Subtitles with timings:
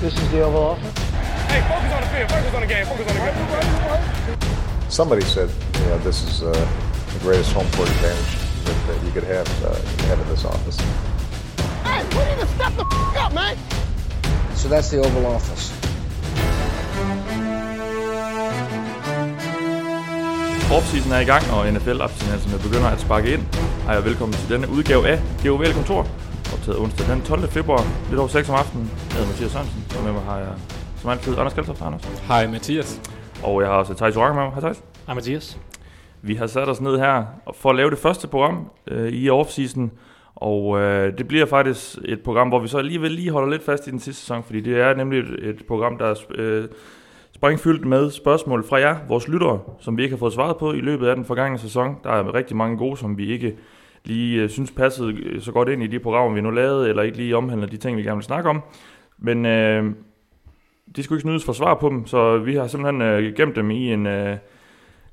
[0.00, 0.98] This is the Oval Office.
[1.48, 2.30] Hey, focus on the field.
[2.30, 2.86] Focus on the game.
[2.86, 4.90] Focus on the game.
[4.90, 5.48] Somebody said,
[5.80, 6.52] you know, this is uh,
[7.14, 8.32] the greatest home court advantage
[8.64, 9.74] that, that you could have, uh,
[10.08, 10.76] have in this office.
[11.82, 13.56] Hey, we need to step the f- up, man.
[14.54, 15.72] So that's the Oval Office.
[20.70, 23.42] Offseason er i gang, og NFL-abstinenserne begynder at sparke ind.
[23.86, 26.06] Hej og velkommen til denne udgave af GOVL Kontor,
[26.54, 27.48] optaget onsdag den 12.
[27.48, 28.90] februar, lidt over 6 om aftenen.
[29.08, 30.54] Jeg hedder Mathias Sørensen, og med mig har jeg
[31.00, 31.82] som altid Anders Kaltoft.
[31.82, 32.04] Anders.
[32.28, 33.00] Hej Mathias.
[33.42, 34.52] Og jeg har også Thijs Oranger med mig.
[34.52, 34.82] Hej Thijs.
[35.06, 35.60] Hej Mathias.
[36.22, 39.90] Vi har sat os ned her for at lave det første program øh, i offseason,
[40.34, 43.86] og øh, det bliver faktisk et program, hvor vi så alligevel lige holder lidt fast
[43.86, 46.64] i den sidste sæson, fordi det er nemlig et, et program, der er øh,
[47.34, 50.80] springfyldt med spørgsmål fra jer, vores lyttere, som vi ikke har fået svaret på i
[50.80, 51.96] løbet af den forgangne sæson.
[52.04, 53.56] Der er rigtig mange gode, som vi ikke
[54.06, 57.02] lige øh, synes passede øh, så godt ind i de programmer, vi nu lavede, eller
[57.02, 58.62] ikke lige omhandler de ting, vi gerne vil snakke om.
[59.18, 59.84] Men øh,
[60.96, 63.70] de skulle ikke snydes for svar på dem, så vi har simpelthen øh, gemt dem
[63.70, 64.06] i en...
[64.06, 64.36] Øh,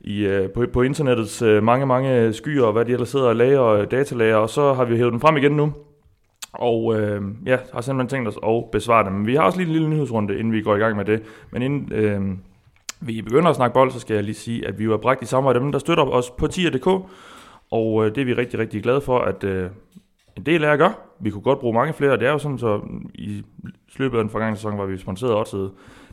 [0.03, 3.35] i, øh, på, på internettets øh, mange, mange skyer, og hvad de ellers sidder og
[3.35, 5.73] lager og datalager, og så har vi hævet dem frem igen nu.
[6.53, 9.13] Og øh, ja, har simpelthen tænkt os at besvare dem.
[9.13, 11.21] Men vi har også lige en lille nyhedsrunde, inden vi går i gang med det.
[11.51, 12.21] Men inden øh,
[13.01, 15.25] vi begynder at snakke bold, så skal jeg lige sige, at vi var bragt i
[15.25, 16.87] samarbejde med dem, der støtter os på tier.dk.
[17.73, 19.69] Og øh, det er vi rigtig, rigtig glade for, at øh,
[20.37, 20.99] en del af jer gør.
[21.19, 22.81] Vi kunne godt bruge mange flere, det er jo sådan, så
[23.15, 23.43] i
[23.97, 25.69] løbet af den forgangne sæson var vi sponsoreret også.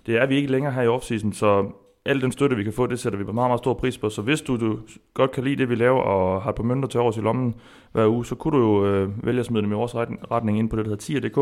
[0.07, 1.71] Det er vi ikke længere her i offseason, så
[2.05, 4.09] al den støtte, vi kan få, det sætter vi på meget, meget stor pris på.
[4.09, 4.79] Så hvis du, du
[5.15, 7.55] godt kan lide det, vi laver, og har par mønter til overs i lommen
[7.93, 10.71] hver uge, så kunne du jo øh, vælge at smide dem i vores retning ind
[10.71, 11.39] på det, der hedder tier.dk,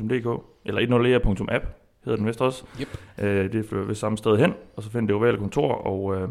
[0.00, 1.66] 10er.dk, eller 10er.app
[2.04, 2.64] hedder den vist også.
[2.80, 2.88] Yep.
[3.22, 6.28] Øh, det er ved samme sted hen, og så finder det ovale kontor, og øh,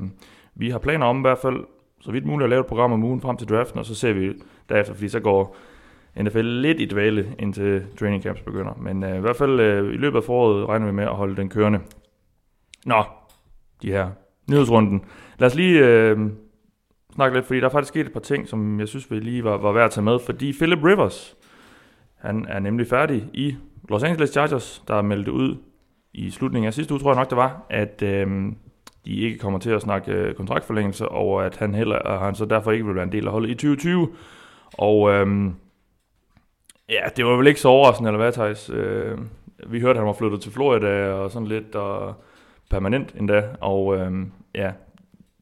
[0.56, 1.66] vi har planer om i hvert fald,
[2.02, 4.14] så vidt muligt at lave et program om ugen frem til draften, og så ser
[4.14, 4.34] vi
[4.70, 5.58] derefter, fordi så går
[6.20, 8.74] NFL lidt i dvale, indtil training camps begynder.
[8.82, 11.36] Men øh, i hvert fald øh, i løbet af foråret regner vi med at holde
[11.36, 11.80] den kørende.
[12.86, 13.04] Nå,
[13.82, 14.10] de her
[14.50, 15.06] nyhedsrunden.
[15.40, 16.20] Lad os lige øh,
[17.16, 19.44] snakke lidt, fordi der er faktisk sket et par ting, som jeg synes vi lige
[19.44, 21.38] var, var værd at tage med, fordi Philip Rivers,
[22.16, 23.56] han er nemlig færdig i
[23.90, 25.56] Los Angeles Chargers, der meldte ud
[26.14, 28.52] i slutningen af sidste uge, tror jeg nok det var, at øh,
[29.06, 32.46] de ikke kommer til at snakke øh, kontraktforlængelse, og at han heller og han så
[32.46, 34.10] derfor ikke vil være en del af holdet i 2020.
[34.74, 35.56] Og øhm,
[36.90, 38.70] ja, det var vel ikke så overraskende, eller hvad, Thijs?
[38.70, 39.18] Øh,
[39.68, 42.16] vi hørte, at han var flyttet til Florida og sådan lidt, og
[42.70, 44.72] permanent endda, og øhm, ja,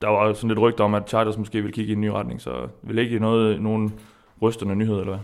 [0.01, 2.41] der var sådan lidt rygter om, at Chargers måske vil kigge i en ny retning,
[2.41, 3.93] så vil ikke noget, nogen
[4.41, 5.19] rystende nyhed, eller hvad?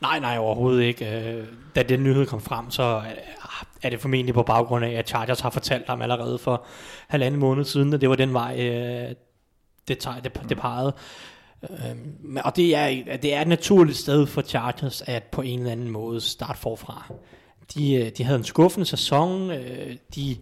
[0.00, 1.04] Nej, nej, overhovedet ikke.
[1.04, 1.44] Øh,
[1.76, 3.00] da den nyhed kom frem, så
[3.82, 6.64] er det formentlig på baggrund af, at Chargers har fortalt ham allerede for
[7.08, 9.14] halvanden måned siden, at det var den vej, øh,
[9.88, 10.92] det, det, det pegede.
[11.70, 15.72] Øhm, og det er, det er et naturligt sted for Chargers at på en eller
[15.72, 17.12] anden måde starte forfra.
[17.74, 19.50] De, øh, de havde en skuffende sæson.
[20.14, 20.36] De,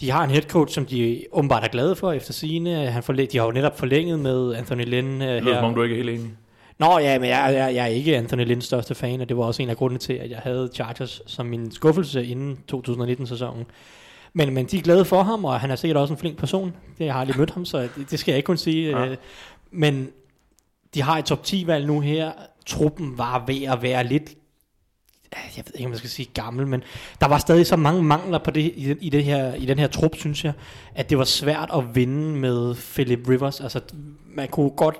[0.00, 2.90] de har en head coach, som de åbenbart er glade for efter sine.
[2.90, 5.32] Han forlæ- de har jo netop forlænget med Anthony Lynn her.
[5.32, 6.30] Det lyder som om du ikke er helt enig.
[6.78, 9.44] Nå ja, men jeg, jeg, jeg er ikke Anthony Lynns største fan, og det var
[9.44, 13.66] også en af grundene til, at jeg havde Chargers som min skuffelse inden 2019-sæsonen.
[14.32, 16.74] Men, men de er glade for ham, og han er sikkert også en flink person.
[16.98, 19.00] Det, jeg har aldrig mødt ham, så det, det skal jeg ikke kunne sige.
[19.00, 19.14] Ja.
[19.70, 20.08] Men
[20.94, 22.32] de har et top 10-valg nu her.
[22.66, 24.34] Truppen var ved at være lidt
[25.56, 26.82] jeg ved ikke, om man skal sige gammel, men
[27.20, 29.86] der var stadig så mange mangler på det, i, i, det her, i den her
[29.86, 30.52] trup, synes jeg,
[30.94, 33.60] at det var svært at vinde med Philip Rivers.
[33.60, 33.80] Altså,
[34.26, 34.96] man kunne godt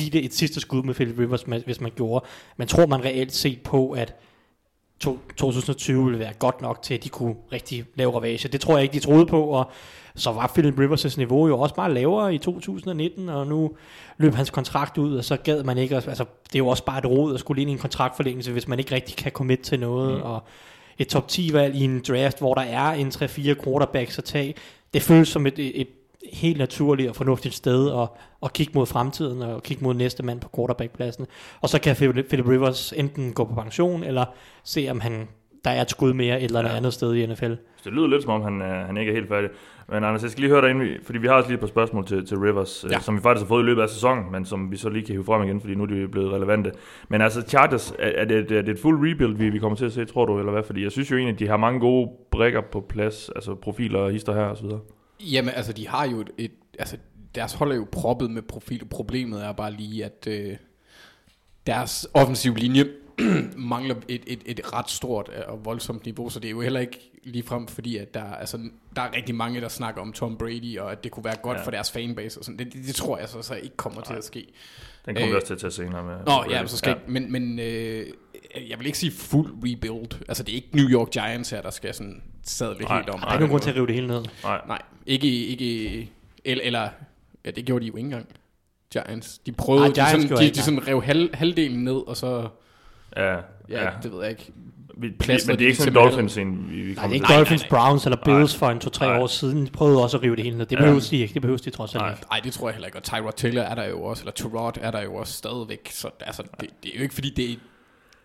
[0.00, 2.24] give det et sidste skud med Philip Rivers, hvis man gjorde.
[2.56, 4.14] Men tror man reelt set på, at
[5.00, 8.48] 2020 ville være godt nok til, at de kunne rigtig lave ravage.
[8.48, 9.70] Det tror jeg ikke, de troede på, og
[10.14, 13.70] så var Philip Rivers' niveau jo også bare lavere i 2019, og nu
[14.18, 16.98] løb hans kontrakt ud, og så gad man ikke, altså det er jo også bare
[16.98, 19.80] et råd at skulle ind i en kontraktforlængelse, hvis man ikke rigtig kan commit til
[19.80, 20.22] noget, mm.
[20.22, 20.42] og
[20.98, 24.54] et top 10 valg i en draft, hvor der er en 3-4 quarterbacks at tage,
[24.94, 25.88] det føles som et, et
[26.32, 28.08] helt naturligt og fornuftigt sted at,
[28.42, 31.26] at kigge mod fremtiden og kigge mod næste mand på quarterbackpladsen.
[31.60, 34.24] Og så kan Philip Rivers enten gå på pension, eller
[34.64, 35.28] se om han
[35.64, 36.76] der er et skud mere et eller andet, ja.
[36.76, 37.52] andet sted i NFL.
[37.84, 39.50] Det lyder lidt som om, han, han ikke er helt færdig.
[39.88, 41.66] Men Anders, jeg skal lige høre dig ind, fordi vi har også lige et par
[41.66, 42.96] spørgsmål til, til Rivers, ja.
[42.96, 45.06] øh, som vi faktisk har fået i løbet af sæsonen, men som vi så lige
[45.06, 46.72] kan hive frem igen, fordi nu er de blevet relevante.
[47.08, 49.84] Men altså, Chargers, er, er, det, er det et fuld rebuild, vi, vi kommer til
[49.84, 50.62] at se, tror du, eller hvad?
[50.62, 53.98] Fordi jeg synes jo egentlig, at de har mange gode brækker på plads, altså profiler
[53.98, 54.80] og hister her og så videre.
[55.20, 56.96] Jamen, altså, de har jo et, et altså,
[57.34, 58.84] deres hold er jo proppet med profil.
[58.84, 60.56] Problemet er bare lige, at øh,
[61.66, 62.84] deres offensiv linje
[63.56, 67.10] mangler et, et, et ret stort og voldsomt niveau, så det er jo heller ikke
[67.24, 68.58] ligefrem fordi, at der, altså,
[68.96, 71.58] der er rigtig mange, der snakker om Tom Brady, og at det kunne være godt
[71.58, 71.64] ja.
[71.64, 72.58] for deres fanbase og sådan.
[72.58, 74.52] Det, det, det tror jeg så, så ikke kommer til at ske.
[75.06, 76.16] Den kommer vi Øh, også til at tage senere med.
[76.26, 77.12] Nå, ja, så skal ja.
[77.12, 78.06] men, men øh,
[78.68, 80.24] jeg vil ikke sige fuld rebuild.
[80.28, 83.20] Altså, det er ikke New York Giants her, der skal sådan sadle Nej, helt om.
[83.20, 84.24] Der er ikke nogen grund til at rive det hele ned.
[84.44, 86.10] Nej, Nej, ikke, ikke
[86.44, 86.88] eller, eller,
[87.44, 88.28] ja, det gjorde de jo ikke engang.
[88.92, 89.38] Giants.
[89.38, 92.08] De prøvede, Nej, de, Giants sådan, gjorde de, ikke de sådan rev halv, halvdelen ned,
[92.08, 92.48] og så,
[93.16, 93.40] ja, ja.
[93.68, 93.90] ja.
[94.02, 94.52] det ved jeg ikke.
[95.00, 97.14] Vi, Plaster men det er ikke til sådan Dolphins, vi, vi Nej, kommer det er
[97.14, 97.34] ikke.
[97.38, 99.66] Dolphins, Browns eller Bills for en to-tre år siden.
[99.66, 100.66] De prøvede også at rive det hele ned.
[100.66, 101.34] Det behøves de ikke.
[101.34, 102.10] Det behøves de trods alt Nej.
[102.10, 102.22] ikke.
[102.30, 102.98] Nej, det tror jeg heller ikke.
[102.98, 105.88] Og Tyrod Taylor er der jo også, eller Tyrod er der jo også stadigvæk.
[105.90, 107.54] Så altså, det, det er jo ikke fordi, det er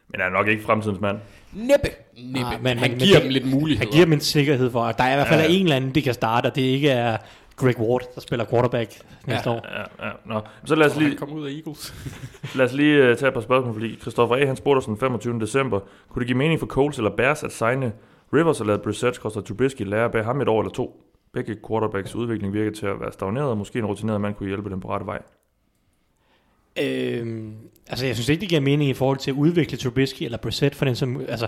[0.10, 1.18] Men han er nok ikke fremtidens mand.
[1.54, 1.89] næppe.
[2.18, 2.39] næppe.
[2.39, 3.86] Nej, men, han men- giver men dem lidt muligheder.
[3.88, 5.63] Han giver dem en sikkerhed for, at der er i hvert fald Ja, ja, en
[5.63, 7.18] eller anden, de kan starte, og det ikke er
[7.56, 8.92] Greg Ward, der spiller quarterback
[9.28, 9.56] næste Ja.
[9.56, 9.66] år.
[10.00, 10.12] Ja, ja.
[10.25, 10.42] Nå.
[10.66, 11.94] Så lad os lige, kommer ud af Eagles.
[12.56, 14.46] lad os lige uh, tage et par spørgsmål, fordi Christoffer A.
[14.46, 15.40] han spurgte os den 25.
[15.40, 15.80] december.
[16.10, 17.94] Kunne det give mening for Coles eller Bears at signe
[18.34, 21.02] Rivers og lade Brissett koster Trubisky lære bag ham et år eller to?
[21.34, 24.69] Begge quarterbacks udvikling virker til at være stagneret, og måske en rutineret mand kunne hjælpe
[24.69, 25.22] dem på rette vej.
[26.81, 27.54] Øhm,
[27.88, 30.75] altså, jeg synes ikke, det giver mening i forhold til at udvikle Trubisky eller Brissett,
[30.75, 31.48] for den som, altså,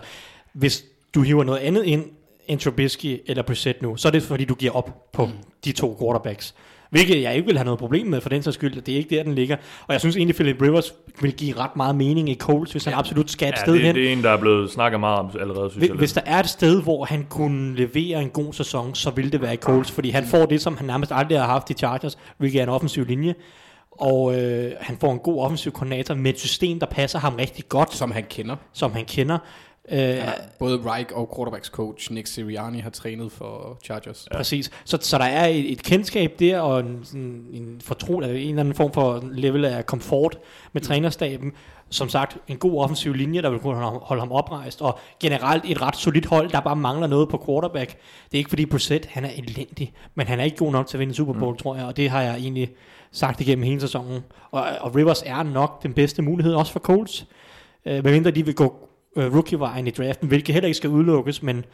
[0.54, 2.06] hvis du hiver noget andet ind
[2.48, 5.32] end Trubisky eller Brissett nu, så er det fordi, du giver op på mm.
[5.66, 6.56] de to quarterbacks.
[6.90, 8.82] Hvilket jeg ikke vil have noget problem med for den sags skyld.
[8.82, 9.56] Det er ikke der, den ligger.
[9.88, 12.94] Og jeg synes egentlig, Philip Rivers vil give ret meget mening i Coles, hvis han
[12.94, 13.96] absolut skal et Ja, sted det, hen.
[13.96, 15.98] det er en, der er blevet snakket meget om allerede, synes Hvis, jeg.
[15.98, 19.42] hvis der er et sted, hvor han kunne levere en god sæson, så ville det
[19.42, 22.18] være i Colts, fordi han får det, som han nærmest aldrig har haft i Chargers,
[22.38, 23.36] hvilket er en offensiv linje.
[23.92, 27.70] Og øh, han får en god offensiv koordinator med et system, der passer ham rigtig
[27.70, 28.56] godt, Som han kender.
[28.74, 29.38] som han kender.
[29.92, 30.32] Øh, ja.
[30.60, 34.28] Både Reich og quarterbacks coach Nick Sirianni har trænet for Chargers.
[34.32, 34.38] Ja.
[34.38, 34.72] Præcis.
[34.86, 38.50] Så, så der er et, et kendskab der, og en, sådan, en fortro, eller en
[38.50, 40.38] eller anden form for level af komfort
[40.74, 41.52] med trænerstaben.
[41.90, 45.00] Som sagt, en god offensiv linje, der vil kunne holde ham- holde ham oprejst, og
[45.20, 47.90] generelt et ret solidt hold, der bare mangler noget på quarterback.
[48.26, 50.98] Det er ikke fordi Brissett, han er elendig, men han er ikke god nok til
[50.98, 51.58] at vinde Super Bowl, mm.
[51.58, 52.70] tror jeg, og det har jeg egentlig
[53.12, 54.24] sagt igennem hele sæsonen.
[54.52, 57.28] Og, og Rivers er nok den bedste mulighed, også for Colts.
[57.86, 58.87] Øh, medmindre de vil gå
[59.18, 61.66] øh, rookie-vejen i draften, hvilket heller ikke skal udelukkes, men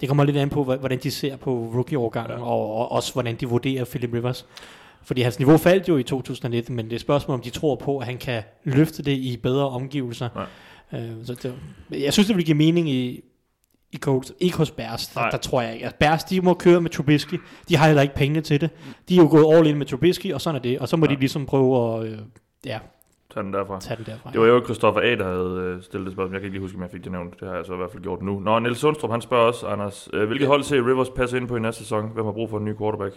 [0.00, 2.44] det kommer lidt an på, hvordan de ser på rookie-årgangen, ja.
[2.44, 4.46] og, og også hvordan de vurderer Philip Rivers.
[5.02, 7.74] Fordi hans niveau faldt jo i 2019, men det er et spørgsmål, om de tror
[7.74, 10.28] på, at han kan løfte det i bedre omgivelser.
[10.92, 10.98] Ja.
[10.98, 11.54] Øh, så det,
[11.90, 13.20] jeg synes, det vil give mening i,
[13.92, 14.32] i Colts.
[14.40, 15.84] Ikke hos Bears, der, der tror jeg ikke.
[15.84, 17.34] Altså, Bears, de må køre med Trubisky.
[17.68, 18.70] De har heller ikke pengene til det.
[19.08, 20.78] De er jo gået all in med Trubisky, og sådan er det.
[20.78, 21.14] Og så må ja.
[21.14, 22.18] de ligesom prøve at øh,
[22.66, 22.78] ja,
[23.36, 23.80] Tag den derfra.
[23.80, 24.30] tage den derfra.
[24.32, 26.34] Det var jo Christoffer A., der havde øh, stillet det spørgsmål.
[26.34, 27.40] Jeg kan ikke lige huske, om jeg fik det nævnt.
[27.40, 28.40] Det har jeg så i hvert fald gjort nu.
[28.40, 31.56] Nå, Niels Sundstrup, han spørger også, Anders, øh, hvilket hold ser Rivers passe ind på
[31.56, 32.10] i næste sæson?
[32.14, 33.14] Hvem har brug for en ny quarterback?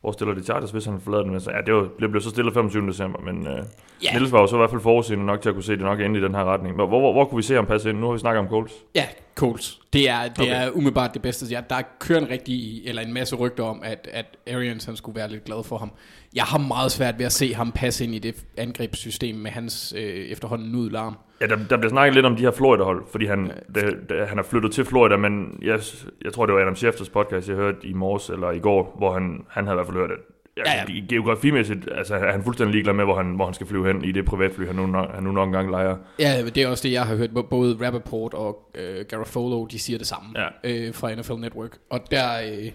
[0.00, 1.32] Hvor stiller de Chargers, hvis han forlader den?
[1.32, 2.86] Men så- Ja, det, var, det blev så stillet 25.
[2.88, 3.58] december, men øh,
[4.04, 4.12] Ja.
[4.12, 6.00] Niels var jo så i hvert fald forudseende nok til at kunne se det nok
[6.00, 6.74] ende i den her retning.
[6.74, 7.98] Hvor, hvor, hvor, kunne vi se ham passe ind?
[7.98, 8.74] Nu har vi snakket om Colts.
[8.94, 9.80] Ja, Colts.
[9.92, 10.66] Det er, det okay.
[10.66, 11.46] er umiddelbart det bedste.
[11.50, 15.16] Ja, der kører en rigtig, eller en masse rygter om, at, at Arians han skulle
[15.16, 15.90] være lidt glad for ham.
[16.34, 19.94] Jeg har meget svært ved at se ham passe ind i det angrebssystem med hans
[19.96, 21.16] øh, efterhånden nude larm.
[21.40, 24.38] Ja, der, der bliver snakket lidt om de her Florida-hold, fordi han, det, det, han
[24.38, 25.80] er flyttet til Florida, men jeg,
[26.24, 29.12] jeg tror, det var Adam Schefters podcast, jeg hørte i morges eller i går, hvor
[29.14, 30.18] han, han havde i hvert fald hørt, at
[30.56, 31.00] ja, Ja, ja.
[31.08, 34.12] geografimæssigt altså, er han fuldstændig ligeglad med, hvor han, hvor han skal flyve hen i
[34.12, 35.96] det privatfly, han nu, han nu nok engang leger.
[36.18, 37.30] Ja, det er også det, jeg har hørt.
[37.50, 40.48] Både Rappaport og øh, Garofolo, de siger det samme Ja.
[40.64, 41.78] øh, fra NFL Network.
[41.90, 42.28] Og der...
[42.42, 42.70] Øh,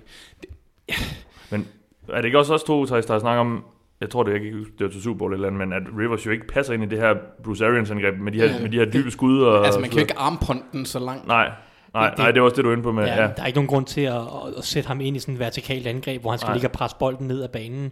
[1.52, 1.68] Men
[2.10, 3.64] er det ikke også os to, Thijs, der har snakket om,
[4.02, 6.26] jeg tror det er ikke, det var til Super Bowl eller andet, men at Rivers
[6.26, 8.70] jo ikke passer ind i det her Bruce Arians angreb med de her, Ja, med
[8.70, 9.42] de her dybe det- skud.
[9.42, 11.28] Og, altså, man kan jo ikke armponte den så langt.
[11.28, 11.52] Nej,
[11.94, 13.04] nej, Det- nej, det er også det, du er inde på med.
[13.06, 14.22] Ja, Ja, Der er ikke nogen grund til at,
[14.58, 16.56] at, sætte ham ind i sådan et vertikalt angreb, hvor han skal Nej.
[16.56, 17.92] ligge og presse bolden ned ad banen.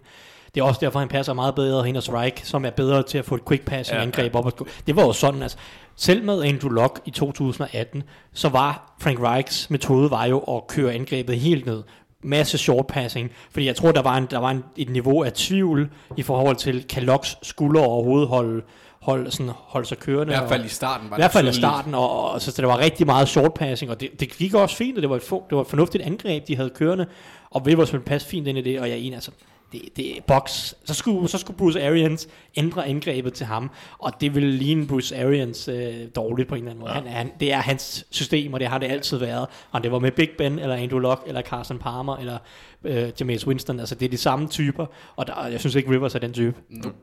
[0.55, 3.17] Det er også derfor, han passer meget bedre hen hos Reich, som er bedre til
[3.17, 4.45] at få et quick passing Ja, angreb op.
[4.45, 4.67] Og gå.
[4.87, 5.57] Det var jo sådan, altså,
[5.95, 10.93] selv med Andrew Luck i 2018, så var Frank Reichs metode var jo at køre
[10.93, 11.83] angrebet helt ned.
[12.23, 15.33] Masse short passing, fordi jeg tror, der var, en, der var en, et niveau af
[15.33, 18.61] tvivl i forhold til, kan Locks skulder overhovedet holde,
[19.01, 20.33] holde, sådan, holde sig kørende.
[20.33, 22.41] I hvert fald og- i starten var i hvert fald i det starten, og, og
[22.41, 25.01] så, så der var rigtig meget short passing, og det, det gik også fint, og
[25.01, 27.05] det var, et, det var et fornuftigt angreb, de havde kørende,
[27.51, 29.31] og Rivers ville passe fint ind i det, og jeg er enig, altså,
[29.73, 30.73] det, det box.
[30.85, 35.23] Så skulle, så skulle Bruce Arians ændre angrebet til ham, og det ville ligne Bruce
[35.23, 36.91] Arians øh, dårligt på en eller anden måde.
[36.91, 36.99] Ja.
[36.99, 39.47] Han, han, det er hans system, og det har det altid været.
[39.71, 42.37] Og det var med Big Ben, eller Andrew Luck, eller Carson Palmer, eller
[42.83, 46.15] øh, Jameis Winston, altså det er de samme typer, og der, jeg synes ikke Rivers
[46.15, 46.55] er den type.
[46.69, 46.95] Nope.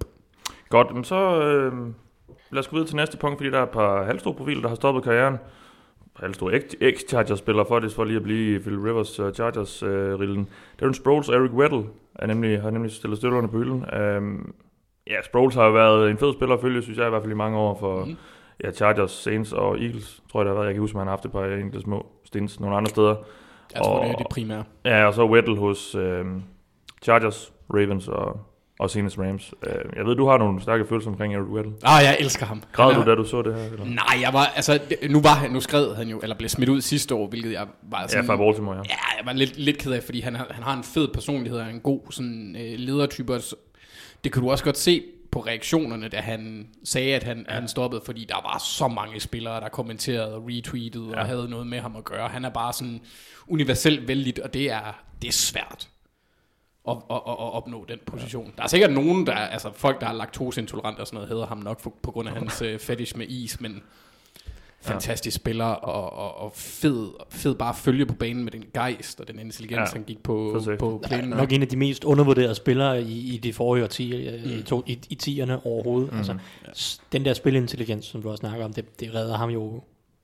[0.68, 1.72] Godt, men så øh,
[2.50, 4.68] lad os gå videre til næste punkt, fordi der er et par halvstore profiler, der
[4.68, 5.36] har stoppet karrieren.
[6.20, 10.48] Halvstore ex-Chargers-spillere for det, for lige at blive Phil Rivers uh, Chargers-rillen.
[10.80, 11.84] Darren Sproles og Eric Weddle
[12.14, 13.84] er nemlig, har nemlig stillet støtterne på hylden.
[14.16, 14.54] Um,
[15.06, 17.32] ja, Sproles har jo været en fed spiller at følge, synes jeg i hvert fald
[17.32, 18.16] i mange år for, mm.
[18.64, 20.66] ja, Chargers, Saints og Eagles, tror jeg det har været.
[20.66, 23.16] Jeg kan huske, at han har haft et par enkelte små stints nogle andre steder.
[23.74, 24.64] Jeg tror, Og- det er det primære.
[24.84, 26.24] Ja, og så Weddle hos øh,
[27.02, 28.40] Chargers, Ravens og,
[28.80, 29.54] og senest Rams.
[29.66, 31.72] Øh, jeg ved, du har nogle stærke følelser omkring Eric Weddle.
[31.82, 32.62] Ah, jeg elsker ham.
[32.72, 33.64] Græd du, da du så det her?
[33.64, 33.84] Eller?
[33.84, 36.80] Nej, jeg var, altså, nu var han, nu skred han jo, eller blev smidt ud
[36.80, 38.26] sidste år, hvilket jeg var Ja, sådan...
[38.26, 38.82] fra Baltimore, ja.
[38.88, 41.70] Ja, jeg var lidt, lidt ked af, fordi han han har en fed personlighed, og
[41.70, 43.34] en god sådan, øh, ledertype.
[43.34, 43.40] og
[44.25, 47.54] Det kan du også godt se på reaktionerne, da han sagde, at han, ja.
[47.54, 51.20] han stoppede, fordi der var så mange spillere, der kommenterede og retweetede ja.
[51.20, 52.28] og havde noget med ham at gøre.
[52.28, 53.00] Han er bare sådan
[53.49, 55.88] universelt vældigt, og det er, det er svært
[56.90, 58.52] at, at, at, at opnå den position.
[58.56, 61.59] Der er sikkert nogen, der, altså folk, der er laktoseintolerant og sådan noget, hedder ham
[61.59, 63.82] nok for, på grund af hans øh, fetish med is, men
[64.82, 69.20] fantastisk spiller og, og, og fed, fed bare at følge på banen med den gejst
[69.20, 69.80] og den intelligens, Ja.
[69.80, 69.87] ja.
[69.92, 71.30] han gik på, på plænen.
[71.30, 74.50] Nok en af de mest undervurderede spillere i, i de forrige årtier, mm.
[74.50, 76.12] i, to, i, i tierne overhovedet.
[76.12, 76.18] Mm.
[76.18, 76.37] Altså,
[76.76, 79.82] s- den der spilintelligens, som du også snakker om, det, det redder ham jo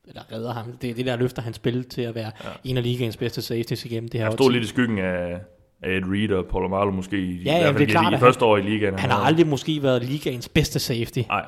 [0.09, 0.73] eller redder ham.
[0.83, 2.49] Det er det, der løfter hans spil til at være ja.
[2.65, 4.53] en af ligaens bedste safeties igennem det her Han stod årti.
[4.55, 5.39] lidt i skyggen af
[5.85, 7.19] Ed Reed og Paul Marlo måske.
[7.19, 8.99] i Ja, ja, hvert fald det er i klart, de at første år i ligaen.
[8.99, 11.45] Han har aldrig måske været ligaens bedste safety, Nej,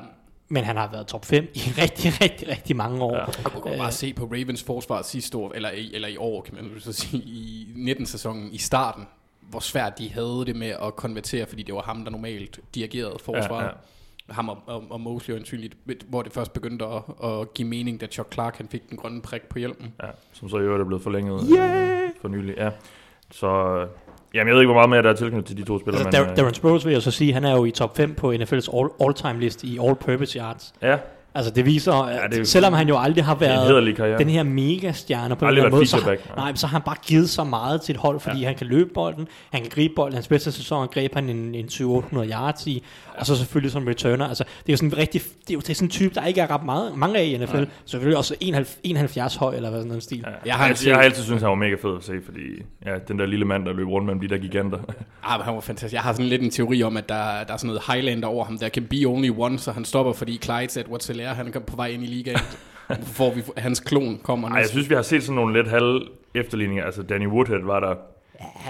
[0.49, 3.15] men han har været top 5 i rigtig, rigtig, rigtig mange år.
[3.15, 3.25] Ja.
[3.25, 6.41] Og du kan bare se på Ravens forsvar sidste år, eller i, eller i år,
[6.41, 9.03] kan man så sige, i 19-sæsonen i starten,
[9.49, 13.17] hvor svært de havde det med at konvertere, fordi det var ham, der normalt dirigerede
[13.25, 13.63] forsvaret.
[13.63, 13.69] Ja,
[14.29, 14.33] Ja.
[14.33, 15.77] Ham og, og, og Mosley ansynligt,
[16.09, 19.21] hvor det først begyndte at, at give mening, da Chuck Clark han fik den grønne
[19.21, 19.93] prik på hjelmen.
[20.03, 22.09] ja, som så i øvrigt er blevet forlænget yeah!
[22.21, 22.55] for nylig.
[22.57, 22.69] Ja.
[23.31, 23.87] Så øh,
[24.33, 26.05] jamen, jeg ved ikke, hvor meget mere der er tilknyttet til de to spillere.
[26.05, 27.97] Altså, men, Dar- øh, Darren Sproles vil jeg så sige, han er jo i top
[27.97, 30.73] 5 på NFL's all- all-time list i all-purpose yards.
[30.81, 30.97] ja,
[31.35, 34.17] Altså det viser, at Ja, det er selvom han jo aldrig har været karriere.
[34.17, 35.97] den her mega-stjerne på en Aldrig eller anden været måde, så,
[36.35, 36.55] har, nej.
[36.55, 38.45] så har han bare givet så meget til et hold, fordi ja.
[38.47, 41.65] han kan løbe bolden, han kan gribe bolden, hans bedste sæson greb han en, en
[41.65, 42.83] 700-800 yards i.
[43.19, 45.59] og så selvfølgelig som returner, altså det er jo sådan en rigtig, det er jo
[45.59, 48.17] det er sådan en type, der ikke er ret meget, mange af i NFL, selvfølgelig
[48.17, 50.25] også 71, 71 høj, eller hvad sådan en stil.
[50.27, 50.31] Ja.
[50.45, 52.41] Jeg har altid, jeg har altid syntes, han var mega fed at se, fordi
[52.85, 54.79] ja, den der lille mand, der løb rundt mellem de der giganter.
[55.23, 55.93] Ah, men han var fantastisk.
[55.93, 58.45] Jeg har sådan lidt en teori om, at der, der er sådan noget Highlander over
[58.45, 58.57] ham.
[58.57, 61.75] Der can be only one, så han stopper, fordi Clyde Edwards Hilaire, han er på
[61.75, 62.39] vej ind i ligaen.
[63.15, 66.01] Hvor vi, hans klon kommer Ej, jeg synes, vi har set sådan nogle lidt halv
[66.35, 66.85] efterligninger.
[66.85, 67.95] Altså, Danny Woodhead var der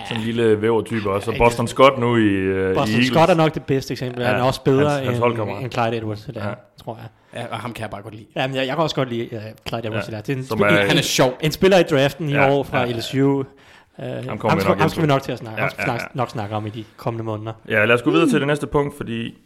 [0.08, 1.32] sådan en lille vævertype også.
[1.32, 3.08] Og Boston Scott nu i, uh, i Boston Eagles.
[3.08, 5.72] Scott er nok det bedste eksempel, ja, han er også bedre hans- hans end, end
[5.72, 6.54] Clyde Edwards, der, Ja.
[6.84, 7.08] tror jeg.
[7.42, 8.26] Ja, og ham kan jeg bare godt lide.
[8.36, 10.22] Ja, men jeg, jeg kan også godt lide uh, Clyde Edwards, Ja, ja.
[10.22, 11.38] det er en, som er- en, Han er sjov.
[11.42, 12.92] en spiller i draften i Ja, år fra ja.
[12.98, 13.18] LSU.
[13.40, 15.70] Uh, ham, vi ham, nok skal, ham skal vi nok til at snakke, Ja, ja,
[15.70, 17.54] skal ja, nok snakke om i de kommende måneder.
[17.70, 19.38] Ja, lad os gå videre til det næste punkt, fordi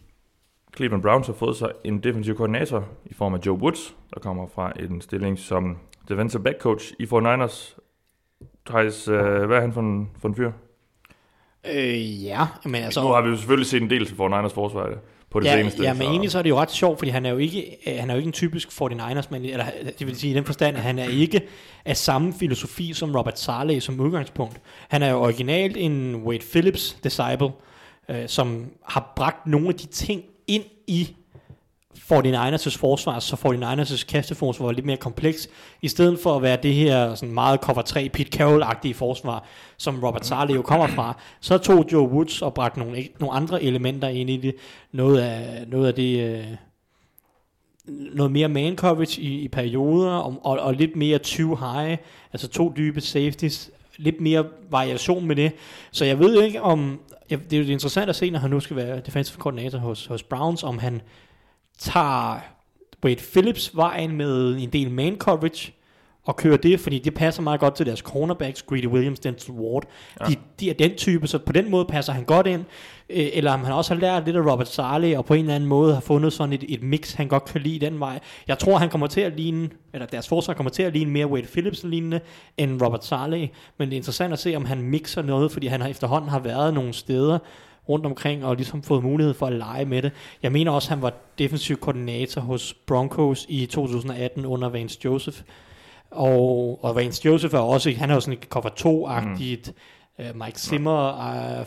[0.77, 4.47] Cleveland Browns har fået sig en defensiv koordinator i form af Joe Woods, der kommer
[4.55, 5.77] fra en stilling som
[6.09, 7.77] defensive back coach i 49ers.
[8.69, 10.51] Thijs, øh, hvad er han for en, for en fyr?
[11.73, 13.01] Øh, ja, men altså...
[13.01, 14.89] Nu har vi jo selvfølgelig set en del til 49ers forsvar
[15.29, 15.83] på det ja, seneste.
[15.83, 17.77] ja, men så- egentlig så er det jo ret sjovt, fordi han er jo ikke,
[17.87, 19.65] øh, han er jo ikke en typisk 49ers mand, eller
[19.99, 21.41] det vil sige i den forstand, at han er ikke
[21.85, 24.61] af samme filosofi som Robert Saleh som udgangspunkt.
[24.89, 27.49] Han er jo originalt en Wade Phillips disciple,
[28.09, 31.15] øh, som har bragt nogle af de ting ind i
[31.97, 35.49] 49ers' forsvar, så 49ers' kasteforsvar var lidt mere kompleks,
[35.81, 39.45] i stedet for at være det her sådan meget cover 3 Pete Carroll-agtige forsvar,
[39.77, 43.63] som Robert Saleh jo kommer fra, så tog Joe Woods og bragte nogle, nogle andre
[43.63, 44.55] elementer ind i det,
[44.91, 46.45] noget af, noget af det, øh,
[47.87, 51.97] noget mere man coverage i, i perioder, og, og, og lidt mere too high,
[52.33, 55.51] altså to dybe safeties, lidt mere variation med det.
[55.91, 58.59] Så jeg ved ikke om, jeg, det er jo interessant at se, når han nu
[58.59, 61.01] skal være defensive coordinator hos, hos Browns, om han
[61.83, 62.39] tager
[63.05, 65.73] Wade Phillips vejen med en del man coverage,
[66.25, 69.83] og kører det, fordi det passer meget godt til deres cornerbacks, Greedy Williams, Denzel Ward.
[70.19, 70.25] Ja.
[70.25, 72.65] De, de er den type, så på den måde passer han godt ind.
[73.09, 75.55] Øh, Eller om han også har lært lidt af Robert Saleh, og på en eller
[75.55, 78.19] anden måde har fundet sådan et, et mix, han godt kan lide den vej.
[78.47, 81.27] Jeg tror, han kommer til at ligne, eller deres forsvar kommer til at ligne mere
[81.27, 82.19] Wade Phillips lignende,
[82.57, 83.49] end Robert Saleh.
[83.77, 86.39] Men det er interessant at se, om han mixer noget, fordi han har efterhånden har
[86.39, 87.39] været nogle steder,
[87.89, 90.11] rundt omkring og ligesom fået mulighed for at lege med det.
[90.43, 95.41] Jeg mener også, at han var defensiv koordinator hos Broncos i 2018 under Vance Joseph.
[96.11, 99.71] Og, og Vance Joseph er også, han er jo sådan et cover 2-agtigt,
[100.19, 100.25] mm.
[100.25, 101.09] uh, Mike Zimmer
[101.59, 101.65] uh,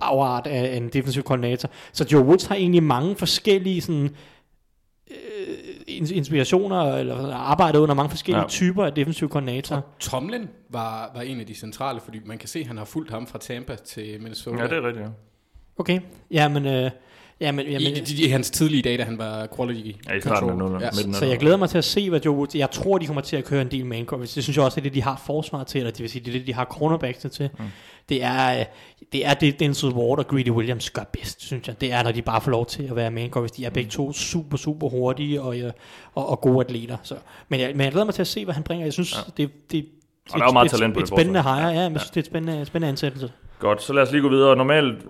[0.00, 1.68] afart af en defensiv koordinator.
[1.92, 4.10] Så Joe Woods har egentlig mange forskellige sådan, øh,
[5.88, 8.48] inspirationer, eller arbejdet under mange forskellige Ja.
[8.48, 9.80] typer af defensive koordinatorer.
[10.00, 13.10] Tomlin var, var en af de centrale, fordi man kan se, at han har fulgt
[13.10, 14.56] ham fra Tampa til Minnesota.
[14.62, 15.10] Ja, det er rigtigt, ja.
[15.78, 16.00] Okay,
[16.30, 16.90] ja, men øh,
[17.40, 20.14] Ja, men, ja, I, men, i, I hans tidlige dage, da han var quality Ja,
[20.14, 20.82] i control.
[20.82, 20.90] Ja.
[21.12, 22.54] så jeg glæder mig til at se, hvad Joe Woods...
[22.54, 24.34] Jeg tror, de kommer til at køre en del man coverage.
[24.34, 26.34] Det synes jeg også er det, de har forsvar til, eller det vil sige, det
[26.34, 27.50] er det, de har cornerbacks til.
[27.58, 27.64] Mm.
[28.08, 28.64] Det er, øh,
[29.12, 31.80] det er det, Denzel Ward og Greedy Williams gør bedst, synes jeg.
[31.80, 33.54] Det er, når de bare får lov til at være man coverage.
[33.56, 35.72] De er begge to super, super hurtige og, øh,
[36.14, 36.96] og, og gode atleter.
[37.02, 37.16] Så.
[37.48, 38.86] Men, jeg, men jeg glæder mig til at se, hvad han bringer.
[38.86, 39.32] Jeg synes, ja.
[39.36, 39.86] det, det,
[40.32, 41.92] Og der er jo meget et, talent på et, det et spændende hire, ja, men
[41.92, 43.32] jeg synes, det er et spændende, spændende ansættelse.
[43.58, 44.56] Godt, så lad os lige gå videre.
[44.56, 45.06] Normalt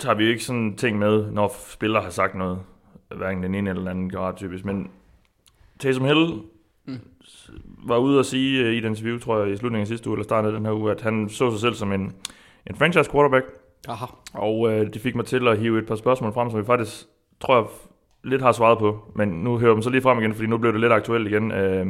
[0.00, 2.58] tager vi ikke sådan ting med, når spillere har sagt noget.
[3.16, 4.64] Hverken den ene eller den anden grad typisk.
[4.64, 4.90] Men
[5.78, 6.32] Taysom Hill.
[7.86, 10.16] Var ude at sige øh, i et interview, tror jeg, i slutningen af sidste uge,
[10.16, 12.12] eller starten af den her uge, at han så sig selv som en,
[12.66, 13.46] en franchise quarterback.
[13.88, 14.06] Aha.
[14.34, 17.06] Og øh, det fik mig til at hive et par spørgsmål frem, som vi faktisk,
[17.40, 17.64] tror jeg,
[18.24, 19.12] lidt har svaret på.
[19.14, 21.52] Men nu hører dem så lige frem igen, fordi nu blev det lidt aktuelt igen.
[21.52, 21.86] Øh,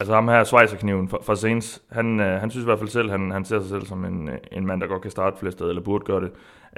[0.00, 3.10] altså ham her, Schweizerkniven fra, fra Saints, han, øh, han synes i hvert fald selv,
[3.10, 5.70] han, han ser sig selv som en, en mand, der godt kan starte flere steder,
[5.70, 6.30] eller burde gøre det.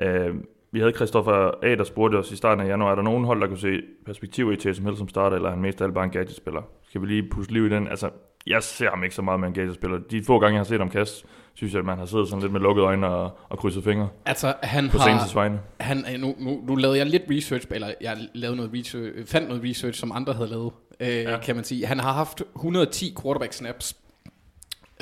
[0.02, 0.34] Øh,
[0.72, 3.40] vi havde Christoffer A., der spurgte os i starten af januar, er der nogen hold,
[3.40, 5.94] der kunne se perspektiver i Taysom Hill som starter, eller er han mest af alt
[5.94, 6.62] bare en gadgetspiller?
[6.88, 7.88] Skal vi lige puste liv i den?
[7.88, 8.10] Altså,
[8.46, 9.98] jeg ser ham ikke så meget med en gadgetspiller.
[9.98, 12.42] De få gange, jeg har set ham kaste, synes jeg, at man har siddet sådan
[12.42, 15.30] lidt med lukkede øjne og, og krydset fingre Altså, han på har...
[15.34, 15.60] Vegne.
[15.80, 19.26] Han, øh, nu, nu, nu lavede jeg lidt research, eller jeg lavede noget research, øh,
[19.26, 21.38] fandt noget research, som andre havde lavet, øh, ja.
[21.38, 21.86] kan man sige.
[21.86, 23.96] Han har haft 110 quarterback snaps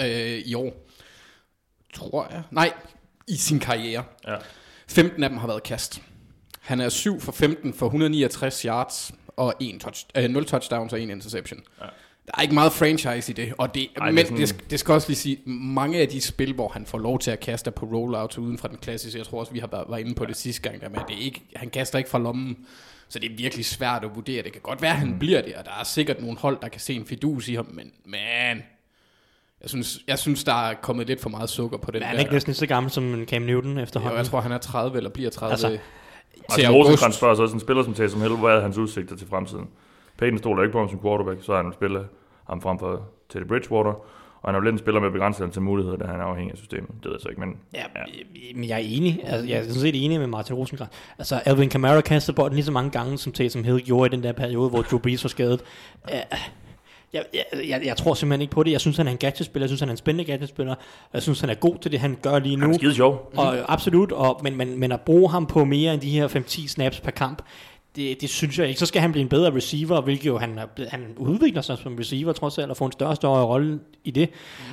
[0.00, 0.06] øh,
[0.38, 0.88] i år,
[1.94, 2.42] tror jeg.
[2.50, 2.72] Nej,
[3.28, 4.04] i sin karriere.
[4.26, 4.36] Ja.
[4.88, 6.02] 15 af dem har været kast.
[6.60, 11.00] Han er 7 for 15 for 169 yards og 1 touch, øh, 0 touchdowns og
[11.02, 11.60] 1 interception.
[11.80, 11.86] Ja.
[12.26, 14.62] Der er ikke meget franchise i det, og det, Ej, men det, sådan- det, skal,
[14.70, 17.40] det skal også lige sige, mange af de spil, hvor han får lov til at
[17.40, 20.14] kaste på rollouts uden fra den klassiske, jeg tror også, vi har været, var inde
[20.14, 22.56] på det sidste gang, der med, det er ikke, han kaster ikke fra lommen,
[23.08, 24.42] så det er virkelig svært at vurdere.
[24.42, 26.68] Det kan godt være, at han bliver det, og der er sikkert nogle hold, der
[26.68, 28.62] kan se en fidus i ham, men man,
[29.62, 32.14] jeg synes, jeg synes der er kommet lidt for meget sukker på den Men han
[32.14, 32.20] er der.
[32.24, 34.18] ikke næsten lige så gammel som en Cam Newton Jo, efterhånden.
[34.18, 35.82] jeg tror, han er 30 eller bliver 30 Altså, altså,
[36.35, 36.71] til Martin.
[36.71, 39.68] Rosenkrantz spørger så også en spiller som Taysom Hill, hvad er hans udsigter til fremtiden?
[40.18, 42.06] Peyton stoler ikke på ham som quarterback, så har han spillet
[42.49, 43.90] ham frem for Teddy Bridgewater,
[44.42, 46.52] og han er jo lidt en spiller med begrænset antal muligheder, da han er afhængig
[46.52, 46.88] af systemet.
[46.88, 48.02] Det ved jeg så ikke, men Ja, ja.
[48.54, 49.21] men jeg er enig.
[49.25, 50.95] Altså, jeg er sådan set enig med Martin Rosenkrantz.
[51.18, 54.23] Altså, Alvin Kamara kastede bolden lige så mange gange, som Taysom Hill gjorde i den
[54.23, 55.62] der periode, hvor Drew Brees var skadet.
[56.04, 56.11] Uh,
[57.12, 58.72] jeg, jeg, jeg, jeg tror simpelthen ikke på det.
[58.72, 59.64] Jeg synes, han er en gadgetspiller.
[59.64, 60.75] Jeg synes, han er en spændende gadgetspiller.
[61.12, 62.60] Jeg synes, han er god til det, han gør lige nu.
[62.60, 63.32] han er skide sjov.
[63.36, 66.28] Og, øh, absolut, og, men, men, men at bruge ham på mere end de her
[66.28, 67.42] 5-10 snaps per kamp,
[67.96, 68.80] det, det synes jeg ikke.
[68.80, 72.32] Så skal han blive en bedre receiver, hvilket jo han, han udvikler sig som receiver
[72.32, 74.30] trods alt, og får en større og større rolle i det.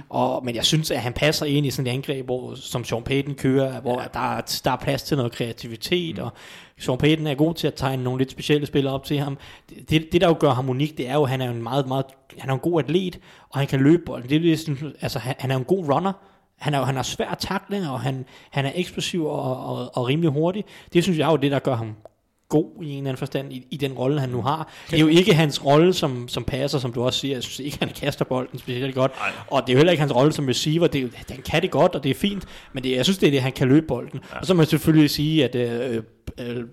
[0.09, 3.03] Og, men jeg synes, at han passer ind i sådan et angreb, hvor, som Sean
[3.03, 6.31] Payton kører, hvor der, er, der er plads til noget kreativitet, og
[6.77, 9.37] Sean Payton er god til at tegne nogle lidt specielle spillere op til ham.
[9.69, 11.63] Det, det, det der jo gør ham unik, det er jo, at han er en
[11.63, 12.05] meget, meget,
[12.37, 13.19] han er en god atlet,
[13.49, 14.29] og han kan løbe bolden.
[14.29, 16.13] Det ligesom, altså, han, han er en god runner,
[16.57, 20.07] han er, han er svær at takle, og han, han er eksplosiv og, og, og
[20.07, 20.63] rimelig hurtig.
[20.93, 21.95] Det synes jeg er jo det, der gør ham
[22.53, 24.71] god i en eller anden forstand i, i den rolle, han nu har.
[24.91, 27.35] Det er jo ikke hans rolle som, som passer, som du også siger.
[27.35, 29.11] Jeg synes ikke, han kaster bolden specielt godt.
[29.21, 29.31] Ej.
[29.47, 30.87] Og det er jo heller ikke hans rolle som receiver.
[30.87, 32.45] Det er, han kan det godt, og det er fint.
[32.73, 34.19] Men det, jeg synes, det er det, han kan løbe bolden.
[34.33, 34.39] Ja.
[34.39, 36.03] Og så må man selvfølgelig sige, at øh,
[36.39, 36.63] øh,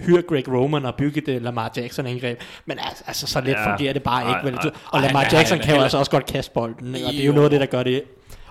[0.00, 2.40] hyre Greg Roman og bygge det Lamar Jackson angreb.
[2.66, 3.70] Men altså, altså så let Ja.
[3.72, 4.56] fungerer det bare Nej, ikke.
[4.64, 4.72] Vel?
[4.86, 6.94] Og Lamar Jackson kan jo altså også godt kaste bolden.
[6.94, 7.32] Og det er Jo.
[7.32, 8.02] noget af det, der gør det.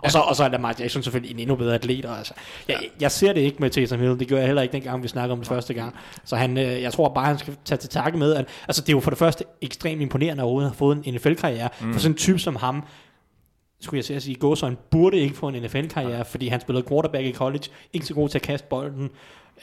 [0.03, 2.05] Og så, og så er Lamar Jackson selvfølgelig en endnu bedre atlet.
[2.05, 2.33] Og altså,
[2.67, 4.19] jeg, jeg ser det ikke med Taysom Hill.
[4.19, 5.95] Det gjorde jeg heller ikke dengang, vi snakkede om det første gang.
[6.25, 8.33] Så han, øh, jeg tror bare, han skal tage til takke med.
[8.35, 11.13] At, altså, det er jo for det første ekstremt imponerende at overhovedet have fået en
[11.13, 11.69] NFL-karriere.
[11.81, 11.93] Mm.
[11.93, 12.83] For sådan en type som ham,
[13.81, 16.61] skulle jeg til at sige, gå så han burde ikke få en NFL-karriere, fordi han
[16.61, 19.03] spillede quarterback i college, ikke så god til at kaste bolden.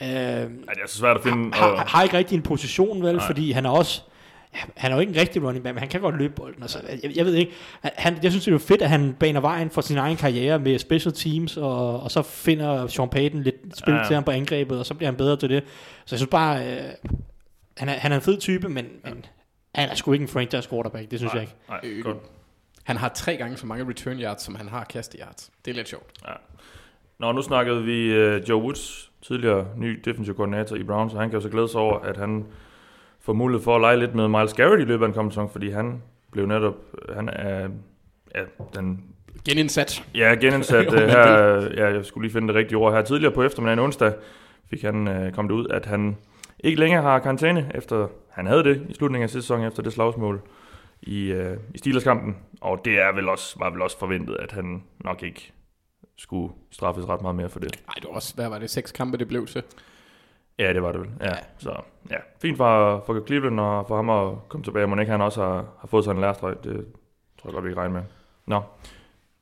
[0.01, 0.49] Øh, Ja, det
[0.83, 1.53] er så svært at finde.
[1.55, 3.25] har, Og, har ikke rigtig en position, vel, Nej.
[3.25, 4.08] fordi han er også, ja,
[4.51, 6.61] han er jo ikke en rigtig running back, men han kan godt løbe bolden.
[6.61, 9.39] Altså, jeg, jeg ved ikke, han, jeg synes det er jo fedt, at han baner
[9.41, 13.55] vejen for sin egen karriere med special teams, og, og så finder Sean Payton lidt
[13.73, 14.07] spil Ja, ja, ja.
[14.07, 15.63] til ham på angrebet, og så bliver han bedre til det.
[16.05, 16.83] Så jeg synes bare, øh,
[17.77, 19.25] han, er, han er en fed type, men, men
[19.75, 21.55] han er sgu ikke en franchise quarterback, det synes jeg ikke.
[21.69, 22.17] Nej, godt.
[22.83, 25.51] Han har tre gange så mange return yards, som han har kast yards.
[25.65, 26.11] Det er lidt sjovt.
[27.19, 31.29] Nå, nu snakkede vi uh, Joe Woods, tidligere ny defensive koordinator i Browns, og han
[31.29, 32.45] kan jo så glæde sig over, at han
[33.29, 35.49] får mulighed for at lege lidt med Miles Garrett i løbet af en kommende sæson,
[35.49, 36.75] fordi han blev netop,
[37.15, 37.69] han er,
[38.35, 38.41] ja,
[38.75, 39.03] den
[39.45, 40.03] Genindsat.
[40.15, 41.27] Ja, genindsat Jo, men her,
[41.77, 43.01] ja, jeg skulle lige finde det rigtige ord her.
[43.01, 44.13] Tidligere på eftermiddagen onsdag
[44.69, 46.17] fik han uh, kommet ud, at han
[46.59, 49.93] ikke længere har karantæne, efter han havde det i slutningen af sidste sæson, efter det
[49.93, 50.41] slagsmål
[51.01, 52.37] i, uh, i Steelers-kampen.
[52.61, 55.51] Og det er vel også, var vel også forventet, at han nok ikke
[56.17, 57.81] skulle straffes ret meget mere for det.
[57.87, 59.63] Nej, det var også, hvad var det, seks kampe, det blev til?
[60.59, 61.09] Ja, det var det vel.
[61.21, 61.71] Ja, så
[62.11, 64.87] ja, fint for, for Cleveland og for ham at komme tilbage.
[64.87, 66.55] Må ikke han også har, har fået sig en lærestreg.
[66.63, 66.85] Det
[67.41, 68.01] tror jeg godt, vi kan regne med.
[68.45, 68.61] Nå.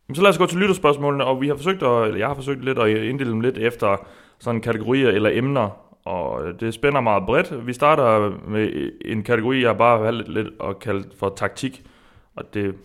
[0.07, 2.35] Men så lad os gå til lytterspørgsmålene, og vi har forsøgt, at, eller jeg har
[2.35, 4.07] forsøgt lidt at inddele dem lidt efter
[4.39, 5.69] sådan kategorier eller emner.
[6.05, 7.67] og øh, det spænder meget bredt.
[7.67, 11.83] Vi starter med en kategori, jeg bare har valgt lidt at kalde for taktik,
[12.35, 12.75] og det,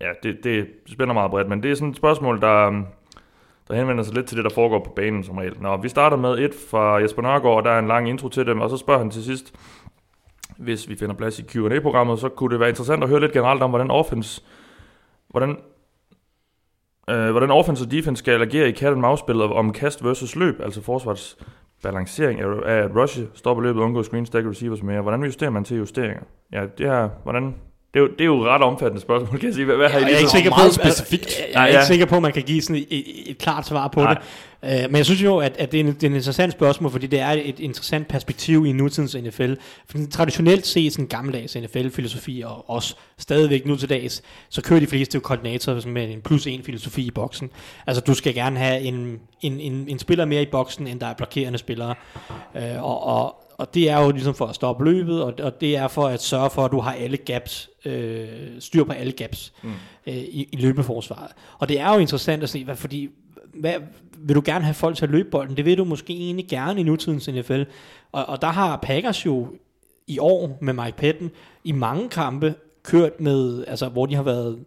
[0.00, 2.82] ja, det, det spænder meget bredt, men det er sådan et spørgsmål, der,
[3.72, 5.56] der henvender sig lidt til det, der foregår på banen som regel.
[5.60, 8.46] Nå, vi starter med et fra Jesper Nørgaard, og der er en lang intro til
[8.46, 9.54] dem, og så spørger han til sidst,
[10.58, 13.62] hvis vi finder plads i Q&A-programmet, så kunne det være interessant at høre lidt generelt
[13.62, 14.42] om, hvordan offense,
[15.28, 15.56] hvordan,
[17.10, 20.36] øh, hvordan offense og defense skal agere i cat and mouse spillet om kast versus
[20.36, 21.38] løb, altså forsvars
[21.82, 25.00] balancering af, af at rushe, stoppe løbet, undgå screen, stack receivers mere.
[25.02, 26.22] Hvordan justerer man til justeringer?
[26.52, 27.54] Ja, det her, hvordan,
[27.94, 29.64] det er, jo, det er jo et ret omfattende spørgsmål, kan jeg sige.
[29.64, 31.38] Hvad, hvad har I jeg er ikke lige sikker på, meget specifikt.
[31.38, 31.84] Jeg, jeg er ikke ja.
[31.84, 34.14] sikker på, at man kan give sådan et, et, et klart svar på Nej.
[34.14, 34.22] det.
[34.62, 36.90] Uh, men jeg synes jo, at, at det, er en, det er en interessant spørgsmål,
[36.90, 39.52] fordi det er et interessant perspektiv i nutidens NFL.
[39.86, 44.86] Fordi traditionelt set sådan gammeldags NFL-filosofi, og også stadigvæk nu til dags, så kører de
[44.86, 47.50] fleste jo koordinatorer med en plus en filosofi i boksen.
[47.86, 51.06] Altså du skal gerne have en, en, en, en spiller mere i boksen, end der
[51.06, 51.94] er blokerende spillere.
[52.54, 55.76] Uh, og, og, og det er jo ligesom for at stoppe løbet, og, og det
[55.76, 59.52] er for at sørge for, at du har alle gaps, øh, styr på alle gaps
[59.62, 59.70] mm.
[60.06, 61.30] øh, i, i løbeforsvaret.
[61.58, 63.10] Og det er jo interessant at se, hvad, fordi
[63.54, 63.74] hvad,
[64.18, 65.56] vil du gerne have folk til at løbe bolden?
[65.56, 67.62] Det vil du måske egentlig gerne i nutidens NFL.
[68.12, 69.48] Og, og der har Packers jo
[70.06, 71.30] i år med Mike Patton
[71.64, 74.58] i mange kampe kørt med, altså hvor de har været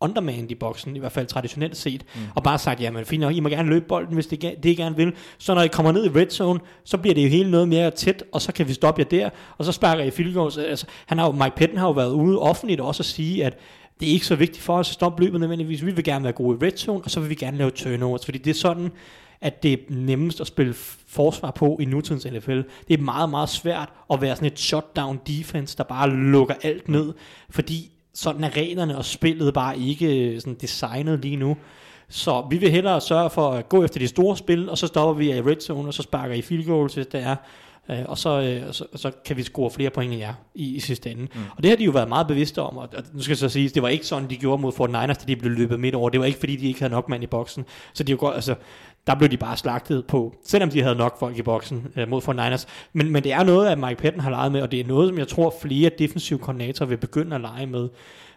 [0.00, 2.20] undermanned i boksen, i hvert fald traditionelt set, mm.
[2.34, 4.74] og bare sagt, jamen fint nok, I må gerne løbe bolden, hvis det, det I
[4.74, 5.12] gerne vil.
[5.38, 7.90] Så når I kommer ned i red zone, så bliver det jo hele noget mere
[7.90, 10.58] tæt, og så kan vi stoppe jer der, og så sparker I field goals.
[10.58, 13.58] Altså, han har jo, Mike Patton har jo været ude offentligt også at sige, at
[14.00, 15.86] det er ikke så vigtigt for os at stoppe løbet nødvendigvis.
[15.86, 18.24] Vi vil gerne være gode i red zone, og så vil vi gerne lave turnovers,
[18.24, 18.90] fordi det er sådan,
[19.40, 20.74] at det er nemmest at spille
[21.06, 22.60] forsvar på i nutidens NFL.
[22.88, 26.88] Det er meget, meget svært at være sådan et shutdown defense, der bare lukker alt
[26.88, 27.12] ned,
[27.50, 31.56] fordi sådan er reglerne og spillet bare ikke øh, sådan designet lige nu.
[32.08, 35.14] Så vi vil hellere sørge for at gå efter de store spil, og så stopper
[35.14, 37.36] vi i red zone, og så sparker I field goals, hvis det er.
[37.90, 40.80] Øh, og så, øh, så, så kan vi score flere point end jer i, i
[40.80, 41.22] sidste ende.
[41.22, 41.40] Mm.
[41.56, 43.48] Og det har de jo været meget bevidste om, og, og nu skal jeg så
[43.48, 46.10] sige, det var ikke sådan, de gjorde mod 49ers, da de blev løbet midt over.
[46.10, 47.64] Det var ikke, fordi de ikke havde nok mand i boksen.
[47.92, 48.54] Så de jo godt, altså,
[49.06, 52.22] der blev de bare slagtet på, selvom de havde nok folk i boksen øh, mod
[52.22, 52.68] 49ers.
[52.92, 55.08] Men, men det er noget, at Mike Patton har leget med, og det er noget,
[55.08, 57.88] som jeg tror, flere defensive koordinatorer vil begynde at lege med.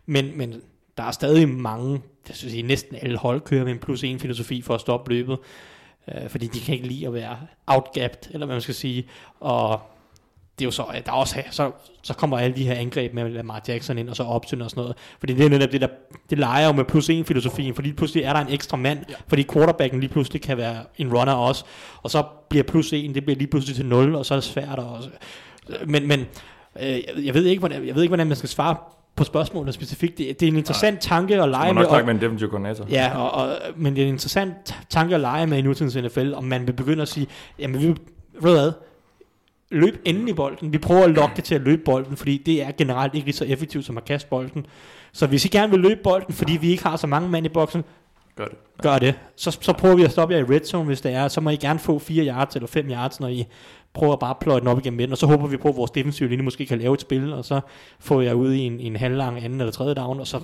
[0.06, 0.62] Men, men
[0.97, 4.62] der er stadig mange, jeg synes, næsten alle hold kører med en plus en filosofi
[4.62, 5.38] for at stoppe løbet.
[6.07, 7.37] Øh, fordi de kan ikke lide at være
[7.67, 9.07] outgapped, eller hvad man skal sige.
[9.39, 9.81] Og
[10.59, 11.71] det er jo så, at der også så,
[12.03, 14.81] så kommer alle de her angreb med Lamar Jackson ind, og så opsyn og sådan
[14.81, 14.97] noget.
[15.19, 15.87] Fordi det er netop det, der,
[16.29, 19.15] det leger jo med plus en filosofien, fordi pludselig er der en ekstra mand, ja.
[19.27, 21.65] fordi quarterbacken lige pludselig kan være en runner også,
[22.03, 24.43] og så bliver plus en, det bliver lige pludselig til 0, og så er det
[24.43, 24.79] svært.
[24.79, 24.99] Og,
[25.85, 26.19] men, men
[26.81, 28.75] øh, jeg, ved ikke, hvordan, jeg ved ikke, hvordan man skal svare
[29.15, 30.17] på spørgsmålet specifikt.
[30.17, 30.99] Det, det er en interessant Nej.
[31.02, 31.82] tanke at lege med.
[31.84, 32.86] nok og- med en defensive koordinator.
[32.89, 36.34] Ja, og, og, men det er en interessant tanke at lege med i nutidens NFL,
[36.34, 37.28] om man vil begynde at sige,
[37.60, 37.95] jamen vi ved
[38.54, 38.71] hvad,
[39.71, 40.73] løb endelig bolden.
[40.73, 43.36] Vi prøver at lokke det til at løbe bolden, fordi det er generelt ikke lige
[43.36, 44.65] så effektivt som at kaste bolden.
[45.13, 47.49] Så hvis I gerne vil løbe bolden, fordi vi ikke har så mange mand i
[47.49, 47.84] boksen,
[48.36, 48.58] Gør det.
[48.82, 49.15] gør det.
[49.36, 51.28] Så, så prøver vi at stoppe jer i red zone, hvis det er.
[51.28, 53.45] Så må I gerne få 4 yards eller 5 yards, når I
[53.93, 55.12] prøver bare at pløje den op igennem midten.
[55.12, 57.45] Og så håber vi på, at vores defensive linje måske kan lave et spil, og
[57.45, 57.62] så
[57.99, 60.41] får jeg ud i en, en halvlang anden eller tredje down, og så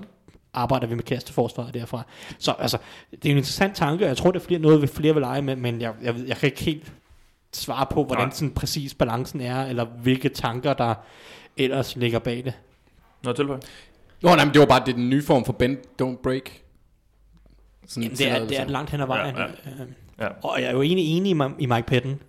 [0.53, 2.03] arbejder vi med kasteforsvaret derfra.
[2.37, 2.77] Så altså,
[3.11, 5.21] det er en interessant tanke, og jeg tror, det er flere, noget, vi flere vil
[5.21, 6.93] lege med, men jeg, jeg, jeg kan ikke helt
[7.53, 8.33] svare på, hvordan Nej.
[8.33, 10.95] sådan præcis balancen er, eller hvilke tanker, der
[11.57, 12.53] ellers ligger bag det.
[13.23, 13.59] Noget tilføje?
[14.21, 16.61] Nå, nej, men det var bare det er den nye form for bend, don't break.
[17.87, 19.35] Sådan Jamen, det, er, det er langt hen ad vejen.
[19.35, 19.47] Ja, Ja,
[20.19, 20.25] ja.
[20.25, 20.27] ja.
[20.43, 22.19] Og jeg er jo egentlig enig i Mike Patton.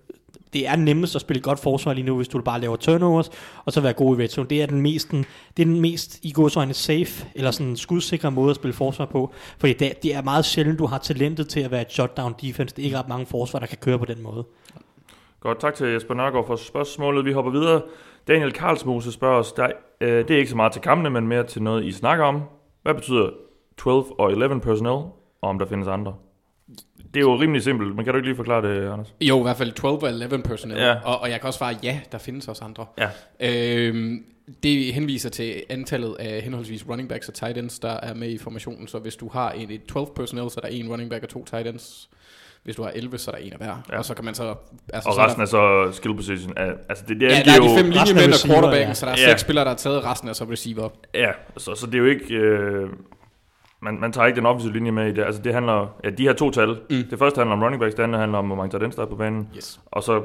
[0.52, 3.30] Det er nemmest at spille godt forsvar lige nu, hvis du bare laver turnovers,
[3.64, 4.48] og så være god i red zone.
[4.48, 5.10] Det er den mest,
[5.56, 9.32] det er den mest i godsøjne safe, eller sådan skudsikre måde at spille forsvar på.
[9.58, 12.76] Fordi det, det er meget sjældent, du har talentet til at være et shutdown defense.
[12.76, 14.44] Det er ikke ret mange forsvar, der kan køre på den måde.
[15.40, 17.24] Godt, tak til Jesper Nørgaard for spørgsmålet.
[17.24, 17.82] Vi hopper videre.
[18.28, 19.68] Daniel Karlsmose spørger os, der,
[20.00, 22.42] øh, det er ikke så meget til kampene, men mere til noget, I snakker om.
[22.82, 23.30] Hvad betyder
[23.78, 26.14] 12 og 11 personnel, og om der findes andre?
[27.14, 29.14] Det er jo rimelig simpelt, men kan du ikke lige forklare det, Anders?
[29.20, 30.79] Jo, i hvert fald 12 og 11 personnel.
[30.79, 30.94] Ja.
[31.05, 32.87] Og, og jeg kan også svare, ja, der findes også andre.
[32.99, 33.09] Ja.
[33.40, 34.25] Øhm,
[34.62, 38.38] det henviser til antallet af henholdsvis running backs og tight ends, der er med i
[38.38, 38.88] formationen.
[38.88, 41.29] Så hvis du har en, et 12 personnel, så er der en running back og
[41.29, 42.09] to tight ends.
[42.64, 43.83] Hvis du har 11, så er der en af hver.
[43.92, 43.99] Ja.
[43.99, 44.55] Og så kan man så...
[44.92, 46.53] Altså, Og så er resten der, er så skill position.
[46.88, 48.94] Altså det, det Ja, der er de jo- fem er linjemænd og quarterbacken, ja.
[48.94, 49.31] så der er Ja.
[49.31, 50.88] seks spillere, der er taget, resten er så receiver.
[51.14, 52.35] Ja, så, så det er jo ikke...
[52.35, 52.88] Øh,
[53.80, 55.22] man, man tager ikke den offensive linje med i det.
[55.24, 55.98] Altså det handler...
[56.04, 56.68] Ja, de her to tal.
[56.68, 57.04] Mm.
[57.10, 59.06] Det første handler om running backs, det andet handler om, hvor mange ends der er
[59.06, 59.48] på banen.
[59.56, 59.80] Yes.
[59.86, 60.22] Og så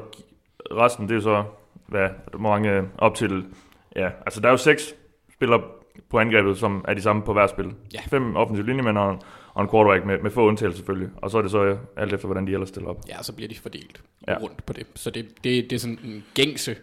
[0.70, 1.44] resten, det er jo så,
[1.86, 3.44] hvad, hvor mange øh, op til...
[3.96, 4.94] Ja, altså der er jo seks
[5.32, 5.62] spillere
[6.10, 7.74] på angrebet, som er de samme på hver spil.
[7.94, 8.00] Ja.
[8.08, 9.18] Fem offensive linjemænd og,
[9.54, 11.08] og en quarterback med, med få undtagelser selvfølgelig.
[11.16, 13.00] Og så er det så øh, alt efter, hvordan de ellers stiller op.
[13.08, 14.32] Ja, så bliver de fordelt Ja.
[14.32, 14.38] ja.
[14.38, 14.86] rundt på det.
[14.94, 16.76] Så det, det, det er sådan en gængse,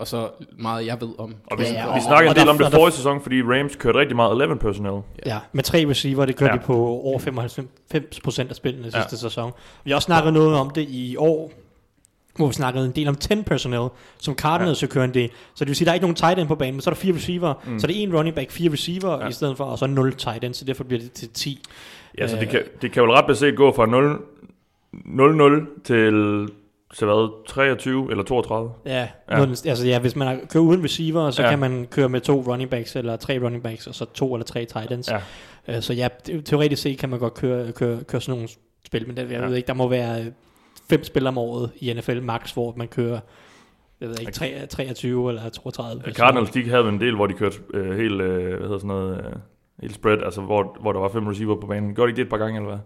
[0.00, 1.34] og så meget jeg ved om.
[1.46, 2.92] Og vi, Ja, ja, ja, ja, og- vi snakkede og en del om det forrige
[2.94, 5.02] sæson, fordi Rams kørte rigtig meget 11 personnel.
[5.26, 6.56] Ja, med tre receiver, det kørte Ja.
[6.56, 6.60] ja.
[6.62, 9.00] de på over 95% af spillene Ja.
[9.02, 9.52] sidste sæson.
[9.84, 11.52] Vi har også snakket noget om det i år,
[12.36, 14.86] hvor vi snakkede en del om 10 personnel, som Cardinals ja.
[14.86, 15.30] kører en del.
[15.54, 16.94] Så det vil sige, der er ikke nogen tight end på banen, men så er
[16.94, 17.54] der fire receiver.
[17.66, 17.78] Mm.
[17.78, 19.22] Så det er en running back, fire receiver Ja.
[19.22, 19.28] ja.
[19.28, 21.62] i stedet for, og så 0 tight end, så derfor bliver det til 10.
[22.18, 22.48] Ja, så det Øh.
[22.50, 24.18] kan, det kan jo ret beset gå fra 0
[24.94, 26.48] 0-0 til,
[26.96, 28.70] til hvad, 23 eller 32.
[28.86, 29.36] Ja, Ja.
[29.36, 31.50] Noget, altså ja, hvis man kører uden receiver, så Ja.
[31.50, 34.44] kan man køre med to running backs, eller tre running backs, og så to eller
[34.44, 35.10] tre tight ends.
[35.10, 35.20] Ja.
[35.76, 38.48] Øh, Så ja, te- teoretisk set kan man godt køre, køre, køre sådan nogle
[38.86, 39.46] spil, men det, jeg Ja.
[39.46, 40.26] ved ikke, der må være øh,
[40.90, 43.20] fem spil om året i NFL max, hvor man kører
[44.00, 46.02] jeg ved ikke, tre- 23 eller 32.
[46.06, 48.88] Ja, Cardinals, de havde en del, hvor de kørte øh, helt, øh, hvad hedder sådan
[48.88, 49.32] noget, øh,
[49.82, 51.94] helt spread, altså hvor, hvor der var fem receiver på banen.
[51.94, 52.78] Gjorde de ikke det et par gange, eller hvad?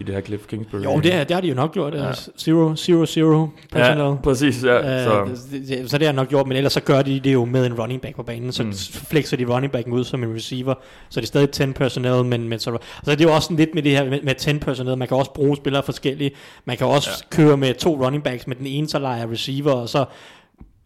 [0.00, 0.84] I det her Cliff Kingsbury.
[0.84, 1.94] Jo, det, er- det har de jo nok gjort.
[1.94, 2.06] Ja.
[2.06, 2.12] Ja.
[2.38, 4.04] Zero, zero, zero personnel.
[4.04, 4.98] Ja, præcis, ja.
[5.00, 7.32] Øh, så, det, det, så det har nok gjort, men ellers så gør de det
[7.32, 8.68] jo med en running back på banen, så Mm.
[8.68, 8.74] mm.
[9.08, 10.74] flexer de running backen ud som en receiver,
[11.08, 13.74] så det er stadig 10 personnel, men, men så, så det er jo også lidt
[13.74, 16.30] med det her med, med 10 personnel, man kan også bruge spillere forskellige,
[16.64, 17.36] man kan også ja.
[17.36, 20.04] køre med to running backs, med den ene så leger receiver, og så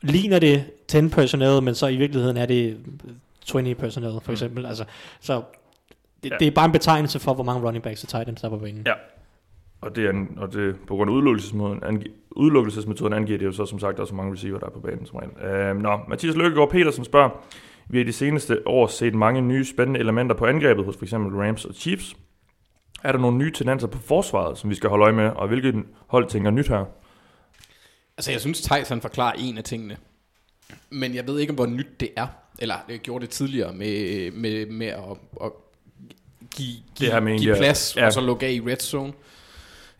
[0.02, 2.76] ligner det 10 personnel, men så i virkeligheden er det
[3.44, 4.84] 20 personnel for eksempel, altså,
[5.20, 5.42] så
[6.22, 6.36] det, Ja.
[6.40, 8.50] det er bare en betegnelse for, hvor mange running backs og tight ends der er
[8.50, 8.82] på banen.
[8.86, 8.92] Ja.
[9.80, 13.52] Og det, er en, og det på grund af udelukkelsesmetoden, angi, udelukkelsesmetoden angiver det jo
[13.52, 15.50] så som sagt også, mange receiver der er på banen som regel.
[15.52, 17.30] Øh, nå, Mathias Løkkegaard Petersen spørger,
[17.88, 21.12] vi har de seneste år set mange nye spændende elementer på angrebet hos f.eks.
[21.14, 22.16] Rams og Chiefs.
[23.04, 25.74] Er der nogle nye tendenser på forsvaret, som vi skal holde øje med, og hvilket
[26.06, 26.84] hold tænker nyt her?
[28.16, 29.96] Altså, jeg synes, Thijs han forklarer en af tingene.
[30.90, 32.26] Men jeg ved ikke, hvor nyt det er.
[32.58, 35.52] Eller jeg gjorde det tidligere med, med, med at, at
[36.56, 38.06] give, give, her med give at- plads, ja.
[38.06, 39.12] og så lukke af i red zone.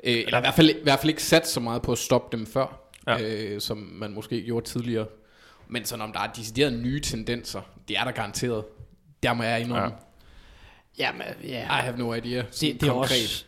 [0.04, 2.36] Øh, eller i hvert, fald, i hvert fald ikke sat så meget på at stoppe
[2.36, 3.22] dem før, Ja.
[3.22, 5.06] øh, som man måske gjorde tidligere.
[5.68, 8.64] Men sådan om der er deciderede nye tendenser, det er der garanteret.
[9.22, 9.94] Der må jeg indrømme.
[10.98, 11.62] Ja, men, ja.
[11.62, 12.42] I have no idea.
[12.42, 12.98] det, det er konkret.
[13.22, 13.44] også...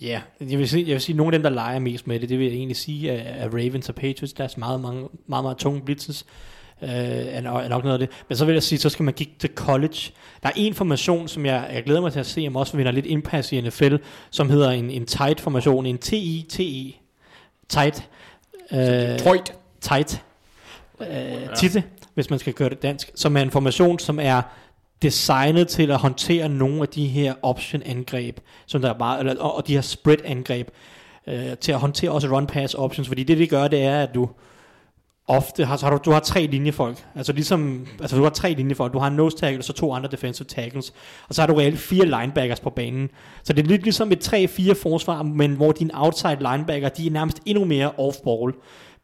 [0.00, 2.20] Ja, jeg vil, sige, jeg vil sige, at nogle af dem, der leger mest med
[2.20, 4.32] det, det vil jeg egentlig sige, er, er Ravens og Patriots.
[4.32, 6.26] Der er meget, mange, meget, meget tunge blitzes.
[6.82, 8.08] Øh, er, er nok noget af det.
[8.28, 10.12] Men så vil jeg sige, så skal man kigge til college.
[10.42, 12.92] Der er en formation, som jeg, jeg glæder mig til at se, om også vinder
[12.92, 13.96] lidt indpas i NFL,
[14.30, 16.98] som hedder en, en tight formation, en T-I-T-E.
[17.68, 18.08] Tight.
[18.72, 19.54] Øh, Detroit.
[19.80, 20.24] tight.
[21.00, 21.82] Øh, titte,
[22.14, 23.10] hvis man skal gøre det dansk.
[23.14, 24.42] Som er en formation, som er
[25.02, 29.66] designet til at håndtere nogle af de her option-angreb, som der er bare, eller, og,
[29.66, 30.68] de her spread-angreb,
[31.26, 34.28] øh, til at håndtere også run-pass options, fordi det, det gør, det er, at du
[35.28, 38.54] ofte har, så har du, du har tre linjefolk, altså ligesom, altså du har tre
[38.54, 40.92] linjefolk, du har en nose tackle, og så to andre defensive tackles,
[41.28, 43.08] og så har du reelt fire linebackers på banen,
[43.42, 47.10] så det er lidt ligesom et 3-4 forsvar, men hvor dine outside linebacker, de er
[47.10, 48.52] nærmest endnu mere off-ball,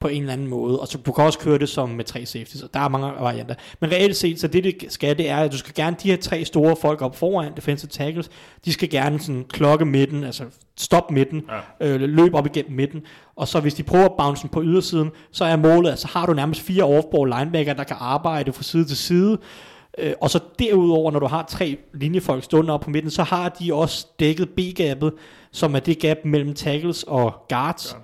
[0.01, 0.81] på en eller anden måde.
[0.81, 3.13] Og så du kan også køre det som med tre safeties, og der er mange
[3.21, 3.55] varianter.
[3.81, 6.17] Men reelt set, så det det skal, det er, at du skal gerne de her
[6.17, 8.31] tre store folk op foran, defensive tackles,
[8.65, 10.45] de skal gerne sådan klokke midten, altså
[10.79, 11.45] stoppe midten,
[11.81, 11.89] ja.
[11.89, 13.03] øh, løbe op igennem midten,
[13.37, 16.27] og så hvis de prøver at bounce på ydersiden, så er målet, at så har
[16.27, 19.39] du nærmest fire off-ball linebacker, der kan arbejde fra side til side,
[19.99, 23.49] Øh, og så derudover, når du har tre linjefolk stående op på midten, så har
[23.49, 25.13] de også dækket B-gabet,
[25.53, 27.99] som er det gap mellem tackles og guards, ja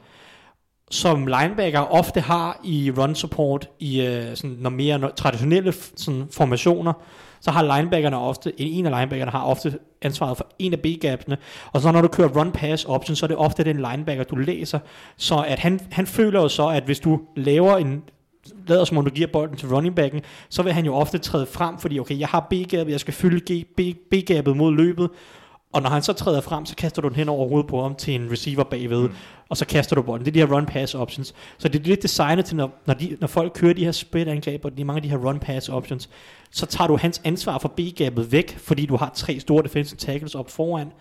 [0.95, 6.27] som linebacker ofte har i run support, i øh, sådan, når mere når, traditionelle sådan,
[6.31, 6.93] formationer,
[7.41, 11.37] så har linebackerne ofte, en, en af linebackerne har ofte ansvaret for en af B-gapsene,
[11.73, 14.79] og så når du kører run-pass option, så er det ofte den linebacker, du læser,
[15.17, 18.03] så at han, han føler jo så, at hvis du laver en
[18.67, 21.47] lader som om du giver bolden til running backen, så vil han jo ofte træde
[21.47, 25.11] frem, fordi okay, jeg har B-gabet, jeg skal fylde B- B-gabet mod løbet,
[25.75, 27.95] og når han så træder frem, så kaster du den hen over hovedet på ham
[27.95, 29.15] til en receiver bagved, mm.
[29.49, 30.25] og så kaster du bolden.
[30.25, 31.35] Det er de her run-pass options.
[31.59, 34.65] Så det er lidt designet til, når, når, de, når folk kører de her split-angreb,
[34.65, 36.11] og de mange af de her run-pass options,
[36.51, 40.35] så tager du hans ansvar for B-gabet væk, fordi du har tre store defensive tackles
[40.35, 40.93] op foran,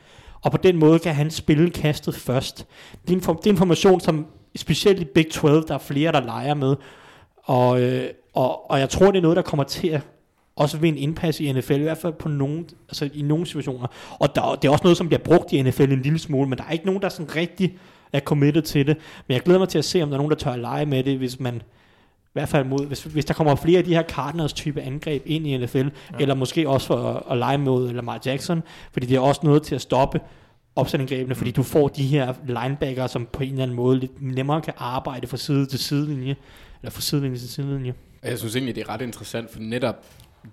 [0.42, 2.68] og på den måde kan han spille kastet først.
[3.02, 5.78] Det er en, form, det er en formation, som specielt i Big 12, der er
[5.78, 6.76] flere, der leger med,
[7.44, 10.02] og, øh, og, og jeg tror, det er noget, der kommer til at
[10.56, 13.88] også ved en indpas i NFL, i hvert fald på nogle, altså i nogle situationer.
[14.20, 16.58] Og der, det er også noget, som bliver brugt i NFL en lille smule, men
[16.58, 17.78] der er ikke nogen, der sådan rigtig
[18.14, 18.98] er committed til det.
[19.28, 20.86] Men jeg glæder mig til at se, om der er nogen, der tør at lege
[20.86, 23.94] med det, hvis man i hvert fald mod, hvis, hvis der kommer flere af de
[23.94, 25.88] her Cardinals type angreb ind i NFL, ja.
[26.20, 28.64] eller måske også for at, at lege mod Lamar Jackson,
[28.94, 30.20] fordi det er også noget til at stoppe
[30.76, 34.62] opsendingrebene, fordi du får de her linebacker, som på en eller anden måde lidt nemmere
[34.62, 36.36] kan arbejde fra side til sidelinje,
[36.82, 37.94] eller fra sidelinje til sidelinje.
[38.24, 40.06] Jeg synes egentlig, det er ret interessant, for netop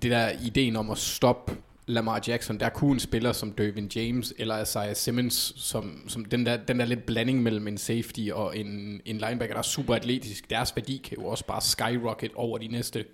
[0.03, 1.53] det der ideen om at stoppe
[1.87, 6.47] Lamar Jackson, der kunne en spiller som Dervin James eller Isaiah Simmons, som, som den,
[6.47, 9.95] der, den der lidt blanding mellem en safety og en, en linebacker, der er super
[9.95, 10.51] atletisk.
[10.51, 13.05] Deres værdi kan jo også bare skyrocket over de næste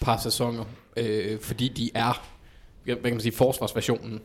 [0.00, 0.64] par sæsoner,
[0.96, 2.26] øh, fordi de er,
[2.84, 4.20] hvad kan man sige, forsvarsversionen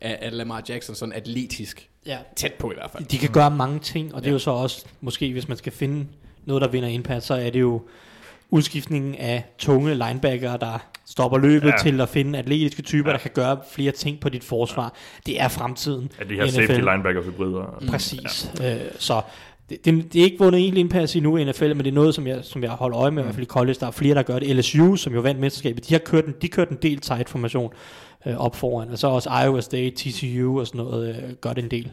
[0.00, 1.88] af, af Lamar Jackson, sådan atletisk.
[2.06, 2.18] Ja.
[2.36, 3.04] Tæt på i hvert fald.
[3.04, 5.72] De kan gøre mange ting, og det er jo så også, måske hvis man skal
[5.72, 6.06] finde
[6.44, 7.82] noget, der vinder indpas, så er det jo
[8.50, 11.72] udskiftningen af tunge linebacker, der stopper løbet Ja.
[11.72, 11.82] ja.
[11.82, 13.12] til at finde atletiske typer, ja.
[13.12, 14.82] der kan gøre flere ting på dit forsvar.
[14.84, 15.20] Ja.
[15.32, 16.12] Det er fremtiden.
[16.20, 16.80] At de her i safety NFL.
[16.90, 17.84] linebacker hybrider.
[17.90, 18.52] Præcis.
[18.60, 18.74] Ja.
[18.74, 19.22] Øh, så
[19.70, 22.14] det, det, det er ikke vundet egentlig indpas endnu i NFL, men det er noget,
[22.14, 23.76] som jeg, som jeg holder øje med, i hvert fald i college.
[23.80, 24.56] Der er flere, der gør det.
[24.56, 27.72] LSU, som jo vandt mesterskabet, de har kørt en, de kørt en del tight formation
[28.26, 28.88] øh, op foran.
[28.90, 31.90] Og så også Iowa State, TCU og sådan noget øh, gør det en del.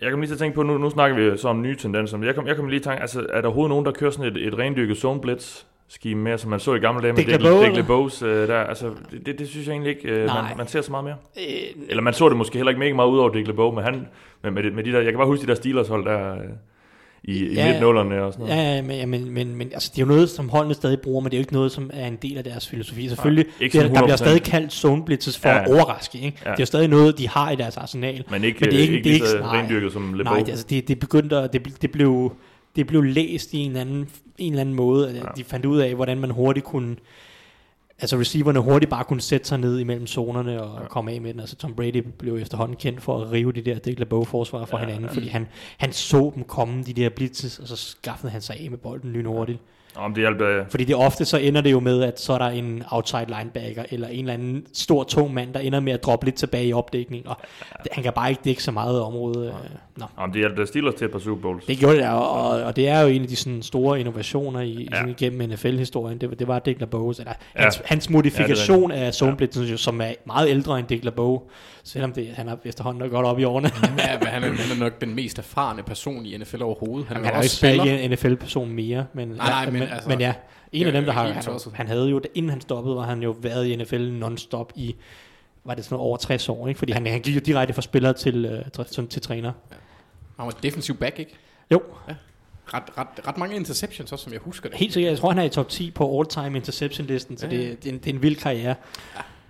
[0.00, 2.16] Jeg kan lige til at tænke på, nu, nu snakker vi så om nye tendenser,
[2.16, 4.10] men jeg kom, jeg kom lige i tanke, altså er der overhovedet nogen, der kører
[4.10, 7.24] sådan et, et rendyrket zone blitz scheme mere, som man så i gamle dage med
[7.24, 7.76] Dick?
[7.76, 10.42] LeBeaus øh, der, altså det, det, det, synes jeg egentlig ikke, øh, Nej.
[10.42, 11.16] man, man, ser så meget mere.
[11.36, 13.84] Øh, Eller man så det måske heller ikke mega meget ud over Dick LeBeau, men
[13.84, 14.08] han,
[14.42, 16.40] med, med de der, jeg kan bare huske de der Steelers hold der øh,
[17.26, 17.68] i, i Ja.
[17.72, 18.62] midt-nullerne og sådan noget.
[18.62, 21.00] Ja, ja, men, ja, men, men, men altså, det er jo noget, som holdene stadig
[21.00, 23.08] bruger, men det er jo ikke noget, som er en del af deres filosofi.
[23.08, 24.16] Selvfølgelig, ikke det, der bliver 100%.
[24.16, 25.56] stadig kaldt zone blitzes for Ja.
[25.56, 25.74] ja.
[25.74, 26.18] overraske.
[26.18, 26.38] Ikke?
[26.44, 26.50] Ja.
[26.50, 28.24] Det er jo stadig noget, de har i deres arsenal.
[28.30, 29.58] Men ikke, Men det er ikke- ikke, det er ikke- så nej.
[29.60, 30.34] rendyrket som LeBeau.
[30.34, 32.32] Nej, det, altså, det, det begyndte at, det, det, blev,
[32.76, 34.08] det blev læst i en eller anden,
[34.38, 35.12] en eller anden måde.
[35.14, 35.20] Ja.
[35.36, 36.96] De fandt ud af, hvordan man hurtigt kunne,
[37.98, 40.88] altså receiverne hurtigt bare kunne sætte sig ned imellem zonerne og ja.
[40.88, 41.40] komme af med den.
[41.40, 44.82] Altså Tom Brady blev efterhånden kendt for at rive de der Dick LeBeau-forsvar fra Ja,
[44.82, 45.12] ja, hinanden, ja.
[45.12, 45.14] ja.
[45.14, 48.70] fordi han, han så dem komme, de der blitzes, og så skaffede han sig af
[48.70, 49.58] med bolden lynhurtigt.
[49.96, 52.38] Om det hjalp, øh, Fordi det ofte så ender det jo med, at så er
[52.38, 56.04] der en outside linebacker, eller en eller anden stor, tung mand, der ender med at
[56.04, 57.36] droppe lidt tilbage i opdækning, og
[57.82, 59.48] det, han kan bare ikke dække så meget område.
[59.48, 59.54] øh,
[59.96, 60.04] Nå.
[60.16, 61.64] om det hjalp Steelers til et par Super Bowls.
[61.64, 64.60] Det gjorde det, og, og, og det er jo en af de sådan, store innovationer
[64.60, 64.96] i, Ja.
[65.04, 65.06] ja.
[65.06, 66.18] igennem NFL-historien.
[66.20, 67.10] Det, var- det var Dick LeBeau.
[67.10, 67.62] Eller Ja.
[67.62, 71.42] hans, hans modifikation Ja, af zone blitzen, jo, som er meget ældre end Dick LeBeau,
[71.84, 73.70] selvom det, han er efterhånden er godt op i årene.
[73.82, 77.08] Ja, men han, er, han er nok den mest erfarne person i NFL overhovedet.
[77.08, 77.84] Han, Han er jo jo ikke også spiller.
[77.84, 80.34] stadig en NFL-person mere, men, Nej, nej, ja, men men, altså- men ja,
[80.72, 81.42] en Ja, af dem, der har, han,
[81.74, 84.94] han havde jo, inden han stoppede, var han jo været i NFL non-stop i,
[85.64, 86.78] var det sådan over 60 år, ikke?
[86.78, 89.52] fordi han, han gik jo direkte fra spiller til, uh, til, til træner.
[90.36, 91.36] Han var defensiv back, ikke?
[91.70, 91.82] Jo,
[92.74, 94.78] Ret, ret, ret mange interceptions også, som jeg husker det.
[94.78, 95.10] helt sikkert.
[95.10, 97.62] Jeg tror, han er i top 10 på all-time interception-listen, så Ja, ja.
[97.62, 98.74] det, det, er en, det er en vild karriere.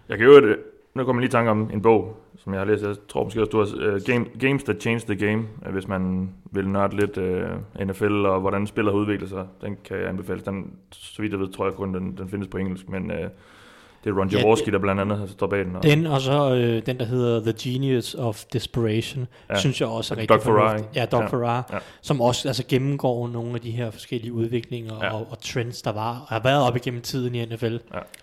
[0.09, 0.59] Jeg kan jo, øh,
[0.95, 2.83] nu kommer jeg lige i tanke om en bog, som jeg har læst.
[2.85, 5.89] Jeg tror måske også, du har uh, game, Games That Changed the Game, øh, hvis
[5.89, 9.47] man vil nørde lidt uh, NFL og hvordan spillet har udviklet sig.
[9.61, 10.41] Den kan jeg anbefale.
[10.41, 13.17] Den, så vidt jeg ved, tror jeg kun, den, den findes på engelsk, men uh,
[14.07, 15.77] det er Ron Ja, Jaworski, det- der blandt andet står bag den.
[15.77, 19.55] Og, Den og så øh, den, der hedder The Genius of Desperation, Ja.
[19.55, 19.61] ja.
[19.61, 20.89] synes jeg også er rigtig ikke?
[20.95, 21.25] Ja, Doug Ja.
[21.25, 21.31] ja.
[21.31, 21.75] Farrar, Ja.
[21.77, 21.81] ja.
[22.03, 25.07] som også altså, gennemgår nogle af de her forskellige udviklinger Ja.
[25.07, 25.13] ja.
[25.15, 27.77] og, og trends, der var og har været op igennem tiden i NFL.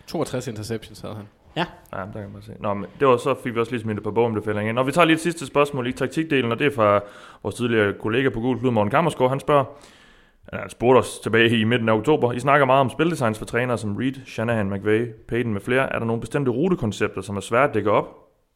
[0.08, 1.26] 62 interceptions havde han.
[1.56, 2.52] Ja, Ja, der kan man se.
[2.60, 4.80] Nå, men det var så fik vi også lige smidt et par boganbefalinger ind.
[4.80, 7.00] Og vi tager lige et sidste spørgsmål i taktikdelen, og det er fra
[7.44, 9.30] vores tidligere kollega på Gul Klud, Morten Kammersgaard.
[9.30, 9.66] Han spørger,
[10.60, 12.34] han spurgte os tilbage i midten af oktober.
[12.34, 15.94] I snakker meget om spildesigns for trænere som Reed, Shanahan, McVay, Payton med flere.
[15.94, 18.06] Er der nogle bestemte rutekoncepter, som er svære at dække op?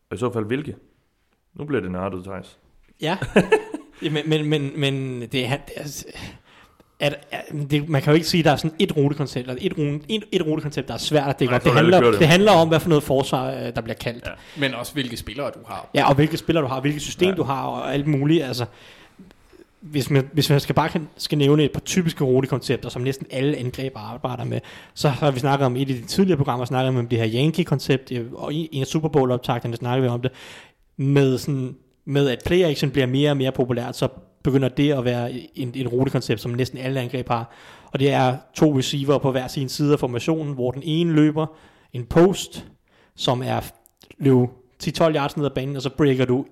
[0.09, 0.75] Og i så fald hvilke?
[1.55, 2.57] Nu bliver det nørdet, Thijs.
[3.01, 3.17] ja.
[4.01, 5.57] men, men, men, men det er...
[5.57, 6.09] Det er
[6.99, 9.61] at, at, det, man kan jo ikke sige, at der er sådan et rutekoncept, eller
[9.61, 11.63] et, rute, et, et rutekoncept, der er svært at dække op.
[11.63, 12.25] Det er det handler, det jo.
[12.25, 14.25] handler om, hvad for noget forsvar, øh, der bliver kaldt.
[14.25, 14.31] Ja.
[14.59, 15.89] Men også hvilke spillere du har.
[15.95, 17.31] Ja, og hvilke spillere du har, hvilket system Ja.
[17.31, 17.35] ja.
[17.35, 18.43] du har, og alt muligt.
[18.43, 18.65] Altså,
[19.81, 23.57] hvis man, hvis man skal bare skal nævne et par typiske rutekoncepter, som næsten alle
[23.57, 24.59] angreb arbejder med,
[24.93, 28.11] så har vi snakket om et af de tidligere programmer, snakket om det her Yankee-koncept,
[28.11, 30.31] øh, og i en af Super Bowl-optagterne snakker vi om det,
[30.97, 34.07] med, sådan, med at play action bliver mere og mere populært, så
[34.43, 37.53] begynder det at være en, en rutekoncept, som næsten alle angreb har.
[37.91, 41.45] Og det er to receiver på hver sin side af formationen, hvor den ene løber
[41.93, 42.65] en post,
[43.15, 43.71] som er
[44.17, 44.49] løb
[44.83, 46.45] 10-12 yards ned ad banen, og så breaker du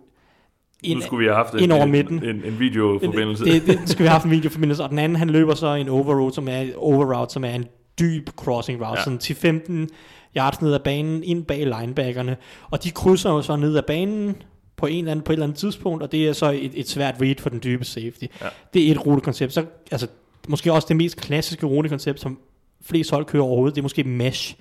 [0.93, 2.23] nu skulle vi have haft ind over en, midten.
[2.23, 3.45] en, en videoforbindelse.
[3.45, 4.83] Det, det, skal vi have haft en videoforbindelse.
[4.83, 7.65] Og den anden, han løber så en overroute, som er, overroute, som er en
[7.99, 8.99] dyb crossing route.
[8.99, 9.19] Ja.
[9.19, 9.95] Sådan 10-15
[10.37, 12.37] yards ned ad banen, ind bag linebackerne.
[12.69, 14.35] Og de krydser jo så ned ad banen
[14.77, 16.89] på, en eller anden, på et eller andet tidspunkt, og det er så et, et
[16.89, 18.23] svært read for den dybe safety.
[18.41, 18.47] Ja.
[18.73, 19.53] Det er et rutekoncept.
[19.53, 20.07] Så, altså,
[20.47, 22.39] måske også det mest klassiske rutekoncept, som
[22.85, 24.55] flest hold kører overhovedet, det er måske mesh,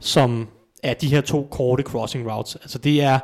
[0.00, 0.48] som
[0.82, 2.56] er de her to korte crossing routes.
[2.56, 3.18] Altså det er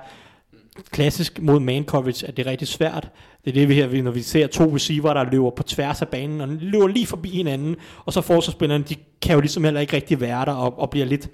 [0.91, 3.09] klassisk mod man coverage, at det er rigtig svært.
[3.45, 6.09] Det er det, vi her, når vi ser to receiver, der løber på tværs af
[6.09, 9.97] banen, og løber lige forbi hinanden, og så forsvarsspillerne, de kan jo ligesom heller ikke
[9.97, 11.29] rigtig være der, og, og bliver lidt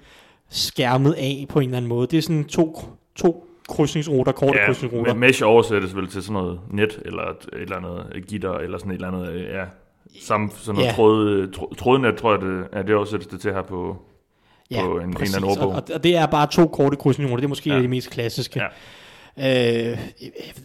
[0.49, 2.07] skærmet af på en eller anden måde.
[2.07, 2.79] Det er sådan to,
[3.15, 5.13] to krydsningsruter, korte ja, krydsningsruter.
[5.13, 8.91] mesh oversættes vel til sådan noget net, eller et, et eller andet gitter, eller sådan
[8.91, 9.63] et eller andet, øh, ja,
[10.21, 10.93] samme, sådan noget Ja.
[10.93, 13.97] tråd, tråd, trådnet, tror jeg, det, ja, det oversættes det til her på,
[14.71, 15.67] Ja, på en, en eller anden ordbog.
[15.67, 17.37] Og, og det er bare to korte krydsningsord.
[17.37, 17.79] Det er måske ja.
[17.79, 18.59] det mest klassiske.
[18.59, 18.67] Ja.
[19.39, 19.97] Øh,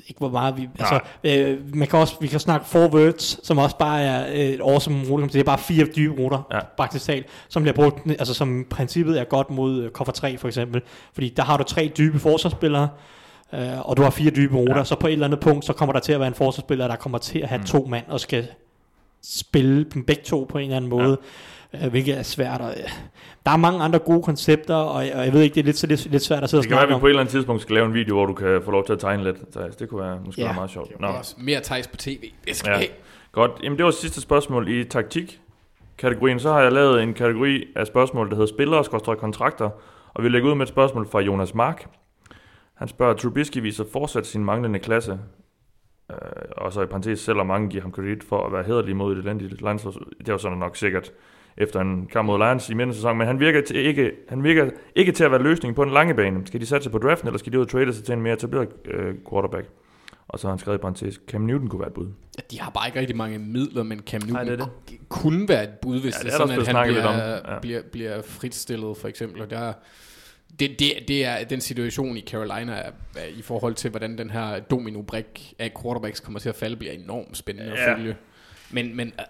[0.06, 0.68] ikke, hvor meget vi...
[0.78, 4.34] Altså, øh, man kan også, vi kan snakke four words, som også bare er øh,
[4.34, 5.26] et awesome rute.
[5.26, 6.58] Det er bare fire dybe ruter, Ja.
[6.76, 10.48] praktisk talt, som bliver brugt, altså som princippet er godt mod øh, cover 3 for
[10.48, 10.82] eksempel.
[11.14, 12.88] Fordi der har du tre dybe forsvarsspillere,
[13.54, 14.84] øh, og du har fire dybe ruter, ja.
[14.84, 16.96] så på et eller andet punkt, så kommer der til at være en forsvarsspiller, der
[16.96, 17.66] kommer til at have mm.
[17.66, 18.46] to mand, og skal
[19.24, 21.16] spille dem begge to på en eller anden måde, ja.
[21.74, 22.60] Øh, hvilket er svært.
[22.60, 22.90] Og, øh,
[23.46, 25.86] der er mange andre gode koncepter, og, og jeg ved ikke, det er lidt, så
[25.86, 27.20] lidt, lidt svært at sidde og Det kan være, at snakke vi på et eller
[27.20, 29.36] andet tidspunkt skal lave en video, hvor du kan få lov til at tegne lidt.
[29.52, 29.76] Thijs.
[29.76, 30.46] Det kunne være måske Ja.
[30.46, 31.00] være meget sjovt.
[31.00, 31.08] Nå.
[31.38, 32.22] Mere Thijs på tv.
[32.44, 32.76] Det skal Ja.
[32.76, 32.88] have.
[33.32, 33.50] Godt.
[33.62, 36.40] Jamen, det var sidste spørgsmål i taktik-kategorien.
[36.40, 39.70] Så har jeg lavet en kategori af spørgsmål, der hedder spillere og kontrakter.
[40.14, 41.86] Og vi lægger ud med et spørgsmål fra Jonas Mark.
[42.74, 45.18] Han spørger, Trubisky viser fortsat sin manglende klasse.
[46.10, 46.16] Øh,
[46.56, 49.18] og så i parentes, selvom mange giver ham kredit for at være hederlig mod et
[49.18, 50.06] elendigt landshold.
[50.18, 51.12] Det er jo sådan nok sikkert
[51.58, 53.18] efter en kamp mod Lions i midten af sæsonen.
[53.18, 56.14] Men han virker, til ikke, han virker ikke til at være løsningen på den lange
[56.14, 56.46] bane.
[56.46, 58.34] Skal de satse på draften, eller skal de ud og trade sig til en mere
[58.34, 59.66] etableret øh, quarterback?
[60.28, 62.06] Og så har han skrevet i parentes, Cam Newton kunne være et bud.
[62.38, 64.68] Ja, de har bare ikke rigtig mange midler, men Cam Newton Nej, det det.
[64.88, 67.14] ku- kunne være et bud, hvis Ja, det er sådan, at han bliver, lidt om.
[67.52, 67.58] Ja.
[67.60, 69.42] bliver, bliver fritstillet, for eksempel.
[69.42, 69.72] Og der,
[70.60, 74.30] det, det, det er den situation i Carolina er, er, i forhold til, hvordan den
[74.30, 77.90] her domino-brik af quarterbacks kommer til at falde, bliver enormt spændende Ja.
[77.90, 78.16] at følge.
[78.70, 79.24] Men, men øh,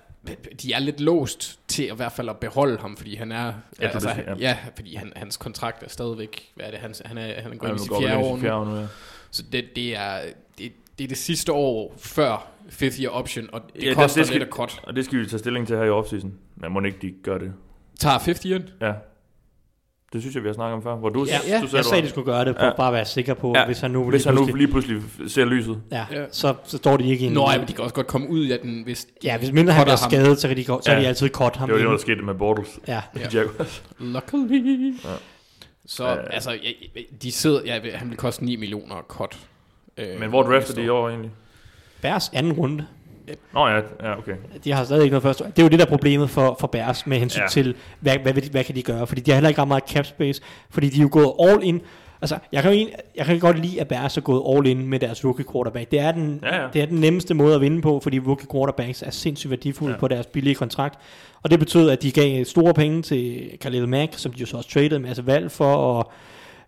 [0.62, 3.52] de er lidt låst til at, i hvert fald at beholde ham, fordi han er...
[3.80, 4.34] Ja, altså, det ja.
[4.38, 6.52] ja, fordi han, hans kontrakt er stadigvæk...
[6.54, 6.78] Hvad er det?
[6.80, 8.40] Han, han er, han gået Ja, ind i sit går fjerde år nu.
[8.42, 8.86] fjerde nu, ja.
[9.30, 10.18] Så det, det, er,
[10.58, 13.96] det, det er det sidste år før fifth year option, og det Ja, ja, det-
[13.96, 14.80] koster det skal- lidt at cut.
[14.82, 16.34] Og det skal vi tage stilling til her i offseason.
[16.56, 17.52] Men må ikke de gør det?
[18.00, 18.60] Tager fifth year?
[18.80, 18.92] Ja.
[20.12, 20.94] Det synes jeg, vi har snakket om før.
[20.96, 21.60] Hvor du, Ja, ja.
[21.60, 22.72] du jeg sagde, du- de skulle gøre det, for Ja.
[22.76, 23.66] bare at være sikker på, Ja.
[23.66, 25.82] hvis han nu Hvis lige han nu pludselig- lige pludselig ser lyset.
[25.92, 26.24] Ja, Ja.
[26.30, 27.32] så, så står de ikke i en...
[27.32, 29.72] Nå, ja, men de kan også godt komme ud af den, hvis Ja, hvis mindre
[29.74, 31.00] han bliver skadet, så, kan de, så Ja.
[31.00, 31.68] de altid cut ham.
[31.68, 32.78] Det var det, der skete med Bortles.
[32.88, 33.02] Ja,
[33.34, 33.42] Ja.
[33.98, 34.94] Luckily.
[35.04, 35.08] Ja.
[35.86, 36.16] Så Ja.
[36.30, 39.38] altså, ja, de sidder, ja, han vil koste 9 millioner at cut.
[39.98, 41.30] Øh, Men hvor drafter næste de i år egentlig?
[42.02, 42.86] Bears anden runde.
[43.54, 44.32] Nå ja, ja okay.
[44.64, 45.44] De har stadig ikke noget første.
[45.44, 47.48] Det er jo det der er problemet for, for Bears med hensyn Ja.
[47.48, 49.06] til, hvad, hvad, hvad, hvad, kan de gøre?
[49.06, 51.64] Fordi de har heller ikke ret meget cap space, fordi de er jo gået all
[51.64, 51.80] in.
[52.20, 54.98] Altså, jeg kan, jo jeg kan godt lide, at Bears er gået all in med
[55.00, 55.90] deres rookie quarterback.
[55.90, 56.66] Det er den, Ja, ja.
[56.72, 59.98] det er den nemmeste måde at vinde på, fordi rookie quarterbacks er sindssygt værdifulde ja.
[60.00, 60.98] på deres billige kontrakt.
[61.42, 64.56] Og det betød, at de gav store penge til Khalil Mack, som de jo så
[64.56, 66.12] også traded en masse valg for, og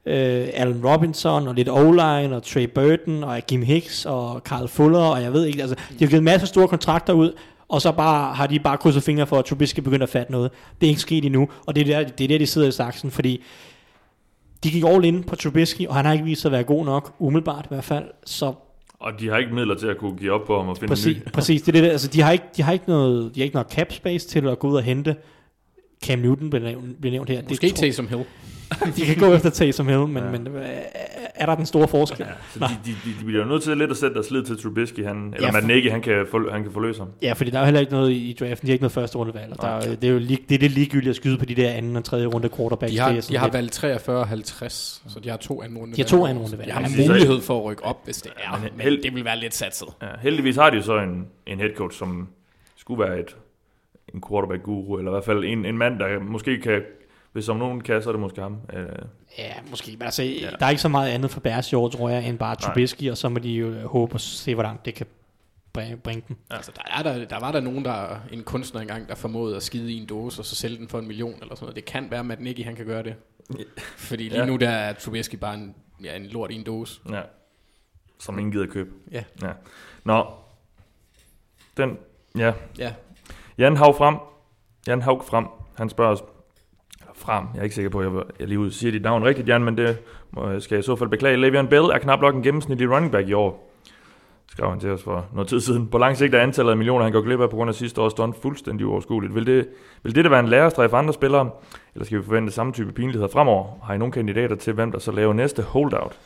[0.09, 4.99] øh, Allen Robinson, og lidt O-line, og Trey Burton, og Jim Hicks, og Carl Fuller,
[4.99, 7.33] og jeg ved ikke, altså, de har givet en masse store kontrakter ud,
[7.69, 10.51] og så bare, har de bare krydset fingre for, at Trubisky begynder at fatte noget.
[10.81, 12.73] Det er ikke sket endnu, og det er der, det er der de sidder i
[12.73, 13.43] saksen, fordi
[14.65, 16.85] de gik all in på Trubisky, og han har ikke vist sig at være god
[16.85, 18.53] nok, umiddelbart i hvert fald, så
[19.01, 21.17] Og de har ikke midler til at kunne give op på ham og finde præcis,
[21.17, 21.33] en ny.
[21.33, 21.91] præcis det er det, der.
[21.91, 24.49] altså de har, ikke, de, har ikke noget, de har ikke noget cap space til
[24.49, 25.17] at gå ud og hente
[26.05, 27.43] Cam Newton bliver nævnt, bliver nævnt her.
[27.49, 28.25] Måske det, tror- Taysom Hill.
[28.97, 30.31] de kan gå efter Taysom Hill, men, Ja.
[30.31, 30.63] men øh,
[31.35, 32.27] er der den store forskel?
[32.29, 34.43] Ja, så de, de, de, de bliver jo nødt til lidt at sætte deres lid
[34.43, 37.09] til Trubisky, han, eller Ja, for- Matt han kan, få, han kan forløse ham.
[37.23, 38.67] Ja, fordi der er jo heller ikke noget i draften.
[38.67, 39.53] De har ikke noget første rundevalg.
[39.53, 41.55] og Der er, det er jo lige, det er det ligegyldigt at skyde på de
[41.55, 42.93] der anden og tredje runde quarterbacks.
[42.93, 45.95] De har, de har valgt 43 og 50, så de har to anden runde.
[45.97, 47.01] De har to anden runde De har valg.
[47.01, 48.53] en mulighed for at rykke op, hvis det er.
[48.63, 49.89] Men Men, held- det vil være lidt satset.
[50.03, 52.29] Ja, heldigvis har de jo så en, en head coach, som
[52.77, 53.37] skulle være et,
[54.15, 56.83] en quarterback guru, eller i hvert fald en, en mand, der måske kan,
[57.33, 58.57] hvis som nogen kan, så er det måske ham.
[58.73, 58.87] Øh,
[59.39, 59.93] Ja, måske.
[59.93, 60.51] Men altså, ja.
[60.61, 63.11] der er ikke så meget andet for Bears i år, tror jeg, end bare Trubisky,
[63.11, 65.07] og så må de jo øh, håbe og se, hvordan det kan
[65.73, 66.37] bringe, bringe dem.
[66.51, 69.63] Altså, der, er der, der var der nogen, der en kunstner engang, der formåede at
[69.63, 71.77] skide i en dåse, og så sælge den for en million, eller sådan noget.
[71.77, 73.15] Det kan være, at Nicky han kan gøre det.
[73.97, 74.47] Fordi lige Ja.
[74.47, 75.75] nu, der er Trubisky bare en,
[76.05, 77.01] ja, en lort i en dåse.
[77.11, 77.21] ja,
[78.19, 78.91] som ingen gider købe.
[79.11, 79.25] Ja.
[79.43, 79.51] ja.
[80.05, 80.27] Nå,
[81.77, 81.97] den,
[82.39, 82.93] ja, Ja,
[83.59, 84.17] Jan Haug frem.
[84.87, 85.47] Jan Haug frem.
[85.77, 86.23] Han spørger os,
[87.29, 89.77] frem, jeg er ikke sikker på, at jeg, lige siger dit navn rigtigt, Jan, men
[89.77, 89.99] det
[90.59, 91.37] skal jeg i så fald beklage.
[91.37, 93.71] Le'Veon Bell er knap nok en gennemsnitlig running back i år.
[94.51, 95.87] Skrev han til os for noget tid siden.
[95.89, 98.01] På lang sigt er antallet af millioner, han går glip af på grund af sidste
[98.01, 99.35] års stunt, fuldstændig uoverskueligt.
[99.35, 99.69] Vil det,
[100.03, 101.51] vil det være en lærestreg for andre spillere,
[101.95, 103.79] eller skal vi forvente samme type pinligheder fremover?
[103.83, 106.19] Har I nogle kandidater til, hvem der så laver næste holdout?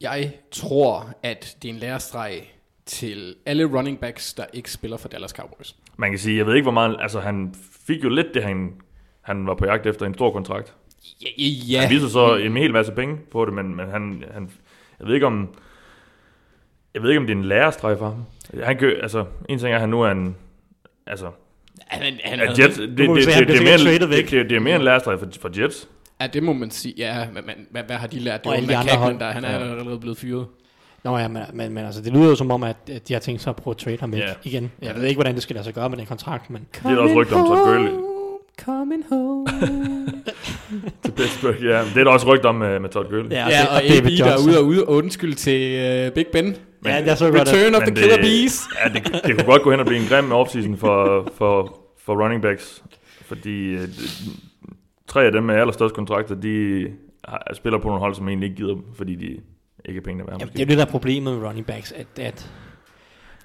[0.00, 2.42] jeg tror, at det er en lærestreg
[2.86, 5.76] til alle running backs, der ikke spiller for Dallas Cowboys.
[5.96, 7.54] Man kan sige, jeg ved ikke hvor meget, altså han
[7.86, 8.72] fik jo lidt det, han,
[9.20, 10.74] han var på jagt efter en stor kontrakt.
[11.22, 11.28] Ja,
[11.70, 11.80] ja.
[11.80, 14.50] Han viser så en hel masse penge på det, men, men han, han,
[15.00, 15.48] jeg ved ikke om,
[16.94, 18.24] jeg ved ikke om det er en lærestreg for ham.
[18.64, 20.36] Han kan, altså, en ting er, at han nu er en,
[21.06, 21.26] altså,
[21.86, 24.24] han, han, Jets, det, det, det, det, det, er mere, væk.
[24.24, 25.88] det, det, det er mere en lærestreg for, for Jets.
[26.20, 26.94] Ja, det må man sige.
[26.96, 28.44] Ja, men, men hvad, hvad har de lært?
[28.44, 29.18] Det var de andre hold.
[29.18, 29.70] Der han er Ja.
[29.70, 30.46] allerede blevet fyret.
[31.04, 32.76] Nå ja, men, men, men altså, det lyder jo som om, at
[33.08, 34.32] de har tænkt sig at prøve at trade ham væk Ja.
[34.44, 34.72] igen.
[34.82, 36.96] Jeg ved ikke, hvordan det skal lade sig gøre med den kontrakt, men Det er
[36.98, 37.90] også rygter om Todd Gurley.
[38.64, 39.46] Coming home.
[41.04, 41.64] til Pittsburgh.
[41.64, 43.30] Ja, det er der også rygt om med, med Todd Gurley.
[43.30, 46.56] Ja, ja, og, og AB, der er ude og ude undskylde til uh, Big Ben.
[46.84, 48.62] Ja, jeg så godt, Return of the Men Killer det- Bees.
[48.84, 52.22] Ja, det, det kunne godt gå hen og blive en grim offseason for, for, for
[52.24, 52.82] running backs.
[53.26, 53.88] Fordi øh,
[55.08, 56.86] tre af dem med allerstørste kontrakter, de
[57.24, 59.26] har, spiller på nogle hold, som egentlig ikke gider dem, fordi de
[59.84, 60.32] ikke er pengene værd.
[60.32, 60.52] Jamen, måske.
[60.52, 62.50] det er jo det, der er problemet med running backs, at, at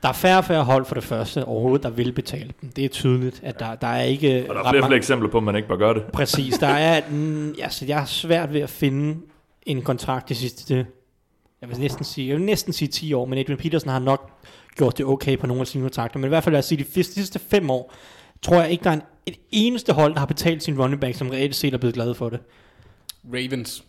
[0.02, 2.70] der er færre og færre hold for det første overhovedet, der vil betale dem.
[2.70, 4.46] Det er tydeligt, at der, der er ikke...
[4.50, 6.04] og der er flere flere eksempler på, at man ikke bør gøre det.
[6.14, 9.18] Præcis, der er, mm, altså, jeg har svært ved at finde
[9.66, 10.86] en kontrakt de sidste,
[11.62, 14.32] jeg vil næsten sige, jeg vil næsten sige 10 år, men Adrian Peterson har nok
[14.76, 16.86] gjort det okay på nogle af sine kontrakter, men i hvert fald lad os sige,
[16.96, 17.94] de sidste fem år,
[18.42, 21.16] tror jeg ikke, der er en, et eneste hold, der har betalt sin running back,
[21.16, 22.40] som reelt set er blevet glad for det.
[23.34, 23.84] Ravens.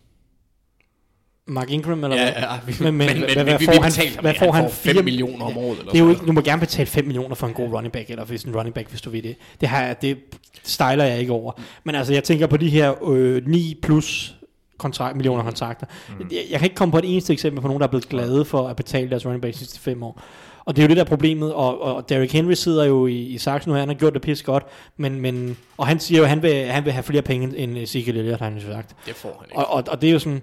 [1.48, 2.42] Mark Ingram, eller Ja, hvad?
[2.42, 4.34] ja, vi, Men- men men, men, hvad- hvad vi, får vi han- betaler, hvad hvad
[4.34, 4.62] får han?
[4.62, 4.70] han?
[4.72, 7.04] 5 Fire- millioner om året, eller Det er jo ikke, du må gerne betale 5
[7.04, 9.36] millioner for en god running back, eller hvis en running back, hvis du vil det.
[9.60, 10.18] Det, har, jeg- det
[10.62, 11.52] styler jeg ikke over.
[11.84, 14.34] Men altså, jeg tænker på de her øh, 9 plus
[14.78, 15.86] kontrakt, millioner kontrakter.
[16.08, 16.26] Mm.
[16.32, 18.44] Jeg, jeg kan ikke komme på et eneste eksempel på nogen, der er blevet glade
[18.44, 20.22] for at betale deres running back de sidste 5 år.
[20.64, 23.14] Og det er jo det der er problemet, og, og Derrick Henry sidder jo i,
[23.16, 24.64] i Sachs nu, han har gjort det pisse godt,
[24.96, 27.76] men, men, og han siger jo, at han vil, han vil have flere penge end
[27.78, 28.96] Ezekiel Elliott, har han jo sagt.
[29.06, 29.58] Det får han ikke.
[29.58, 30.42] Og, og, og det er jo sådan,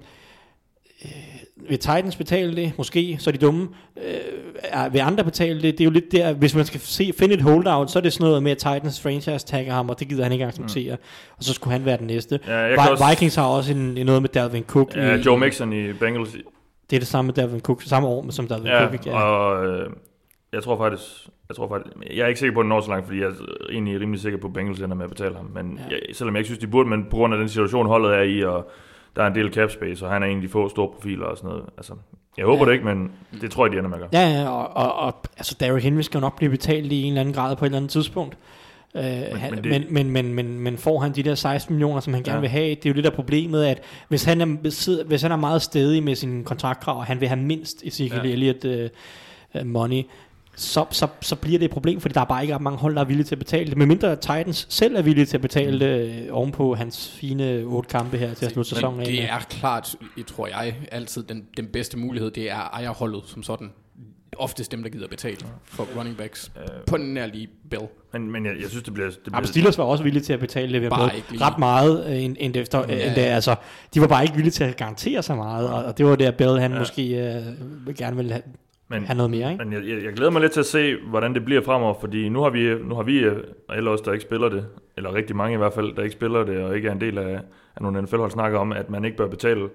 [1.70, 2.72] vil Titans betale det?
[2.78, 3.68] Måske, så er de dumme.
[3.98, 5.72] Øh, vil andre betale det?
[5.78, 8.14] Det er jo lidt der, hvis man skal se, finde et holdout, så er det
[8.14, 10.96] sådan noget med, at Titans franchise tagger ham, og det gider han ikke acceptere.
[10.96, 11.02] Mm.
[11.38, 12.40] Og så skulle han være den næste.
[12.48, 14.96] Ja, Vi- også- Vikings har også en, en noget med Dalvin Cook.
[14.96, 16.32] Ja, i, Joe Mixon i Bengals.
[16.90, 19.06] Det er det samme med Dalvin Cook, samme år som Dalvin Ja, Cook.
[19.06, 19.22] Ja.
[19.22, 19.90] og øh,
[20.54, 21.02] jeg tror faktisk,
[21.50, 23.28] jeg tror faktisk, jeg er ikke sikker på, at den når så langt, fordi jeg
[23.28, 23.32] er
[23.72, 25.46] egentlig rimelig sikker på, at Bengals ender med at betale ham.
[25.54, 25.96] Men ja.
[25.96, 28.22] jeg, selvom jeg ikke synes, de burde, men på grund af den situation, holdet er
[28.22, 28.72] i, og
[29.16, 31.26] der er en del cap space, og han er en af de få store profiler
[31.26, 31.64] og sådan noget.
[31.78, 31.94] Altså,
[32.38, 32.66] jeg håber Ja.
[32.66, 33.12] det ikke, men
[33.42, 34.22] det tror jeg, de ender med at gøre.
[34.22, 37.08] Ja, ja, og, og, og altså Derrick Henry skal jo nok blive betalt i en
[37.08, 38.38] eller anden grad på et eller andet tidspunkt.
[38.96, 41.74] Øh, men, men men, det- men, men, men, men, men får han de der 16
[41.76, 42.42] millioner, som han gerne Ja.
[42.42, 44.46] vil have, det er jo det der problemet, at hvis han er,
[45.06, 48.32] hvis han er meget stedig med sin kontraktkrav, og han vil have mindst Ezekiel ja.
[48.32, 50.04] Elliott uh, uh, money,
[50.56, 52.96] så, så, så bliver det et problem, fordi der er bare ikke ret mange hold,
[52.96, 53.78] der er villige til at betale det.
[53.78, 58.18] Medmindre Titans selv er villige til at betale det øh, ovenpå hans fine otte kampe
[58.18, 59.06] her til at slutte sæsonen af.
[59.06, 59.96] Det er klart,
[60.28, 63.72] tror jeg, altid den, den bedste mulighed, det er ejerholdet som sådan.
[64.38, 66.52] Oftest dem, der gider betale for running backs.
[66.88, 67.84] På den nærlige Bell.
[68.14, 69.10] Men, men jeg, jeg synes, det bliver...
[69.10, 71.44] Det bliver Steelers var også villige til at betale Le'Veon Bare ikke lige.
[71.44, 73.08] ret meget, øh, end, end, efter, Ja.
[73.08, 73.56] end det, altså,
[73.94, 76.32] de var bare ikke villige til at garantere så meget, og, og det var der
[76.32, 76.76] Bell, han ja.
[76.76, 76.82] Ja.
[76.82, 77.34] måske
[77.88, 78.44] øh, gerne ville have,
[78.94, 79.66] men, have noget mere, ikke?
[79.66, 82.30] Men jeg, jeg, jeg glæder mig lidt til at se, hvordan det bliver fremover, fordi
[82.30, 84.66] nu har vi, nu har vi øh, alle os, der ikke spiller det,
[84.98, 87.18] eller rigtig mange i hvert fald, der ikke spiller det, og ikke er en del
[87.18, 87.40] af,
[87.76, 89.70] af nogle NFL-hold, snakker om, at man ikke bør betale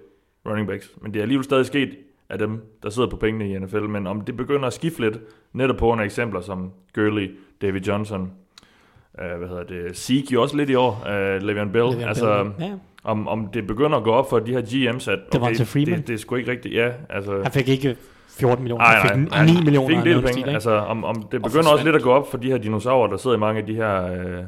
[0.47, 0.93] running backs.
[1.03, 1.97] Men det er alligevel stadig sket
[2.29, 5.19] af dem, der sidder på pengene i NFL, men om det begynder at skifte lidt,
[5.53, 10.57] netop på af eksempler som Gurley, David Johnson, uh, hvad hedder det, Zeke jo også
[10.57, 12.75] lidt i år, uh, Le'Veon Bell, Le'Veon altså Bell, ja.
[13.05, 15.99] om, om det begynder at gå op for de her GM's, at Devonta Freeman.
[15.99, 17.43] det, det er sgu ikke rigtigt, ja, altså...
[17.43, 17.97] Han fik ikke
[18.39, 19.89] 14 millioner, Nej, han fik nej, 9 nej, millioner.
[19.89, 20.51] Fik en del penge.
[20.53, 23.09] Altså, om, om det Og begynder også lidt at gå op for de her dinosaurer,
[23.09, 24.45] der sidder i mange af de her, øh,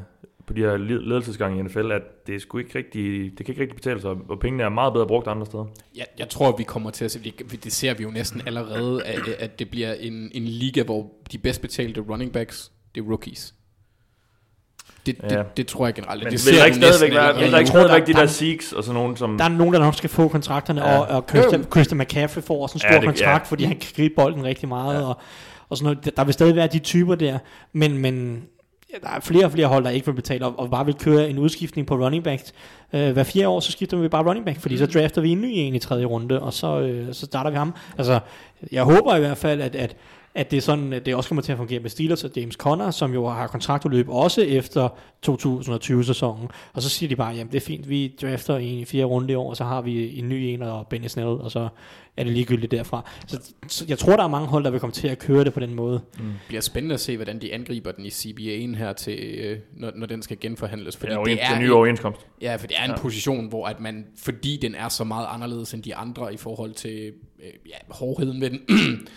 [0.47, 3.53] på de her led- ledelsesgange i NFL, at det er sgu ikke rigtig, det kan
[3.53, 5.65] ikke rigtig betale sig, og pengene er meget bedre brugt andre steder.
[5.95, 9.03] Jeg, jeg tror, vi kommer til at se, det, det ser vi jo næsten allerede,
[9.03, 13.05] at, at det bliver en, en liga, hvor de bedst betalte running backs, det er
[13.05, 13.53] rookies.
[15.05, 15.27] Det, Ja.
[15.37, 16.23] det, det tror jeg generelt.
[16.23, 18.71] Men det vil der ikke stadigvæk være, vil der ikke stadigvæk de der- der Seeks
[18.73, 19.37] og sådan nogen, som...
[19.37, 20.91] Der er nogen, der nok skal få kontrakterne, Ja.
[20.93, 20.99] ja.
[20.99, 21.65] og, og Christian.
[21.71, 23.49] Christian McCaffrey får også en stor Ja, ja, det- kontrakt, ja.
[23.51, 25.01] fordi han kan gribe bolden rigtig meget, ja.
[25.07, 25.17] og,
[25.69, 26.17] og sådan noget.
[26.17, 27.37] Der- vil stadig være de typer der,
[27.73, 28.43] men, men
[28.93, 30.95] ja, der er flere og flere hold, der ikke vil betale, og, og bare vil
[30.95, 32.41] køre en udskiftning på running back.
[32.93, 35.41] Øh, hver fjerde år, så skifter vi bare running back, fordi så drafter vi en
[35.41, 37.73] ny en i tredje runde, og så, øh, så starter vi ham.
[37.97, 38.19] Altså,
[38.71, 39.95] jeg håber i hvert fald, at, at
[40.35, 42.55] at det er sådan, at det også kommer til at fungere med Steelers og James
[42.55, 44.89] Conner, som jo har kontraktudløb også efter
[45.29, 46.47] 2020-sæsonen.
[46.73, 49.31] Og så siger de bare, jamen det er fint, vi drafter en i fire runde
[49.31, 51.67] i år, og så har vi en ny en og Benny Snell, og så
[52.17, 53.09] er det ligegyldigt derfra.
[53.27, 55.53] Så, så jeg tror, der er mange hold, der vil komme til at køre det
[55.53, 56.01] på den måde.
[56.17, 59.91] Det bliver spændende at se, hvordan de angriber den i CBA'en her, til, øh, når,
[59.95, 60.97] når den skal genforhandles.
[60.97, 62.21] Fordi Ja, det er den nye en- overenskomst.
[62.41, 62.95] Ja, for det er en Ja.
[62.95, 63.01] ja.
[63.01, 66.73] position, hvor at man, fordi den er så meget anderledes end de andre i forhold
[66.73, 67.11] til
[67.43, 68.59] øh, ja, hårdheden ved den,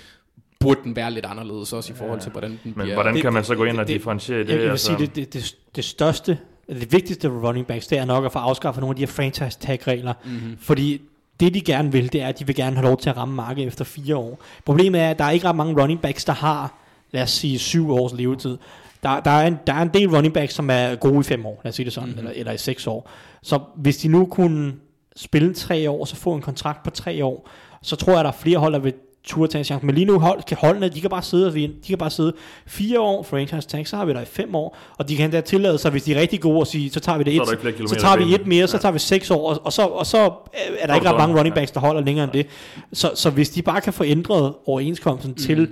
[0.64, 2.94] burde den være lidt anderledes også i forhold til, hvordan den Men bliver...
[2.94, 4.48] hvordan kan man så gå ind og det- differentiere det?
[4.48, 4.86] Jeg, jeg vil altså?
[4.86, 6.38] sige, det, det, det, det største,
[6.68, 9.06] det vigtigste for running backs, det er nok at få afskaffet nogle af de her
[9.06, 10.56] franchise tag regler, mm-hmm.
[10.60, 11.00] fordi
[11.40, 13.34] det de gerne vil, det er, at de vil gerne have lov til at ramme
[13.34, 14.42] markedet efter fire år.
[14.64, 16.78] Problemet er, at der er ikke ret mange running backs, der har,
[17.10, 18.58] lad os sige, syv års levetid.
[19.02, 21.46] Der, der, er en, der er en del running backs, som er gode i fem
[21.46, 22.18] år, lad os sige det sådan, mm-hmm.
[22.26, 23.10] eller, eller i seks år.
[23.42, 24.72] Så hvis de nu kunne
[25.16, 27.48] spille tre år, så få en kontrakt på tre år,
[27.82, 28.92] så tror jeg, at der er flere hold, der vil
[29.24, 29.86] turde tage en chance.
[29.86, 31.74] Men lige nu hold, kan holdene, de kan bare sidde, og vinde.
[31.74, 32.32] de kan bare sidde
[32.66, 35.40] fire år franchise tag, så har vi der i fem år, og de kan da
[35.40, 37.48] tillade sig, hvis de er rigtig gode, at sige, så tager vi det Så et,
[37.48, 40.06] så kilometer tager vi et mere, så tager vi seks år, og, og så, og
[40.06, 40.32] så
[40.78, 42.46] er der ikke ret mange running backs, der holder længere end det.
[42.92, 45.36] Så, så hvis de bare kan få ændret overenskomsten mm.
[45.36, 45.68] til,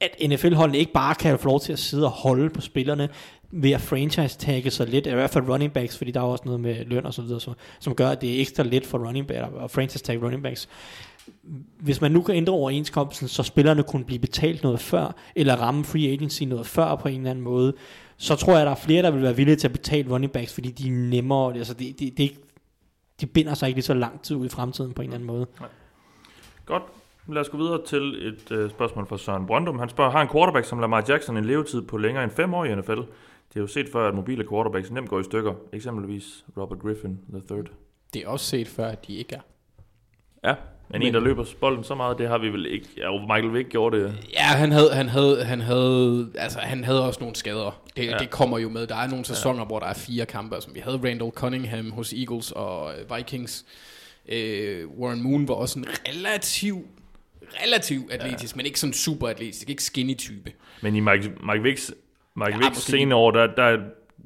[0.00, 3.08] at NFL-holdene ikke bare kan få lov til at sidde og holde på spillerne,
[3.50, 6.60] ved at franchise-tagge så lidt, i hvert fald running backs, fordi der er også noget
[6.60, 9.26] med løn og så videre, som, som gør, at det er ekstra let for running
[9.26, 10.68] backs og franchise-tag running backs.
[11.80, 15.84] Hvis man nu kan ændre overenskomsten, så spillerne kunne blive betalt noget før, eller ramme
[15.84, 17.74] free agency noget før på en eller anden måde,
[18.16, 20.32] så tror jeg, at der er flere, der vil være villige til at betale running
[20.32, 22.40] backs, fordi de er nemmere, altså det, det, det er ikke,
[23.20, 25.26] de binder sig ikke lige så lang tid ud i fremtiden på en eller anden
[25.26, 25.46] måde.
[26.66, 26.82] Godt.
[27.28, 29.78] Lad os gå videre til et øh, spørgsmål fra Søren Brøndum.
[29.78, 32.64] Han spørger, har en quarterback som Lamar Jackson en levetid på længere end fem år
[32.64, 33.00] i NFL?
[33.48, 35.54] Det er jo set før, at mobile quarterbacks nemt går i stykker.
[35.72, 37.66] Eksempelvis Robert Griffin the third.
[38.14, 39.40] Det er også set før, at de ikke er.
[40.44, 40.54] Ja,
[40.88, 42.86] men, Men- en, der løber bolden så meget, det har vi vel ikke.
[42.96, 44.14] Ja, Michael Vick gjorde det.
[44.32, 47.82] Ja, han havde, han havde, han havde, altså, han havde også nogle skader.
[47.96, 48.16] Det, Ja.
[48.18, 48.86] det kommer jo med.
[48.86, 49.64] Der er nogle sæsoner, ja.
[49.64, 50.56] hvor der er fire kampe.
[50.60, 53.64] Som vi havde Randall Cunningham hos Eagles og øh, Vikings.
[54.28, 56.86] Øh, Warren Moon var også en relativ,
[57.66, 58.56] relativ atletisk, ja.
[58.56, 59.70] men ikke sådan super atletisk.
[59.70, 60.52] Ikke skinny type.
[60.82, 61.92] Men i Mike, Mike Vicks,
[62.36, 63.78] Mike Ja, Vicks måske sene år, der, der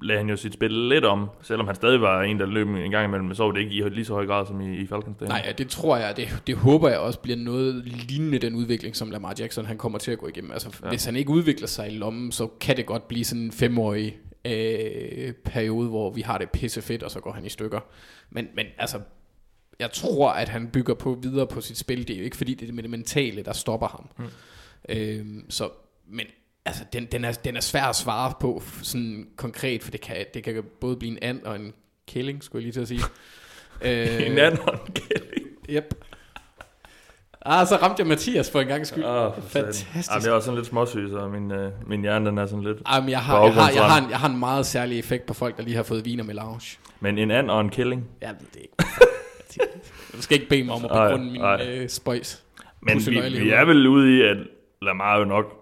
[0.03, 1.31] lagde han jo sit spil lidt om.
[1.43, 3.89] Selvom han stadig var en, der løb en gang imellem, så var det ikke i
[3.89, 5.29] lige så høj grad som i, i Falcons dage.
[5.29, 8.97] Nej, ja, det tror jeg, det, det håber jeg også bliver noget lignende den udvikling,
[8.97, 10.53] som Lamar Jackson han kommer til at gå igennem.
[10.53, 10.89] Altså, ja.
[10.89, 14.19] hvis han ikke udvikler sig i lommen, så kan det godt blive sådan en femårig
[14.45, 17.81] øh, periode, hvor vi har det pisse fedt, og så går han i stykker.
[18.31, 19.01] Men, men altså,
[19.79, 22.09] jeg tror, at han bygger på videre på sit spil.
[22.09, 24.11] Det er jo ikke fordi, det er det mentale, der stopper ham.
[24.19, 24.25] Mm.
[24.89, 25.69] Øh, så,
[26.09, 26.27] men
[26.65, 30.17] altså, den, den, er, den er svær at svare på sådan konkret, for det kan,
[30.35, 31.73] det kan både blive en and og en
[32.09, 33.03] killing, skulle jeg lige til at sige.
[34.21, 34.59] øh, En anden
[34.95, 35.47] Kelly.
[35.71, 35.95] Yep.
[37.43, 39.05] Ah, så ramte jeg Mathias for en gang skyld.
[39.05, 40.11] For Fantastisk.
[40.11, 42.65] Jamen, jeg er også sådan lidt småsyg, så min, øh, min hjerne den er sådan
[42.65, 42.79] lidt...
[42.87, 45.27] Ah, men jeg, har, jeg, har, jeg, har en, jeg har en meget særlig effekt
[45.27, 46.79] på folk, der lige har fået viner med lounge.
[47.01, 48.09] Men en and og en killing.
[48.21, 48.75] Jeg ved det ikke.
[50.17, 52.45] du skal ikke bede mig om at begrunde min øh, spøjs.
[52.83, 54.37] Men vi, vi er vel ude i, at
[54.83, 55.60] Lamar jo nok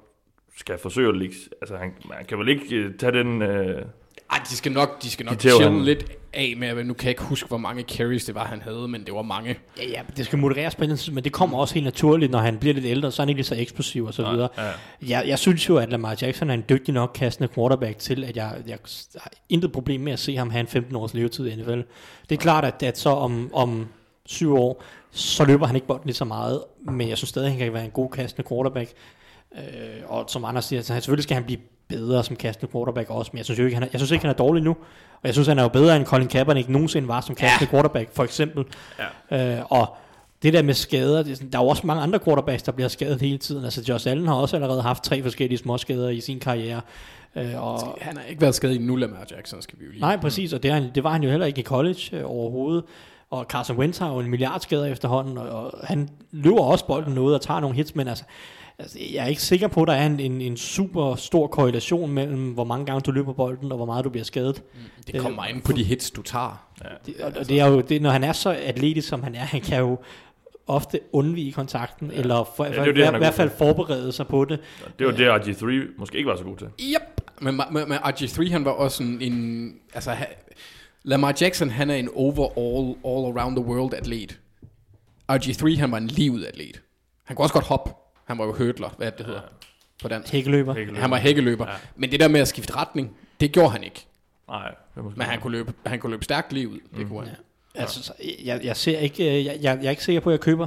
[0.59, 1.37] skal forsøge at ligge...
[1.63, 3.43] Altså, han, han kan vel ikke øh, tage den...
[3.43, 3.83] Øh,
[4.31, 5.85] Ej, de skal nok, de skal nok De chille han.
[5.85, 8.63] lidt af med, at nu kan jeg ikke huske, hvor mange carries det var, han
[8.63, 9.57] havde, men det var mange.
[9.79, 11.85] Ja, ja, det skal modereres på en eller anden tid, men det kommer også helt
[11.85, 14.31] naturligt, når han bliver lidt ældre, så er han ikke lige så eksplosiv og så
[14.31, 14.49] videre.
[14.59, 14.71] ja.
[15.09, 18.37] Jeg, jeg synes jo, at Lamar Jackson er en dygtig nok kastende quarterback til, at
[18.37, 18.79] jeg, jeg
[19.21, 21.81] har intet problem med at se ham have en 15 års levetid i NFL.
[22.29, 23.87] Det er klart, at, at så om, om
[24.27, 27.53] syv år, så løber han ikke bolden lige så meget, men jeg synes stadig, at
[27.53, 28.91] han kan være en god kastende quarterback.
[29.57, 29.61] Øh,
[30.07, 33.31] og som andre siger, så han, selvfølgelig skal han blive bedre som kastende quarterback også,
[33.33, 34.71] men jeg synes jo ikke, han er, jeg synes ikke, han er dårlig nu.
[35.13, 37.71] Og jeg synes, han er jo bedre end Colin Kaepernick nogensinde var som kastende ja.
[37.71, 38.65] quarterback, for eksempel.
[39.31, 39.59] Ja.
[39.59, 39.97] Øh, og
[40.43, 42.73] det der med skader, det er sådan, der er jo også mange andre quarterbacks, der
[42.73, 43.65] bliver skadet hele tiden.
[43.65, 46.81] Altså Josh Allen har også allerede haft tre forskellige småskader i sin karriere.
[47.37, 50.01] Øh, og, Han har ikke været skadet i nu, Lamar Jackson, skal vi jo lige.
[50.01, 52.23] nej, præcis, og det, er, han- det var han jo heller ikke i college øh,
[52.25, 52.85] overhovedet.
[53.31, 57.15] Og Carson Wentz har jo en milliard skader efterhånden, og, og han løber også bolden
[57.15, 58.25] noget og tager nogle hits, men altså,
[58.79, 62.11] altså jeg er ikke sikker på, at der er en, en, en super stor korrelation
[62.11, 64.63] mellem, hvor mange gange du løber bolden, og hvor meget du bliver skadet.
[65.07, 66.69] Det kommer ind på de hits, du tager.
[67.07, 69.39] Det, og, og det er jo, det, når han er så atletisk, som han er,
[69.39, 69.99] han kan jo
[70.67, 72.19] ofte undvige kontakten, ja.
[72.19, 74.61] eller for, Ja, ja, det det, i er hvert fald forberede sig på det.
[74.99, 75.67] Det var det, RG3
[75.99, 76.67] måske ikke var så god til.
[76.67, 77.21] Yep.
[77.41, 80.25] Men, men, men RG3, han var også en, en altså, ha,
[81.03, 84.41] Lamar Jackson, han er en overall, all around the world atlet.
[85.33, 86.83] RG3, han var en livet atlet.
[87.25, 87.91] Han kunne også godt hoppe.
[88.29, 89.41] Han var jo hurdler, hvad det, hedder
[90.03, 90.33] på dansk.
[90.33, 90.75] Hækkeløber.
[90.75, 91.01] Hækkeløber.
[91.01, 91.67] Han var hækkeløber.
[91.67, 91.73] Ja.
[91.73, 91.79] Ja.
[91.97, 94.07] Men det der med at skifte retning, det gjorde han ikke.
[94.49, 96.79] Nej, det måske Men han kunne løbe, han kunne løbe stærkt lige ud.
[96.97, 97.37] Det kunne han.
[97.75, 98.13] Altså, så
[98.45, 100.67] jeg, jeg, ser ikke, øh, jeg, jeg, jeg er ikke sikker på, at jeg køber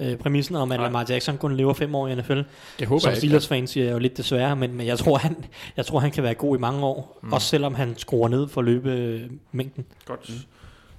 [0.00, 0.86] øh, præmissen om, at Nej.
[0.86, 2.40] Lamar Jackson kun lever fem år i NFL.
[2.78, 3.18] Det håber Som jeg ikke.
[3.18, 5.44] Steelers-fan siger jeg jo lidt desværre, men, men jeg, tror, han,
[5.76, 7.32] jeg tror, han kan være god i mange år, mm.
[7.32, 9.84] også selvom han skruer ned for løbemængden.
[10.06, 10.30] Godt.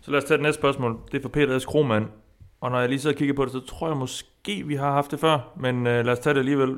[0.01, 0.99] Så lad os tage det næste spørgsmål.
[1.11, 1.65] Det er fra Peter S.
[1.65, 2.05] Krohmann.
[2.63, 4.91] Og når jeg lige sidder og kigger på det, så tror jeg måske, vi har
[4.91, 5.53] haft det før.
[5.57, 6.77] Men øh, lad os tage det alligevel.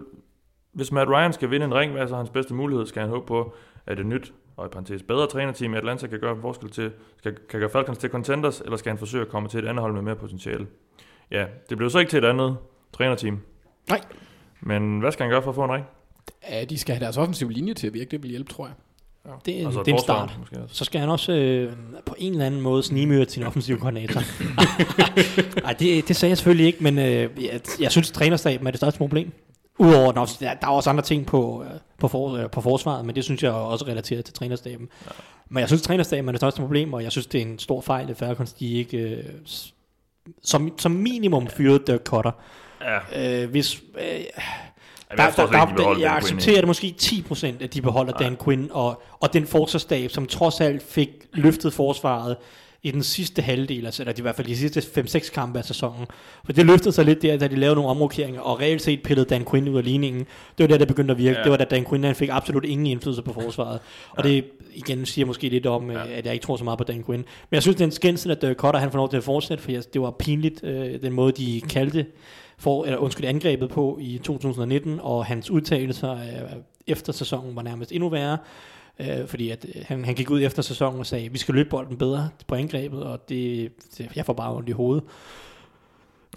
[0.71, 2.85] Hvis Matt Ryan skal vinde en ring, hvad er så hans bedste mulighed?
[2.85, 3.53] Skal han håbe på,
[3.85, 6.91] at et nyt og i parentes bedre trænerteam i Atlanta kan gøre en forskel til,
[7.17, 9.81] skal, kan gøre Falcons til contenders, eller skal han forsøge at komme til et andet
[9.81, 10.67] hold med mere potentiale?
[11.31, 12.57] Ja, det blev så ikke til et andet
[12.93, 13.41] trænerteam.
[13.89, 14.01] Nej.
[14.61, 15.85] Men hvad skal han gøre for at få en ring?
[16.49, 18.11] Ja, de skal have deres offensive linje til at virke.
[18.11, 18.75] Det vil hjælpe, tror jeg.
[19.45, 20.35] Det, er- Altså et det er en start.
[20.39, 20.75] Måske også.
[20.75, 21.73] Så skal han også øh,
[22.05, 24.21] på en eller anden måde snimøre sin offensive koordinator.
[25.63, 28.71] Nej, det, det sagde jeg selvfølgelig ikke, men øh, jeg, jeg synes, at trænerstaben er
[28.71, 29.31] det største problem.
[29.79, 33.05] Udover, der, er- der er også andre ting på, øh, på, for, øh, på forsvaret,
[33.05, 34.89] men det synes jeg også er relateret til trænerstaben.
[35.05, 35.11] Ja.
[35.49, 37.59] Men jeg synes, at trænerstaben er det største problem, og jeg synes, det er en
[37.59, 39.23] stor fejl, at Falcons de ikke øh,
[40.43, 42.31] som, som minimum fyrede Dirk Cutter.
[43.13, 43.43] Ja.
[43.43, 44.19] Øh, hvis, øh,
[45.17, 48.69] der, jeg, der, der, beholder jeg accepterer det måske 10%, at de beholder Dan Quinn
[48.71, 52.35] og, og den forsvarsstab, som trods alt fik løftet forsvaret
[52.85, 56.05] i den sidste halvdel, altså, eller i hvert fald de sidste 5-6 kampe af sæsonen.
[56.45, 59.29] For det løftede sig lidt der, da de lavede nogle omrokeringer, og reelt set pillede
[59.29, 60.25] Dan Quinn ud af ligningen.
[60.57, 61.31] Det var der, det begyndte at virke.
[61.31, 61.37] Ja.
[61.37, 61.43] Ja.
[61.43, 63.79] Det var da Dan Quinn, han fik absolut ingen indflydelse på forsvaret.
[64.09, 66.07] Og det igen siger måske lidt om, ja.
[66.07, 67.25] at jeg ikke tror så meget på Dan Quinn.
[67.49, 69.23] Men jeg synes, det er en skændsel, at Dirk Cutter han får lov til at
[69.23, 72.05] fortsætte, for jeg, det var pinligt, øh, den måde, de kaldte
[72.57, 77.91] for, eller undskyld, angrebet på i 2019, og hans udtalelser øh, efter sæsonen var nærmest
[77.91, 78.37] endnu værre.
[78.99, 81.69] Øh, fordi at øh, han, han gik ud efter sæsonen og sagde, vi skal løbe
[81.69, 85.03] bolden bedre på angrebet, og det, det jeg får bare ondt i hovedet.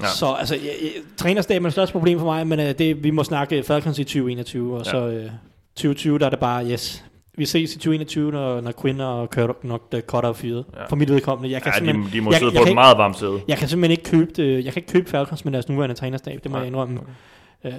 [0.00, 0.06] Ja.
[0.06, 3.10] Så altså, jeg, jeg, trænerstaben er det største problem for mig, men øh, det, vi
[3.10, 4.90] må snakke Falcons i 2021, og ja.
[4.90, 5.30] så øh,
[5.76, 7.04] 2020, der er det bare, yes,
[7.38, 9.28] vi ses i 2021, når, når Quinn og
[9.62, 10.64] nok der Cutter er fyret.
[10.76, 10.86] Ja.
[10.86, 11.50] For mit vedkommende.
[11.50, 13.40] Jeg kan Ja, de, de må jeg, sidde jeg, på kan et meget varmt sæde.
[13.48, 16.40] jeg kan simpelthen ikke købe det, jeg kan ikke købe Falcons med deres nuværende trænerstab,
[16.42, 16.60] det må Nej.
[16.60, 17.00] jeg indrømme.
[17.64, 17.72] Øh,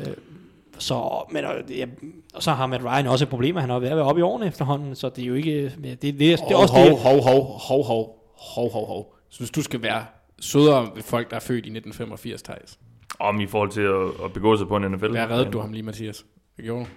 [0.80, 1.86] så, men, øh, ja,
[2.34, 4.20] og så har Matt Ryan også et problem, at han er ved at være oppe
[4.20, 5.51] i årene efterhånden, så det er jo ikke,
[5.84, 8.88] ja, det, det, det, det er også hov, det, hov, hov, hov, hov, hov, hov,
[8.88, 9.16] hov.
[9.30, 10.05] Synes du skal være
[10.39, 12.80] sødere ved folk, der er født i 1985, Thijs?
[13.20, 15.07] Om i forhold til at, at begå sig på en NFL.
[15.07, 16.26] Hvad reddede du ham lige, Mathias?
[16.57, 16.89] Det gjorde du.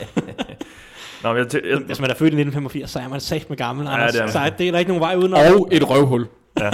[1.22, 3.86] Nå, jeg, jeg, Hvis man er født i 1985, så er man sagt med gammel,
[3.86, 4.12] Ja, Anders.
[4.12, 4.32] det er man.
[4.32, 6.26] så det er der ikke nogen vej uden Og et røvhul.
[6.60, 6.70] Ja,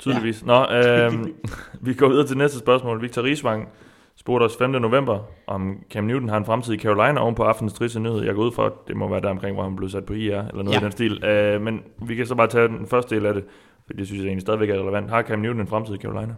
[0.00, 0.44] tydeligvis.
[0.44, 1.34] Nå, øhm,
[1.86, 3.02] vi går videre til næste spørgsmål.
[3.02, 3.68] Victor Riesvang
[4.16, 4.70] spurgte os 5.
[4.70, 8.24] november, om Cam Newton har en fremtid i Carolina oven på aftenens triste nyhed.
[8.24, 10.12] Jeg går ud for, at det må være der omkring, hvor han blev sat på
[10.12, 10.74] IR, eller noget.
[10.74, 10.80] Ja.
[10.80, 11.24] i den stil.
[11.24, 13.44] Øh, men vi kan så bare tage den første del af det,
[13.86, 15.10] for det synes jeg egentlig stadigvæk er relevant.
[15.10, 16.34] Har Cam Newton en fremtid i Carolina?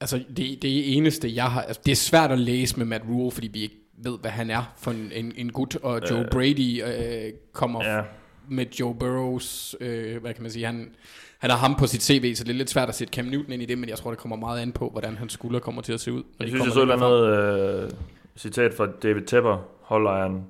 [0.00, 1.60] Altså, det, det eneste, jeg har...
[1.60, 4.50] Altså, det er svært at læse med Matt Rule, fordi vi ikke ved, hvad han
[4.50, 5.76] er for en, en, en gut.
[5.76, 8.02] Og Joe Øh, Brady øh, kommer Ja,
[8.48, 9.76] med Joe Burrows...
[9.80, 10.66] Øh, hvad kan man sige?
[10.66, 10.90] Han,
[11.38, 13.52] han har ham på sit CV, så det er lidt svært at sætte Cam Newton
[13.52, 15.82] ind i det, men jeg tror, det kommer meget an på, hvordan hans skulder kommer
[15.82, 16.22] til at se ud.
[16.22, 17.90] når jeg de synes, jeg så et eller andet øh,
[18.36, 20.44] citat fra David Tepper, holdejeren,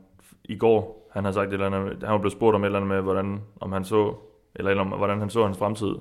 [0.45, 1.09] i går.
[1.13, 3.03] Han har sagt et eller andet, han var blevet spurgt om et eller andet med,
[3.03, 4.15] hvordan, om han så,
[4.55, 5.95] eller, eller om, hvordan han så hans fremtid,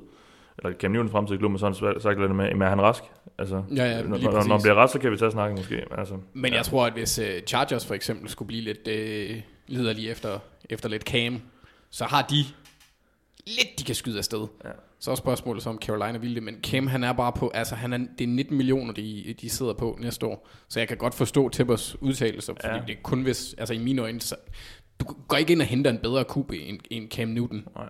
[0.58, 3.04] eller Cam Newtons fremtid i klubben, så han sagt lidt med, er han rask?
[3.38, 4.64] Altså, Ja, ja, når, lige når, præcis.
[4.64, 5.86] bliver rask, så kan vi tage snakken måske.
[5.92, 6.58] Altså, Men ja.
[6.58, 10.90] jeg tror, at hvis uh, Chargers for eksempel skulle blive lidt uh, liderlige efter, efter
[10.90, 11.42] lidt Cam,
[11.90, 12.36] så har de
[13.48, 14.48] lidt, de kan skyde afsted.
[14.64, 14.70] Ja.
[15.00, 17.76] Så er spørgsmålet så, om Carolina vil det, men Cam han er bare på, altså
[17.76, 20.50] han er, det er 19 millioner, de, de sidder på næste år.
[20.70, 22.76] Så jeg kan godt forstå Tippers udtalelser, fordi Ja.
[22.76, 22.82] ja.
[22.88, 24.36] det er kun hvis, altså i mine øjne, så,
[25.00, 27.68] du går ikke ind og henter en bedre QB end, end Cam Newton.
[27.76, 27.90] Nej,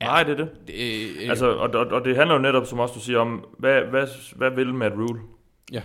[0.00, 0.48] det er det.
[0.66, 0.74] Det,
[1.22, 3.80] øh, Altså, og, og, og det handler jo netop, som også du siger, om, hvad,
[3.80, 5.20] hvad, hvad vil Matt Rule?
[5.72, 5.80] Ja.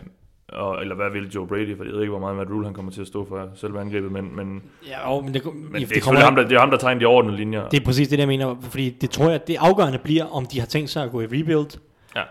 [0.50, 1.78] Og, eller hvad vil Joe Brady?
[1.78, 3.80] For jeg ved ikke, hvor meget Matt Rule han kommer til at stå for selve
[3.80, 6.56] angrebet, men, men, Ja, jo, men det, men det, det, er kommer ham, der, det
[6.56, 7.70] er ham, der tegner de overordnede linjer.
[7.70, 10.60] Det er præcis det, jeg mener, fordi det tror jeg, det afgørende bliver, om de
[10.60, 11.80] har tænkt sig at gå i rebuild,
[12.16, 12.22] Ja.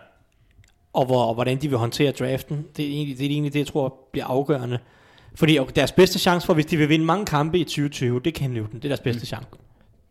[0.93, 2.66] og, hvor, og hvordan de vil håndtere draften.
[2.76, 4.78] Det er egentlig det, er egentlig det jeg tror bliver afgørende.
[5.35, 8.35] Fordi og deres bedste chance for, hvis de vil vinde mange kampe i 2020, det
[8.35, 8.74] kan Newton.
[8.74, 9.26] Det er deres bedste mm.
[9.26, 9.49] chance.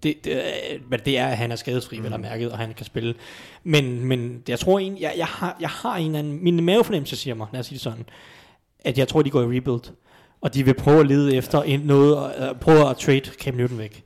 [0.03, 2.03] Det, det, er- men det er, at han er skadesfri, mm.
[2.03, 3.13] vel og mærket, og han kan spille.
[3.63, 7.15] Men, men jeg tror egentlig, jeg, jeg, har, jeg har en eller anden, min mavefornemmelse
[7.15, 8.05] siger mig, lad os sige det sådan,
[8.79, 9.81] at jeg tror, de går i rebuild.
[10.41, 13.53] Og de vil prøve at lede efter en, noget, og uh, prøve at trade Cam
[13.53, 14.03] Newton væk.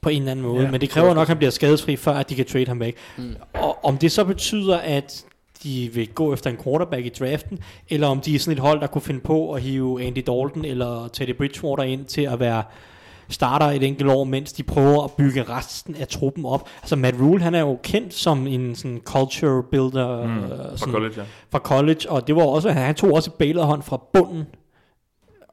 [0.00, 0.56] På en eller anden måde.
[0.58, 2.44] Ja, Ja, men det kræver er nok, at han bliver skadesfri, før at de kan
[2.44, 2.96] trade ham væk.
[3.16, 3.36] Mm.
[3.54, 5.24] Og om det så betyder, at
[5.62, 8.80] de vil gå efter en quarterback i draften, eller om de er sådan et hold,
[8.80, 12.62] der kunne finde på at hive Andy Dalton eller Teddy Bridgewater ind til at være
[13.28, 16.68] starter et enkelt år, mens de prøver at bygge resten af truppen op.
[16.82, 20.76] Altså Matt Rule, han er jo kendt som en sådan culture builder Mm, øh, fra
[20.76, 21.24] sådan, college, ja.
[21.50, 24.44] fra college, og det var også, han tog også et hånd fra bunden,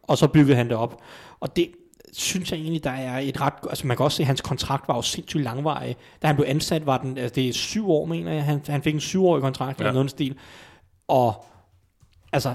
[0.04, 1.02] og så byggede han det op.
[1.40, 1.68] Og det
[2.14, 3.54] synes jeg egentlig, der er et ret...
[3.70, 5.96] Altså man kan også se, at hans kontrakt var jo sindssygt langvarig.
[6.22, 7.18] Da han blev ansat, var den...
[7.18, 8.44] Altså det er syv år, mener jeg.
[8.44, 9.84] Han, han fik en syvårig kontrakt ja.
[9.84, 10.36] Eller noget stil.
[11.08, 11.46] Og
[12.34, 12.54] altså,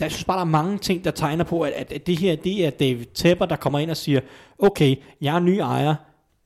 [0.00, 2.36] jeg synes bare, der er mange ting, der tegner på, at, at, at det her,
[2.36, 4.20] det er David Tepper, der kommer ind og siger,
[4.58, 5.94] okay, jeg er ny ejer,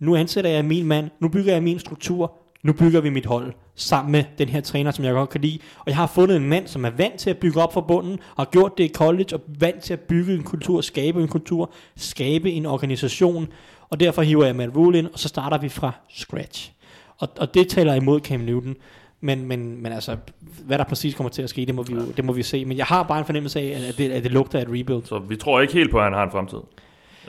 [0.01, 2.32] nu ansætter jeg min mand, nu bygger jeg min struktur,
[2.62, 5.59] nu bygger vi mit hold sammen med den her træner, som jeg godt kan lide.
[5.78, 8.12] Og jeg har fundet en mand, som er vant til at bygge op fra bunden,
[8.12, 11.28] og har gjort det i college, og vant til at bygge en kultur, skabe en
[11.28, 13.49] kultur, skabe en organisation.
[13.90, 16.72] Og derfor hiver jeg Matt Rule ind, og så starter vi fra scratch.
[17.18, 18.74] Og, og det taler imod Cam Newton.
[19.20, 20.16] Men, men, men altså,
[20.64, 22.64] hvad der præcis kommer til at ske, det må vi, jo, det må vi se.
[22.64, 25.04] Men jeg har bare en fornemmelse af, at det, at det lugter af et rebuild.
[25.04, 26.58] Så vi tror ikke helt på, at han har en fremtid.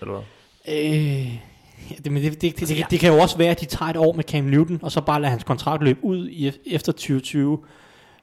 [0.01, 0.23] Eller hvad?
[0.75, 1.35] Øh,
[1.91, 3.89] ja, det, men det, det, det, det, det kan jo også være, at de tager
[3.89, 6.91] et år med Cam Newton, og så bare lader hans kontrakt løbe ud i, efter
[6.91, 7.59] 2020.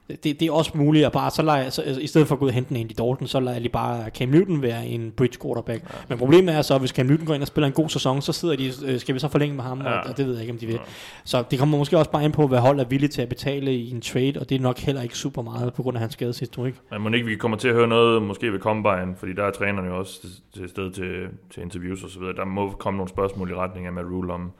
[0.09, 2.39] det, det er også muligt at bare, så jeg- så, altså, i stedet for at
[2.39, 5.11] gå ud og hente en Andy Dalton, så lader lige bare Cam Newton være en
[5.17, 5.83] bridge quarterback.
[5.83, 5.89] Ja.
[6.09, 8.21] Men problemet er så, at hvis Cam Newton går ind og spiller en god sæson,
[8.21, 9.89] så sidder de, øh, skal vi så forlænge med ham, ja.
[9.89, 9.99] Ja.
[9.99, 10.79] og, og, det ved jeg ikke, om de vil.
[11.23, 13.75] Så det kommer måske også bare ind på, hvad hold er villig til at betale
[13.75, 16.13] i en trade, og det er nok heller ikke super meget på grund af hans
[16.13, 16.75] skadeshistorik.
[16.91, 19.51] Men må ikke vi kommer til at høre noget, måske ved Combine, fordi der er
[19.51, 20.29] trænerne jo også til,
[20.59, 22.35] til sted til, til interviews og så videre.
[22.35, 24.51] Der må komme nogle spørgsmål i retning af Matt Rule om,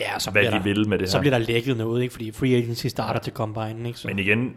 [0.00, 1.20] Ja, så hvad de der, vil med det så her.
[1.22, 2.12] bliver der lækket noget, ikke?
[2.12, 3.86] fordi free agency starter til combine.
[3.88, 3.98] Ikke?
[3.98, 4.08] Så.
[4.08, 4.54] Men igen,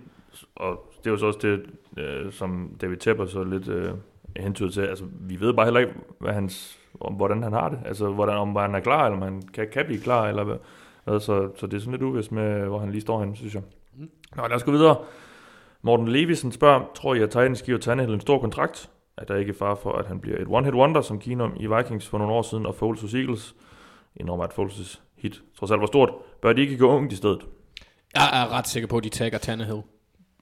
[0.56, 1.66] og det er jo så også det,
[1.98, 3.94] øh, som David Tepper så lidt øh,
[4.38, 7.80] hentyder til, altså vi ved bare heller ikke, hvad hans, om, hvordan han har det,
[7.86, 10.56] altså hvordan, om han er klar, eller om han kan, kan blive klar, eller hvad,
[11.04, 13.54] hvad så, så det er sådan lidt uvist med, hvor han lige står henne, synes
[13.54, 13.64] jeg.
[14.36, 14.98] Nå, lad os gå videre.
[15.82, 18.90] Morten Levisen spørger, tror I, at Titans giver Tannehill en stor kontrakt?
[19.18, 22.08] Er der ikke far for, at han bliver et one-hit wonder, som Keenum i Vikings
[22.08, 23.56] for nogle år siden, og Foles hos Eagles?
[24.16, 26.10] Indrømmer, at Foles' hit trods alt var stort.
[26.42, 27.46] Bør de ikke gå ungt i stedet?
[28.16, 29.82] Jeg er ret sikker på, at de tagger Tannehill.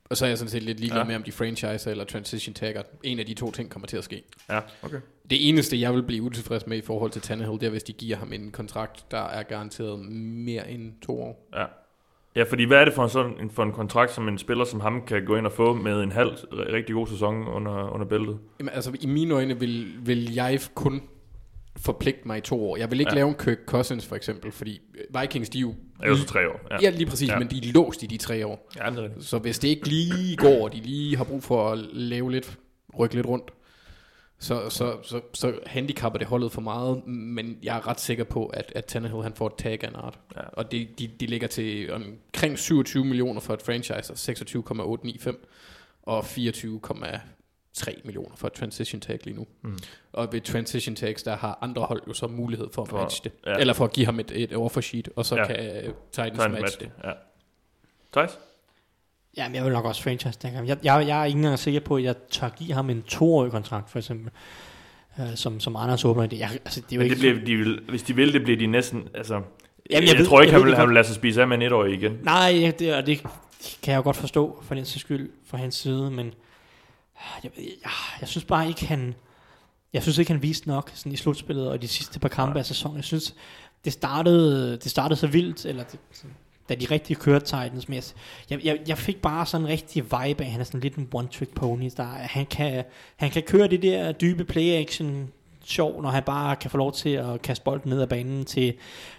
[0.10, 1.08] Og så er jeg sådan set lidt ligeglad Ja.
[1.08, 2.82] med, om de franchiser eller transition tagger.
[3.04, 4.24] En af de to ting kommer til at ske.
[4.50, 4.98] Ja, okay.
[5.30, 7.94] Det eneste, jeg vil blive utilfreds med i forhold til Tannehill, det er, hvis de
[7.94, 10.00] giver ham en kontrakt, der er garanteret
[10.46, 11.50] mere end to år.
[11.56, 11.66] Ja.
[12.36, 14.66] Ja, fordi hvad er det for en, sådan, en- for en kontrakt, som en spiller
[14.66, 18.08] som ham kan gå ind og få med en halv rigtig god sæson under, under
[18.08, 18.40] bæltet?
[18.60, 21.02] Jamen, altså, i mine øjne vil, vil jeg kun
[21.78, 22.78] forpligte mig i to år.
[22.78, 23.16] Jeg vil ikke Ja.
[23.16, 24.82] lave en Kirk Cousins, for eksempel, fordi
[25.22, 25.70] Vikings, de er jo...
[25.70, 26.60] Det er jo så tre år.
[26.72, 27.40] Ja, ja lige præcis, Ja.
[27.40, 28.70] men de er låst i de tre år.
[28.78, 29.26] ja det er rigtigt.
[29.26, 32.58] Så hvis det ikke lige går, og de lige har brug for at lave lidt,
[33.00, 33.52] rykke lidt rundt,
[34.40, 38.46] så, så, så, så handicapper det holdet for meget, men jeg er ret sikker på,
[38.46, 40.20] at, at Tannehill han får et tag af en art.
[40.36, 40.42] Ja.
[40.42, 45.38] Og det, de, de ligger til omkring 27 millioner for et franchise, og 26,895,
[46.04, 46.26] og
[47.80, 49.48] 24,3 millioner for et transition tag lige nu.
[49.62, 49.78] Mm.
[50.14, 53.22] Og ved transition tags, der har andre hold jo så mulighed for at For- matche
[53.24, 53.32] det.
[53.46, 53.54] ja.
[53.54, 55.48] Eller for at give ham et, et offer sheet, og så Ja.
[55.48, 55.56] kan
[55.88, 56.90] uh, Titans en matche match det.
[57.02, 57.08] det.
[57.08, 57.12] Ja.
[58.14, 58.40] Thijs?
[59.38, 60.66] Jamen, jeg vil nok også franchise ham.
[60.66, 63.52] Jeg, jeg, jeg er ikke engang sikker på, at jeg tør give ham en toårig
[63.52, 64.32] kontrakt, for eksempel.
[65.20, 66.40] Øh, som, som Anders åbner det.
[66.40, 68.44] Jeg, altså, det er jo Men ikke det bliver, de vil, hvis de vil, det
[68.44, 69.08] bliver de næsten...
[69.14, 69.48] Altså, Jamen,
[69.90, 71.48] jeg, jeg ved- tror ikke, jeg han ved vil, han vil lade sig spise af
[71.48, 72.20] med en etårig igen.
[72.24, 73.18] Nej, det, og det
[73.84, 76.34] kan jeg jo godt forstå for den sags skyld fra hans side, men
[77.44, 77.92] jeg, jeg,
[78.22, 79.16] jeg synes bare ikke, han...
[79.94, 82.66] Jeg synes ikke, han viste nok sådan i slutspillet og de sidste par kampe af
[82.66, 82.98] sæsonen.
[82.98, 83.36] Jeg synes,
[83.86, 86.36] det startede, det startede så vildt, eller det, sådan,
[86.70, 88.02] da de rigtig kørte Titans, men
[88.50, 91.10] jeg, jeg, jeg, fik bare sådan en rigtig vibe af, han er sådan lidt en
[91.16, 91.90] one-trick pony.
[91.98, 92.84] Der, han, kan,
[93.16, 95.32] han kan køre det der dybe play-action
[95.66, 98.74] sjov, når han bare kan få lov til at kaste bolden ned ad banen til,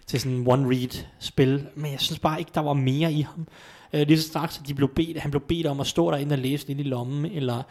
[0.07, 1.66] til sådan en one-read-spil.
[1.74, 3.49] Men jeg synes bare ikke, der var mere i ham.
[3.93, 6.32] Øh, lige så straks, at de blev bedt, han blev bedt om at stå derinde
[6.32, 7.62] og læse lidt i lommen, eller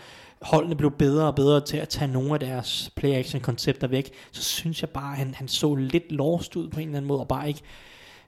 [0.42, 4.82] holdene blev bedre og bedre til at tage nogle af deres play-action-koncepter væk, så synes
[4.82, 7.28] jeg bare, at han, han så lidt lost ud på en eller anden måde, og
[7.28, 7.62] bare ikke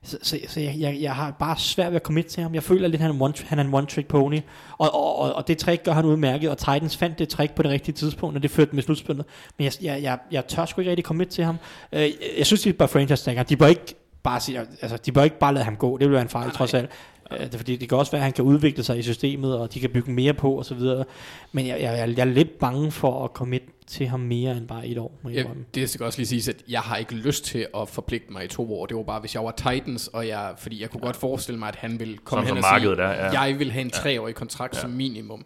[0.04, 2.54] så, så, så jeg, jeg, jeg har bare svært ved at komme til ham.
[2.54, 4.40] Jeg føler lidt, at han er en one, han er en one-trick pony.
[4.78, 7.64] Og, og, og, og det trick gør han udmærket, og Titans fandt det trick på
[7.64, 9.26] det rigtige tidspunkt, og det førte med slutspillet.
[9.58, 11.58] Men jeg, jeg, jeg, jeg tør sgu ikke rigtig komme til ham.
[11.92, 13.46] Øh, jeg, jeg synes, de bør franchise tagge ham.
[13.46, 15.98] De bør ikke bare sige, altså, de bør ikke bare lade ham gå.
[15.98, 16.90] Det vil være en fejl, trods alt.
[17.32, 19.74] Øh, det, fordi det kan også være, at han kan udvikle sig i systemet, og
[19.74, 21.06] de kan bygge mere på, og så videre.
[21.52, 24.88] Men jeg, jeg, jeg er lidt bange for at komme til ham mere end bare
[24.88, 25.20] et år.
[25.22, 27.90] Må jeg Ja, det skal også lige siges, at jeg har ikke lyst til at
[27.90, 28.86] forpligte mig i to år.
[28.86, 31.68] Det var bare, hvis jeg var Titans, og jeg, fordi jeg kunne godt forestille mig,
[31.68, 33.42] at han ville komme Sådan hen som og sige, markedet er, ja.
[33.42, 34.82] jeg vil have en treårig kontrakt ja.
[34.82, 35.46] som minimum.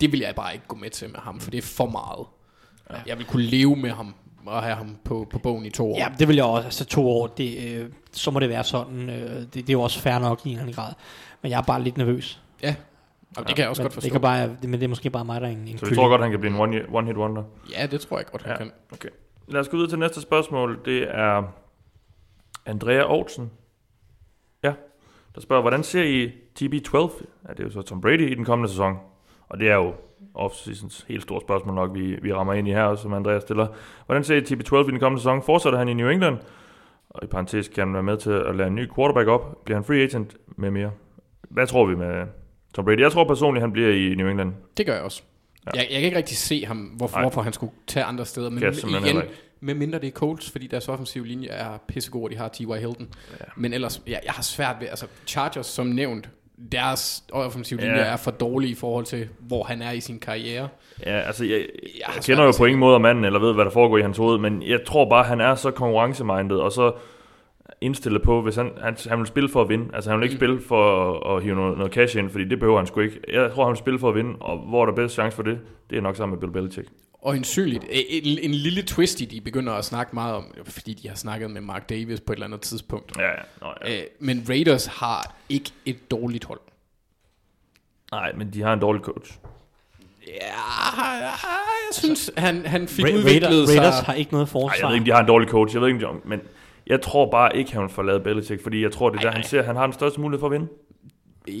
[0.00, 2.26] Det vil jeg bare ikke gå med til med ham, for det er for meget.
[2.90, 3.02] Ja.
[3.06, 4.14] Jeg vil kunne leve med ham
[4.46, 5.96] og have ham på, på bogen i to år.
[5.98, 6.64] Ja, det vil jeg også.
[6.66, 9.10] Altså to år, det, øh, så må det være sådan.
[9.10, 10.92] Øh, det, det er jo også fair nok i en eller anden grad.
[11.42, 12.42] Men jeg er bare lidt nervøs.
[12.62, 12.74] ja.
[13.36, 14.04] Og det kan jeg også men, godt forstå.
[14.04, 15.72] Det kan bare, det, men det er måske bare mig, der er en, en Så
[15.72, 15.96] vi kylling.
[15.96, 17.42] tror godt, han kan blive en one- one-hit wonder.
[17.78, 18.56] Ja, det tror jeg godt, han Ja.
[18.58, 18.72] kan.
[18.92, 19.08] Okay.
[19.48, 20.80] Lad os gå videre til næste spørgsmål.
[20.84, 21.42] Det er
[22.66, 23.50] Andrea Aarhusen.
[24.64, 24.72] Ja,
[25.34, 26.26] der spørger, hvordan ser I
[26.60, 27.24] TB12?
[27.48, 28.96] Ja, det er jo så Tom Brady i den kommende sæson.
[29.48, 29.94] Og det er jo
[30.34, 33.66] off-seasons helt stort spørgsmål nok, vi, vi rammer ind i her, som Andreas stiller.
[34.06, 35.42] Hvordan ser I TB12 i den kommende sæson?
[35.42, 36.38] Fortsætter han i New England?
[37.10, 39.64] Og i parentes kan han være med til at lade en ny quarterback op.
[39.64, 40.90] Bliver han free agent med mere?
[41.50, 42.26] Hvad tror vi med
[42.74, 43.00] Tom Brady?
[43.00, 44.52] Jeg tror personligt, han bliver i New England.
[44.76, 45.22] Det gør jeg også.
[45.66, 45.70] Ja.
[45.80, 47.22] Jeg, jeg kan ikke rigtig se ham, hvorfor, Nej.
[47.22, 48.50] hvorfor han skulle tage andre steder.
[48.50, 48.62] Men
[49.04, 49.22] igen,
[49.60, 52.64] med mindre det er Colts, fordi deres offensive linje er pissegod, og de har T.Y.
[52.64, 53.08] Hilton.
[53.40, 53.44] Ja.
[53.56, 56.30] Men ellers, ja, jeg har svært ved, altså Chargers som nævnt,
[56.72, 58.02] deres offensive linje Ja.
[58.04, 60.68] er for dårlig i forhold til, hvor han er i sin karriere.
[61.06, 61.66] Ja, altså, jeg, Jeg
[62.16, 64.38] jeg, kender jo på ingen måde manden, eller ved, hvad der foregår i hans hoved,
[64.38, 66.92] men jeg tror bare, han er så konkurrencemindet, og så
[67.80, 69.84] indstillet på, hvis han, han, han vil spille for at vinde.
[69.94, 70.38] Altså, han vil ikke Mm.
[70.38, 73.20] spille for at, at hive noget, noget cash ind, fordi det behøver han sgu ikke.
[73.32, 75.42] Jeg tror, han vil spille for at vinde, og hvor er der bedst chance for
[75.42, 75.58] det,
[75.90, 76.88] det er nok sammen med Bill Belichick.
[77.22, 80.94] Og en synligt, en, en lille twist i, de begynder at snakke meget om, fordi
[80.94, 83.18] de har snakket med Mark Davis på et eller andet tidspunkt.
[83.18, 83.34] Ja, ja.
[83.60, 83.98] Nå, ja.
[83.98, 86.60] Øh, men Raiders har ikke et dårligt hold.
[88.12, 89.32] Nej, men de har en dårlig coach.
[90.26, 90.32] Ja,
[91.16, 91.32] jeg
[91.92, 93.78] synes, han, han fik Ra- udviklet Raiders, sig...
[93.80, 94.76] Raiders har ikke noget Nej, forsvar.
[94.78, 95.74] jeg ved ikke, om de har en dårlig coach.
[95.74, 96.40] Jeg ved ikke, om, men
[96.86, 99.44] jeg tror bare ikke, han vil forlade Belichick, fordi jeg tror, det er der, han
[99.44, 100.68] ser, han har den største mulighed for at vinde.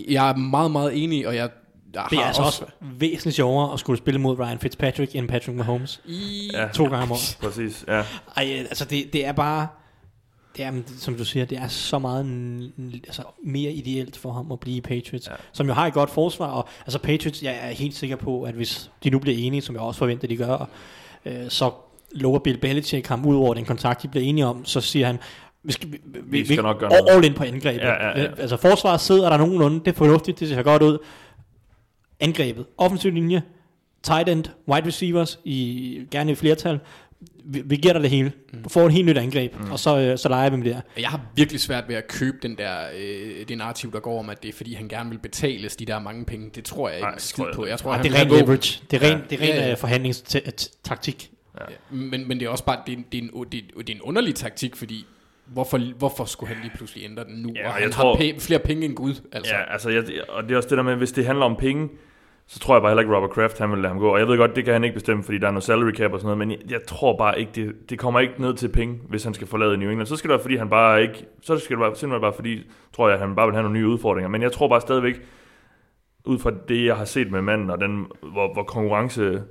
[0.08, 1.50] Jeg er meget, meget enig, og jeg,
[1.94, 5.28] jeg det er har altså også væsentligt sjovere at skulle spille mod Ryan Fitzpatrick end
[5.28, 6.00] Patrick Mahomes.
[6.06, 6.68] I, Ja.
[6.74, 7.38] To gange om året.
[7.42, 8.02] Præcis, ja.
[8.36, 9.68] Ej, altså det, det er bare...
[10.56, 12.24] Det er, som du siger, det er så meget
[13.06, 15.32] altså, mere ideelt for ham at blive Patriots, ja.
[15.52, 16.46] Som jo har et godt forsvar.
[16.46, 19.74] Og, altså Patriots, jeg er helt sikker på, at hvis de nu bliver enige, som
[19.74, 20.68] jeg også forventer, de gør,
[21.24, 21.70] øh, så
[22.12, 25.18] lover Bill Belichick ham ud over den kontakt, de bliver enige om, så siger han,
[25.62, 27.16] vi skal, vi, Vi skal nok gøre all, noget.
[27.16, 27.80] all in på angrebet.
[27.80, 28.28] Ja, ja, ja.
[28.38, 30.98] Altså forsvaret sidder der nogenlunde, det er fornuftigt, det ser godt ud.
[32.20, 33.42] Angrebet, offensiv linje,
[34.02, 36.78] tight end, wide receivers, i, gerne i flertal,
[37.44, 38.32] vi, vi giver dig det hele.
[38.64, 39.70] Du får et helt nyt angreb, mm.
[39.72, 40.80] og så, øh, så leger vi med det her.
[40.98, 44.30] Jeg har virkelig svært ved at købe den der, øh, det narrativ, der går om,
[44.30, 46.50] at det er fordi, han gerne vil betales de der mange penge.
[46.54, 47.66] Det tror jeg ikke Nej, skid på.
[47.66, 48.82] Jeg tror, han det er ren leverage.
[48.90, 49.24] Det er ren, Ja.
[49.30, 49.70] det er ren Ja, ja.
[49.70, 51.30] øh, forhandlingstaktik.
[51.90, 53.90] Men, men det er også bare, det er, en- det, er en, det, er, det
[53.90, 55.06] er en underlig taktik, fordi
[55.46, 57.52] hvorfor, hvorfor skulle han lige pludselig ændre den nu?
[57.56, 59.54] Ja, og og han jeg har tror- pæ- flere penge end Gud, altså.
[59.54, 61.88] Ja, altså, jeg, og det er også det der med, hvis det handler om penge,
[62.52, 64.08] så tror jeg bare heller ikke, Robert Kraft han vil lade ham gå.
[64.08, 66.12] Og jeg ved godt, det kan han ikke bestemme, fordi der er noget salary cap
[66.12, 68.68] og sådan noget, men jeg, jeg tror bare ikke, det, det kommer ikke ned til
[68.68, 70.06] penge, hvis han skal forlade New England.
[70.06, 72.70] Så skal det være, fordi han bare ikke, så skal det være, simpelthen bare fordi,
[72.92, 74.28] tror jeg, at han bare vil have nogle nye udfordringer.
[74.28, 75.22] Men jeg tror bare stadigvæk,
[76.24, 79.42] ud fra det, jeg har set med manden, og den, hvor, hvor konkurrence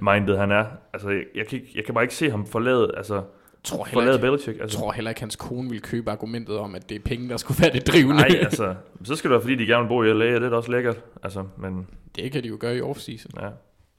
[0.00, 0.64] minded han er.
[0.92, 3.22] Altså, jeg, jeg, kan ikke, jeg kan bare ikke se ham forlade, altså,
[3.66, 4.60] tror heller forlade ikke, Belichick.
[4.60, 4.78] Altså.
[4.78, 7.62] tror heller ikke, hans kone ville købe argumentet om, at det er penge, der skulle
[7.62, 8.14] være det drivende.
[8.14, 10.46] Nej, altså, så skal det være, fordi de gerne vil bo i LA, og det
[10.46, 11.00] er da også lækkert.
[11.22, 11.86] Altså, men
[12.16, 13.32] det kan de jo gøre i offseason.
[13.40, 13.48] ja,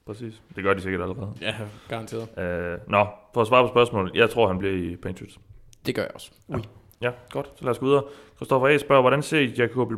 [0.06, 0.42] præcis.
[0.56, 1.32] Det gør de sikkert allerede.
[1.40, 1.54] Ja,
[1.88, 2.38] garanteret.
[2.38, 5.38] Øh, nå, for at svare på spørgsmålet, jeg tror, han bliver i Patriots.
[5.86, 6.30] Det gør jeg også.
[7.00, 7.46] Ja, godt.
[7.56, 8.02] Så lad os gå videre.
[8.36, 8.78] Christoffer A.
[8.78, 9.46] spørger, hvordan ser I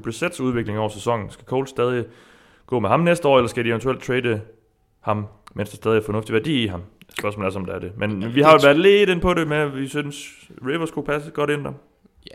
[0.06, 1.30] Brissett's udvikling over sæsonen?
[1.30, 2.04] Skal Cole stadig
[2.66, 4.40] gå med ham næste år, eller skal de eventuelt trade
[5.00, 6.82] ham, mens der stadig er fornuftig værdi i ham?
[7.18, 7.92] Spørgsmålet er, som det er det.
[7.98, 10.26] Men Ja, vi har jo det- været lidt ind på det med, at vi synes,
[10.66, 11.72] Rivers kunne passe godt ind der.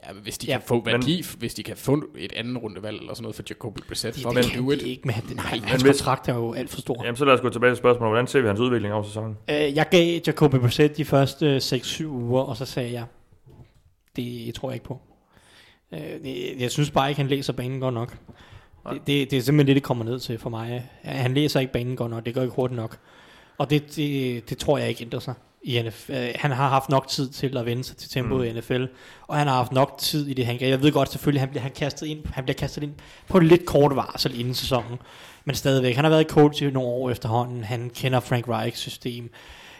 [0.07, 2.33] Ja, men hvis de Ja, ja, kan få men- værdi, hvis de kan få et
[2.33, 4.75] andet rundevalg eller sådan noget for Jacoby Brissett, Det, fuck det it, kan do de
[4.75, 4.81] it.
[4.81, 7.03] ikke, men han, nej, Men hans hvis- kontrakt er jo alt for stor.
[7.03, 8.11] Jamen, så lad os gå tilbage til spørgsmålet.
[8.11, 9.37] Hvordan ser vi hans udvikling over sæsonen?
[9.49, 13.03] Øh, jeg gav Jacoby Brissett de første 6-7 uger, og så sagde jeg,
[14.15, 15.01] det tror jeg ikke på.
[15.93, 18.17] Øh, det- jeg synes bare ikke, han læser banen godt nok.
[18.89, 20.89] Det, det, det er simpelthen det, det kommer ned til for mig.
[21.03, 22.97] Han læser ikke banen godt nok, det går ikke hurtigt nok.
[23.57, 25.33] Og det, det, det tror jeg ikke ændrer sig
[25.65, 26.11] i NFL.
[26.11, 28.57] Øh, han har haft nok tid til at vende sig til tempoet mm.
[28.57, 28.85] i NFL,
[29.27, 31.61] og han har haft nok tid i det, han Jeg ved godt selvfølgelig, han bliver,
[31.61, 32.93] han kastet ind, han bliver kastet ind
[33.27, 34.97] på lidt kort varsel inden sæsonen,
[35.45, 35.95] men stadigvæk.
[35.95, 39.29] Han har været coach i nogle år efterhånden, han kender Frank Reichs system.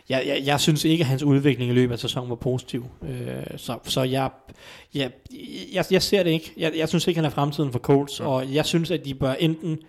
[0.10, 2.86] Jeg, jeg, jeg synes ikke, at hans udvikling i løbet af sæsonen var positiv.
[3.04, 4.30] Øh, så så jeg,
[4.94, 5.12] jeg,
[5.74, 6.54] jeg, jeg ser det ikke.
[6.58, 9.34] Jeg, jeg synes ikke, han er fremtiden for Colts, og jeg synes, at de bør
[9.34, 9.80] enten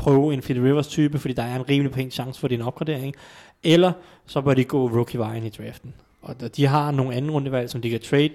[0.00, 3.14] prøve en Philip Rivers type, fordi der er en rimelig pæn chance for din opgradering,
[3.62, 3.92] eller
[4.26, 5.94] så bør de gå rookie-vejen i draften.
[6.22, 8.34] Og de har nogle anden rundevalg, som de kan trade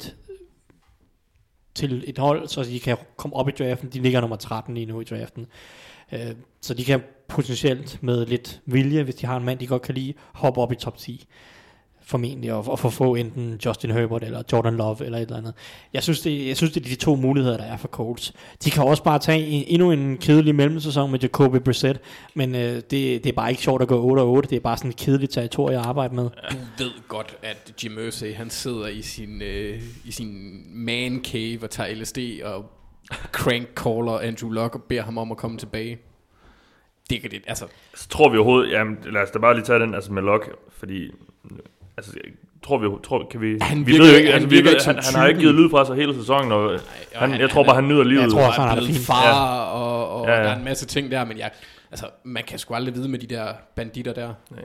[1.75, 3.89] til et hold, så de kan komme op i draften.
[3.89, 5.47] De ligger nummer 13 lige nu i draften.
[6.11, 9.81] Øh, så de kan potentielt med lidt vilje, hvis de har en mand, de godt
[9.81, 11.27] kan lide, hoppe op i top 10
[12.07, 15.53] formentlig, og, og få få enten Justin Herbert eller Jordan Love eller et eller andet.
[15.93, 18.33] Jeg synes, det, jeg synes, det er de to muligheder, der er for Colts.
[18.63, 21.99] De kan også bare tage en, endnu en kedelig mellemsæson med Jacoby Brissett,
[22.33, 24.41] men øh, det, det er bare ikke sjovt at gå 8-8.
[24.41, 26.23] Det er bare sådan et kedeligt territorie at arbejde med.
[26.23, 31.63] Du ved godt, at Jim Irsay, han sidder i sin, øh, i sin man cave
[31.63, 32.65] og tager LSD og
[33.31, 35.97] crank caller Andrew Luck og beder ham om at komme tilbage.
[37.09, 39.79] Det kan det, altså, Så tror vi overhovedet, jamen lad os da bare lige tage
[39.79, 41.11] den altså med Lok, fordi
[41.97, 42.11] altså,
[42.63, 44.85] tror vi, tror, kan vi, Han vi virker- ved jo ikke, han altså, vi ved,
[44.85, 46.79] han, han har ikke givet lyd fra sig hele sæsonen, og og
[47.15, 48.21] han, han- jeg tror han bare, han nyder livet.
[48.21, 50.43] Jeg tror også, han er blevet far, og, og Ja, ja.
[50.43, 51.51] der er en masse ting der, men jeg,
[51.91, 54.33] altså, man kan sgu aldrig vide med de der banditter der.
[54.51, 54.61] Nej,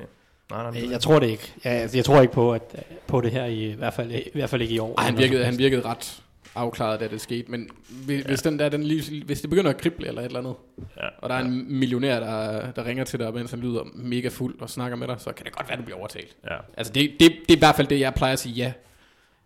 [0.50, 0.90] nej, nej.
[0.90, 1.52] Jeg tror det ikke.
[1.64, 2.62] Jeg, jeg tror ikke på, at,
[3.06, 4.94] på det her, i, i, hvert fald, i hvert fald ikke i år.
[4.98, 6.22] Ej, han virkede, han virkede ret
[6.60, 7.68] afklaret, da det skete, men
[8.06, 10.54] hvis, hvis, den der, den lige, hvis det begynder at krible eller et eller andet,
[10.96, 14.28] Ja, og der er en millionær, der, der ringer til dig, mens han lyder mega
[14.28, 16.36] fuld og snakker med dig, så kan det godt være, du bliver overtalt.
[16.50, 16.56] ja.
[16.76, 18.72] Altså, det, det, det er i hvert fald det, jeg plejer at sige ja.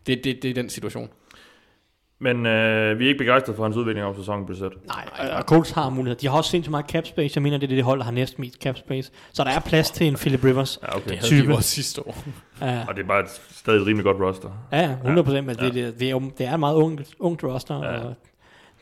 [0.07, 1.09] Det, det, det er den situation.
[2.25, 4.75] Men øh, vi er ikke begejstrede for hans udvikling over sæsonen, Brissett.
[4.87, 6.17] Nej, og- Colts har mulighed.
[6.19, 7.33] De har også sindssygt meget cap space.
[7.37, 9.11] Jeg mener, det er det hold, der har næst mest cap space.
[9.33, 10.79] Så der er plads til en Philip Rivers.
[10.83, 11.11] Ja, okay.
[11.11, 11.51] Det havde de Type.
[11.51, 12.17] jo også sidste år.
[12.61, 14.49] Ja, Og det er bare et stadig et rimelig godt roster.
[14.73, 15.47] ja 100 procent.
[15.47, 17.85] Men det, det, det, er, jo- det er et meget ungt, ungt roster.
[17.85, 17.99] Ja.
[17.99, 18.15] Og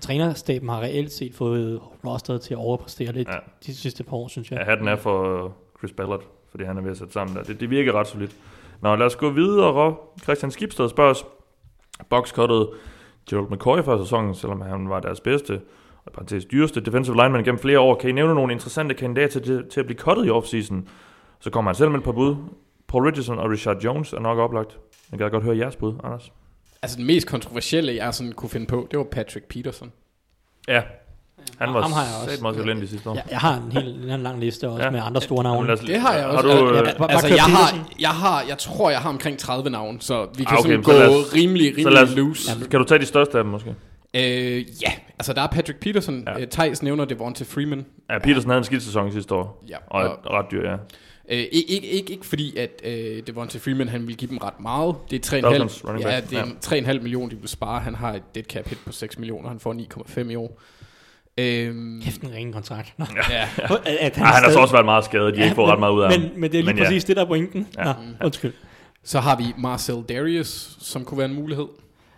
[0.01, 3.35] trænerstaben har reelt set fået rosteret til at overpræstere lidt Ja.
[3.67, 4.59] de sidste par år, synes jeg.
[4.59, 7.43] Ja, hatten er for Chris Ballard, fordi han er ved at sætte sammen der.
[7.43, 8.31] Det, det virker ret solidt.
[8.81, 9.95] Nå, lad os gå videre.
[10.23, 11.25] Christian Skibsted spørger os.
[12.11, 12.69] Box cuttede
[13.31, 15.61] Gerald McCoy for sæsonen, selvom han var deres bedste.
[16.05, 17.95] og parentes dyreste defensive lineman gennem flere år.
[17.95, 20.89] Kan I nævne nogle interessante kandidater til, til at blive cuttet i offseason?
[21.41, 22.37] Så kommer han selv med et par bud.
[22.89, 24.79] Paul Richardson og Richard Jones er nok oplagt.
[25.11, 26.33] Jeg kan godt høre jeres bud, Anders.
[26.83, 29.93] Altså den mest kontroversielle, jeg sådan kunne finde på, det var Patrick Peterson.
[30.69, 30.83] Ja,
[31.59, 32.31] han var Ham har jeg også.
[32.35, 33.15] satme også elendig sidste år.
[33.15, 34.85] Jeg, jeg har en helt en lang liste også Ja.
[34.85, 34.91] ja.
[34.91, 35.73] med andre store Jamen, navne.
[35.73, 36.49] os- Det har jeg også.
[36.49, 39.09] Har du, Ja, øh, ja, bare- altså, jeg har, jeg har, jeg tror, jeg har
[39.09, 42.03] omkring 30 navne, så vi kan Ah, okay, okay, sådan så gå os- rimelig, rimelig
[42.03, 42.51] os, loose.
[42.71, 43.75] Kan du tage de største af dem måske?
[44.15, 46.25] Øh, ja, altså der er Patrick Peterson.
[46.27, 46.39] Ja.
[46.39, 46.45] Ja.
[46.51, 47.87] Thijs nævner Devonta Freeman.
[48.11, 49.65] Ja, Peterson havde en skidt sæson sidste år.
[49.69, 50.75] Ja, Og og, et ret dyr, ja.
[50.75, 54.61] øh, ikke, ikke, ikke, ikke fordi, at øh, Devonta Freeman han vil give dem ret
[54.61, 54.95] meget.
[55.11, 56.57] Det er Dolphins 3,5 running ja, det er en
[56.97, 57.81] 3,5 millioner, de vil spare.
[57.81, 59.49] Han har et dead cap hit på 6 millioner.
[59.49, 60.61] Han får 9,5 i år.
[61.39, 62.95] Øhm, Kæft en ringe kontrakt.
[62.99, 63.05] Nå.
[63.31, 63.49] ja.
[63.57, 65.35] At, at Ej, han har så også været meget skadet.
[65.35, 66.31] De har ikke fået men, ret meget ud af men, ham.
[66.37, 66.85] Men det er lige Men ja.
[66.85, 67.69] præcis det, der er pointen.
[67.79, 67.89] Ja.
[67.89, 67.95] Ja.
[68.21, 68.53] Nå, undskyld.
[69.05, 71.67] Så har vi Marcel Darius, som kunne være en mulighed.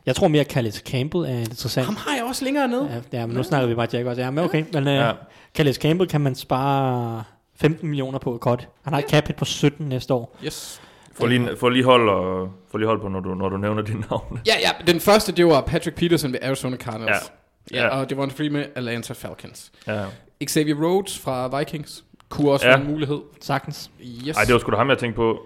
[0.07, 1.87] Jeg tror mere, at Calais Campbell er interessant.
[1.87, 3.03] Ham har jeg også længere nede.
[3.13, 4.23] Ja, ja, men nu snakker vi bare Jack også.
[4.23, 4.65] Ja, men okay.
[4.73, 5.11] Men Ja.
[5.11, 5.17] uh,
[5.57, 7.23] Calais Campbell kan man spare
[7.61, 8.69] 15 millioner på cut.
[8.85, 10.37] Han har et cap hit på 17 næste år.
[10.45, 10.81] Yes.
[11.15, 13.83] Få lige, få lige hold, og, få lige hold på, når du, når du nævner
[13.83, 14.41] dine navne.
[14.47, 17.11] Ja, ja, den første, det var Patrick Peterson ved Arizona Cardinals.
[17.11, 17.17] Ja.
[17.73, 17.89] Ja, Ja.
[18.01, 19.73] og det var en free med Atlanta Falcons.
[19.87, 20.01] Ja.
[20.47, 22.73] Xavier Rhodes fra Vikings kunne også Ja.
[22.77, 23.19] være en mulighed.
[23.41, 23.91] Sagtens.
[24.29, 24.37] Yes.
[24.37, 25.39] Ej, det var sgu da ham, jeg tænkte på.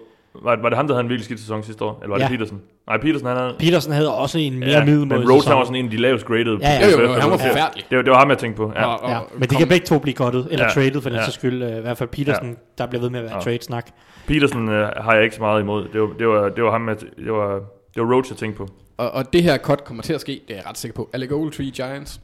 [0.43, 1.99] Var, var det ham, der havde en virkelig skidt sæson sidste år?
[2.03, 2.29] Eller var det Ja.
[2.37, 2.61] Peterson?
[2.87, 3.55] Nej, Peterson han havde...
[3.59, 5.57] Peterson havde også en mere Ja, middelmåde men Rhodes han sæson.
[5.57, 6.57] var sådan en af de lavest graded.
[6.61, 6.91] Ja, ja.
[6.91, 7.85] Jo, jo, han var forfærdelig.
[7.89, 8.71] Det, var, det var ham, jeg tænkte på.
[8.75, 8.85] Ja.
[8.85, 10.71] Og, og, Ja, men de kom- kan begge to blive cuttet, eller Ja.
[10.71, 11.23] traded for den Ja.
[11.23, 11.29] ja.
[11.31, 11.63] skyld.
[11.63, 12.53] Uh, I hvert fald Peterson, Ja.
[12.77, 13.37] der bliver ved med at være Ja.
[13.37, 13.43] ja.
[13.43, 13.87] trade-snak.
[14.27, 15.87] Peterson øh, har jeg ikke så meget imod.
[15.93, 17.53] Det var, det var, det var ham, jeg, det var,
[17.95, 18.67] det var Rhodes, jeg tænkte på.
[18.99, 21.09] Og, og det her cut kommer til at ske, det er jeg ret sikker på.
[21.13, 22.21] Alec Ogletree Giants.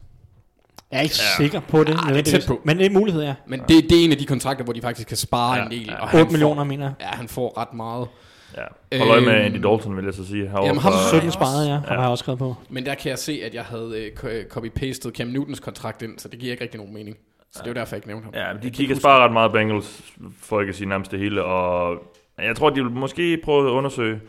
[0.90, 1.42] Jeg er ikke Ja.
[1.42, 1.44] ja.
[1.44, 1.96] sikker på det.
[2.06, 2.60] Ah, det er tæt på.
[2.64, 3.34] Men det er mulighed, ja.
[3.46, 5.70] Men det, det er en af de kontrakter, hvor de faktisk kan spare Ja, en
[5.70, 5.86] del.
[5.86, 6.00] ja.
[6.02, 6.94] Og han 8 millioner, Får, mener jeg.
[7.00, 8.08] ja, han får ret meget.
[8.56, 8.98] Ja.
[8.98, 10.48] Hold øje med Øhm, Andy Dalton, vil jeg så sige.
[10.48, 11.72] Herovre Jamen, ham så- 17 sparet, ja.
[11.72, 11.94] Ham Ja.
[11.94, 12.54] har jeg også skrevet på.
[12.68, 16.18] Men der kan jeg se, at jeg havde øh, ko- copy-pastet Cam Newtons kontrakt ind,
[16.18, 17.16] så det giver ikke rigtig nogen mening.
[17.52, 18.34] Så det er jo derfor, jeg ikke nævnte ham.
[18.34, 20.02] Ja, men de kigger spare ret meget Bengals,
[20.42, 21.96] for ikke at sige nærmest det hele, og
[22.38, 24.20] jeg tror, de vil måske prøve at undersøge,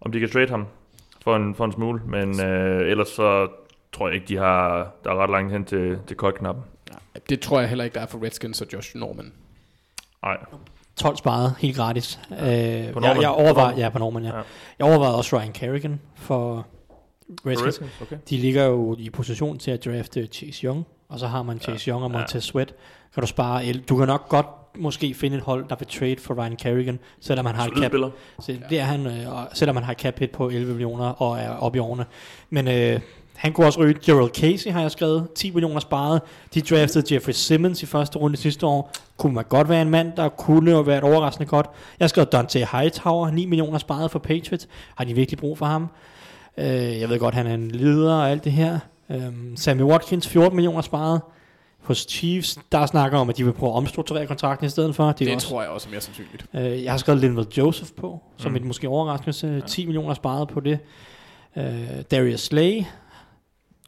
[0.00, 0.66] om de kan trade ham
[1.26, 3.48] for en, for en smule, men øh, ellers så
[3.92, 6.64] tror jeg ikke, de har, der er ret langt hen til, til cut-knappen.
[6.90, 9.32] Ja, det tror jeg heller ikke, der er for Redskins og Josh Norman.
[10.22, 10.36] Nej,
[10.96, 12.20] 12 sparet, helt gratis.
[12.30, 12.36] Ja.
[12.36, 13.22] Øh, jeg, Norman?
[13.22, 14.36] jeg På overvejede, ja, på Norman, ja.
[14.36, 14.42] Ja.
[14.78, 16.66] Jeg overvejede også Ryan Kerrigan for
[17.46, 17.66] Redskins.
[17.66, 18.16] Redskins, okay.
[18.30, 21.90] De ligger jo i position til at drafte Chase Young, og så har man Chase
[21.90, 21.92] ja.
[21.92, 22.40] Young og Montez ja.
[22.40, 22.74] Sweat.
[23.14, 23.80] Kan du spare el.
[23.80, 24.46] Du kan nok godt
[24.78, 27.82] måske finde et hold, der vil trade for Ryan Kerrigan, selvom han har et Solid
[27.82, 27.90] cap.
[27.90, 28.10] spiller.
[28.40, 31.38] Så det er han, øh, selvom han har et cap hit på 11 millioner og
[31.38, 32.04] er oppe i årene.
[32.50, 33.00] Men øh,
[33.34, 33.94] han kunne også ryge.
[34.04, 35.28] Gerald Casey har jeg skrevet.
[35.34, 36.20] 10 millioner sparet.
[36.54, 38.92] De draftede Jeffrey Simmons i første runde sidste år.
[39.16, 41.66] Kunne man godt være en mand, der kunne jo være et overraskende godt.
[41.98, 43.30] Jeg har skrevet Dante Hightower.
[43.30, 44.68] 9 millioner sparet for Patriots.
[44.96, 45.88] Har de virkelig brug for ham?
[46.58, 48.78] Øh, jeg ved godt, han er en leder og alt det her.
[49.10, 49.22] Øh,
[49.56, 51.20] Sammy Watkins, 14 millioner sparet.
[51.86, 55.06] Hos Chiefs, der snakker om, at de vil prøve at omstrukturere kontrakten i stedet for.
[55.06, 56.46] Det, det også, tror jeg også er mere sandsynligt.
[56.54, 58.56] Øh, jeg har skrevet Linval Joseph på, som Mm.
[58.56, 59.46] et måske overraskelse.
[59.46, 59.60] Ja.
[59.66, 60.78] 10 millioner sparet på det.
[61.56, 61.64] Øh,
[62.10, 62.82] Darius Slay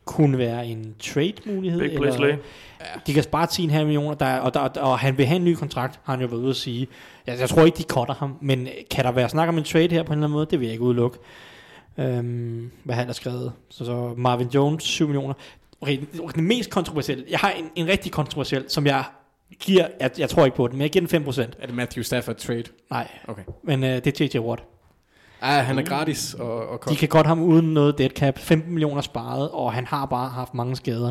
[0.04, 1.80] kunne være en trade-mulighed.
[1.80, 2.34] Big play Slay.
[3.06, 6.00] De kan spare 10,5 millioner, der, og, der, og han vil have en ny kontrakt,
[6.04, 6.86] har han jo været ude at sige.
[7.26, 9.88] Jeg, jeg tror ikke, de cutter ham, men kan der være snak om en trade
[9.90, 10.46] her på en eller anden måde?
[10.50, 11.18] Det vil jeg ikke udelukke.
[11.98, 13.52] Øhm, hvad har jeg der skrevet?
[13.70, 15.34] Så, så Marvin Jones, 7 millioner.
[15.80, 15.98] Okay,
[16.34, 17.24] det mest kontroversielle.
[17.30, 19.04] Jeg har en, en rigtig kontroversiel, som jeg
[19.60, 21.40] giver, jeg, jeg tror ikke på den, men jeg giver den 5%.
[21.58, 22.64] Er det Matthew Stafford trade?
[22.90, 23.42] Nej, Okay.
[23.64, 24.62] men øh, det er JJ Watt.
[25.40, 28.38] Ah, han er gratis og, og De kan godt ham uden noget dead cap.
[28.38, 31.10] 15 millioner sparet, og han har bare haft mange skader.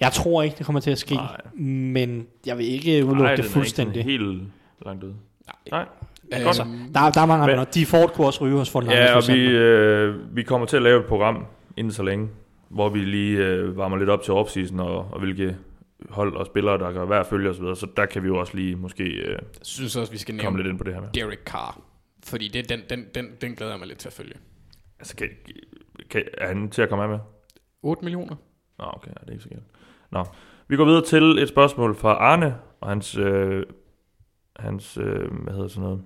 [0.00, 1.36] Jeg tror ikke, det kommer til at ske, Nej.
[1.58, 3.94] men jeg vil ikke udelukke Nej, det den er ikke fuldstændig.
[3.94, 4.42] sådan helt
[4.86, 5.14] langt ude.
[5.70, 5.84] Nej.
[6.34, 6.56] Øhm, Godt.
[6.94, 7.66] Der, der er mange andre.
[7.74, 10.82] De Ford kunne også ryge hos Ford Ja, og vi, øh, vi kommer til at
[10.82, 11.44] lave et program
[11.76, 12.28] inden så længe,
[12.72, 15.56] hvor vi lige øh, varmer lidt op til offseason, og, og hvilke
[16.10, 18.76] hold og spillere, der kan være følge osv., så der kan vi jo også lige
[18.76, 21.08] måske øh, Jeg synes også, vi skal komme lidt ind på det her med.
[21.14, 21.80] Derek Carr.
[22.24, 24.34] Fordi det, den, den, den, den glæder jeg mig lidt til at følge.
[24.98, 25.28] Altså, kan,
[26.10, 27.18] kan, er han til at komme af med?
[27.82, 28.36] 8 millioner?
[28.78, 29.62] Nå, okay, ja, det er ikke så galt.
[30.10, 30.24] Nå,
[30.68, 33.66] vi går videre til et spørgsmål fra Arne, og hans, øh,
[34.56, 36.04] hans øh, hvad hedder sådan noget,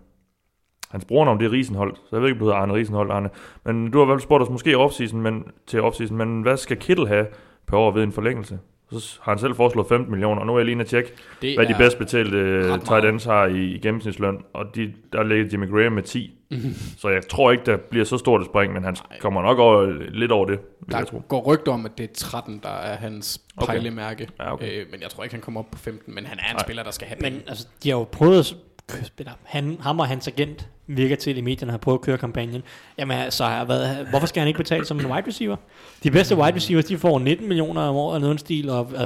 [0.91, 3.31] hans brornavn, det er Risenholdt, så jeg ved ikke, om du hedder Arne Risenholdt, Arne.
[3.65, 6.77] Men du har vel spurgt os måske i offseason, men, til offseason, men hvad skal
[6.77, 7.27] Kittel have
[7.67, 8.59] per år ved en forlængelse?
[8.93, 11.13] Så har han selv foreslået 15 millioner, og nu er jeg lige inde at tjekke,
[11.43, 15.23] Det hvad de bedst betalte øh, tight ends har i, i gennemsnitsløn, og de, der
[15.23, 16.33] ligger Jimmy Graham med 10.
[17.01, 19.19] så jeg tror ikke, der bliver så stort et spring, men han Nej.
[19.21, 21.17] kommer nok over, lidt over det, vil jeg tro.
[21.17, 23.67] Der går rygter om, at det er 13, der er hans Okay.
[23.67, 24.29] pejlemærke.
[24.39, 24.81] Ja, okay.
[24.81, 26.15] Øh, men jeg tror ikke, han kommer op på 15.
[26.15, 26.63] Men han er en Nej.
[26.63, 27.49] spiller, der skal have Men penge.
[27.49, 28.57] altså, de har jo prøvet
[28.89, 32.19] at eller, han, ham og hans agent virker til i medierne har prøvet at køre
[32.19, 32.63] kampagnen.
[32.99, 35.57] Jamen altså, hvad, hvorfor skal han ikke betale som en wide receiver?
[36.03, 39.05] De bedste wide receivers, de får 19 millioner om året eller noget stil, og ja.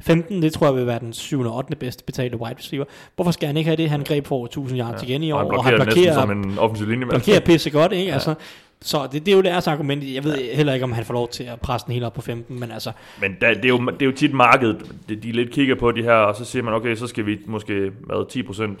[0.00, 1.40] 15, det tror jeg vil være den 7.
[1.40, 1.76] og 8.
[1.76, 2.84] bedste betalte wide receiver.
[3.14, 3.90] Hvorfor skal han ikke have det?
[3.90, 5.08] Han greb for 1000 yards ja.
[5.08, 7.06] igen i år, og han blokerer, og han blokerer som en offensiv linje.
[7.06, 8.12] Blokerer pisse godt, ikke?
[8.12, 8.34] Altså,
[8.82, 10.04] så det, det er jo deres argument.
[10.14, 10.56] Jeg ved ja.
[10.56, 12.70] heller ikke, om han får lov til at presse den helt op på 15, men
[12.70, 12.92] altså...
[13.20, 15.92] Men da, det, er jo, det er jo tit markedet, de, de lidt kigger på
[15.92, 18.76] de her, og så siger man, okay, så skal vi måske hvad,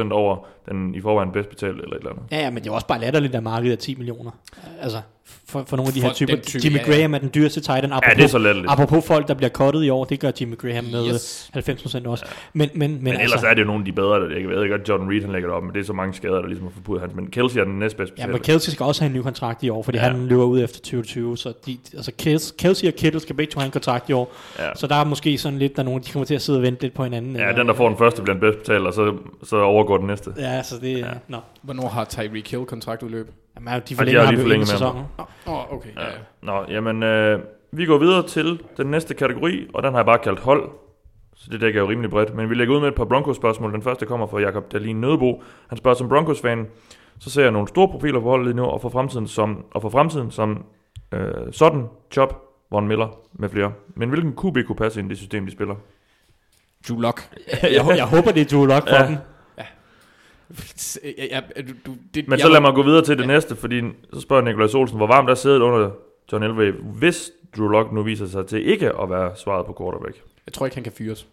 [0.00, 2.24] 10%, 10-20% over den i forvejen bedst betalte, eller et eller andet.
[2.30, 4.30] Ja, ja, men det er også bare latterligt, at markedet er 10 millioner.
[4.80, 5.00] Altså,
[5.46, 6.36] for, for nogle af de for her typer.
[6.36, 6.92] Type, Jimmy ja, ja.
[6.92, 7.92] Graham er den dyreste tight end.
[7.92, 8.72] Apropos, ja, det er så latterligt.
[8.72, 11.50] Apropos folk, der bliver cuttet i år, det gør Jimmy Graham med yes.
[11.56, 12.24] 90% også.
[12.26, 12.32] Ja.
[12.52, 14.48] Men, men, men, men ellers altså, er det jo nogle af de bedre, der, jeg
[14.48, 16.40] ved ikke godt, Jordan Reed han lægger det op, men det er så mange skader,
[16.40, 17.14] der ligesom har forputtet hans.
[17.14, 19.68] Men Kelsey er den næstbedste Ja, men Kelsey skal også have en ny kontrakt i
[19.68, 20.04] år, fordi ja.
[20.04, 22.12] han løber ud efter 2020, så de, altså
[22.58, 24.32] Kelsey og Kittle skal begge to have en kontrakt i år.
[24.58, 24.74] Ja.
[24.74, 26.82] Så der er måske sådan lidt, der nogen, de kommer til at sidde og vente
[26.82, 27.36] lidt på hinanden.
[27.36, 30.06] Ja, den der får den første bliver den bedst betalt, og så, så overgår den
[30.06, 30.30] næste.
[30.38, 31.06] Ja, så det, ja.
[31.28, 31.38] no.
[31.62, 33.30] Hvornår har Tyreek Hill kontraktudløb?
[33.56, 34.96] Jamen, de forlænger ham jo en sæson.
[34.96, 35.90] Åh, oh, okay.
[35.96, 36.04] Ja.
[36.04, 36.10] Ja.
[36.42, 37.40] Nå, jamen, øh,
[37.72, 40.70] vi går videre til den næste kategori, og den har jeg bare kaldt hold.
[41.34, 42.34] Så det dækker jo rimelig bredt.
[42.34, 43.72] Men vi lægger ud med et par Broncos-spørgsmål.
[43.72, 45.42] Den første kommer fra Jakob Dalin Nødebo.
[45.68, 46.66] Han spørger som Broncos-fan,
[47.18, 49.82] så ser jeg nogle store profiler på holdet lige nu, og for fremtiden som, og
[49.82, 50.64] for fremtiden som
[51.12, 53.72] øh, sådan, Chop, Von Miller med flere.
[53.94, 55.74] Men hvilken QB kunne passe ind i det system, de spiller?
[56.88, 57.36] Drew Lock.
[57.62, 59.06] jeg, jeg, håber, det er Drew Lock for ja.
[59.06, 59.16] dem.
[61.04, 63.26] Ja, ja, du, du, det, Men så lad mig gå videre til det ja.
[63.26, 63.82] næste, fordi
[64.12, 65.90] så spørger Nikolaj Olsen, hvor varmt der sidder under
[66.32, 70.16] John Elway, hvis Drew Lock nu viser sig til ikke at være svaret på quarterback.
[70.46, 71.26] Jeg tror ikke, han kan fyres.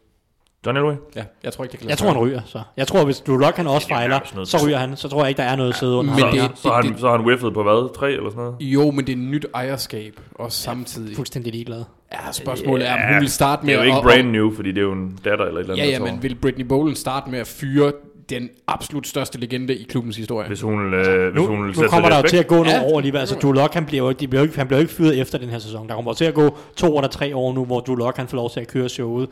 [0.65, 0.93] John Elway?
[1.15, 2.61] Ja, jeg tror ikke, det kan Jeg tror, han ryger, så.
[2.77, 4.97] Jeg tror, hvis Drew Lock han også fejler, så ryger han.
[4.97, 6.15] Så tror jeg ikke, der er noget ja, sæde under.
[6.15, 7.95] Men det, det, så, har han, så har han whiffet på hvad?
[7.95, 8.55] Tre eller sådan noget?
[8.61, 11.15] Jo, men det er nyt ejerskab også samtidig.
[11.15, 11.83] Fuldstændig ligeglad.
[12.13, 13.73] Ja, spørgsmålet er, om hun vil starte med...
[13.73, 15.73] Det er jo ikke brand new, fordi det er jo en datter eller et eller
[15.73, 15.85] andet.
[15.87, 17.91] Ja, ja, men vil Britney Bolen starte med at fyre
[18.29, 20.47] den absolut største legende i klubbens historie.
[20.47, 22.71] Hvis hun, øh, altså, hvis nu, hun nu kommer der jo til at gå nogle
[22.71, 22.83] ja.
[22.83, 23.19] år alligevel.
[23.19, 25.49] Altså, Drew Lock, han bliver, jo, de bliver ikke, han bliver ikke fyret efter den
[25.49, 25.87] her sæson.
[25.87, 28.37] Der kommer til at gå to eller tre år nu, hvor Drew Lock, han får
[28.37, 29.29] lov til at køre showet.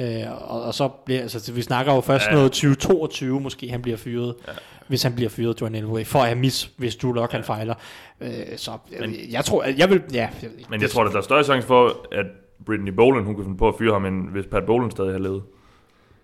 [0.00, 0.06] Øh,
[0.50, 2.32] og, og, så bliver, altså, vi snakker jo først ja.
[2.32, 4.34] noget 2022, måske han bliver fyret.
[4.48, 4.52] Ja.
[4.88, 7.36] Hvis han bliver fyret, John Elway, for at mis, hvis Drew Lock, ja.
[7.36, 7.74] han fejler.
[8.20, 10.28] Øh, så men, jeg, jeg tror, jeg vil, ja.
[10.42, 12.26] Jeg, men jeg tror, at der er større chance for, at
[12.66, 15.18] Brittany Boland, hun kan finde på at fyre ham, end hvis Pat Boland stadig har
[15.18, 15.42] levet.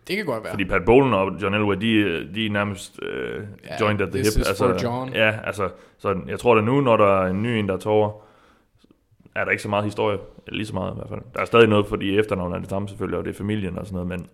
[0.09, 0.53] Det kan godt være.
[0.53, 4.19] Fordi Pat Bowlen og John Elway, de, de er nærmest uh, yeah, joined at the
[4.19, 4.47] hip.
[4.47, 5.15] altså, John.
[5.15, 5.69] Ja, altså,
[5.99, 8.11] så jeg tror det nu, når der er en ny en, der tårer,
[9.35, 10.19] er der ikke så meget historie.
[10.49, 11.20] Lige så meget i hvert fald.
[11.35, 13.87] Der er stadig noget, fordi efternavnet er det samme selvfølgelig, og det er familien og
[13.87, 14.27] sådan noget, men...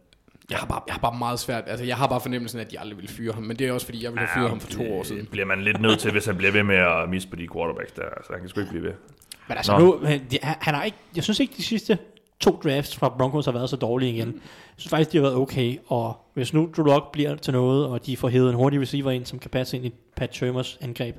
[0.51, 2.81] Jeg har, bare, jeg har bare meget svært, altså jeg har bare fornemmelsen, at de
[2.81, 4.61] aldrig vil fyre ham, men det er også fordi, jeg ville have fyret ja, ham
[4.61, 5.27] for to år siden.
[5.27, 7.93] bliver man lidt nødt til, hvis han bliver ved med at misse på de quarterbacks
[7.93, 8.93] der, altså han kan sgu ikke blive ved.
[9.49, 9.85] Men altså Nå.
[9.85, 10.01] nu,
[10.43, 11.99] han har ikke, jeg synes ikke de sidste
[12.41, 14.29] to drafts fra Broncos har været så dårlige igen.
[14.29, 14.43] Jeg
[14.77, 18.07] synes faktisk, de har været okay, og hvis nu Drew Lock bliver til noget, og
[18.07, 21.17] de får hævet en hurtig receiver ind, som kan passe ind i Pat Shermers angreb,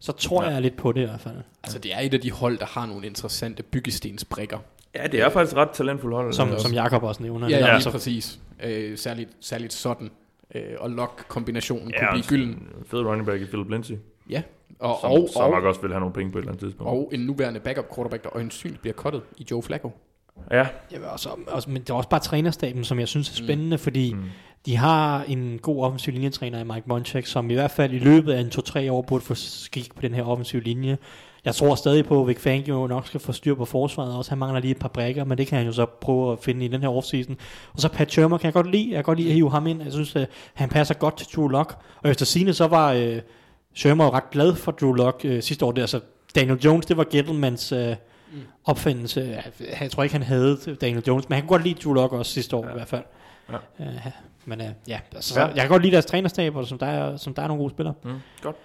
[0.00, 0.50] så tror ja.
[0.50, 1.36] jeg lidt på det i hvert fald.
[1.62, 4.58] Altså det er et af de hold, der har nogle interessante byggestensbrikker.
[4.94, 6.32] Ja, det er faktisk ret talentfuldt hold.
[6.32, 7.48] Som, som Jakob også nævner.
[7.48, 7.90] Ja, ja, ja.
[7.90, 8.40] præcis.
[8.62, 10.10] Øh, særligt, særligt sådan.
[10.54, 12.68] Øh, og Lock-kombinationen ja, kunne blive gylden.
[12.86, 13.94] Fed running back i Philip Lindsay.
[14.30, 14.42] Ja.
[14.78, 16.90] Og, som, og, som og, også vil have nogle penge på et eller andet tidspunkt.
[16.90, 19.92] Og en nuværende backup quarterback, der øjensynligt bliver cuttet i Joe Flacco.
[20.50, 20.66] Ja.
[20.92, 23.46] ja også, også, men det er også bare trænerstaben, som jeg synes er mm.
[23.46, 23.82] spændende, mm.
[23.82, 24.24] fordi mm.
[24.66, 28.32] de har en god offensiv linjetræner i Mike Monchek, som i hvert fald i løbet
[28.32, 30.98] af en to-tre år burde få skik på den her offensiv linje.
[31.44, 34.30] Jeg tror stadig på, at Vic Fangio nok skal få styr på forsvaret også.
[34.30, 36.64] Han mangler lige et par brækker, men det kan han jo så prøve at finde
[36.64, 37.36] i den her offseason.
[37.72, 38.88] Og så Pat Shermer kan jeg godt lide.
[38.88, 39.82] Jeg kan godt lide at hive ham ind.
[39.82, 41.76] Jeg synes, at han passer godt til Drew Lock.
[42.02, 43.20] Og efter sine så var øh,
[43.74, 45.72] Shermer jo ret glad for Drew Lock øh, sidste år.
[45.72, 46.00] Det, altså
[46.34, 47.72] Daniel Jones, det var Gettlemans...
[47.72, 47.96] Øh,
[48.32, 48.40] mm.
[48.64, 49.42] opfindelse.
[49.80, 52.32] Jeg tror ikke, han havde Daniel Jones, men han kunne godt lide Drew Lock også
[52.32, 52.70] sidste år ja.
[52.70, 53.02] i hvert fald.
[53.50, 53.56] Ja.
[53.78, 53.86] Uh,
[54.44, 57.16] men uh, ja, altså, ja, jeg kan godt lide deres trænerstab, og som der er,
[57.16, 57.94] som der er nogle gode spillere.
[58.04, 58.10] Mm,
[58.42, 58.56] godt.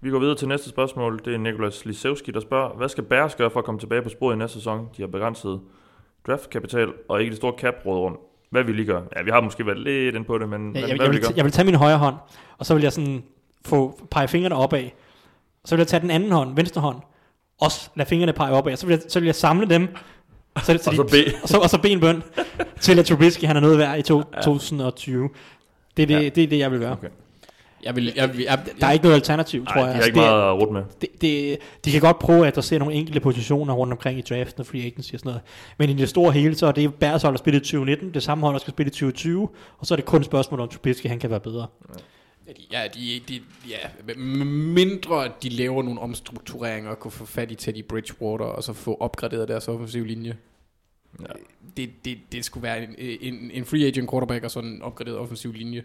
[0.00, 1.20] Vi går videre til næste spørgsmål.
[1.24, 4.08] Det er Nikolas Lisewski, der spørger, hvad skal Bears gøre for at komme tilbage på
[4.08, 4.88] sporet i næste sæson?
[4.96, 5.60] De har begrænset
[6.26, 8.18] draftkapital og ikke det store cap rum.
[8.50, 9.04] Hvad vil I gøre?
[9.16, 11.20] Ja, vi har måske været lidt ind på det, men, ja, jeg, hvad jeg, vil
[11.20, 11.32] gøre?
[11.36, 12.14] Jeg vil tage min højre hånd,
[12.58, 13.24] og så vil jeg sådan
[13.64, 14.84] få pege fingrene opad.
[15.64, 16.96] Så vil jeg tage den anden hånd, venstre hånd,
[17.60, 19.88] også lade fingrene pege opad, så vil jeg, så vil jeg samle dem,
[20.58, 22.22] så, så, og, så de, og, så, og så bede en bøn
[22.80, 25.28] til, at Trubisky han er noget værd i 2020.
[25.96, 26.28] Det er det, ja.
[26.28, 26.92] det, er det jeg vil gøre.
[26.92, 27.08] Okay.
[27.84, 29.94] Jeg vil, jeg, jeg, jeg, der er ikke noget alternativ, Ej, tror jeg.
[29.94, 30.82] de har ikke altså, meget at rute med.
[31.00, 34.60] Det, det, de kan godt prøve at adressere nogle enkelte positioner rundt omkring i draften
[34.60, 35.42] og free agency og sådan noget.
[35.78, 38.22] Men i det store hele, så er det Bears hold, der spiller i 2019, det
[38.22, 39.48] samme hold, der skal spille i 2020,
[39.78, 41.66] og så er det kun et spørgsmål om Trubisky, han kan være bedre.
[41.88, 41.94] Ja.
[42.72, 44.14] Ja, de, de, ja,
[44.44, 48.96] mindre de laver nogle omstruktureringer og kunne få fat i Teddy Bridgewater og så få
[49.00, 50.36] opgraderet deres offensive linje.
[51.20, 51.26] Ja.
[51.76, 55.18] Det, det, det skulle være en, en, en free agent quarterback og sådan en opgraderet
[55.18, 55.84] offensiv linje.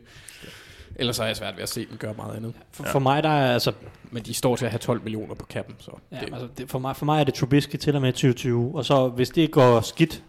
[0.96, 2.54] Ellers så er jeg svært ved at se dem gøre meget andet.
[2.72, 3.74] For, for mig, der er altså,
[4.12, 6.70] Men de står til at have 12 millioner på kappen, så ja, det, altså det,
[6.70, 9.52] for, mig, for mig er det Trubisky til og med 2020, og så hvis det
[9.52, 10.24] går skidt,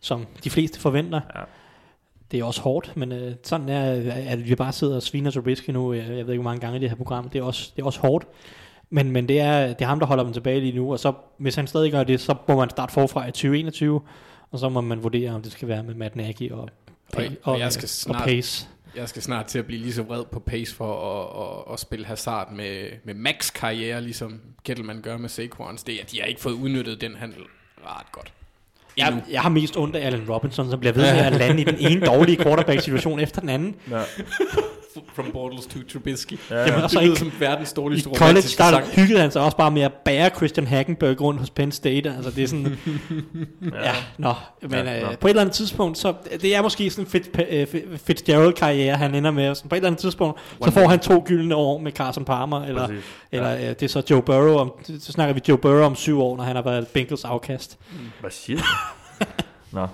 [0.00, 1.42] som de fleste forventer, Ja.
[2.30, 5.70] Det er også hårdt, men øh, sådan er, at vi bare sidder og sviner Trubisky
[5.70, 7.72] nu, jeg, jeg ved ikke hvor mange gange i det her program, det er også,
[7.76, 8.26] det er også hårdt.
[8.90, 11.12] Men, men det, er, det er ham, der holder dem tilbage lige nu, og så
[11.38, 14.00] hvis han stadig gør det, så må man starte forfra i 2021,
[14.52, 16.68] og så må man vurdere, om det skal være med Matt Nagy og,
[17.16, 18.68] Og- og jeg skal og snart- Pace.
[18.96, 21.80] jeg skal snart til at blive lige så vred på pace for at, at, at
[21.80, 25.82] spille Hazard med, med max karriere, ligesom Gettleman gør med Saquons.
[25.82, 27.40] Det er, at de har ikke fået udnyttet den handel
[27.86, 28.32] ret godt.
[28.96, 31.64] Jeg, jeg har mest ondt af Allen Robinson, som bliver ved med at lande i
[31.64, 33.74] den ene dårlige quarterback-situation efter den anden.
[33.90, 33.96] Ja.
[35.14, 36.32] From Bortles to Trubisky.
[36.50, 36.88] Ja, Jamen, ja.
[36.88, 38.86] så det lyder som verdens i dårligste college, romantiske der sang.
[38.86, 42.14] hyggede han sig også bare med at bære Christian Hackenberg rundt hos Penn State.
[42.16, 42.78] Altså, det er sådan...
[43.84, 44.34] ja, nå.
[44.62, 45.10] Men Ja, ja, nå.
[45.10, 47.66] øh, på et eller andet tidspunkt, så det er måske sådan en Fitz, øh,
[47.98, 49.54] Fitzgerald-karriere, han ender med.
[49.54, 52.64] Så på et eller andet tidspunkt, så får han to gyldne år med Carson Palmer,
[52.64, 53.04] eller, Præcis.
[53.32, 54.56] eller øh, det er så Joe Burrow.
[54.56, 57.78] Om, så snakker vi Joe Burrow om syv år, når han har været Bengals afkast.
[58.20, 58.64] Hvad siger du?
[59.78, 59.86] Nå.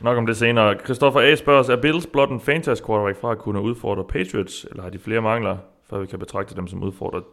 [0.00, 0.76] Nok om det senere.
[0.84, 1.34] Christoffer A.
[1.34, 4.90] spørger os, er Bills blot en fantastisk quarterback fra at kunne udfordre Patriots, eller har
[4.90, 5.56] de flere mangler,
[5.90, 7.24] før vi kan betragte dem som udfordret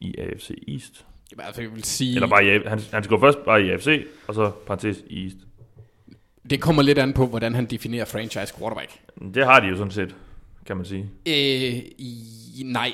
[0.00, 1.06] i AFC East?
[1.32, 3.70] Jamen, altså, jeg vil sige, Eller bare i, han, han skal gå først bare i
[3.70, 5.36] AFC, og så parentes i East.
[6.50, 8.90] det kommer lidt an på, hvordan han definerer franchise quarterback.
[9.34, 10.14] Det har de jo sådan set,
[10.66, 11.10] kan man sige.
[11.26, 12.92] Øh, i, nej,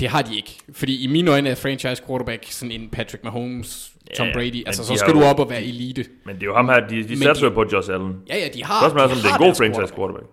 [0.00, 0.58] det har de ikke.
[0.72, 4.62] Fordi i mine øjne er franchise quarterback sådan en Patrick Mahomes, Tom Ja, Brady.
[4.66, 6.04] Altså, de så skal jo- du op og være elite.
[6.24, 8.16] Men det er jo ham her, de, de satser de- jo på Josh Allen.
[8.28, 9.96] Ja, ja, de har Spørgsmålet er, om det er en god franchise quarterback.
[9.96, 10.26] quarterback.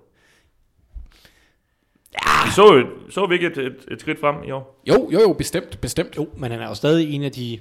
[2.13, 2.45] Ja.
[2.45, 4.81] Vi så, jo- så vi ikke et, et, et skridt frem i år?
[4.87, 6.17] Jo, jo, jo, bestemt, bestemt.
[6.17, 7.59] Jo, men han er jo stadig en af de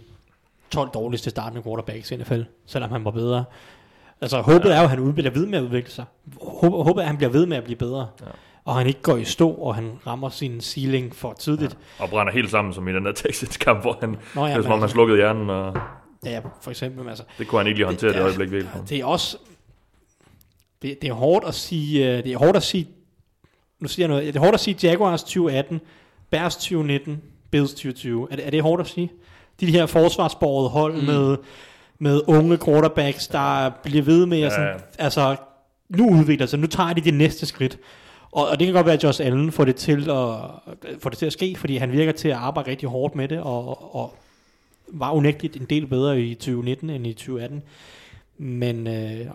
[0.70, 3.44] 12 dårligste startende quarterbacks i NFL, selvom han var bedre.
[4.20, 4.74] Altså, håbet ja.
[4.74, 6.04] er jo, at han bliver ved med at udvikle sig.
[6.42, 8.08] Håbet, håbet er, at han bliver ved med at blive bedre.
[8.20, 8.26] Ja.
[8.64, 11.76] Og han ikke går i stå, og han rammer sin ceiling for tidligt.
[11.98, 14.62] Og brænder helt sammen, som i den der Texans-kamp, hvor han, Nå ja, det er
[14.62, 15.76] som om han altså- slukkede hjernen, og
[16.24, 17.08] Ja, ja, for eksempel.
[17.08, 18.72] Altså, det kunne han ikke lige håndtere det, det øjeblik virkelig.
[18.88, 19.36] det er også...
[20.82, 22.10] Det, det er hårdt at sige...
[22.18, 22.88] øh, Det er hårdt at sige...
[23.80, 24.26] Nu siger jeg noget.
[24.34, 25.80] Det er hårdt at sige Jaguars 2018,
[26.30, 28.28] Bears 2019, Bills 2020.
[28.30, 29.10] Er det, er det hårdt at sige?
[29.60, 31.04] De her forsvarsborgede hold mm.
[31.06, 31.36] med,
[31.98, 34.50] med unge quarterbacks, der bliver ved med at Ja.
[34.50, 35.36] sådan, altså,
[35.88, 37.78] nu udvikler sig, nu tager de det næste skridt.
[38.32, 40.36] Og, og det kan godt være, at Josh Allen får det, til at,
[41.00, 43.40] får det til at ske, fordi han virker til at arbejde rigtig hårdt med det,
[43.40, 44.14] og, og
[44.88, 47.62] var unægteligt en del bedre i 2019 end i 2018.
[48.38, 49.26] Men øh,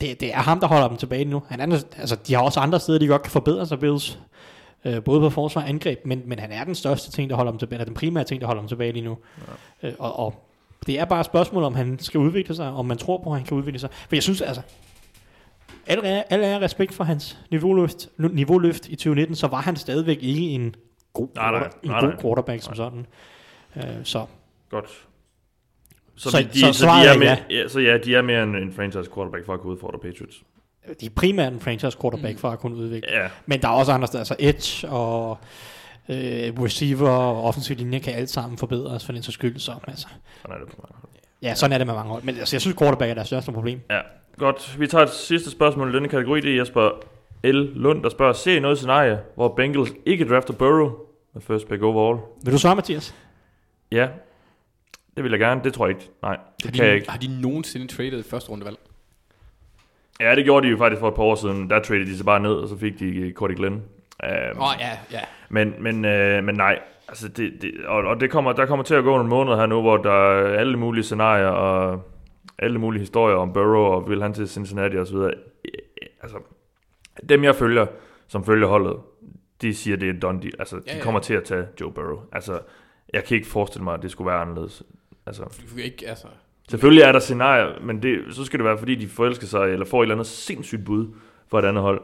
[0.00, 1.42] det, det er ham, der holder dem tilbage nu.
[1.48, 4.18] Han er, altså, de har også andre steder, de godt kan forbedre sig, Bills.
[4.84, 7.52] Øh, både på forsvar og angreb, men, men han er den største ting, der holder
[7.52, 9.18] dem tilbage, eller den primære ting, der holder dem tilbage lige nu.
[9.82, 9.88] Ja.
[9.88, 10.34] Øh, og, og
[10.86, 13.36] det er bare et spørgsmål, om han skal udvikle sig, om man tror på, at
[13.36, 13.90] han kan udvikle sig.
[13.92, 14.62] For jeg synes altså,
[15.86, 20.40] er, alle er respekt for hans niveauløft, niveauløft i 2019, så var han stadigvæk ikke
[20.40, 20.74] en
[21.12, 22.20] god, Nej, nej, en nej, god nej.
[22.22, 23.06] quarterback som sådan.
[23.76, 24.26] Øh, så
[24.70, 24.90] Godt.
[26.16, 27.56] Så, Så- de, de, så så, de er mere, ja.
[27.62, 27.68] ja.
[27.68, 30.42] så ja, de er mere en, en franchise quarterback for at kunne udfordre Patriots.
[31.00, 33.08] de er primært en franchise quarterback for at kunne udvikle.
[33.22, 35.38] Ja, Men der er også andre steder, altså edge og
[36.08, 39.58] øh, receiver og offensiv linje kan alt sammen forbedres for den så skyld.
[39.58, 40.08] Så, altså,
[40.42, 41.12] sådan er det på mange hold.
[41.42, 42.22] ja, sådan er det med mange hold.
[42.22, 43.80] Men altså, jeg synes, quarterback er deres største problem.
[43.90, 44.00] Ja,
[44.40, 44.80] godt.
[44.80, 46.40] Vi tager et sidste spørgsmål i denne kategori.
[46.40, 46.90] Det er Jesper
[47.44, 47.56] L.
[47.74, 50.90] Lund, der spørger, se noget scenarie, hvor Bengals ikke drafter Burrow
[51.34, 52.18] med first pick overall.
[52.44, 53.14] Vil du svare, Mathias?
[53.92, 54.08] Ja,
[55.16, 55.60] det vil jeg gerne.
[55.64, 56.10] Det tror jeg ikke.
[56.22, 57.10] Nej, det Har kan jeg de, ikke.
[57.10, 58.76] har de nogensinde traded første rundevalg?
[60.20, 61.70] Ja, det gjorde de jo faktisk for et par år siden.
[61.70, 63.74] Der traded de sig bare ned, og så fik de Cody Glenn.
[63.74, 65.20] Um, Åh, oh, ja, ja.
[65.48, 68.94] Men, men, øh, men nej, altså det, det, og, og det kommer, der kommer til
[68.94, 72.02] at gå nogle måneder her nu, hvor der er alle mulige scenarier og
[72.60, 75.34] alle mulige historier om Burrow og vil han til Cincinnati og så videre.
[76.22, 76.38] Altså,
[77.28, 77.86] dem jeg følger,
[78.28, 78.96] som følger holdet,
[79.62, 80.52] de siger, det er en done deal.
[80.58, 81.02] Altså, de Ja, ja.
[81.02, 82.20] kommer til at tage Joe Burrow.
[82.32, 82.60] Altså,
[83.12, 84.82] jeg kan ikke forestille mig, at det skulle være anderledes.
[85.26, 85.44] Altså,
[85.78, 86.26] ikke, altså...
[86.70, 89.86] selvfølgelig er der scenarier, men det, så skal det være, fordi de forelsker sig, eller
[89.86, 91.06] får et eller andet sindssygt bud
[91.48, 92.02] for et andet hold.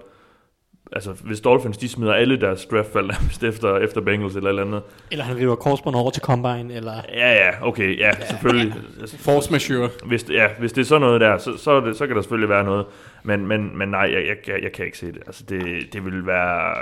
[0.92, 3.10] Altså, hvis Dolphins, de smider alle deres draftvalg
[3.42, 6.92] efter, efter Bengals eller eller andet, Eller han river korsbånd over til Combine, eller...
[7.14, 8.74] Ja, ja, okay, ja, ja selvfølgelig.
[9.00, 9.90] Altså, Force majeure.
[10.06, 12.22] Hvis, det- ja, hvis det er sådan noget der, så, så, det, så kan der
[12.22, 12.86] selvfølgelig være noget.
[13.22, 15.22] Men, men, men nej, jeg, jeg, jeg, jeg kan ikke se det.
[15.26, 16.74] Altså, det, det vil være...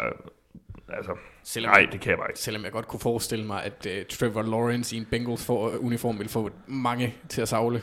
[0.88, 1.12] Altså,
[1.46, 2.40] Selvom, nej, det kan jeg bare ikke.
[2.40, 6.18] selvom jeg godt kunne forestille mig, at uh, Trevor Lawrence i en Bengals for, uniform
[6.18, 7.80] ville få mange til at savle.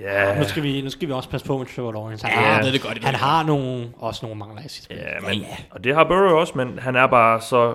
[0.00, 2.26] Ja, Nu skal, vi, nu skal vi også passe på med Trevor Lawrence.
[2.26, 4.68] Han, Ja, har, ved det godt, ved han det har nogle, også nogle mangler i
[4.68, 4.96] sit spil.
[4.96, 7.74] ja, men, og det har Burrow også, men han er bare så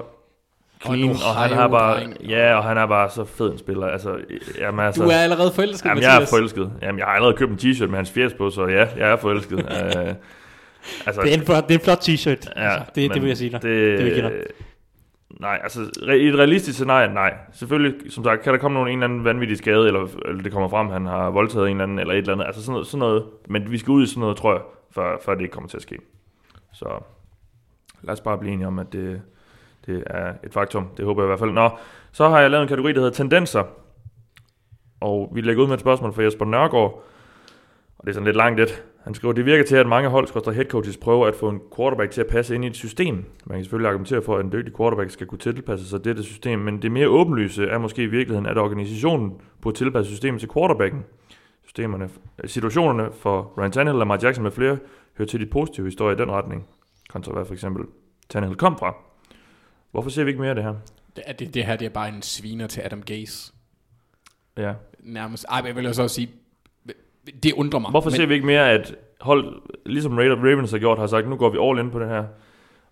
[0.86, 2.00] clean, en og, han er bare,
[2.30, 3.88] ja, og han er bare så fed en spiller.
[3.88, 4.18] Altså,
[4.60, 6.30] jamen, altså, Du er allerede forelsket, Jamen, jeg er Mathias.
[6.30, 6.72] forelsket.
[6.82, 9.16] Jamen, jeg har allerede købt en t-shirt med hans fjers på, så ja, jeg er
[9.16, 9.54] forelsket.
[9.60, 9.62] uh,
[11.08, 12.52] Altså, Det er en flot, det er en flot t-shirt.
[12.56, 13.62] Ja, altså, det, det men vil jeg sige dig.
[13.62, 14.67] Det, Det vil jeg give dig.
[15.40, 17.38] Nej, altså re- i et realistisk scenarie, nej.
[17.54, 20.52] Selvfølgelig, som sagt, kan der komme nogen en eller anden vanvittig skade, eller, eller det
[20.52, 22.46] kommer frem, han har voldtaget en eller anden, eller et eller andet.
[22.46, 23.26] Altså sådan noget, sådan noget.
[23.48, 24.62] Men vi skal ud i sådan noget, tror jeg,
[24.92, 25.98] før, før det ikke kommer til at ske.
[26.74, 27.04] Så
[28.02, 29.22] lad os bare blive enige om, at det,
[29.86, 30.88] det er et faktum.
[30.98, 31.52] Det håber jeg i hvert fald.
[31.52, 31.70] Nå,
[32.12, 33.64] så har jeg lavet en kategori, der hedder tendenser.
[35.00, 37.04] Og vi lægger ud med et spørgsmål fra Jesper Nørgaard.
[37.98, 38.84] Og det er sådan lidt langt lidt.
[39.08, 41.62] Han skriver, det virker til, at mange hold, skorstræk head coaches, prøver at få en
[41.76, 43.16] quarterback til at passe ind i et system.
[43.46, 46.60] Man kan selvfølgelig argumentere for, at en dygtig quarterback skal kunne tilpasse sig dette system,
[46.60, 51.04] men det mere åbenlyse er måske i virkeligheden, at organisationen burde tilpasse systemet til quarterbacken.
[51.64, 52.10] Systemerne,
[52.46, 54.78] situationerne for Ryan Tannehill, Lamar Jackson med flere
[55.18, 56.68] hører til de positive historier i den retning,
[57.10, 57.86] kontra hvad for eksempel
[58.30, 58.96] Tannehill kom fra.
[59.92, 60.76] Hvorfor ser vi ikke mere af det her?
[61.16, 63.54] Det, det, det her det er bare en sviner til Adam Gase.
[64.58, 64.74] Ja.
[65.00, 65.46] Nærmest.
[65.50, 66.30] Ej, men jeg vil også sige,
[67.44, 67.92] det undrer mig.
[67.92, 71.36] Hvorfor men, ser vi ikke mere, at hold, ligesom Ravens har gjort, har sagt, nu
[71.36, 72.24] går vi all in på det her,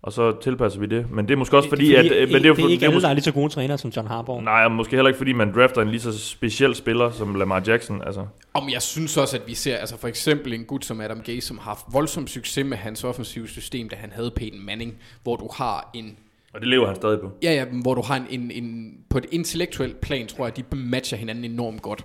[0.02, 1.10] og så tilpasser vi det.
[1.10, 2.04] Men det er måske også fordi, at...
[2.04, 3.48] øh, Men det, er, jo det for- er ikke alle, der er lige så gode
[3.52, 4.44] træner som John Harbaugh.
[4.44, 7.62] Nej, og måske heller ikke fordi, man drafter en lige så speciel spiller som Lamar
[7.66, 8.02] Jackson.
[8.06, 11.20] Altså, Om jeg synes også, at vi ser, altså for eksempel en gut som Adam
[11.20, 14.94] Gase, som har haft voldsom succes med hans offensive system, da han havde Peyton Manning,
[15.22, 16.16] hvor du har en
[16.54, 17.30] og det lever han stadig på.
[17.42, 20.76] Ja, ja, hvor du har en, en, en på et intellektuelt plan, tror jeg, de
[20.76, 22.02] matcher hinanden enormt godt.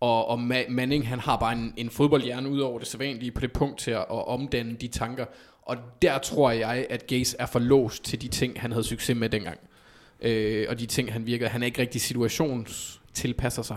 [0.00, 3.40] Og, og Ma- Manning, han har bare en, en fodboldhjerne ud over det sædvanlige på
[3.40, 5.24] det punkt til at, at omdanne de tanker.
[5.62, 9.16] Og der tror jeg, at Gaze er for låst til de ting, han havde succes
[9.16, 9.58] med dengang.
[10.20, 11.48] Øh, og de ting, han virkede.
[11.48, 13.76] Han er ikke rigtig situationstilpasser sig.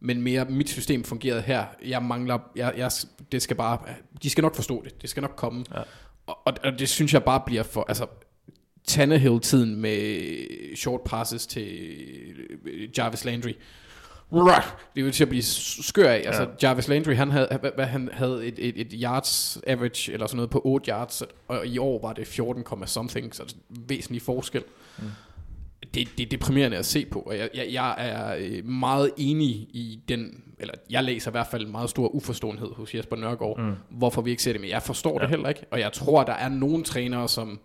[0.00, 1.64] Men mere, mit system fungerede her.
[1.84, 2.90] Jeg mangler, jeg, jeg,
[3.32, 3.78] det skal bare,
[4.22, 5.02] de skal nok forstå det.
[5.02, 5.64] Det skal nok komme.
[5.74, 5.80] Ja.
[6.26, 8.06] Og, og, og det synes jeg bare bliver for, altså,
[8.84, 11.68] Tannehill-tiden med short passes til
[12.64, 13.52] øh, Jarvis Landry.
[14.94, 16.22] Det er jo til at blive skør af.
[16.26, 20.26] Altså, Jarvis Landry, han havde, hvad, hvad, han havde et, et, et yards average, eller
[20.26, 23.76] sådan noget, på 8 yards, og i år var det 14, something, så det er
[23.76, 24.62] en væsentlig forskel.
[24.98, 25.04] Mm.
[25.94, 29.50] Det, det er deprimerende at se på, og jeg, jeg, jeg er øh, meget enig
[29.50, 33.58] i den, eller jeg læser i hvert fald en meget stor uforståenhed hos Jesper Nørgaard,
[33.58, 33.74] mm.
[33.90, 35.20] hvorfor vi ikke ser det, men jeg forstår ja.
[35.20, 37.60] det heller ikke, og jeg tror, der er nogle trænere, som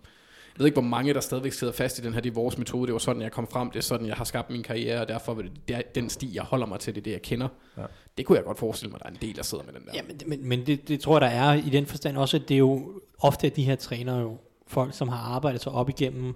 [0.55, 2.57] jeg ved ikke, hvor mange der stadigvæk sidder fast i den her, det er vores
[2.57, 5.01] metode, det var sådan, jeg kom frem, det er sådan, jeg har skabt min karriere,
[5.01, 7.21] og derfor er det, er den sti, jeg holder mig til, det er det, jeg
[7.21, 7.47] kender.
[7.77, 7.83] Ja.
[8.17, 9.91] Det kunne jeg godt forestille mig, der er en del, der sidder med den der.
[9.93, 12.49] Ja, men, men, men det, det tror jeg, der er i den forstand også, at
[12.49, 14.37] det er jo ofte at de her trænere jo
[14.67, 16.35] folk, som har arbejdet sig op igennem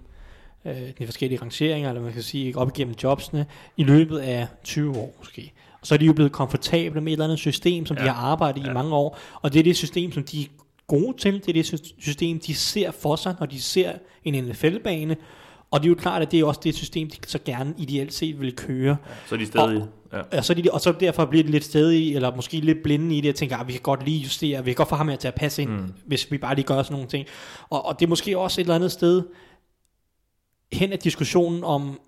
[0.64, 4.96] øh, de forskellige rangeringer, eller man kan sige op igennem jobsene, i løbet af 20
[4.96, 5.52] år måske.
[5.80, 8.02] Og så er de jo blevet komfortable med et eller andet system, som ja.
[8.02, 8.70] de har arbejdet i ja.
[8.70, 10.46] i mange år, og det er det system, som de
[10.90, 13.92] gode til, det er det sy- system, de ser for sig, når de ser
[14.24, 15.16] en NFL-bane,
[15.70, 18.12] og det er jo klart, at det er også det system, de så gerne ideelt
[18.12, 18.96] set vil køre.
[19.26, 19.86] Så er de stadig...
[20.12, 20.38] Ja.
[20.38, 23.20] Og, så, de, og så derfor bliver det lidt stedige, eller måske lidt blinde i
[23.20, 25.16] det, og tænker, at vi kan godt lige justere, vi kan godt få ham her
[25.16, 25.92] til at passe ind, mm.
[26.06, 27.26] hvis vi bare lige gør sådan nogle ting.
[27.70, 29.22] Og, og det er måske også et eller andet sted
[30.72, 32.00] hen af diskussionen om,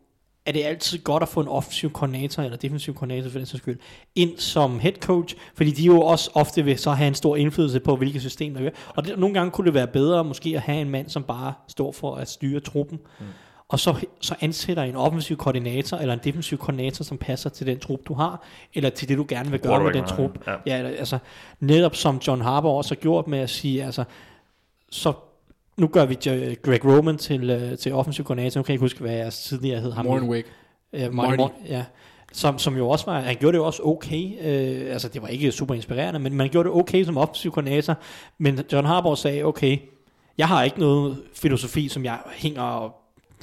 [0.47, 3.63] er det altid godt at få en offensiv koordinator, eller defensiv koordinator for den sags
[3.63, 3.79] skyld,
[4.15, 7.81] ind som head coach, fordi de jo også ofte vil så have en stor indflydelse
[7.81, 8.71] på, hvilket system der er.
[8.89, 11.53] Og det, nogle gange kunne det være bedre måske at have en mand, som bare
[11.69, 13.27] står for at styre truppen, mm.
[13.69, 17.79] og så, så ansætter en offensiv koordinator, eller en defensiv koordinator, som passer til den
[17.79, 18.43] trup, du har,
[18.75, 20.47] eller til det, du gerne vil gøre med den trup.
[20.47, 20.55] Ja.
[20.67, 21.19] Ja, altså,
[21.61, 24.05] netop som John Harbaugh også har gjort med at sige, altså,
[24.91, 25.13] så
[25.83, 26.15] nu gør vi
[26.63, 28.59] Greg Roman til, øh, til offensiv koordinator.
[28.59, 30.07] Nu kan jeg ikke huske, hvad jeg tidligere hed ham.
[30.07, 30.49] Mornwick.
[30.93, 31.43] Ja, Marty.
[31.69, 31.85] Ja.
[32.33, 35.29] Som, som jo også var, han gjorde det jo også okay, øh, altså det var
[35.29, 37.95] ikke super inspirerende, men man gjorde det okay som offensiv koordinator,
[38.39, 39.79] men John Harbaugh sagde, okay,
[40.39, 42.95] jeg har ikke noget filosofi, som jeg hænger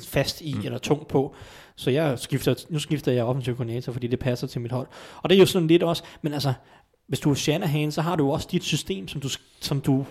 [0.08, 0.62] fast i, mm.
[0.66, 1.36] eller tungt på,
[1.76, 4.88] så jeg skifter, nu skifter jeg offensiv koordinator, fordi det passer til mit hold.
[5.22, 6.54] Og det er jo sådan lidt også, men altså,
[7.08, 9.30] hvis du er Shanahan, så har du også dit system, som du,
[9.62, 10.06] som du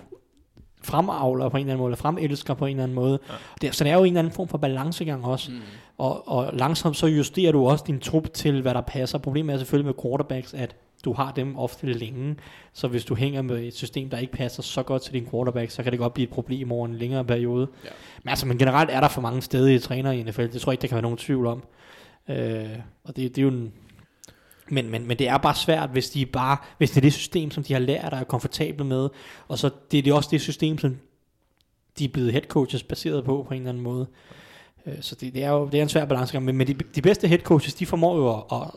[0.82, 3.18] fremavler på en eller anden måde, eller fremelsker på en eller anden måde.
[3.28, 3.34] Ja.
[3.60, 5.50] Det, så det er jo en eller anden form for balancegang også.
[5.50, 5.58] Mm.
[5.98, 9.18] Og, og langsomt så justerer du også din trup til, hvad der passer.
[9.18, 12.36] Problemet er selvfølgelig med quarterbacks, at du har dem ofte længe,
[12.72, 15.70] så hvis du hænger med et system, der ikke passer så godt til din quarterback,
[15.70, 17.68] så kan det godt blive et problem over en længere periode.
[17.84, 17.90] Ja.
[18.22, 20.74] Men altså, men generelt er der for mange stedige trænere i NFL, det tror jeg
[20.74, 21.62] ikke, der kan være nogen tvivl om.
[22.28, 22.68] Øh,
[23.04, 23.72] og det, det er jo en,
[24.70, 27.50] men, men, men det er bare svært, hvis de bare, hvis det er det system,
[27.50, 29.08] som de har lært og er komfortable med,
[29.48, 30.96] og så det er det også det system, som
[31.98, 34.06] de er blevet head coaches baseret på, på en eller anden måde.
[34.86, 37.02] Øh, Så det, det er jo det er en svær balancegang, men, men de, de
[37.02, 38.70] bedste head coaches, de formår jo at, at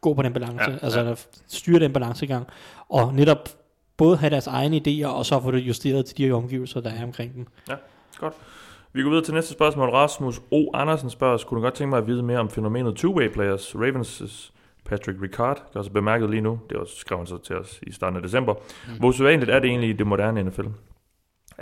[0.00, 1.10] gå på den balance, Ja, altså ja.
[1.10, 2.46] at styre den balancegang,
[2.88, 3.48] og netop
[3.96, 7.02] både have deres egne idéer, og så få det justeret til de omgivelser, der er
[7.04, 7.46] omkring dem.
[7.68, 7.74] Ja,
[8.18, 8.34] godt.
[8.92, 9.88] Vi går videre til næste spørgsmål.
[9.88, 10.70] Rasmus O.
[10.74, 13.74] Andersen spørger, skulle du godt tænke mig at vide mere om fænomenet two-way players?
[13.74, 14.50] Ravens'
[14.88, 17.80] Patrick Ricard, der er også bemærket lige nu, det også skrev han så til os
[17.82, 18.54] i starten af december.
[18.54, 18.92] Mm.
[18.98, 20.62] Hvor usædvanligt er det egentlig i det moderne NFL?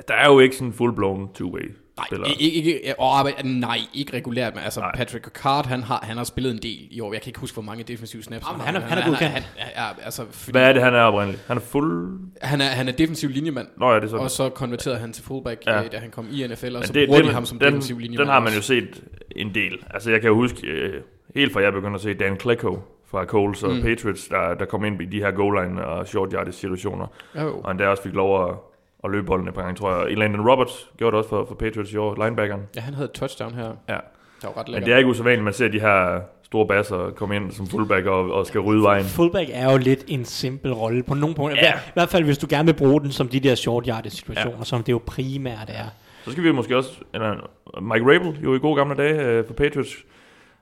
[0.08, 2.26] Der er jo ikke sådan en full-blown two-way Nej, spiller.
[2.40, 4.96] ikke, ikke, og arbejde, nej, ikke regulært, men altså Nej.
[4.96, 7.12] Patrick Ricard, han har, han har spillet en del i år.
[7.12, 8.66] Jeg kan ikke huske, hvor mange defensive snaps Jamen, har.
[8.66, 9.32] han er- Men han er godkendt.
[9.32, 9.42] Han,
[9.76, 11.44] ja, altså, fordi Hvad er det, han er oprindeligt?
[11.46, 12.18] Han er fuld...
[12.42, 14.24] han, er, han er defensiv linjemand, Nå ja, det er sådan.
[14.24, 15.80] og så konverterede han til fullback, Ja.
[15.80, 15.88] ja.
[15.88, 17.66] da han kom i NFL, og Men så det, bruger det, de ham som den,
[17.66, 18.26] defensiv linjemand.
[18.26, 19.02] den har man jo set
[19.36, 19.78] en del.
[19.90, 21.02] Altså jeg kan jo huske, øh,
[21.34, 22.78] helt fra jeg begyndte at se Dan Klecko
[23.14, 23.82] fra Coles og mm.
[23.82, 27.06] Patriots, der, der kom ind i de her goal line og short yardage situationer.
[27.40, 27.58] Jo.
[27.58, 28.54] Og han der også fik lov at,
[29.04, 30.18] at løbe bolden et par gange, tror jeg.
[30.18, 32.62] Landon Roberts gjorde det også for, for Patriots i år, linebackeren.
[32.76, 33.72] Ja, han havde touchdown her.
[33.88, 33.96] Ja.
[34.42, 34.86] Der var ret Men lækkert.
[34.86, 38.32] det er ikke usædvanligt, man ser de her store basser komme ind som fullback og,
[38.32, 39.04] og skal rydde vejen.
[39.04, 41.58] Fullback er jo lidt en simpel rolle på nogle punkter.
[41.62, 41.66] Ja.
[41.66, 41.74] Ja.
[41.74, 44.58] I hvert fald, hvis du gerne vil bruge den som de der short yardage situationer,
[44.58, 44.64] ja.
[44.64, 45.84] som det jo primært er.
[46.24, 47.50] Så skal vi måske også, eller
[47.80, 49.96] Mike Rabel, jo i gode gamle dage øh, for Patriots,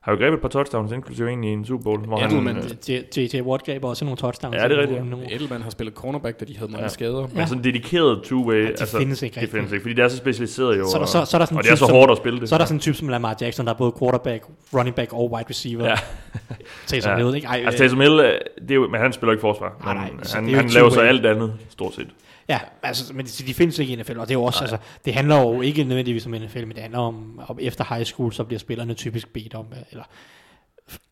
[0.02, 2.30] har jo grebet et par touchdowns, inklusive en i en Super Bowl, hvor han...
[2.32, 3.40] Edelman, øh, det- J.J.
[3.42, 4.56] Watt greb også nogle touchdowns.
[4.56, 5.00] Ja, det er rigtigt.
[5.32, 6.84] Edelman har spillet cornerback, da de havde mange Ja.
[6.84, 6.88] ja.
[6.88, 7.26] skader.
[7.34, 10.16] Men sådan dedikeret two-way, ja, de findes ikke det findes ikke, fordi det er så
[10.16, 11.78] specialiseret jo, Så er der- så- så er der sådan og en det er type
[11.78, 12.48] så som- hårdt at spille det.
[12.48, 15.12] Så er der sådan en type som Lamar Jackson, der er både quarterback, running back
[15.12, 15.84] og wide receiver.
[15.88, 15.94] Ja.
[16.86, 17.16] Taysom Ja.
[17.24, 17.46] Hill, ikke?
[17.46, 19.76] Ej, Altså Taysom Hill, øh, det er jo, men han spiller ikke forsvar.
[19.84, 22.08] Nej, men nej, han, det han laver så alt andet, stort set.
[22.48, 24.76] Ja, altså, men de, de findes ikke i NFL, og det er jo også, altså,
[25.04, 28.32] det handler jo ikke nødvendigvis om NFL, men det handler om, om efter high school,
[28.32, 30.04] så bliver spillerne typisk bedt om, øh, eller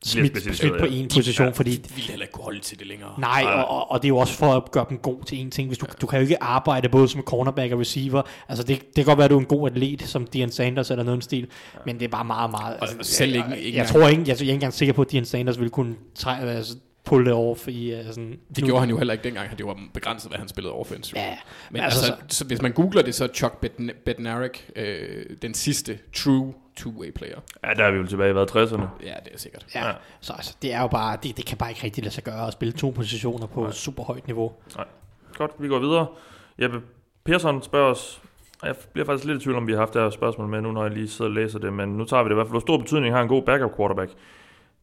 [0.04, 0.92] smidt, smidt på ja.
[0.92, 1.52] en position, Ja.
[1.52, 3.14] fordi De ville heller ikke kunne holde til det længere.
[3.18, 5.50] Nej, og, og, og det er jo også for at gøre dem god til en
[5.50, 5.68] ting.
[5.68, 8.22] Hvis du, du kan jo ikke arbejde både som cornerback og receiver.
[8.48, 10.90] Altså det, det kan godt være, at du er en god atlet, som Dion Sanders
[10.90, 11.46] eller noget stil,
[11.86, 12.76] men det er bare meget, meget...
[12.80, 14.72] Altså, Og selv ikke- jeg, ikke jeg, engang- tror ikke, jeg, jeg er ikke engang
[14.74, 18.38] sikker på, at Dion Sanders ville kunne træ, altså, pull det off i uh, sådan...
[18.56, 19.58] Det gjorde han jo heller ikke dengang.
[19.58, 21.20] Det var begrænset, hvad han spillede offensive.
[21.20, 21.36] Ja,
[21.70, 25.24] Men altså, altså, så, så, hvis man googler det, så er Chuck Bedn- Bednarik øh,
[25.42, 27.38] den sidste true two-way player.
[27.64, 28.82] Ja, der er vi jo tilbage i hvad, 60'erne.
[29.06, 29.66] Ja, det er sikkert.
[29.74, 29.92] Ja, Ja.
[30.20, 32.46] så altså, det er jo bare, det, det kan bare ikke rigtig lade sig gøre
[32.46, 33.70] at spille to positioner på Nej.
[33.72, 34.52] super højt niveau.
[35.34, 36.06] Godt, vi går videre.
[36.62, 36.80] Jeppe
[37.24, 38.20] Persson spørger os,
[38.62, 40.60] og jeg bliver faktisk lidt i tvivl om, vi har haft det her spørgsmål med
[40.60, 42.46] nu, når jeg lige sidder og læser det, men nu tager vi det i hvert
[42.46, 42.52] fald.
[42.52, 44.10] Hvor stor betydning har en god backup quarterback?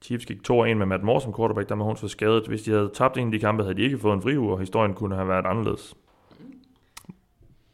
[0.02, 2.48] Chiefs gik 2-1 med Matt Moore som quarterback, der var hun for skadet.
[2.48, 4.60] Hvis de havde tabt en af de kampe, havde de ikke fået en friuge, og
[4.60, 5.96] historien kunne have været anderledes.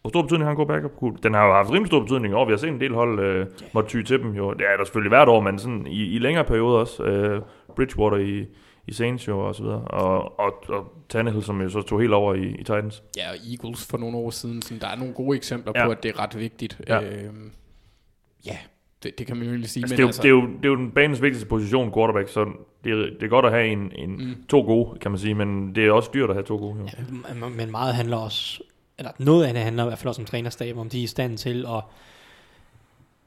[0.02, 1.24] Hvor stor betydning har en god backup?
[1.24, 2.45] Den har jo haft rimelig stor betydning år.
[2.45, 4.32] Vi har set en del hold øh, måtte ty til dem.
[4.32, 4.54] Jo.
[4.54, 7.04] Det er der selvfølgelig hvert år, men sådan i, i længere perioder også.
[7.04, 7.41] Øh,
[7.76, 8.45] Bridgewater i,
[8.88, 9.82] i Saints jo og så videre.
[9.82, 13.04] Og, og, og Tannehill, som jo så tog helt over i, i Titans.
[13.18, 14.62] Ja, og Eagles for nogle år siden.
[14.62, 15.86] Sådan, der er nogle gode eksempler Ja.
[15.86, 16.82] på, at det er ret vigtigt.
[16.88, 17.02] Ja.
[17.02, 17.52] Øhm,
[18.45, 18.58] ja,
[19.04, 19.84] det, det kan man jo egentlig sige.
[19.84, 21.48] Altså, men det, er jo, altså, det, er jo, det er jo den banens vigtigste
[21.48, 22.46] position, quarterback, så
[22.84, 24.36] det er, det er godt at have en, en mm.
[24.50, 26.76] to gode, kan man sige, men det er også dyrt at have to gode.
[26.80, 26.86] Jo.
[26.86, 28.64] Ja, men- meget handler også,
[28.98, 31.08] eller noget af det handler i hvert fald også om trænerstab, om de er i
[31.08, 31.84] stand til at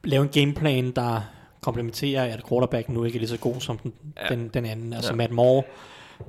[0.03, 1.21] lave en gameplan, der
[1.61, 3.93] komplementerer, at quarterbacken nu ikke er lige så god som den,
[4.29, 4.35] Ja.
[4.35, 4.93] den, den anden.
[4.93, 5.15] Altså ja.
[5.15, 5.63] Matt Moore,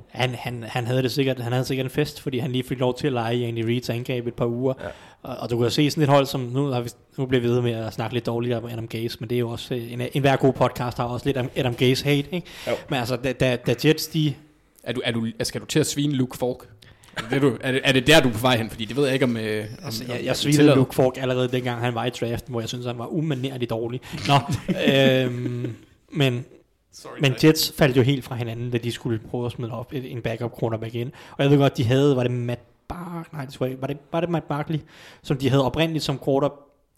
[0.09, 2.79] han, han, han, havde det sikkert, han havde sikkert en fest, fordi han lige fik
[2.79, 4.75] lov til at lege i Andy Reid's angreb et par uger.
[4.83, 4.89] Ja.
[5.23, 7.43] Og, og, du kan jo se sådan et hold, som nu, har vi, nu bliver
[7.43, 9.75] vi ved med at snakke lidt dårligere om Adam Gase, men det er jo også,
[9.75, 12.47] øh, en, en hver god podcast har også lidt Adam- Gase hate, ikke?
[12.67, 12.73] Jo.
[12.91, 14.35] Men altså, da, da, da Jets, de,
[14.83, 16.69] er du, er du, skal du til at svine Luke Falk?
[17.17, 18.71] Er det, du, er, det, er det der, du er på vej hen?
[18.71, 19.37] Fordi det ved jeg ikke, om...
[19.37, 20.77] Øh, om Altså, jeg, jeg svinede tillader.
[20.77, 24.01] Luke Falk allerede dengang han var i draften, hvor jeg synes han var umanerligt dårlig.
[24.29, 24.35] Nå,
[24.95, 25.77] øhm,
[26.13, 26.45] men,
[26.93, 27.35] Sorry, men.
[27.45, 30.53] Jets faldt jo helt fra hinanden, da de skulle prøve at smide op en backup
[30.59, 31.13] cornerback ind.
[31.37, 33.81] Og jeg ved godt, de havde, var det Matt Bark, nej, det ikke.
[33.81, 34.79] var det, var det Matt Barkley,
[35.23, 36.49] som de havde oprindeligt som quarter.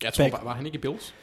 [0.05, 1.15] Jeg tror, var, var han ikke i Bills?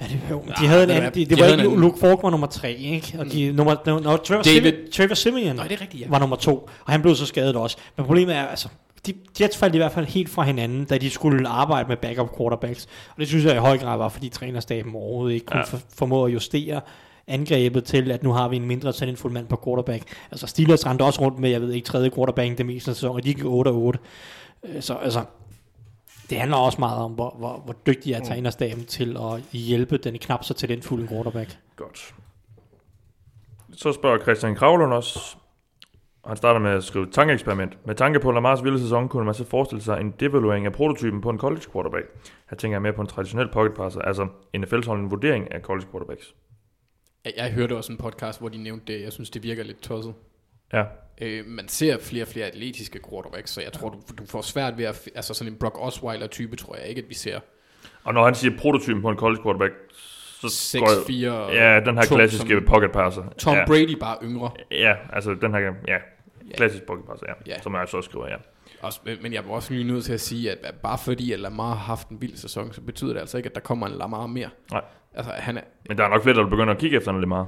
[0.00, 1.80] Ja, det, jo, Ja, de havde en anden, de, det de var ikke, en anden.
[1.80, 3.16] Luke Falk var nummer tre, ikke?
[3.18, 6.08] Og de, nummer, no, no, Trevor, David- David, Trevor Simeon Nej, det er rigtigt, ja.
[6.10, 7.76] var nummer to, og han blev så skadet også.
[7.96, 8.68] Men problemet er, altså,
[9.06, 12.36] de, Jets faldt i hvert fald helt fra hinanden, da de skulle arbejde med backup
[12.38, 12.86] quarterbacks.
[13.10, 15.64] Og det synes jeg i høj grad var, fordi trænerstaben overhovedet ikke kunne Ja.
[15.72, 15.78] ja.
[15.96, 16.80] formå at justere
[17.28, 20.02] angrebet til, at nu har vi en mindre talentfuld mand på quarterback.
[20.30, 23.16] Altså Steelers rendte også rundt med, jeg ved ikke, tredje quarterback det meste af sæsonen,
[23.16, 23.46] og de gik 8-8.
[24.68, 25.24] Øh, Så altså,
[26.30, 30.18] det handler også meget om, hvor, hvor, hvor dygtig er trænerstaben til at hjælpe den
[30.18, 31.58] knap så talentfulde quarterback.
[31.76, 32.14] Godt.
[33.72, 35.36] Så spørger Christian Kravlund også,
[36.22, 37.86] og han starter med at skrive et tankeeksperiment.
[37.86, 41.20] Med tanke på Lamars vilde sæson, kunne man så forestille sig en devaluering af prototypen
[41.20, 42.04] på en college quarterback.
[42.50, 44.26] Her tænker jeg mere på en traditionel pocket passer, altså
[44.56, 46.34] NFL's holde en vurdering af college quarterbacks.
[47.36, 49.02] Jeg, jeg hørte også en podcast, hvor de nævnte det.
[49.02, 50.14] Jeg synes, det virker lidt tosset.
[50.72, 50.84] Ja,
[51.20, 54.78] Øh, man ser flere og flere atletiske quarterbacks, så jeg tror, du, du får svært
[54.78, 55.08] ved at...
[55.14, 57.40] Altså sådan en Brock Osweiler-type, tror jeg ikke, at vi ser.
[58.04, 59.72] og når han siger prototypen på en college quarterback,
[60.40, 61.54] så går jeg- 6-4...
[61.62, 63.22] Ja, den her tung klassiske som pocket passer.
[63.38, 63.66] Tom ja.
[63.66, 64.50] Brady bare yngre.
[64.70, 65.98] Ja, altså den her, ja,
[66.56, 67.60] klassisk pocket passer, ja, Ja.
[67.62, 68.36] som jeg så skriver, ja.
[68.82, 71.68] Også, men- jeg er også lige nødt til at sige, at bare fordi at Lamar
[71.68, 74.26] har haft en vild sæson, så betyder det altså ikke, at der kommer en Lamar
[74.26, 74.48] mere.
[74.72, 74.82] Nej.
[75.14, 77.28] Altså, han er Men der er nok flere, der vil begynde at kigge efter lidt
[77.28, 77.46] meget.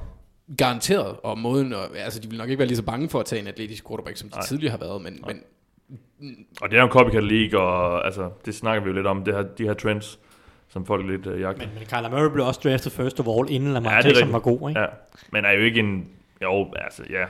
[0.58, 3.26] garanteret, og måden, og, altså de vil nok ikke være lige så bange for at
[3.26, 4.44] tage en atletisk quarterback, som de Nej.
[4.46, 5.42] tidligere har været, men, men
[6.62, 9.24] Og det er jo en copycat league, og altså, det snakker vi jo lidt om,
[9.24, 10.18] det her, de her trends,
[10.68, 11.66] som folk lidt uh, jagter.
[11.66, 14.16] Men, men Kyler Murray blev også draftet first of all, inden Lamar Ja, er Jackson
[14.16, 14.32] rigtigt.
[14.32, 14.80] var god, ikke?
[14.80, 14.86] Ja,
[15.32, 16.08] men er jo ikke en...
[16.42, 17.24] Jo, altså, ja.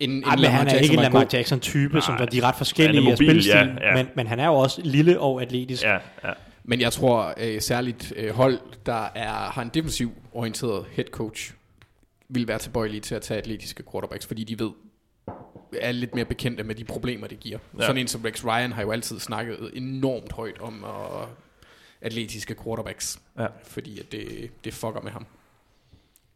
[0.00, 1.26] En, en Ej, men han er ikke en Lamar.
[1.32, 3.50] Jackson-type, som der, de er ret forskellige er i mobil, spilstil,
[3.80, 3.94] ja, ja.
[3.96, 5.82] Men, men han er jo også lille og atletisk.
[5.82, 5.92] Ja,
[6.24, 6.32] ja.
[6.64, 11.52] Men jeg tror øh, særligt øh, hold, der er, har en defensiv orienteret head coach,
[12.28, 14.70] vil være tilbøjelige til at tage atletiske quarterbacks, fordi de ved,
[15.80, 17.58] er lidt mere bekendte med de problemer, det giver.
[17.78, 17.82] Ja.
[17.86, 21.26] Sådan en som Rex Ryan har jo altid snakket enormt højt om uh,
[22.00, 23.46] atletiske quarterbacks, Ja.
[23.64, 25.26] fordi at det, det fucker med ham.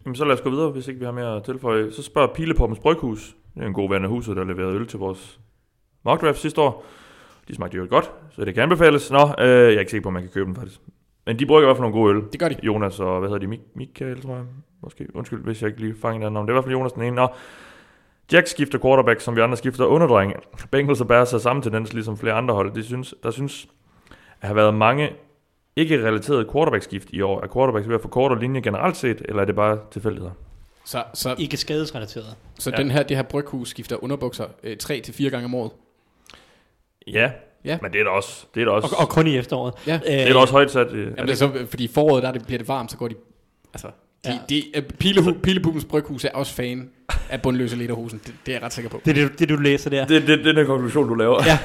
[0.05, 1.93] Jamen, så lad os gå videre, hvis ikke vi har mere at tilføje.
[1.93, 3.35] Så spørger Pilepoppens Bryghus.
[3.63, 5.41] En god ven af huset, der leverede øl til vores
[6.05, 6.85] mock draft sidste år.
[7.49, 9.11] De smagte jo godt, så det kan anbefales.
[9.11, 10.81] Nå, øh, jeg er ikke sikker på, at man kan købe dem faktisk.
[11.27, 12.23] Men de brygger i hvert fald nogle gode øl.
[12.33, 12.57] Det gør de.
[12.63, 14.45] Jonas og, hvad hedder de, Mik- Michael, tror jeg.
[14.83, 16.47] Måske, undskyld, hvis jeg ikke lige fanger den navn.
[16.47, 17.17] Det er i hvert fald Jonas den ene.
[17.17, 17.29] Nå,
[18.33, 20.35] Jack skifter quarterback, som vi andre skifter underdrenge.
[20.71, 22.73] Bengals og Bears har samme tendens, ligesom flere andre hold.
[22.73, 23.69] De synes, der synes
[24.41, 25.11] at have været mange
[25.77, 27.41] ikke relaterede quarterback-skift i år.
[27.41, 30.33] Er quarterbacks ved at få kortere linje generelt set, eller er det bare tilfældigheder?
[30.87, 32.35] Så, så, Ikke skadesrelateret.
[32.59, 32.77] så Ja.
[32.77, 35.71] den her, det her bryghus skifter underbukser øh, tre til fire gange om året.
[37.07, 37.31] Ja,
[37.65, 37.79] Ja.
[37.83, 39.75] men det er da også, det er da også, Og, og kun i efteråret.
[39.87, 39.95] Ja.
[39.95, 40.93] Øh, det er da også højt sat.
[40.93, 42.97] øh, Jamen, det er så, fordi i foråret, der er det, bliver det varmt, så
[42.97, 43.15] går de...
[43.75, 43.93] Altså, de,
[44.25, 44.33] Ja.
[44.33, 44.39] ja.
[44.49, 46.91] de, uh, Pilehu, Pilepubens Bryghus er også fan
[47.31, 48.21] af bundløse lederhusen.
[48.27, 49.01] Det, det er jeg ret sikker på.
[49.05, 50.07] det, er det, det, du læser der.
[50.07, 51.43] Det, det, det er den konklusion, du laver.
[51.47, 51.59] Ja.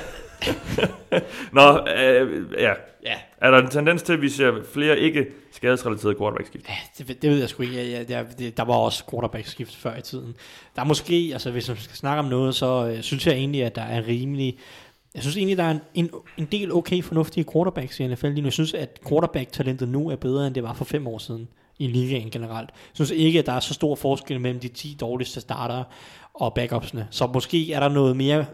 [1.52, 2.74] Nå, øh, ja.
[3.06, 3.16] Ja.
[3.42, 6.68] Er der en tendens til, at vi ser flere ikke skadesrelaterede quarterback-skift?
[6.98, 7.76] Det, det ved jeg sgu ikke.
[7.76, 10.36] Ja, ja, der, det, der var også quarterback-skift før i tiden.
[10.76, 13.64] Der er måske, altså hvis man skal snakke om noget, så øh, synes jeg egentlig,
[13.64, 14.58] at der er rimelig...
[15.16, 18.42] Jeg synes egentlig, der er en, en, en del okay fornuftige quarterbacks i NFL lige
[18.42, 18.46] nu.
[18.46, 21.48] Jeg synes, at quarterback-talentet nu er bedre, end det var for fem år siden
[21.80, 22.70] i ligaen generelt.
[22.70, 25.84] Jeg synes ikke, at der er så stor forskel mellem de 10 dårligste starter
[26.34, 27.08] og backupsene.
[27.12, 28.46] Så måske er der noget mere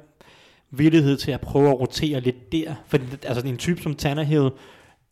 [0.72, 2.76] villighed til at prøve at rotere lidt der.
[2.88, 4.50] For altså, en type som Tannehill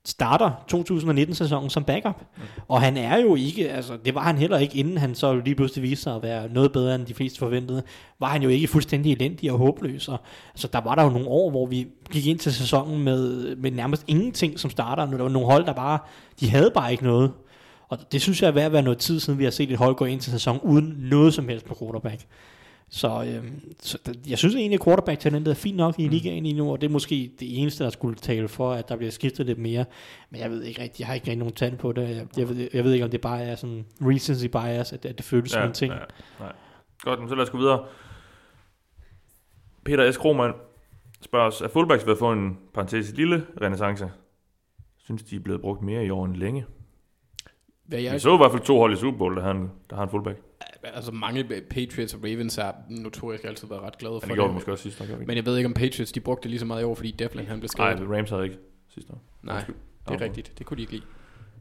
[0.05, 2.21] starter 2019-sæsonen som backup.
[2.37, 2.43] Mm.
[2.67, 5.55] Og han er jo ikke, altså det var han heller ikke, inden han så lige
[5.55, 7.83] pludselig viste sig at være noget bedre end de fleste forventede,
[8.19, 10.07] var han jo ikke fuldstændig elendig og håbløs.
[10.07, 10.17] Og,
[10.53, 13.71] altså der var der jo nogle år, hvor vi gik ind til sæsonen med, med
[13.71, 15.05] nærmest ingenting som starter.
[15.05, 15.99] Der var nogle hold, der bare,
[16.39, 17.31] de havde bare ikke noget.
[17.89, 19.77] Og det synes jeg er ved at være noget tid siden, vi har set et
[19.77, 22.25] hold gå ind til sæsonen uden noget som helst på quarterback.
[22.89, 23.97] Så, øhm, så
[24.27, 26.91] jeg synes egentlig, at quarterback-talentet er fint nok i ligaen lige nu, og det er
[26.91, 29.85] måske det eneste, der skulle tale for, at der bliver skiftet lidt mere.
[30.29, 32.09] Men jeg ved ikke rigtigt, jeg har ikke rigtig nogen tal på det.
[32.09, 35.17] Jeg, jeg, ved, jeg ved ikke, om det bare er sådan recency bias, at, at
[35.17, 35.93] det føles som en ting.
[35.93, 35.99] Ja,
[36.39, 36.51] nej.
[37.01, 37.85] Godt, så lad os gå videre.
[39.83, 40.17] Peter S.
[40.17, 40.53] Krohmann
[41.21, 44.11] spørger os, er fullbacks ved at få en parentes lille renaissance?
[44.97, 46.65] Synes de er blevet brugt mere i år end længe?
[47.85, 49.71] Hvad Vi jeg, så i hvert fald to hold i Super Bowl, der har en,
[49.89, 50.41] der har en fullback.
[50.83, 54.53] Altså mange Patriots og Ravens har notorisk altid været ret glade for det gjorde vi
[54.53, 55.17] måske også sidste år?
[55.25, 57.11] Men jeg ved ikke, om Patriots de brugte det lige så meget i år, fordi
[57.11, 58.09] Devlin han blev Nej, skadet.
[58.17, 58.57] Rams havde ikke
[58.93, 59.21] sidste år.
[59.43, 59.63] Nej,
[60.09, 60.51] det er rigtigt.
[60.57, 61.03] Det kunne de ikke lide.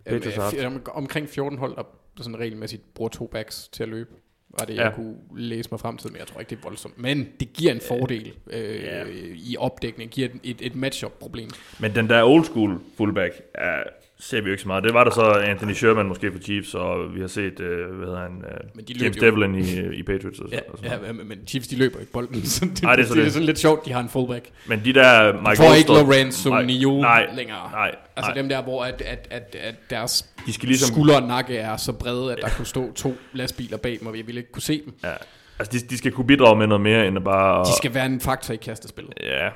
[0.06, 1.82] Patriots Øhm, omkring 14 hold, der
[2.22, 4.10] sådan regelmæssigt bruger to backs til at løbe.
[4.59, 4.82] Var det, Ja.
[4.85, 6.98] jeg kunne læse mig frem til, men jeg tror ikke, det er voldsomt.
[6.98, 9.05] Men det giver en fordel øh, Ja.
[9.35, 11.51] i opdækning, giver et, et, et matchup-problem.
[11.81, 13.82] Men den der old school fullback er,
[14.18, 14.84] ser vi jo ikke så meget.
[14.84, 18.06] Det var der så Anthony Sherman måske for Chiefs, og vi har set, øh, hvad
[18.06, 19.16] hedder han, øh, Men de James.
[19.16, 20.40] Devlin i, i Patriots.
[20.40, 23.02] Og, Ja, og sådan ja, men, Chiefs de løber ikke bolden, så det, Ej, det
[23.02, 24.48] er så det, det, er sådan lidt sjovt, de har en fullback.
[24.66, 27.70] Men de der Mike får ikke Lorenzo Nej, Nio nej, længere.
[27.70, 28.40] Nej, Altså nej.
[28.40, 30.94] dem der, hvor at, at, at, at deres De skal ligesom...
[30.94, 34.14] skulder og nakke er så brede, at der kunne stå to lastbiler bag dem, og
[34.14, 34.94] vi ville ikke kunne se dem.
[35.04, 35.12] Ja.
[35.58, 37.64] Altså, de, de skal kunne bidrage med noget mere, end at bare...
[37.64, 39.14] De skal være en faktor i kastespillet.
[39.22, 39.48] Ja.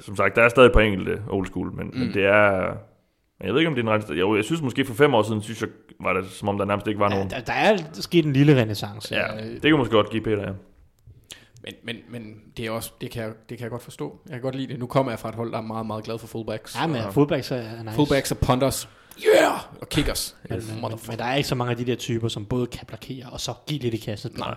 [0.00, 1.98] Som sagt, der er stadig par enkelte old school, men, mm.
[1.98, 2.76] men det er...
[3.40, 4.18] men Jeg ved ikke, om det er en ret...
[4.20, 5.68] Jo, jeg synes måske for fem år siden, synes jeg,
[6.00, 7.30] var det som om, der nærmest ikke var Ja, nogen.
[7.30, 9.14] der, der er sket en lille renaissance.
[9.14, 10.52] Ja, det kan måske godt give Peter, ja.
[11.64, 14.20] Men, men, men det, er også, det, kan jeg, det kan jeg godt forstå.
[14.26, 14.78] Jeg kan godt lide det.
[14.78, 16.76] Nu kommer jeg fra et hold, der er meget, meget glad for fullbacks.
[16.80, 17.94] Ja, men Og fullbacks er, nice.
[17.96, 18.88] fullbacks og punters.
[19.26, 19.80] Yeah!
[19.80, 20.36] Og kickers.
[20.48, 20.68] Men, Yes.
[20.68, 22.86] men, men, men, der er ikke så mange af de der typer, som både kan
[22.86, 24.32] blokere og så give lidt i kassen.
[24.38, 24.54] Nej.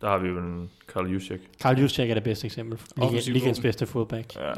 [0.00, 1.40] Der har vi jo en Carl Juszczyk.
[1.62, 2.78] Carl Juszczyk er det bedste eksempel.
[2.96, 4.48] Liga, ligens bedste fullback, Ja.
[4.48, 4.52] Ja.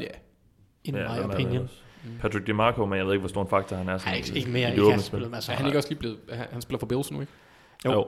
[0.83, 1.67] in Ja, my hvem er
[2.05, 2.21] ellers?
[2.21, 3.97] Patrick DeMarco, men jeg ved ikke, hvor stor en faktor han er.
[3.97, 5.21] Sådan ikke, i- ikke mere i i, det åbne kastespillet.
[5.25, 5.29] spil.
[5.29, 6.17] men Altså, Er han ikke også lige blevet...
[6.33, 7.31] Han han spiller for Bills nu, ikke?
[7.85, 7.91] Jo.
[7.91, 8.07] Jo.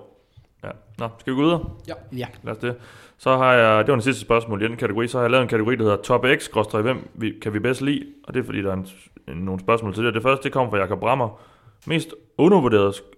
[0.64, 0.70] Ja.
[1.00, 1.70] Nå, skal vi gå videre?
[2.18, 2.26] Ja.
[2.44, 2.76] Lad os det.
[3.18, 5.42] Så har jeg, det var den sidste spørgsmål i den kategori, så har jeg lavet
[5.44, 8.06] en kategori, der hedder Top X, gråstreg, hvem vi, kan vi bedst lide?
[8.24, 8.88] Og det er fordi, der er en,
[9.28, 10.14] en, nogle spørgsmål til det.
[10.14, 11.40] Det første, det kommer fra Jakob Brammer.
[11.88, 13.12] Mest undervurderede sk-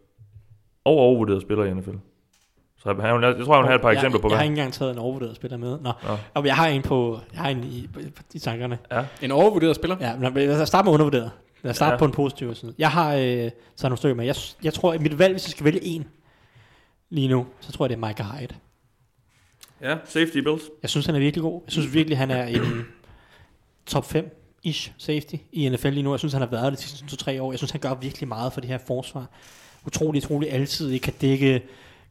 [0.86, 1.90] og overvurderede spiller i NFL.
[2.84, 4.52] Så han, jeg tror, han har et par jeg, eksempler på, jeg, hvad har ikke
[4.52, 5.80] engang taget en overvurderet spiller med.
[5.82, 5.92] Nå.
[6.34, 7.90] Og jeg har en på, jeg har en i,
[8.34, 8.78] i tankerne.
[9.22, 9.98] En overvurderet spiller.
[10.00, 11.32] Ja, men lad os starte med undervurderet.
[11.64, 11.94] Lad os starte Ja.
[11.94, 11.98] ja.
[11.98, 12.74] på en positiv side.
[12.78, 13.52] Jeg har øh, taget
[13.82, 14.26] nogle stykker med.
[14.26, 16.06] Jeg, jeg tror, at mit valg, hvis jeg skal vælge en
[17.10, 18.56] lige nu, så tror jeg, det er Micah Hyde.
[19.82, 20.64] Ja, safety Bills.
[20.82, 21.62] Jeg synes, han er virkelig god.
[21.66, 22.86] Jeg synes virkelig, han er en
[23.86, 26.12] top 5-ish safety i NFL lige nu.
[26.12, 27.52] Jeg synes, han har været det de sidste 2-3 år.
[27.52, 29.26] Jeg synes, han gør virkelig meget for det her forsvar.
[29.86, 31.62] Utrolig, utrolig altid kan dække,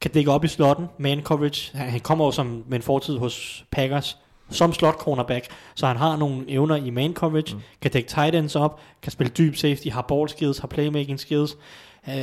[0.01, 0.87] kan dække op i slotten.
[0.99, 1.77] Man coverage.
[1.77, 4.19] Han, han kommer jo som, med en fortid hos Packers
[4.51, 7.63] som slot cornerback, så han har nogle evner i man coverage, mm.
[7.83, 11.57] kan dække tight ends op, kan spille dyb safety, har ball skills, har playmaking skills,
[12.09, 12.15] øh,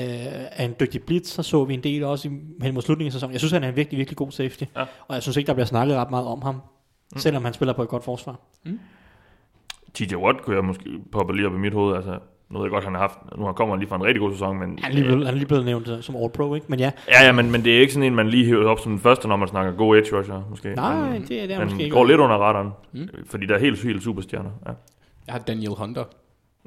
[0.51, 2.31] er en dygtig blitz, så så vi en del også i,
[2.61, 3.31] hen mod slutningen af sæsonen.
[3.31, 4.81] Jeg synes, han er en virkelig, virkelig god safety, Ja.
[5.07, 7.17] og jeg synes ikke, der bliver snakket ret meget om ham, mm.
[7.17, 8.39] selvom han spiller på et godt forsvar.
[9.93, 11.95] TJ Watt kunne jeg måske poppe lige op i mit hoved.
[11.95, 12.19] Altså,
[12.53, 14.19] nu ved jeg godt, han har haft, nu har kommer han lige fra en rigtig
[14.19, 14.79] god sæson, men...
[14.81, 16.67] Han er lige blevet, han er lige blevet nævnt øh, som All-Pro, ikke?
[16.69, 18.79] Men ja, Ja, ja, men, men det er ikke sådan en, man lige hiver op
[18.79, 20.75] som den første, når man snakker god edge rusher, måske.
[20.75, 21.93] nej, men, det, er men måske ikke.
[21.93, 23.07] går lidt under radaren, mm.
[23.29, 24.49] fordi der er helt, helt superstjerner.
[24.67, 24.71] Ja.
[25.27, 26.03] Jeg har Daniel Hunter.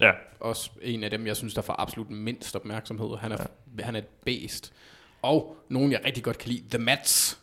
[0.00, 0.10] ja.
[0.40, 3.16] Også en af dem, jeg synes, der får absolut mindst opmærksomhed.
[3.20, 3.36] Han er,
[3.78, 3.84] ja.
[3.84, 4.72] han er et beast.
[5.22, 6.62] Og nogen, jeg rigtig godt kan lide.
[6.70, 7.38] The Mats.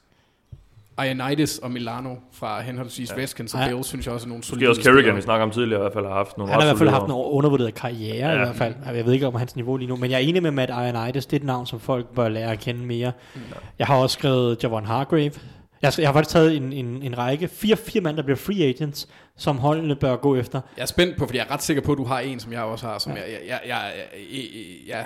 [1.01, 3.21] Ionitis og Milano fra henholdsvis ja.
[3.21, 3.67] Redskins og Ja.
[3.67, 5.83] Bills, synes jeg også er nogle Måske solide også Kerrigan, vi snakker om tidligere, i
[5.83, 8.15] hvert fald har haft nogle Han har i hvert fald haft en solide undervurderet karriere
[8.15, 8.27] ja.
[8.27, 8.33] Ja.
[8.33, 8.75] i hvert fald.
[8.95, 11.25] Jeg ved ikke om hans niveau lige nu, men jeg er enig med Matt Ioannidis.
[11.25, 13.11] Det er et navn, som folk bør lære at kende mere.
[13.79, 15.31] Jeg har også skrevet Javon Hargrave.
[15.81, 17.47] Jeg, jeg har faktisk taget en, en, en række.
[17.47, 19.07] Fire, fire mand, der bliver free agents,
[19.37, 20.61] som holdene bør gå efter.
[20.77, 22.53] Jeg er spændt på, fordi jeg er ret sikker på, at du har en, som
[22.53, 23.17] jeg også har, som ja.
[23.17, 23.77] jeg, jeg, jeg,
[24.13, 24.39] jeg,
[24.87, 25.05] jeg, jeg,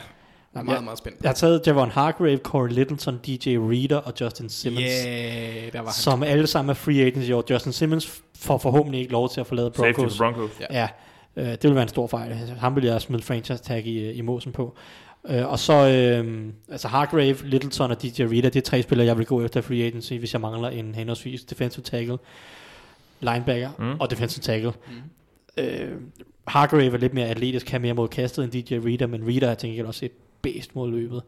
[0.57, 1.17] jeg er meget, meget spændt.
[1.23, 4.85] Jeg har taget Javon Hargrave, Corey Littleton, DJ Reader og Justin Simmons.
[5.05, 5.93] Yeah, der var han.
[5.93, 7.43] Som alle sammen er free agents i år.
[7.49, 10.17] Justin Simmons får forhåbentlig ikke lov til at forlade Safety Broncos.
[10.17, 10.51] for Broncos.
[10.59, 10.65] Ja.
[10.81, 10.87] Ja,
[11.35, 12.33] øh, det vil være en stor fejl.
[12.59, 14.75] Ham vil jeg smide franchise tag i, i måsen på.
[15.29, 19.17] Øh, og så øh, altså Hargrave, Littleton og DJ Reader, det er tre spillere, jeg
[19.17, 22.17] vil gå efter free agency, hvis jeg mangler en henholdsvis defensive tackle,
[23.19, 23.99] linebacker Mm.
[23.99, 24.71] og defensive tackle.
[25.57, 25.63] Mm.
[25.63, 25.91] Øh,
[26.47, 29.55] Hargrave er lidt mere atletisk, kan mere mod kastet end DJ Reader, men Reader er
[29.55, 30.11] til gengæld også et
[30.41, 31.23] bedst mod løbet.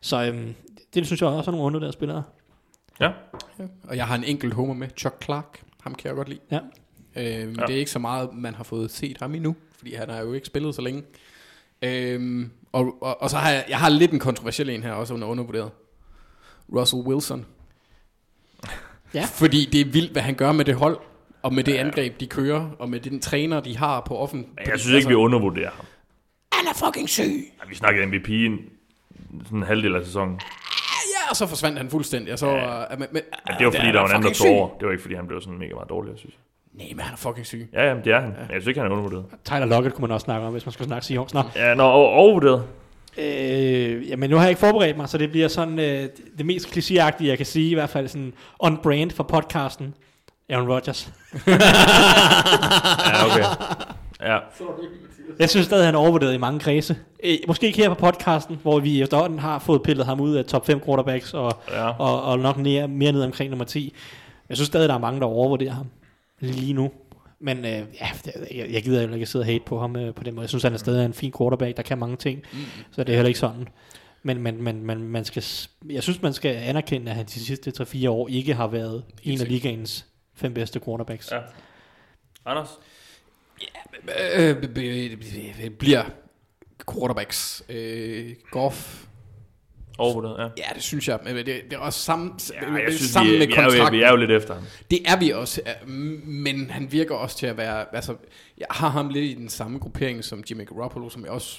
[0.00, 0.54] Så øhm,
[0.94, 2.22] det synes jeg også er nogle undervurderede spillere.
[3.00, 3.10] Ja.
[3.84, 5.62] Og jeg har en enkelt homer med, Chuck Clark.
[5.82, 6.40] Ham kan jeg godt lide.
[6.50, 6.58] Ja.
[6.58, 6.64] Øhm,
[7.16, 7.60] Ja.
[7.60, 7.66] ja.
[7.66, 10.32] Det er ikke så meget, man har fået set ham endnu, fordi han har jo
[10.32, 11.02] ikke spillet så længe.
[11.82, 15.14] Øhm, og, og, og så har jeg, jeg har lidt en kontroversiel en her, også
[15.14, 15.70] under undervurderet.
[16.76, 17.46] Russell Wilson.
[19.14, 19.24] Ja.
[19.24, 20.98] Fordi det er vildt, hvad han gør med det hold,
[21.42, 24.46] og med det angreb, de kører, og med den træner, de har på offen.
[24.66, 25.84] Jeg synes ikke, vi undervurderer ham.
[26.60, 27.44] Han er fucking syg!
[27.62, 28.58] Ja, vi snakkede MVP i en,
[29.44, 30.40] sådan en halvdel af sæsonen.
[31.14, 32.32] Ja, og så forsvandt han fuldstændig.
[32.32, 32.78] Og så, Ja.
[32.80, 32.84] ja.
[32.90, 33.22] men, men, Men
[33.58, 34.68] det var fordi, han der er var en anden, der tog over.
[34.78, 36.34] Det var ikke fordi, han blev sådan mega meget dårlig, jeg synes.
[36.74, 37.68] Nej, men han er fucking syg.
[37.72, 38.28] Ja, ja, det er han.
[38.28, 39.24] Men jeg synes ikke, han er undervurderet.
[39.44, 41.34] Tyler Lockett kunne man også snakke om, hvis man skulle snakke Seahawks.
[41.34, 42.64] Nå, Ja, nå, overvurderet.
[43.18, 46.08] Øh, jamen nu har jeg ikke forberedt mig, så det bliver sådan øh,
[46.38, 49.94] det- mest klichéagtige, jeg kan sige, i hvert fald sådan on brand for podcasten.
[50.50, 51.10] Aaron Rodgers.
[51.46, 53.44] Ja, okay.
[54.22, 54.38] Ja,
[55.38, 56.96] Jeg synes stadig, han er overvurderet i mange kredse.
[57.24, 60.44] Øh, måske ikke her på podcasten, hvor vi efterhånden har fået pillet ham ud af
[60.44, 61.88] top 5 quarterbacks, og, ja.
[61.88, 63.94] og, og nok mere, mere ned omkring nummer 10.
[64.48, 65.86] Jeg synes stadig, der er mange, der overvurderer ham
[66.40, 66.90] lige nu.
[67.40, 67.64] Men øh,
[68.00, 68.08] ja,
[68.54, 70.42] jeg, jeg gider ikke sidde og hate på ham øh, på den måde.
[70.42, 72.42] Jeg synes, han er stadig en fin quarterback, der kan mange ting.
[72.52, 72.58] Mm.
[72.90, 73.68] Så det er heller ikke sådan.
[74.22, 75.44] Men, men, men, men man skal,
[75.90, 79.40] jeg synes, man skal anerkende, at han de sidste 3-4 år ikke har været en
[79.40, 81.32] af ligaens fem bedste quarterbacks.
[81.32, 81.38] Ja.
[82.46, 82.78] Anders?
[84.36, 86.02] Øh, b- b- bliver
[86.92, 87.62] quarterbacks.
[87.68, 89.04] Øh, Goff.
[89.98, 90.44] Overvurderet, ja.
[90.68, 91.18] Ja, det synes jeg.
[91.24, 92.32] Men det, det er også sammen,
[92.62, 93.98] Ja, jeg synes, sammen vi, med vi, er jo, kontrakten.
[93.98, 94.62] vi er jo lidt efter ham.
[94.90, 95.72] Det er vi også, ja,
[96.24, 98.16] men han virker også til at være, altså,
[98.58, 101.58] jeg har ham lidt i den samme gruppering som Jimmy Garoppolo, som jeg også,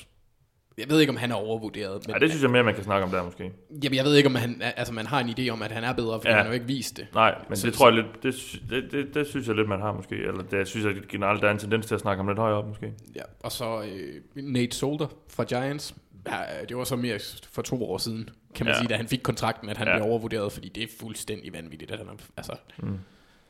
[0.78, 2.84] jeg ved ikke, om han er overvurderet, men Ja, det synes jeg mere, man kan
[2.84, 3.52] snakke om der måske.
[3.84, 5.94] jamen, jeg ved ikke, om han, altså, man har en idé om, at han er
[5.94, 6.36] bedre, for Ja.
[6.36, 7.08] han har jo ikke vist det.
[7.14, 8.36] Nej, men Så- det tror jeg lidt, det,
[8.70, 10.16] det, det, det, synes jeg lidt, man har måske.
[10.16, 12.58] Eller det synes jeg generelt, der er en tendens til at snakke om lidt højere
[12.58, 12.94] op måske.
[13.16, 15.96] Ja, og så øh, Nate Solder fra Giants,
[16.28, 16.38] ja,
[16.70, 17.20] det var så mere
[17.52, 18.80] for to år siden, kan man Ja.
[18.80, 19.98] sige, da han fik kontrakten, at han Ja.
[19.98, 22.08] blev overvurderet, fordi det er fuldstændig vanvittigt, at han
[22.38, 22.54] altså,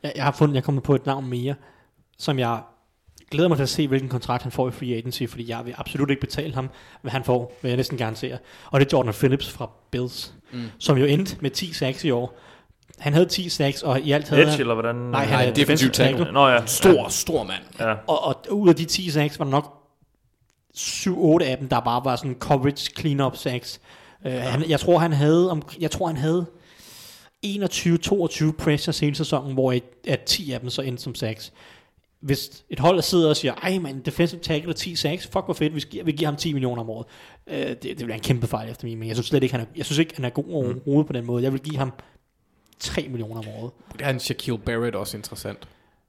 [0.02, 1.54] Jeg, jeg har fundet, jeg er kommet på et navn mere,
[2.18, 2.60] som jeg
[3.32, 5.74] glæder mig til at se, hvilken kontrakt han får i free agency, fordi jeg vil
[5.76, 6.70] absolut ikke betale ham,
[7.02, 8.38] hvad han får, vil jeg næsten garantere.
[8.70, 10.62] Og det er Jordan Phillips fra Bills, mm.
[10.78, 12.38] som jo endte med 10 sacks i år.
[12.98, 14.60] Han havde 10 sacks, og i alt havde Edge, han...
[14.60, 14.94] eller hvordan?
[14.94, 16.32] Nej, han Nej, er defensive tackle.
[16.32, 16.66] Nå ja.
[16.66, 17.62] stor, stor mand.
[17.78, 17.94] Ja.
[18.06, 19.78] Og, og ud af de 10 sacks var der nok
[20.76, 23.80] 7-8 af dem, der bare var sådan coverage clean-up sacks.
[24.24, 26.46] Uh, han, jeg tror, han havde, om, jeg tror, han havde
[27.46, 31.52] 21-22 pressures hele sæsonen, hvor et, at 10 af dem så endte som sacks.
[32.22, 35.54] Hvis et hold sidder og siger, ej man, defensive tackle og 10 sacks, fuck hvor
[35.54, 37.06] fedt, vi, giver, vi giver ham 10 millioner om året.
[37.46, 39.08] Uh, det, det være en kæmpe fejl efter min mening.
[39.08, 41.26] Jeg synes slet ikke, han er, jeg synes ikke, han er god overhovedet på den
[41.26, 41.44] måde.
[41.44, 41.92] Jeg vil give ham
[42.78, 43.70] 3 millioner om året.
[43.92, 45.58] Det er en Shaquille Barrett også interessant.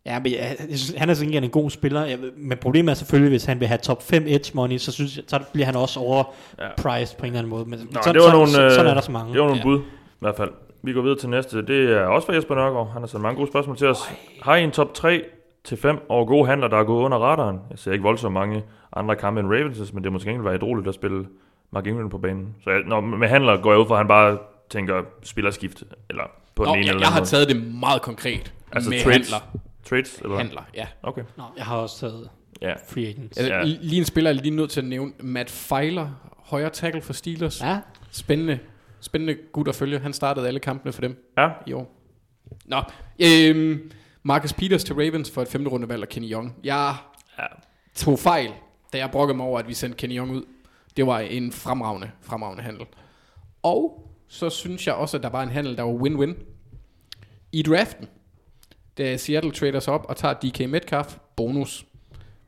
[0.06, 2.06] Ja, men jeg, jeg synes, han er sådan en god spiller.
[2.06, 5.18] Jeg, men problemet er selvfølgelig, hvis han vil have top 5 edge money, så, synes
[5.18, 7.20] jeg, så bliver han også overpriced ja.
[7.20, 7.66] på en eller anden måde.
[7.66, 9.34] Men Nå, så, det var så, nogle, så, øh, sådan er der så mange.
[9.34, 9.64] Det var nogle Ja.
[9.64, 9.84] bud, i
[10.20, 10.50] hvert fald.
[10.84, 11.58] Vi går videre til næste.
[11.66, 12.92] Det er også fra Jesper Nørgaard.
[12.92, 14.00] Han har sendt mange gode spørgsmål til os.
[14.42, 15.24] Har I en top 3
[15.64, 17.60] til 5 over gode handler, der er gået under radaren?
[17.70, 18.64] Jeg ser ikke voldsomt mange
[18.96, 21.28] andre kampe end Ravens, men det er måske ikke være roligt at spille
[21.72, 22.56] Mark Ingram på banen.
[22.64, 24.38] Så jeg, når med handler går jeg ud fra, at han bare
[24.70, 26.24] tænker spillerskift, eller
[26.56, 29.32] på Nå, den ene jeg, eller jeg har taget det meget konkret Altså med trades?
[29.32, 29.60] handler.
[29.90, 30.38] Trades, eller?
[30.38, 30.88] Handler, ja.
[31.04, 31.22] Okay.
[31.38, 32.30] Nå, jeg har også taget
[32.62, 32.74] Ja.
[32.88, 33.38] free agents.
[33.38, 33.64] Altså, Ja.
[33.64, 35.12] Lige en spiller, jeg er lige nødt til at nævne.
[35.20, 36.08] Matt Feiler,
[36.46, 37.62] højre tackle for Steelers.
[37.62, 37.80] Ja,
[38.12, 38.60] Spændende,
[39.00, 40.00] spændende gut at følge.
[40.00, 41.96] Han startede alle kampene for dem Ja, i år.
[42.66, 42.78] Nå,
[43.20, 43.92] øhm,
[44.24, 46.56] Marcus Peters til Ravens for et femte runde valg af Kenny Young.
[46.64, 46.96] Jeg
[47.40, 47.44] Ja.
[47.96, 48.50] tog fejl,
[48.94, 50.44] da jeg brokkede mig over, at vi sendte Kenny Young ud.
[50.98, 52.86] Det var en fremragende, fremragende handel.
[53.64, 56.34] Og så synes jeg også, at der var en handel, der var win-win.
[57.52, 58.08] I draften,
[58.98, 61.86] da Seattle trader sig op og tager DK Metcalf bonus.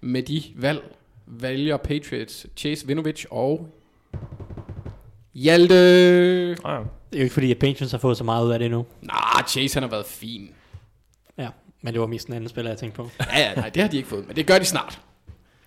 [0.02, 0.96] Med de valg
[1.26, 3.70] vælger Patriots Chase Vinovich og
[5.34, 5.76] Hjalte.
[5.76, 6.78] ah, ja.
[7.12, 8.86] det er jo ikke fordi, at Patriots har fået så meget ud af det nu.
[9.02, 10.50] Nah, Chase han har været fin.
[11.86, 13.10] Ja, men det var mest en anden spiller, jeg tænkte på.
[13.34, 15.02] Ja, ja, nej, det har de ikke fået, men det gør de snart.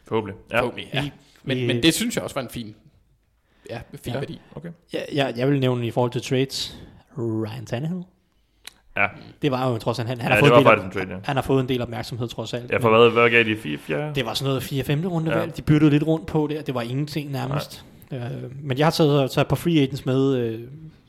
[0.04, 0.36] forhåbentlig.
[0.50, 1.10] Ja, Forhåbentlig, ja.
[1.44, 2.74] Men, men det synes jeg også var en fin,
[3.70, 4.18] ja, fin Ja.
[4.18, 4.40] værdi.
[4.54, 4.68] okay.
[4.92, 6.78] Ja, jeg, jeg vil nævne i forhold til trades,
[7.18, 8.02] Ryan Tannehill.
[8.96, 9.06] Ja,
[9.42, 11.20] Det var jo trods alt, han, han, Ja, har fået en del trade, ja.
[11.24, 12.70] han har fået en del opmærksomhed trods alt.
[12.70, 13.56] ja for hvad, hvad gav de?
[13.56, 14.12] 4 4?
[14.14, 15.38] Det var sådan noget 4 5 runde Ja.
[15.38, 15.56] valg.
[15.56, 16.62] De byttede lidt rundt på der.
[16.62, 17.84] Det var ingenting nærmest.
[18.12, 18.20] Øh,
[18.62, 20.60] men jeg har taget, taget et par free agents med, øh,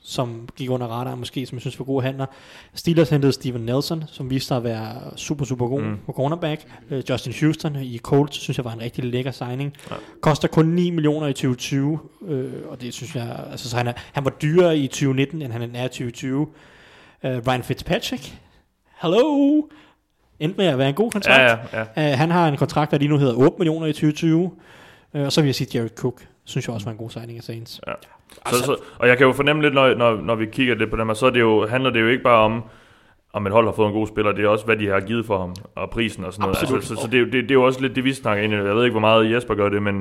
[0.10, 2.26] som gik under radaren måske, som jeg synes var gode handler.
[2.73, 5.98] Steelers hentede Steven Nelson, som viste sig at være super, super god Mm.
[6.06, 6.65] på cornerback.
[6.90, 9.73] Øh, Justin Houston i Colts, synes jeg var en rigtig lækker signing.
[9.91, 9.95] Ja.
[10.22, 13.94] Koster kun 9 millioner i 2020, øh, og det synes jeg, altså så han, er,
[14.14, 16.48] han var dyrere i 2019, end han er i 2020.
[17.23, 18.38] Øh, Ryan Fitzpatrick,
[19.02, 19.61] hello!
[20.40, 21.41] Endte med at være en god kontrakt.
[21.73, 22.14] Ja, ja, ja.
[22.14, 24.52] Uh, han har en kontrakt, der lige nu hedder 8 millioner i 2020.
[25.14, 26.27] Uh, og så vil jeg sige Jared Cook.
[26.49, 27.81] Synes jeg også var en god signing af Saints.
[27.88, 27.93] Ja.
[28.51, 30.95] Så, så, og jeg kan jo fornemme lidt, når, når, når vi kigger lidt på
[30.97, 32.63] dem, og så er det jo, handler det jo ikke bare om,
[33.34, 35.26] om et hold har fået en god spiller, det er også, hvad de har givet
[35.26, 36.57] for ham, og prisen og sådan noget.
[36.57, 36.77] Absolut.
[36.77, 38.43] Altså, så, så det, er jo- det, det er jo også lidt det, vi snakker
[38.43, 38.55] ind i.
[38.55, 39.95] Jeg ved ikke, hvor meget Jesper gør det, men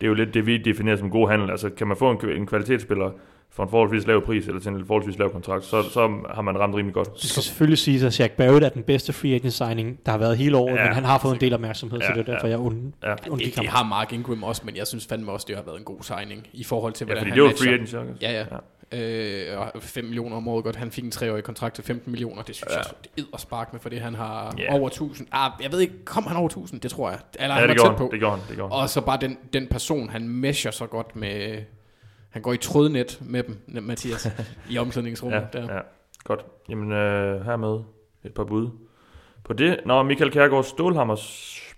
[0.00, 1.50] det er jo lidt det, vi definerer som god handel.
[1.50, 3.10] Altså, kan man få en, en kvalitetsspiller
[3.52, 6.00] for en forholdsvis lav pris, eller til en forholdsvis lav kontrakt, så, så
[6.34, 7.12] har man ramt rimelig godt.
[7.14, 10.18] Det skal selvfølgelig sige, at Shaq Barrett er den bedste free agent signing, der har
[10.18, 10.84] været hele året, Ja.
[10.84, 12.50] men han har fået en del opmærksomhed, så Ja, det er derfor, ja.
[12.50, 13.14] jeg und, Ja.
[13.30, 13.64] undgik Det, ham.
[13.64, 15.98] det har Mark Ingram også, men jeg synes fandme også, det har været en god
[16.02, 17.64] signing i forhold til, Ja, hvordan fordi han det var matcher.
[17.66, 18.22] free agent, Circus.
[18.22, 18.44] Ja, ja.
[18.94, 20.76] Øh, og 5 millioner om året godt.
[20.76, 22.42] Han fik en treårig kontrakt til 15 millioner.
[22.42, 22.76] Det synes Ja.
[22.78, 22.82] ja.
[23.16, 24.62] jeg, det er spark med, fordi han har Ja.
[24.64, 24.74] yeah.
[24.74, 25.26] over 1000.
[25.32, 26.80] Ah, jeg ved ikke, kom han over 1000?
[26.80, 27.18] Det tror jeg.
[27.38, 28.06] Eller Ja, han det var gjorde tæt han.
[28.08, 28.12] på.
[28.12, 28.44] Det gjorde han.
[28.48, 28.82] Det gjorde han.
[28.82, 31.58] Og så bare den, den person, han mesher så godt med...
[32.32, 34.28] Han går i trådnet med dem, Mathias,
[34.70, 35.46] i omklædningsrummet.
[35.54, 35.74] Ja, der.
[35.74, 35.80] ja.
[36.24, 36.44] Godt.
[36.68, 37.80] Jamen, øh, hermed
[38.24, 38.68] et par bud
[39.44, 39.80] på det.
[39.86, 41.14] Når Michael Kjærgaard Stålhammer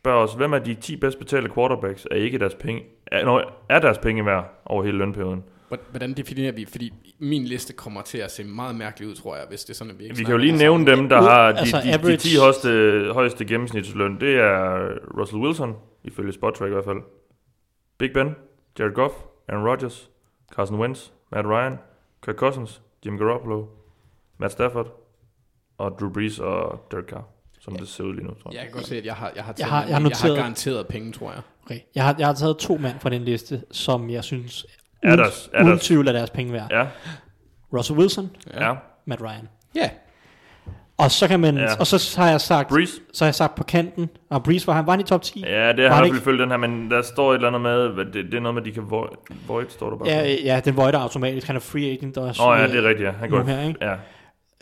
[0.01, 3.43] spørger os, hvem er de 10 bedst betalte quarterbacks, er ikke deres penge, er, nå,
[3.69, 5.45] er deres penge værd over hele lønperioden?
[5.91, 6.65] Hvordan definerer vi?
[6.65, 9.75] Fordi min liste kommer til at se meget mærkelig ud, tror jeg, hvis det er
[9.75, 11.89] sådan, at vi ikke Vi kan jo lige nævne dem, der har de, altså de,
[11.89, 14.21] de average- 10 højeste, højeste gennemsnitsløn.
[14.21, 14.89] Det er
[15.21, 15.75] Russell Wilson,
[16.05, 16.99] ifølge Spottrack i hvert fald.
[17.99, 18.37] Big Ben,
[18.79, 19.15] Jared Goff,
[19.49, 20.11] Aaron Rodgers,
[20.53, 21.79] Carson Wentz, Matt Ryan,
[22.25, 23.67] Kirk Cousins, Jimmy Garoppolo,
[24.39, 24.87] Matt Stafford
[25.79, 27.25] og Drew Brees og Derek Carr,
[27.61, 28.57] som det ser ud lige nu, tror jeg.
[28.59, 30.31] Jeg kan godt se, at jeg har, jeg har, Jeg har- jeg har jeg noteret-
[30.37, 31.43] har garanteret penge, tror jeg.
[31.65, 31.81] Okay.
[31.95, 34.67] Jeg, har, jeg har taget to mand fra den liste, som jeg synes
[35.03, 36.71] Er uden, deres- er uden deres- tvivl er deres penge værd.
[36.71, 36.89] Ja,
[37.73, 38.69] Russell Wilson, ja.
[38.69, 38.75] ja.
[39.05, 39.49] Matt Ryan.
[39.75, 39.91] Ja,
[40.99, 41.67] Og så kan man, Ja.
[41.81, 42.91] og så har jeg sagt, Brees?
[43.13, 45.45] så har jeg sagt på kanten, og Breeze var han, var han i top 10?
[45.47, 48.05] Ja, det har jeg ikke- følge den her, men der står et eller andet med,
[48.05, 49.09] det, det er noget med, de kan void,
[49.49, 50.09] void står der bare.
[50.09, 51.47] Ja, ja, den voider automatisk.
[51.47, 52.43] Han er free agent også.
[52.43, 53.13] Åh oh, ja, øh, det er rigtigt, ja.
[53.21, 53.85] Han går her, ikke?
[53.87, 53.95] Ja,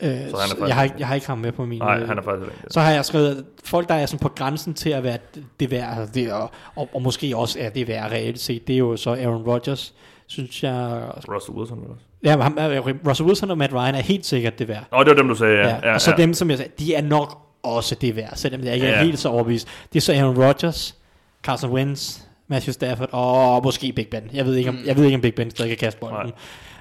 [0.03, 1.79] Øh, Så han er faktisk jeg, har ikke, jeg har ikke ham med på min...
[1.79, 2.63] nej, øh, han er faktisk ikke.
[2.69, 5.17] Så har jeg skrevet, at folk, der er sådan på grænsen til at være
[5.59, 8.73] det værd, altså det, og, og, og, måske også er det værd reelt set, det
[8.73, 9.93] er jo så Aaron Rodgers,
[10.27, 11.01] synes jeg...
[11.29, 12.05] Russell Wilson også.
[12.23, 14.83] Ja, ham, øh, Russell Wilson og Matt Ryan er helt sikkert det værd.
[14.91, 15.67] Nå, det var dem, du sagde, ja.
[15.67, 16.17] Ja, ja, og så ja.
[16.17, 18.93] dem, som jeg sagde, de er nok også det værd, selvom jeg ikke Ja.
[18.93, 19.67] er helt så overbevist.
[19.93, 20.95] Det er så Aaron Rodgers,
[21.43, 24.21] Carson Wentz, Matthew Stafford og måske Big Ben.
[24.33, 26.31] Jeg ved ikke, om, jeg ved ikke, om Big Ben stadig kan kaste bolden.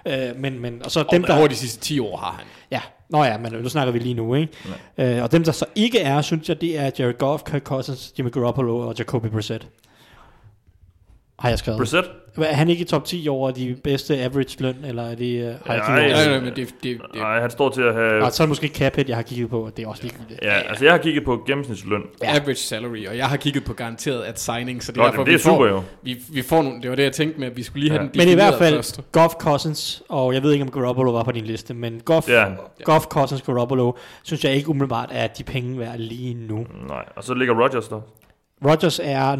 [0.06, 1.39] Øh, men, men, og så dem, dem, der...
[1.39, 2.44] over de sidste 10 år har han.
[2.70, 4.52] Ja, nå ja, men nu snakker vi lige nu, ikke?
[4.98, 8.12] Øh, og dem, der så ikke er, synes jeg, det er Jared Goff, Kirk Cousins,
[8.19, 9.66] Jimmy Garoppolo og Jacoby Brissett.
[11.39, 11.78] Har jeg skrevet.
[11.78, 12.06] Brissett?
[12.36, 15.18] Er han ikke i top 10 over de bedste average løn, eller er det...
[15.18, 18.24] Uh, jeg Nej, Nej, nej, men det, det, det, Nej, han står til at have...
[18.24, 20.02] Og så er det måske cap hit, jeg har kigget på, og det er også
[20.02, 20.40] ligegyldigt.
[20.42, 22.02] Ja, altså jeg har kigget på gennemsnitsløn.
[22.22, 25.24] average salary, og jeg har kigget på garanteret at signing, så det er Godt, derfor,
[25.24, 25.82] det er vi, får, super jo.
[26.02, 28.02] vi, vi får nogle, det var det, jeg tænkte med, at vi skulle lige have
[28.02, 28.09] Ja.
[28.09, 29.00] den Men i hvert fald, først.
[29.12, 32.38] Goff Cousins, og jeg ved ikke, om Garoppolo var på din liste, men Goff, Det
[32.40, 32.56] han.
[32.84, 33.92] Goff Cousins, Garoppolo,
[34.22, 36.66] synes jeg ikke umiddelbart er de penge værd lige nu.
[36.88, 38.00] Nej, og så ligger Rodgers der.
[38.66, 39.36] Rodgers er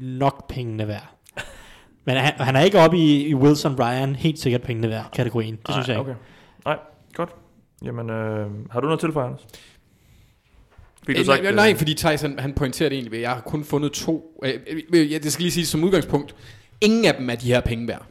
[0.00, 1.13] nok pengene værd.
[2.04, 5.58] Men han, han er ikke oppe i, i Wilson Ryan helt sikkert pengene værd kategorien.
[5.66, 6.10] Det synes jeg ikke.
[6.10, 6.20] okay.
[6.64, 6.78] Nej,
[7.14, 7.30] godt.
[7.84, 9.46] Jamen, øh, har du noget til Anders?
[11.06, 13.18] Fik Øh, du sagt, nej, øh, nej, fordi Thijs han, han pointerer det egentlig ved,
[13.18, 14.40] at jeg har kun fundet to.
[14.44, 14.54] Øh,
[14.94, 16.34] øh, ja, det skal lige sige som udgangspunkt.
[16.80, 18.06] Ingen af dem er de her penge værd.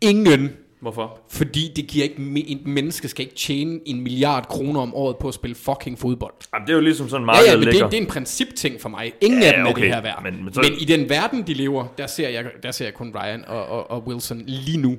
[0.00, 0.52] Ingen.
[0.84, 1.18] Hvorfor?
[1.30, 2.16] Fordi det giver ikke,
[2.50, 6.32] en menneske skal ikke tjene en milliard kroner om året på at spille fucking fodbold.
[6.54, 7.82] Jamen, det er jo ligesom sådan Ja, meget ja, men ligger.
[7.82, 9.12] det, det er en principting for mig.
[9.20, 10.22] Ingen Ja, af dem er okay, det her værd.
[10.22, 12.70] men- Men, men men, så- men i den verden, de lever, der ser jeg, der
[12.70, 14.96] ser jeg kun Ryan og, og, og Wilson lige nu.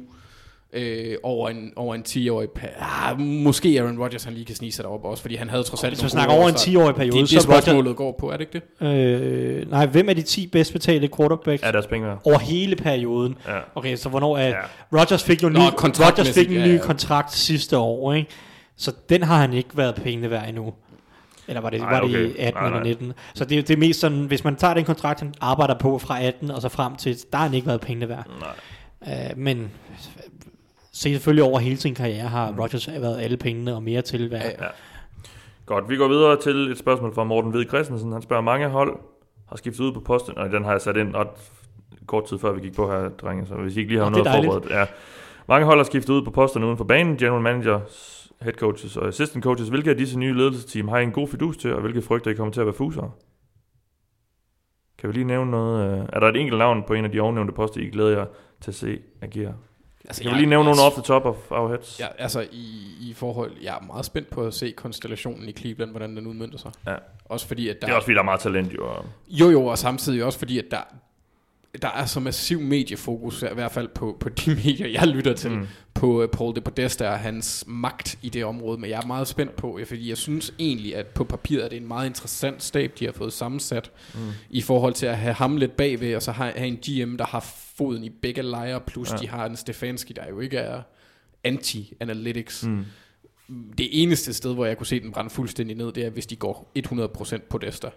[0.77, 4.71] Øh, over, en, over en 10-årig pa- ah, Måske Aaron Rodgers han lige kan snige
[4.71, 6.69] sig derop også, fordi han havde trods alt Hvis man snakker over en år, så
[6.69, 8.87] 10-årig periode, Det, så det er Rodgers- spørgsmålet går på, er det ikke det?
[8.87, 13.35] Øh, nej, hvem er de 10 bedst betalte quarterbacks Er deres penge over hele perioden?
[13.47, 13.59] Ja.
[13.75, 14.47] Okay, så hvornår er...
[14.47, 14.49] Ja.
[14.91, 14.99] Ja.
[14.99, 16.81] Rodgers fik jo en Nå, ny, Rodgers kontraktmæssigt, fik en ja, ny ja.
[16.81, 18.29] kontrakt sidste år, ikke?
[18.77, 20.73] Så den har han ikke været pengene værd endnu.
[21.47, 22.27] Eller var det, Nej, var det okay.
[22.29, 22.87] i 18 Nej, eller nej.
[22.89, 23.13] 19?
[23.35, 25.97] Så det, er- det er mest sådan, hvis man tager den kontrakt, han arbejder på
[25.99, 28.27] fra 18 og så frem til, der har han ikke været pengene værd.
[28.39, 28.49] Nej.
[29.31, 29.71] Uh, men
[30.95, 34.41] se selvfølgelig over hele sin karriere har Rodgers været alle pengene og mere til værd.
[34.41, 34.69] Ja, Ja.
[35.65, 38.11] Godt, vi går videre til et spørgsmål fra Morten Ved Christensen.
[38.11, 38.99] Han spørger, mange hold
[39.49, 41.27] har skiftet ud på posten, og den har jeg sat ind ret
[42.07, 44.23] kort tid før vi gik på her, drenge, så hvis I ikke lige har det
[44.23, 44.71] noget er forberedt.
[44.71, 44.85] Ja.
[45.47, 49.07] Mange hold har skiftet ud på posterne uden for banen, general managers, head coaches og
[49.07, 49.69] assistant coaches.
[49.69, 52.33] Hvilke af disse nye ledelsesteam har I en god fidus til, og hvilke frygter I
[52.33, 53.11] kommer til at være fusere?
[54.97, 55.99] Kan vi lige nævne noget?
[55.99, 58.25] øh, Er der et enkelt navn på en af de ovennævnte poster, I glæder jer
[58.61, 59.53] til at se agere?
[60.07, 61.99] Altså, Kan vi lige nævne nogle off the top of our heads?
[61.99, 65.91] Ja, altså i, i forhold, jeg er meget spændt på at se konstellationen i Cleveland,
[65.91, 66.71] hvordan den udmyndter sig.
[66.87, 66.95] Ja.
[67.25, 68.87] Også fordi, at der Det er også fordi, der er meget talent jo.
[69.27, 70.77] Jo, jo, og samtidig også fordi, at der,
[71.81, 75.51] der er så massiv mediefokus, i hvert fald på, på de medier, jeg lytter til,
[75.51, 75.67] Mm.
[75.93, 78.77] på uh, Paul de Podesta og hans magt i det område.
[78.81, 81.77] Men jeg er meget spændt på, fordi jeg synes egentlig, at på papiret er det
[81.77, 84.19] en meget interessant stab, de har fået sammensat, mm.
[84.49, 87.25] i forhold til at have ham lidt bagved, og så have, have en GM, der
[87.25, 87.39] har
[87.77, 89.17] foden i begge lejre, plus Ja.
[89.17, 90.81] de har en Stefanski, der jo ikke er
[91.43, 92.63] anti-analytics.
[92.67, 92.85] Mm.
[93.77, 96.35] Det eneste sted, hvor jeg kunne se den brænde fuldstændig ned, det er, hvis de
[96.35, 96.71] går
[97.35, 97.89] 100% på Desta.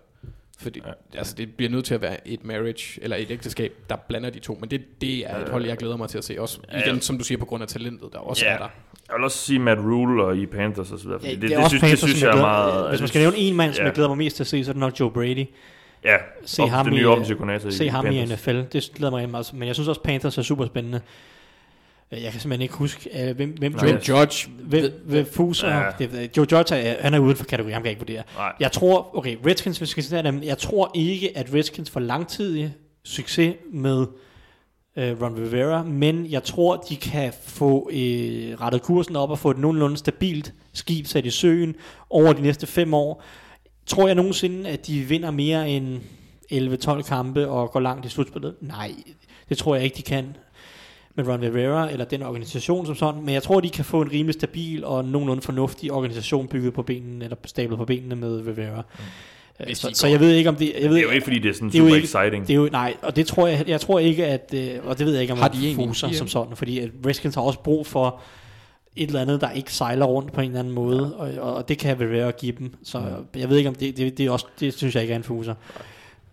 [0.61, 0.89] Fordi Ja.
[1.15, 1.19] ja.
[1.19, 4.39] altså, det bliver nødt til at være et marriage, eller et ægteskab, der blander de
[4.39, 4.59] to.
[4.61, 6.41] Men det, det er et hold, jeg glæder mig til at se.
[6.41, 7.01] Også Ja, igen, ja.
[7.01, 8.53] som du siger, på grund af talentet, der også Ja.
[8.53, 8.69] er der.
[9.09, 11.21] Jeg vil også sige Matt Rule og i Panthers og så videre.
[11.23, 12.89] Ja, det, det, det, det, er også synes, Panthers, det synes som jeg er meget...
[12.89, 13.87] Hvis man skal nævne en mand, som ja.
[13.87, 15.47] jeg glæder mig mest til at se, så er det nok Joe Brady.
[16.05, 18.39] Ja, Se ham den i, nye øh, offensive koordinator Se ham i Panthers.
[18.41, 19.51] NFL, det glæder mig meget.
[19.55, 21.01] Men jeg synes også, Panthers er super spændende.
[22.13, 25.69] Øh, Jeg kan simpelthen ikke huske, øh, hvem, hvem, Nej, Joe, Judge, hvem, hvem fuser.
[25.69, 25.91] Ja.
[25.99, 28.23] Det, Joe Judge er, han er uden for kategorien, ham kan jeg ikke vurdere.
[28.37, 28.53] Nej.
[28.61, 32.01] Jeg tror, okay, Redskins, hvis vi skal sige dem, jeg tror ikke, at Redskins får
[32.01, 32.75] langtidig
[33.05, 34.07] succes med
[34.97, 39.51] øh, Ron Rivera, men jeg tror, de kan få øh, rettet kursen op og få
[39.51, 41.75] et nogenlunde stabilt skib sat i søen
[42.11, 43.23] over de næste fem år.
[43.87, 46.01] Tror jeg nogensinde, at de vinder mere end
[46.53, 48.55] 11-12 kampe og går langt i slutspillet?
[48.61, 48.93] Nej,
[49.49, 50.37] det tror jeg ikke, de kan
[51.19, 54.13] med Ron Rivera eller den organisation som sådan, men jeg tror, de kan få en
[54.13, 58.83] rimelig stabil og nogenlunde fornuftig organisation bygget på benene, eller stablet på benene med Rivera.
[58.99, 59.65] Mm.
[59.65, 60.73] Hvis Så, så jeg ved ikke, om det...
[60.81, 62.47] Jeg ved, Det er jo ikke, fordi det er sådan det er super ikke- exciting.
[62.47, 65.07] det er jo, nej, og det tror jeg, jeg tror ikke, at, øh, og det
[65.07, 67.87] ved jeg ikke, om Har de fuser som sådan, fordi at Redskins har også brug
[67.87, 68.21] for
[68.97, 71.79] et eller andet, der ikke sejler rundt på en eller anden måde, og, og det
[71.79, 73.03] kan Rivera give dem, så
[73.37, 75.25] jeg ved ikke, om det, det, det, er også, det synes jeg ikke er en
[75.25, 75.55] fuser.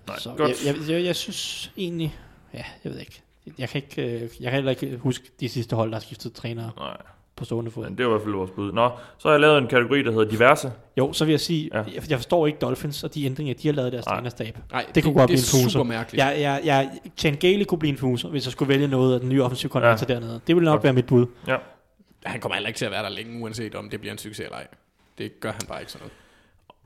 [0.07, 0.51] Nej, så godt.
[0.65, 2.15] jeg, jeg, jeg, jeg, synes egentlig,
[2.53, 3.21] ja, jeg ved ikke,
[3.59, 6.33] jeg kan, ikke, øh, jeg kan heller ikke huske de sidste hold, der har skiftet
[6.33, 6.97] trænere Nej,
[7.35, 7.83] på stående fod.
[7.83, 8.71] men det var i hvert fald vores bud.
[8.71, 10.71] Nå, så har jeg lavet en kategori, der hedder diverse.
[10.97, 11.77] Jo, så vil jeg sige, Ja.
[11.93, 14.15] jeg, jeg forstår ikke Dolphins og de ændringer, de har lavet i deres Nej.
[14.15, 14.57] trænerstab.
[14.71, 15.69] Nej, Det kunne godt det blive en er fuser.
[15.69, 16.23] super mærkeligt.
[16.25, 19.19] Jeg, jeg, jeg, Chan Gailey kunne blive en fuser, hvis jeg skulle vælge noget af
[19.19, 20.13] den nye offensive koordinator Ja.
[20.13, 20.41] dernede.
[20.47, 20.83] Det ville nok Godt.
[20.83, 21.25] være mit bud.
[21.47, 21.57] Ja.
[22.25, 24.39] Han kommer heller ikke til at være der længe, uanset om det bliver en succes
[24.45, 24.67] eller ej.
[25.17, 26.13] Det gør han bare ikke sådan noget.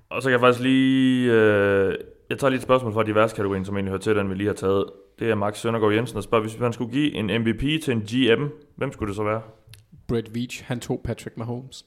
[0.10, 1.31] Og så kan jeg faktisk lige...
[1.31, 1.95] Øh,
[2.30, 4.53] jeg tager lige et spørgsmål fra diverse-kategorien, som egentlig hører til den, vi lige har
[4.53, 4.86] taget.
[5.20, 8.02] Det er Max Søndergaard Jensen, der spørger, hvis man skulle give en MVP til en
[8.02, 8.44] GM,
[8.76, 9.41] hvem skulle det så være?
[10.08, 11.86] Brett Veach, han tog Patrick Mahomes.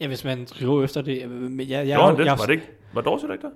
[0.00, 1.30] Ja, hvis man gå efter det.
[1.30, 2.24] Men jeg, jeg, Jeg, Gjorde han det?
[2.26, 2.70] jeg, Var det ikke?
[2.94, 3.50] Var Dorsey ikke der?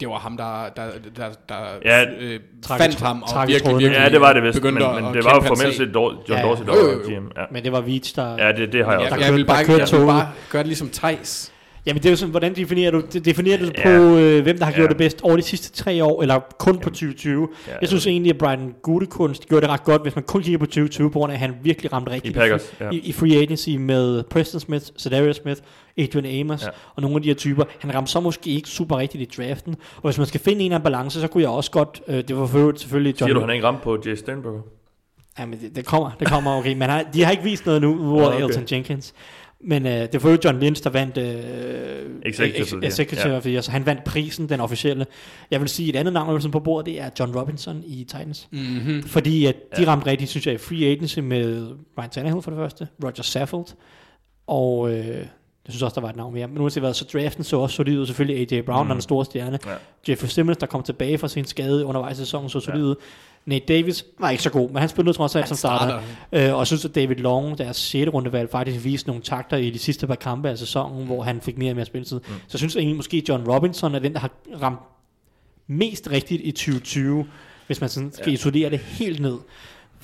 [0.00, 3.78] Det var ham, der, der, der, der Ja, øh, trak- fandt ham og trak virkelig,
[3.78, 6.24] virkelig Ja, det var det vist, men, men at det var jo formelt set Dor-
[6.28, 7.20] John Ja, Dorsey, der var.
[7.20, 7.26] GM.
[7.36, 7.44] Ja.
[7.50, 8.46] Men det var Veach, der...
[8.46, 9.16] ja, det, det har jeg Jeg, også.
[9.20, 11.51] Der jeg vil bare jeg vil bare gøre det ligesom Thijs.
[11.86, 13.02] Jamen det er jo sådan, hvordan definerer du?
[13.24, 13.82] Definerer du Ja.
[13.82, 14.88] på, øh, hvem der har gjort Ja.
[14.88, 17.48] det bedst over de sidste tre år, eller kun på 2020?
[17.68, 20.58] Ja, Jeg synes egentlig, at Brian Gutekunst gjorde det ret godt, hvis man kun kigger
[20.58, 22.90] på 2020, på grund af, at han virkelig ramte rigtigt I Packers, ja.
[22.90, 25.60] i, i free agency med Preston Smith, Cedarius Smith,
[25.98, 26.68] Adrian Amos Ja.
[26.94, 27.64] og nogle af de her typer.
[27.78, 30.72] Han ramte så måske ikke super rigtigt i draften, og hvis man skal finde en
[30.72, 33.40] anden balance, så kunne jeg også godt, øh, det var for selvfølgelig John Siger du,
[33.40, 34.60] han ikke ramt på Jay Sternberger?
[35.38, 36.72] Ja, men det, det kommer, det kommer, okay.
[36.72, 38.44] Men har, de har ikke vist noget nu, udover Ja, okay.
[38.44, 39.14] Elton Jenkins.
[39.64, 42.86] Men øh, det var jo John Lynch, der vandt øh, Executive, ex- ja.
[42.88, 43.36] executive Ja.
[43.36, 45.06] of the Year, så han vandt prisen, den officielle.
[45.50, 48.48] Jeg vil sige, et andet navn, er på bordet, det er John Robinson i Titans.
[48.52, 49.02] Mm-hmm.
[49.02, 49.88] Fordi at de Ja.
[49.88, 51.66] ramte rigtigt, synes jeg, i free agency med
[51.98, 53.66] Ryan Tannehill for det første, Roger Saffold,
[54.46, 55.06] Og øh,
[55.66, 56.46] jeg synes også, der var et navn mere.
[56.48, 58.06] Men uanset hvad, så draften så også solid ud.
[58.06, 58.86] Selvfølgelig AJ Brown, mm.
[58.88, 59.58] der er den store stjerne.
[59.66, 59.72] Ja.
[60.08, 62.94] Jeffrey Simmons, der kom tilbage fra sin skade undervejs i sæsonen, så solid ud.
[63.46, 65.96] Nate Davis var ikke så god, men han spillede trods alt som starter.
[66.32, 68.12] Øh, og jeg synes, at David Long, deres 6.
[68.14, 71.58] rundevalg, faktisk viste nogle takter i de sidste par kampe af sæsonen, hvor han fik
[71.58, 72.16] mere og mere spilletid.
[72.20, 72.24] Mm.
[72.24, 74.30] Så jeg synes egentlig, måske John Robinson er den, der har
[74.62, 74.80] ramt
[75.66, 77.26] mest rigtigt i 2020,
[77.66, 78.32] hvis man sådan skal Ja.
[78.34, 79.38] isolere det helt ned.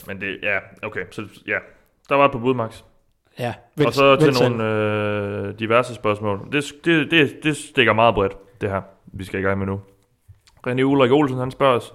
[0.07, 1.01] Men det, ja, okay.
[1.11, 1.57] Så ja,
[2.09, 2.83] der var et på bud, Max.
[3.39, 3.55] Ja,
[3.87, 4.49] Og så til selv.
[4.57, 4.65] nogle
[5.49, 6.49] øh, diverse spørgsmål.
[6.53, 9.81] Det, det, det, det stikker meget bredt, det her, vi skal i gang med nu.
[10.69, 11.93] René Ulrik Olsen, han spørger os,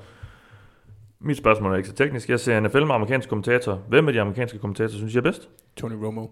[1.24, 2.30] mit spørgsmål er ikke så teknisk.
[2.30, 3.78] Jeg ser NFL med amerikanske kommentatorer.
[3.90, 5.50] Hvem af de amerikanske kommentatorer synes jeg er bedst?
[5.78, 6.26] Tony Romo.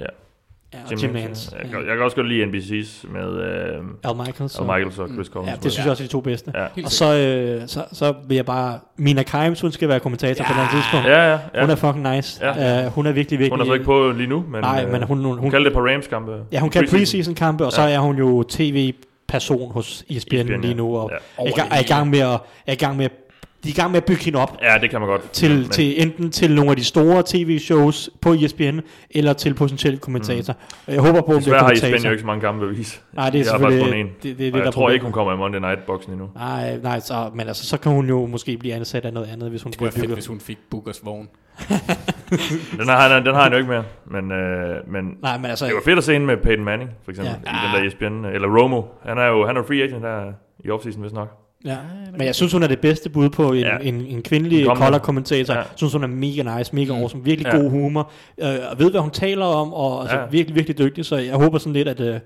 [0.00, 0.06] ja,
[0.92, 1.50] og Jim Nance.
[1.56, 1.70] Jeg, Ja.
[1.70, 4.58] kan, jeg kan også godt lide NBC's med øh, Al Michaels.
[4.58, 5.50] Al Michaels og Chris Collins.
[5.50, 6.52] Ja, det synes jeg også er de to bedste.
[6.54, 6.66] Ja.
[6.84, 8.78] Og så, øh, så, så vil jeg bare...
[8.96, 10.54] Mina Kimes, hun skal være kommentator ja.
[10.54, 11.06] på et tidspunkt.
[11.06, 11.60] Ja, ja, ja.
[11.60, 12.46] Hun er fucking nice.
[12.46, 12.86] Ja.
[12.86, 13.52] Uh, hun er virkelig, virkelig...
[13.52, 15.64] Hun er så ikke på lige nu, men, Nej, øh, men hun, hun, hun kaldte
[15.70, 16.32] det på Rams-kampe.
[16.52, 16.98] ja, hun kan Preseason.
[16.98, 17.94] preseason-kampe, og så Ja.
[17.94, 20.56] er hun jo tv-person hos E ESPN, ESPN, ja.
[20.56, 21.44] lige nu, og Ja.
[21.44, 23.12] er, i gang, er, i gang med at, er i gang med at,
[23.64, 25.30] de er i gang med at bygge hende op Ja, det kan man godt.
[25.30, 28.78] til, men, til enten til nogle af de store tv-shows på ESPN,
[29.10, 30.54] eller til potentielle kommentator.
[30.88, 31.96] Jeg håber på, at hun bliver Desværre har kommentator.
[31.96, 33.00] ESPN jo ikke så mange kampe at vise.
[33.12, 34.06] Nej, det er Jeg har selvfølgelig kun en.
[34.06, 36.12] det, det, det, Og det, der jeg er tror ikke, hun kommer i Monday Night-boksen
[36.12, 36.28] endnu.
[36.34, 39.50] Nej, nej så, men altså, så kan hun jo måske blive ansat af noget andet,
[39.50, 41.28] hvis hun Det bliver fedt, hvis hun fik Bookers vogn.
[42.78, 43.84] Den har, han, den har han jo ikke mere.
[44.06, 46.90] Men, øh, men Nej, men altså, det var fedt at se hende med Peyton Manning,
[47.04, 47.50] for eksempel, Ja.
[47.52, 47.56] ja.
[47.56, 48.24] i den der ESPN.
[48.24, 48.82] Eller Romo.
[49.06, 50.32] Han er jo han er jo free agent der
[50.64, 51.43] i offseason, hvis nok.
[51.64, 51.76] Ja,
[52.12, 53.72] men jeg synes, hun er det bedste bud på en, Ja.
[53.74, 53.88] ja.
[53.88, 55.54] en, en kvindelig color-kommentator.
[55.54, 55.58] Ja.
[55.60, 57.58] Jeg synes, hun er mega nice, mega awesome, virkelig Ja.
[57.58, 60.24] god humor, øh, og ved, hvad hun taler om, og altså, Ja.
[60.30, 62.20] virkelig, virkelig dygtig, så jeg håber sådan lidt, at, øh,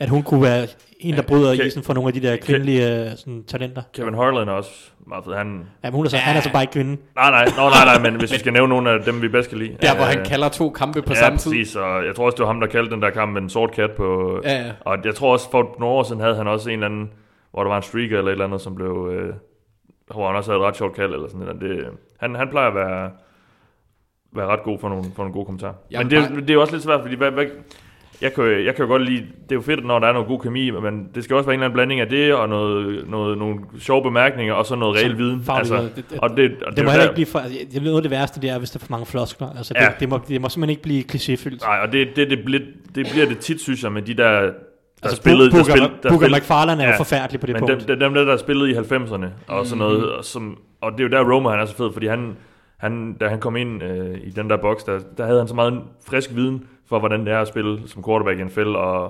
[0.00, 0.66] at hun kunne være
[1.00, 3.82] en, der bryder Ke- isen for nogle af de der kvindelige øh, sådan, talenter.
[3.94, 4.70] Kevin Harlan er også
[5.08, 5.34] meget fed.
[5.34, 5.46] Han,
[5.84, 6.96] Ja, men hun er så, han er så bare ikke kvinde.
[7.16, 9.48] nej, nej, nå, nej, nej, men hvis vi skal nævne nogle af dem, vi bedst
[9.48, 9.76] kan lide.
[9.82, 11.50] Der, hvor øh, han kalder to kampe på ja, samme tid.
[11.52, 13.48] præcis, og jeg tror også, det var ham, der kaldte den der kamp med en
[13.50, 14.40] sort kat på...
[14.44, 14.70] Ja, ja.
[14.80, 17.10] Og jeg tror også, for nogle år siden havde han også en eller anden,
[17.52, 19.10] hvor der var en streaker eller et eller andet, som blev...
[19.12, 19.34] Øh,
[20.14, 21.60] hvor han også havde et ret sjovt kald eller sådan noget.
[21.60, 21.86] Det,
[22.20, 23.10] han, han plejer at være,
[24.32, 25.74] være ret god for nogle, for nogle gode kommentarer.
[25.90, 27.44] Jeg men det, vil er- det er jo også lidt svært, fordi hvad, hvad,
[28.22, 30.12] jeg, kan, jo- jeg kan jo godt lide, det er jo fedt, når der er
[30.12, 32.48] noget god kemi, men det skal også være en eller anden blanding af det, og
[32.48, 35.44] noget, noget, nogle sjove bemærkninger, og så noget reel viden.
[35.48, 35.76] Altså.
[35.96, 37.82] Det- det- og det, og Det, er må heller ikke blive for, altså, det er
[37.84, 39.48] noget af det værste, det er, hvis der er for mange floskler.
[39.56, 39.84] Altså, Ja.
[39.86, 41.66] det, det, må, det må simpelthen ikke blive klichéfyldt.
[41.66, 42.60] Nej, og det, det, det, bliver,
[42.94, 44.52] det bliver det tit, synes jeg, med de der
[45.02, 45.44] Altså, spillede...
[45.50, 47.88] der Booker, spillede, der Booker spillede- McFarlane er jo Ja, forfærdelig på det Men punkt.
[47.88, 51.04] dem, dem, der, der spillede i 90'erne og sådan noget, og, som, og det er
[51.04, 52.36] jo der Roma han er så fed, fordi han,
[52.76, 55.54] han, da han kom ind øh, i den der boks, der, der havde han så
[55.54, 59.02] meget frisk viden for, hvordan det er at spille som quarterback i NFL, og,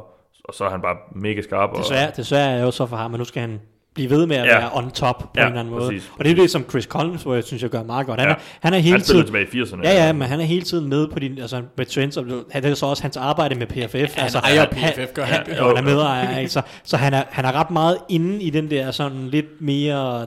[0.44, 1.70] og så er han bare mega skarp.
[1.70, 3.60] Og, Desværre, desværre er jeg jo så for ham, men nu skal han
[3.94, 4.58] blive ved med at Ja.
[4.58, 5.86] være on top på Ja, en eller anden måde.
[5.90, 6.10] præcis.
[6.18, 8.20] Og det er det, som Chris Collins, hvor jeg synes, jeg gør meget godt.
[8.20, 8.34] Han, Ja.
[8.34, 9.24] er, han er hele han tiden...
[9.26, 9.80] tilbage i 80'erne.
[9.88, 12.64] Ja, ja, men han er hele tiden med på din, altså med trends, og det
[12.64, 13.94] er så også hans arbejde med PFF.
[13.94, 15.58] Ja, altså, ejer han- PFF, gør han han, det?
[15.58, 16.50] jo, han er medejer, ikke?
[16.84, 20.26] Så, han, er, han er ret meget inde i den der sådan lidt mere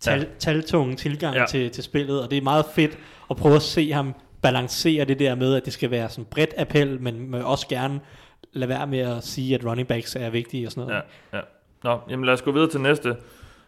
[0.00, 0.24] tal, Ja.
[0.38, 1.40] taltunge tilgang Ja.
[1.40, 1.46] ja.
[1.46, 2.98] til, til spillet, og det er meget fedt
[3.30, 6.50] at prøve at se ham balancere det der med, at det skal være sådan bredt
[6.58, 8.00] appel, men også gerne
[8.52, 11.02] lade være med at sige, at running backs er vigtige og sådan noget.
[11.32, 11.42] Ja, ja.
[11.86, 13.16] Nå, jamen lad os gå videre til næste.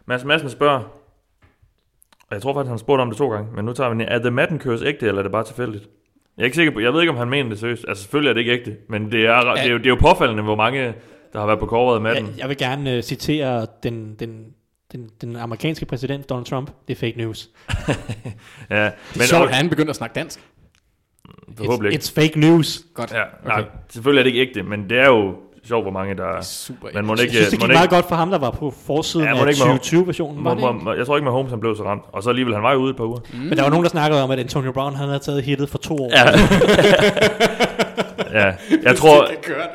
[0.06, 0.78] Mads Madsen spørger,
[2.20, 3.94] og jeg tror faktisk, han har spurgt om det to gange, men nu tager vi
[3.94, 4.00] den.
[4.08, 5.84] Er The Madden Curse ægte, eller er det bare tilfældigt?
[6.36, 7.84] Jeg er ikke sikker på, jeg ved ikke, om han mener det seriøst.
[7.88, 9.96] Altså selvfølgelig er det ikke ægte, men det er, det er, jo, det er jo
[10.00, 10.94] påfaldende, hvor mange,
[11.32, 12.26] der har været på coveret af Madden.
[12.26, 14.46] Jeg, jeg vil gerne uh, citere den, den,
[14.92, 16.70] den, den amerikanske præsident, Donald Trump.
[16.88, 17.48] Det er fake news.
[18.70, 20.40] Ja, Det men er sjovt, at han begynder at snakke dansk.
[21.56, 22.02] forhåbentlig ikke.
[22.02, 22.84] It's fake news.
[22.94, 23.12] Godt.
[23.12, 26.40] Ja, nej, selvfølgelig er det ikke ægte, men det er jo sjovt, hvor mange der...
[26.42, 26.88] Super.
[26.94, 28.70] Men må Jeg ikke, synes, det gik ikke, meget godt for ham, der var på
[28.86, 30.42] forsiden Ja, af det ikke være- 2020-versionen.
[30.42, 30.84] må, Var det må, ikke?
[30.84, 32.02] må, jeg tror ikke, med Holmes han blev så ramt.
[32.12, 33.18] Og så alligevel, han var jo ude et par uger.
[33.34, 35.78] Men der var nogen, der snakkede om, at Antonio Brown han havde taget hittet for
[35.78, 36.10] to år.
[36.12, 36.24] Ja.
[38.40, 38.52] ja,
[38.82, 39.28] jeg tror,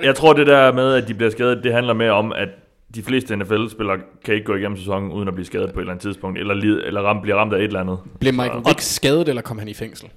[0.04, 2.50] jeg tror det der med, at de bliver skadet, det handler mere om, at
[2.96, 5.92] de fleste NFL-spillere kan ikke gå igennem sæsonen, uden at blive skadet på et eller
[5.92, 7.98] andet tidspunkt, eller, lid, eller ram, bliver ramt af et eller andet.
[8.20, 10.08] Blev Michael Vick skadet, eller kom han i fængsel?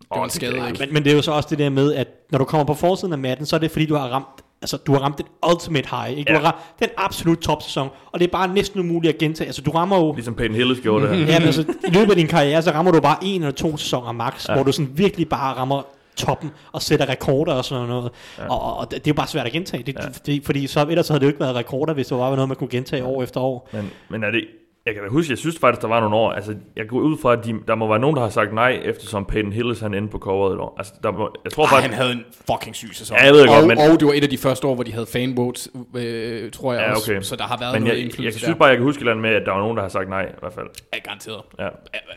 [0.00, 0.76] Det var Åh, en skade, ikke?
[0.80, 2.74] Men, men det er jo så også det der med, at når du kommer på
[2.74, 4.26] forsiden af matten, så er det fordi, du har ramt
[4.62, 6.28] Altså, du har ramt den ultimate high, ikke?
[6.28, 6.38] Du Ja.
[6.38, 9.46] har ramt den absolut top sæson, og det er bare næsten umuligt at gentage.
[9.46, 10.12] Altså, du rammer jo...
[10.12, 11.26] Ligesom Peyton Hillis gjorde det her.
[11.26, 13.76] Ja, men altså, i løbet af din karriere, så rammer du bare en eller to
[13.76, 14.54] sæsoner max, ja.
[14.54, 15.82] hvor du sådan virkelig bare rammer
[16.16, 18.10] toppen og sætter rekorder og sådan noget.
[18.38, 18.48] Ja.
[18.52, 19.82] Og, og, det er jo bare svært at gentage.
[19.82, 20.32] Det, ja.
[20.32, 22.56] det, fordi så, ellers havde det jo ikke været rekorder, hvis det var noget, man
[22.56, 23.68] kunne gentage år efter år.
[23.72, 24.44] Men, men er det...
[24.88, 27.18] Jeg kan da huske, jeg synes faktisk, der var nogle år, altså jeg går ud
[27.22, 29.94] fra, at de, der må være nogen, der har sagt nej, eftersom Peyton Hillis han
[29.94, 30.74] endte på coveret et år.
[30.78, 31.90] Altså, der må, jeg tror Ej, faktisk...
[31.94, 33.16] han havde en fucking syg sæson.
[33.16, 34.84] Ja, jeg ved og, godt, men- og det var et af de første år, hvor
[34.84, 37.12] de havde fanvotes, øh, tror jeg Ja, også.
[37.12, 37.22] okay.
[37.22, 38.58] Så der har været Men noget jeg, jeg, indflydelse jeg synes der.
[38.58, 40.08] bare, jeg kan huske et eller andet med, at der var nogen, der har sagt
[40.08, 40.66] nej, i hvert fald.
[40.94, 41.40] Ja, garanteret.
[41.58, 41.64] Ja.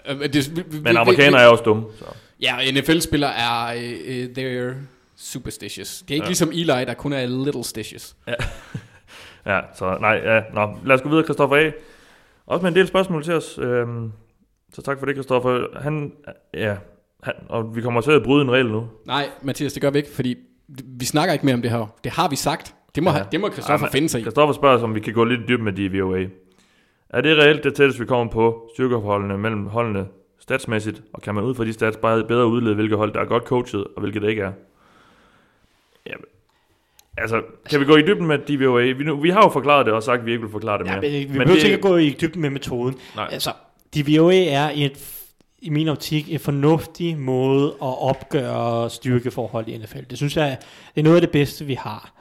[0.07, 1.83] Ja, øh, det, vi- Men vi- amerikanere er også dumme.
[1.99, 2.05] Så.
[2.41, 4.75] Ja, NFL-spillere er uh, uh, they're
[5.17, 5.99] superstitious.
[6.01, 6.29] Det er ikke ja.
[6.29, 8.15] ligesom Eli, der kun er little stitious.
[9.45, 11.71] Ja, så nej, ja, nå, lad os gå videre, Christoffer A.
[12.51, 13.59] Også med en del spørgsmål til os.
[13.61, 14.11] Øhm,
[14.73, 15.79] så tak for det, Christoffer.
[15.81, 16.13] Han,
[16.53, 16.75] ja,
[17.23, 18.87] han, og vi kommer til at bryde en regel nu.
[19.05, 20.35] Nej, Mathias, det gør vi ikke, fordi
[20.99, 21.95] vi snakker ikke mere om det her.
[22.03, 22.75] Det har vi sagt.
[22.95, 23.23] Det må, ja.
[23.31, 24.23] det må Christoffer Ja, finde sig i.
[24.23, 26.25] Christoffer spørger os, om vi kan gå lidt dybt med DVOA.
[27.09, 30.07] Er det reelt det tætteste, vi kommer på styrkeforholdene mellem holdene
[30.39, 33.25] statsmæssigt, og kan man ud fra de stats bare bedre udlede, hvilke hold, der er
[33.25, 34.51] godt coachet, og hvilke det ikke er?
[36.07, 36.25] Jamen,
[37.17, 38.91] altså, kan vi gå i dybden med DVOA?
[38.91, 40.85] Vi, nu, vi har jo forklaret det, og sagt, at vi ikke vil forklare det
[40.85, 41.11] Ja, mere.
[41.11, 42.95] men vi behøver ikke at gå i dybden med metoden.
[43.15, 43.29] Nej.
[43.31, 43.51] Altså,
[43.95, 45.17] DVOA er et,
[45.61, 49.97] i min optik en fornuftig måde at opgøre styrkeforhold i NFL.
[50.09, 50.57] Det synes jeg,
[50.95, 52.11] det er noget af det bedste, vi har.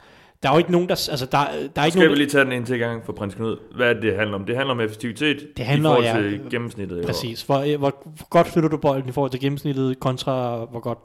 [0.43, 1.07] Der er jo ikke nogen, der...
[1.11, 1.37] Altså, der,
[1.75, 3.57] der er ikke Skal nogen, vi lige tage den ind til gang for prins Knud?
[3.75, 4.45] Hvad er det, det handler om?
[4.45, 6.97] Det handler om effektivitet Det handler, i forhold ja, til gennemsnittet.
[6.97, 7.05] i år.
[7.05, 7.41] Præcis.
[7.41, 10.99] Hvor, hvor, hvor godt flytter du bolden i forhold til gennemsnittet, kontra hvor godt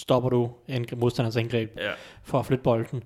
[0.00, 1.90] stopper du angreb, modstanders angreb Ja.
[2.24, 3.02] for at flytte bolden.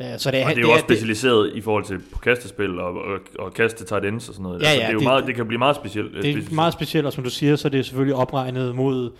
[0.00, 2.78] Uh, så det er, Og det er jo også specialiseret i forhold til på kastespil
[2.80, 4.62] og, og, og kaste tight ends og sådan noget.
[4.62, 6.12] Ja, altså, ja, det, er jo det- meget, det kan blive meget specielt.
[6.22, 9.10] det er meget specielt, og som du siger, så er det selvfølgelig opregnet mod,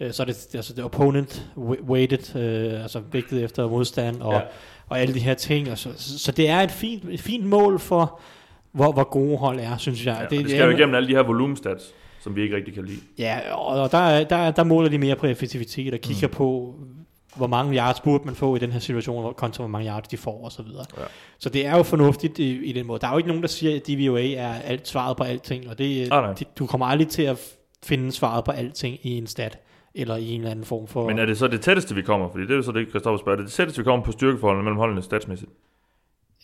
[0.00, 1.46] øh, så er det, altså det er opponent
[1.88, 4.40] weighted, øh, altså vægtet efter modstand, og, Ja.
[4.88, 5.70] og alle de her ting.
[5.70, 8.20] Og så, så, så det er et fint, et fint mål for,
[8.72, 10.16] hvor, hvor gode hold er, synes jeg.
[10.30, 11.94] Ja, det, det skal jo igennem alle de her volumestats,
[12.26, 13.00] som vi ikke rigtig kan lide.
[13.18, 16.34] Ja, og der, er- der, er- der måler de mere på effektivitet og kigger mm.
[16.34, 16.74] på,
[17.36, 20.16] hvor mange yards burde man få i den her situation, kontra hvor mange yards de
[20.16, 20.84] får og så videre.
[20.98, 21.02] Ja.
[21.38, 23.00] Så det er jo fornuftigt i, i den måde.
[23.00, 25.78] Der er jo ikke nogen, der siger, at DVOA er alt svaret på alting, og
[25.78, 27.40] det, Ah, det, du kommer aldrig til at
[27.84, 29.58] finde svaret på alting i en stat,
[29.94, 31.06] eller i en eller anden form for...
[31.06, 32.28] Men er det så det tætteste, vi kommer?
[32.30, 33.36] Fordi det er jo så det, Christopher spørger.
[33.36, 35.50] Det er det tætteste, vi kommer på styrkeforholdene mellem holdene statsmæssigt.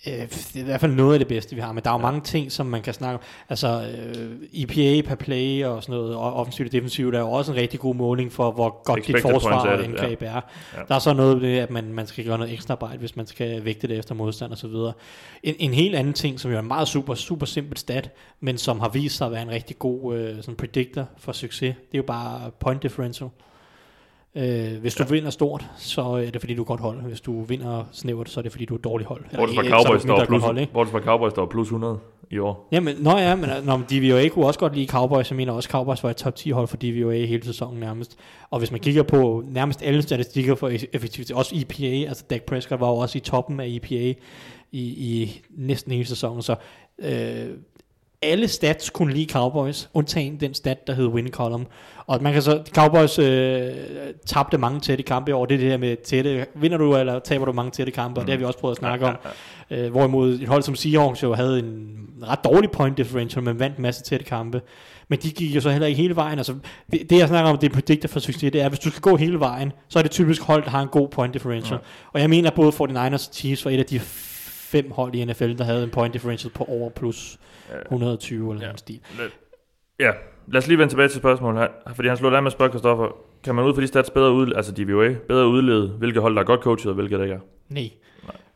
[0.07, 1.95] Øh, det er i hvert fald noget af det bedste, vi har, men der er
[1.95, 2.07] jo ja.
[2.07, 3.25] mange ting, som man kan snakke om.
[3.49, 7.53] Altså, øh, EPA per play og sådan noget, og offensivt og defensivt, er jo også
[7.53, 10.33] en rigtig god måling for, hvor godt dit Expected forsvar points er og angreb er.
[10.35, 10.41] Ja.
[10.89, 13.27] Der er så noget med, at man, man skal gøre noget ekstra arbejde, hvis man
[13.27, 14.93] skal vægte det efter modstand og så videre.
[15.43, 18.11] En, en helt anden ting, som jo er en meget super, super simpel stat,
[18.41, 21.75] men som har vist sig at være en rigtig god øh, sådan predictor for succes,
[21.75, 23.31] det er jo bare point differential.
[24.37, 25.15] Øh, hvis du ja.
[25.15, 27.03] vinder stort, så er det fordi du er godt hold.
[27.03, 29.25] Hvis du vinder snævert, så er det fordi du er dårligt hold.
[29.37, 31.99] Bortset fra Cowboys, der plus, hold, fra Cowboys, der plus 100
[32.31, 32.69] i år.
[32.73, 36.03] Jamen, nå ja, men når DVOA kunne også godt lide Cowboys, jeg mener også, Cowboys
[36.03, 38.19] var et top 10 hold for DVOA hele sæsonen nærmest.
[38.51, 42.81] Og hvis man kigger på nærmest alle statistikker for effektivitet, også EPA, altså Dak Prescott
[42.81, 44.15] var jo også i toppen af EPA
[44.73, 46.55] i, i næsten hele sæsonen, så
[46.99, 47.47] øh,
[48.23, 51.67] alle stats kunne lide Cowboys, undtagen den stat, der hed win column.
[52.07, 53.71] Og man kan så, Cowboys øh,
[54.27, 57.19] tabte mange tætte kampe i år, det er det her med tætte, vinder du eller
[57.19, 59.17] taber du mange tætte kampe, og det har vi også prøvet at snakke om.
[59.71, 63.77] Øh, hvorimod et hold som Seahawks jo havde en ret dårlig point differential, men vandt
[63.77, 64.63] en masse tætte kampe.
[65.09, 66.39] Men de gik jo så heller ikke hele vejen.
[66.39, 66.55] Altså,
[66.93, 68.91] det, det jeg snakker om, det er predictor for succes, det er, at hvis du
[68.91, 71.79] skal gå hele vejen, så er det typisk hold, der har en god point differential.
[71.83, 72.11] Ja.
[72.13, 74.01] Og jeg mener, at både 49ers og Chiefs var et af de
[74.73, 77.39] fem hold i NFL, der havde en point differential på over plus
[77.91, 78.71] 120 eller Ja.
[78.73, 79.01] en stil.
[80.01, 80.11] Ja,
[80.49, 81.69] lad os lige vende tilbage til spørgsmålet her.
[81.95, 83.07] Fordi han slår af med at spørge Christoffer,
[83.45, 86.41] kan man ud fra de stats bedre ud, altså DVOA, bedre udlede, hvilke hold, der
[86.41, 87.41] er godt coachet, og hvilke der ikke er?
[87.69, 87.91] Nej.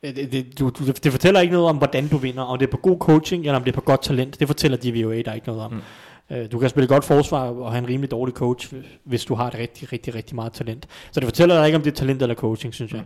[0.02, 2.66] Øh, Det, det, du, du, det fortæller ikke noget om, hvordan du vinder, om det
[2.66, 4.40] er på god coaching, eller om det er på godt talent.
[4.40, 5.72] Det fortæller DVOA der ikke noget om.
[5.72, 6.48] Mm.
[6.52, 8.74] Du kan spille godt forsvar og have en rimelig dårlig coach,
[9.04, 10.86] hvis du har et rigtig, rigtig, rigtig meget talent.
[11.10, 13.02] Så det fortæller dig ikke, om det er talent eller coaching, synes jeg.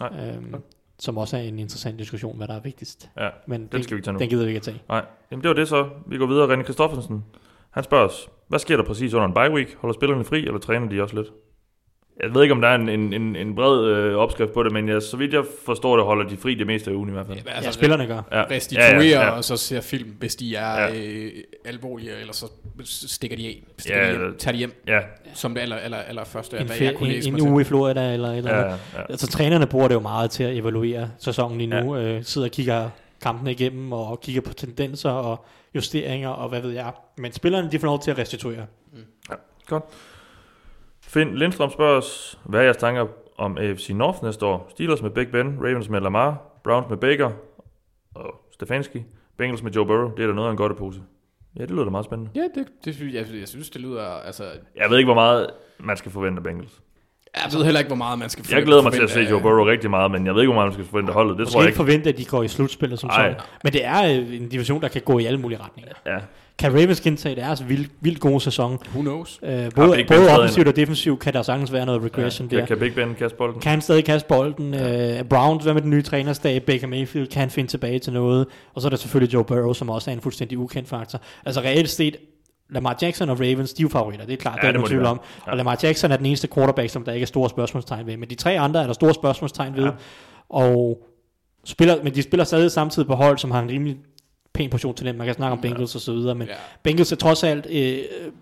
[0.00, 0.10] Nej.
[0.36, 0.54] Øhm,
[0.98, 3.10] som også er en interessant diskussion, hvad der er vigtigst.
[3.16, 4.18] Ja, Men den skal vi ikke tage nu.
[4.18, 4.82] Den gider vi ikke at tage.
[4.88, 5.88] Nej, Jamen, det var det så.
[6.06, 6.54] Vi går videre.
[6.56, 7.24] René Christoffersen,
[7.70, 9.74] han spørger os, hvad sker der præcis under en bye week?
[9.74, 11.32] Holder spillerne fri, eller træner de også lidt?
[12.22, 14.72] Jeg ved ikke, om der er en, en, en, en bred øh, opskrift på det,
[14.72, 17.12] men jeg, så vidt jeg forstår det, holder de fri det meste af ugen i
[17.12, 17.38] hvert fald.
[17.46, 18.22] Altså, ja, spillerne gør.
[18.32, 18.44] Ja.
[18.50, 19.30] restituere, Ja, ja, ja.
[19.30, 20.94] og så ser film, hvis de er Ja.
[20.94, 21.30] øh,
[21.64, 22.46] alvorlige, eller så
[22.84, 23.62] stikker de af.
[23.78, 24.98] Stikker Ja, de hjem, tager de hjem, Ja,
[25.34, 27.64] som det aller, aller, aller første, En, hvad jeg kunne læse en, en uge i
[27.64, 28.76] Florida eller eller ja, ja.
[29.10, 31.96] Altså trænerne bruger det jo meget til at evaluere sæsonen lige nu.
[31.96, 32.02] Ja.
[32.16, 32.90] Øh, sidder og kigger
[33.22, 35.44] kampene igennem og kigger på tendenser og
[35.74, 36.92] justeringer og hvad ved jeg.
[37.18, 38.66] Men spillerne de får lov til at restituere.
[39.66, 39.84] Godt.
[41.16, 43.06] Finn Lindstrøm spørger os, hvad er jeres tanker
[43.38, 44.66] om AFC North næste år?
[44.70, 47.30] Steelers med Big Ben, Ravens med Lamar, Browns med Baker
[48.14, 49.04] og Stefanski,
[49.38, 50.10] Bengals med Joe Burrow.
[50.16, 51.00] Det er da noget af en godt pose.
[51.56, 52.30] Ja, det lyder da meget spændende.
[52.34, 54.02] Ja, det, det, synes jeg, jeg synes, det lyder...
[54.02, 54.44] Altså,
[54.76, 56.80] Jeg ved ikke, hvor meget man skal forvente af Bengals.
[57.36, 59.32] jeg ved heller ikke, hvor meget man skal Jeg glæder mig til at forvente se
[59.34, 61.38] Joe Burrow rigtig meget, men jeg ved ikke, hvor meget man skal forvente af holdet.
[61.38, 61.76] Det Måske tror jeg ikke ikke.
[61.76, 63.16] forvente, at de går i slutspillet som Ej.
[63.16, 63.46] sådan.
[63.64, 65.92] Men det er øh, en division, der kan gå i alle mulige retninger.
[66.06, 66.18] Ja,
[66.58, 68.78] Kan Ravens gentage deres vildt, vildt gode sæson?
[68.88, 69.40] Who knows?
[69.42, 72.56] Øh, både, både offensivt og defensivt kan der sagtens være noget regression ja.
[72.56, 72.66] der.
[72.66, 73.60] Kan Big Ben kaste bolden?
[73.60, 74.74] Kan han stadig kaste bolden?
[74.74, 75.20] Ja.
[75.20, 76.62] Uh, Browns, hvad med den nye trænerstab?
[76.62, 78.46] Baker Mayfield, kan han finde tilbage til noget?
[78.74, 81.20] Og så er der selvfølgelig Joe Burrow, som også er en fuldstændig ukendt faktor.
[81.46, 82.16] Altså reelt set,
[82.70, 84.80] Lamar Jackson og Ravens, de er jo favoritter, det er klart, Ja, det det er
[84.80, 85.20] må ingen de tvivl om.
[85.46, 85.50] Ja.
[85.50, 88.16] Og Lamar Jackson er den eneste quarterback, som der ikke er store spørgsmålstegn ved.
[88.16, 89.84] Men de tre andre er der store spørgsmålstegn ved.
[89.84, 89.90] Ja.
[90.48, 91.06] Og
[91.64, 93.96] spiller, men de spiller stadig samtidig på hold, som har en rimelig
[94.56, 95.14] pæn portion til dem.
[95.14, 96.54] Man kan snakke om Bengals og så videre, men Ja.
[96.82, 97.98] Bengals er trods alt øh,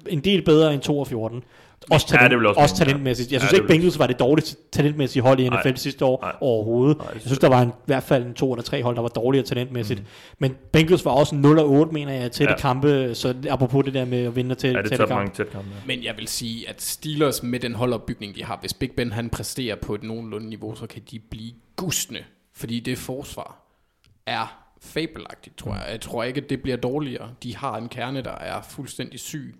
[0.08, 1.42] en del bedre end 2 og 14.
[1.90, 2.84] Også, Ja, talent, det vil jeg også også ja.
[2.84, 3.32] talentmæssigt.
[3.32, 5.76] Jeg Ja, synes det ikke, Bengals var det dårligste talentmæssige hold i NFL Nej.
[5.76, 6.32] sidste år Nej.
[6.40, 6.98] overhovedet.
[6.98, 8.96] Nej, det jeg synes, der var en, i hvert fald en to eller tre hold,
[8.96, 10.00] der var dårligere talentmæssigt.
[10.00, 10.06] Mm.
[10.38, 12.50] Men Bengals var også 0 og 8, mener jeg, tætte Ja.
[12.50, 12.60] ja.
[12.60, 13.14] kampe.
[13.14, 15.14] Så apropos det der med at vinde til Ja, det tætte kampe.
[15.14, 15.68] mange tæt kampe.
[15.74, 15.80] ja.
[15.86, 19.30] Men jeg vil sige, at Steelers med den holdopbygning, de har, hvis Big Ben han
[19.30, 22.18] præsterer på et nogenlunde niveau, så kan de blive gustne.
[22.54, 23.56] Fordi det forsvar
[24.26, 25.84] er fabelagtigt, tror jeg.
[25.90, 27.30] Jeg tror ikke, at det bliver dårligere.
[27.42, 29.54] De har en kerne, der er fuldstændig syg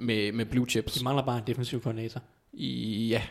[0.00, 0.92] med, med blue chips.
[0.92, 2.20] De mangler bare en defensiv koordinator.
[2.54, 3.22] Ja,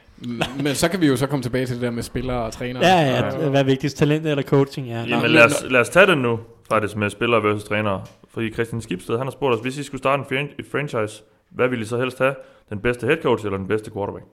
[0.63, 2.85] men så kan vi jo så komme tilbage til det der med spillere og trænere.
[2.85, 3.97] Ja, ja, hvad er vigtigst?
[3.97, 4.88] Talent eller coaching?
[4.88, 6.39] Ja, Jamen, lad os, lad os tage den nu,
[6.69, 8.05] faktisk, med spillere versus trænere.
[8.30, 11.84] Fordi Christian Skibsted, han har spurgt os, hvis I skulle starte en franchise, hvad ville
[11.84, 12.35] I så helst have?
[12.69, 14.26] Den bedste head coach eller den bedste quarterback?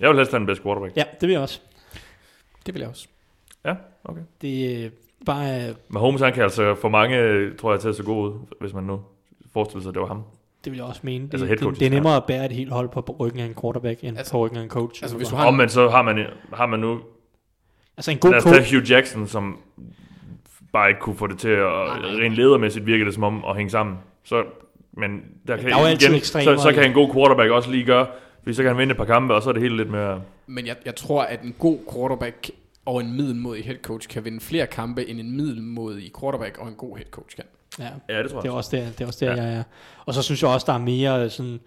[0.00, 0.96] Jeg vil helst have den bedste quarterback.
[0.96, 1.60] ja, det vil jeg også.
[2.66, 3.08] Det vil jeg også.
[3.64, 3.74] Ja,
[4.04, 4.22] okay.
[4.40, 4.90] Det er
[5.26, 7.16] bare, øh, Mahomes, han kan altså for mange,
[7.54, 9.00] tror jeg, til at se god ud, hvis man nu
[9.52, 10.22] forestiller sig, at det var ham.
[10.64, 11.24] det vil jeg også mene.
[11.26, 13.44] Det, Altså det, coaches, det er nemmere at bære et helt hold på ryggen af
[13.46, 15.02] en quarterback, end Altså- på ryggen af en coach.
[15.02, 17.00] altså, hvis du har- Om men så har man, har man nu,
[17.96, 19.58] altså en god lad os tage Hugh Jackson, som
[20.72, 21.64] bare ikke kunne få det til at,
[22.20, 23.96] rent ledermæssigt virke det som om, at hænge sammen.
[24.24, 24.44] Så,
[24.92, 28.06] men der kan, der er igen, så, så kan en god quarterback også lige gøre,
[28.42, 30.22] fordi så kan han vinde et par kampe, og så er det hele lidt mere...
[30.46, 32.50] Men jeg, jeg tror, at en god quarterback
[32.86, 36.74] og en middelmodig head coach kan vinde flere kampe, end en middelmodig quarterback og en
[36.74, 37.44] god head coach kan.
[37.78, 38.56] ja, Ja, det tror det er jeg.
[38.56, 39.42] også der, det er også der Ja.
[39.42, 39.48] ja.
[39.48, 39.62] jeg er.
[40.06, 41.60] Og så synes jeg også, der er mere sådan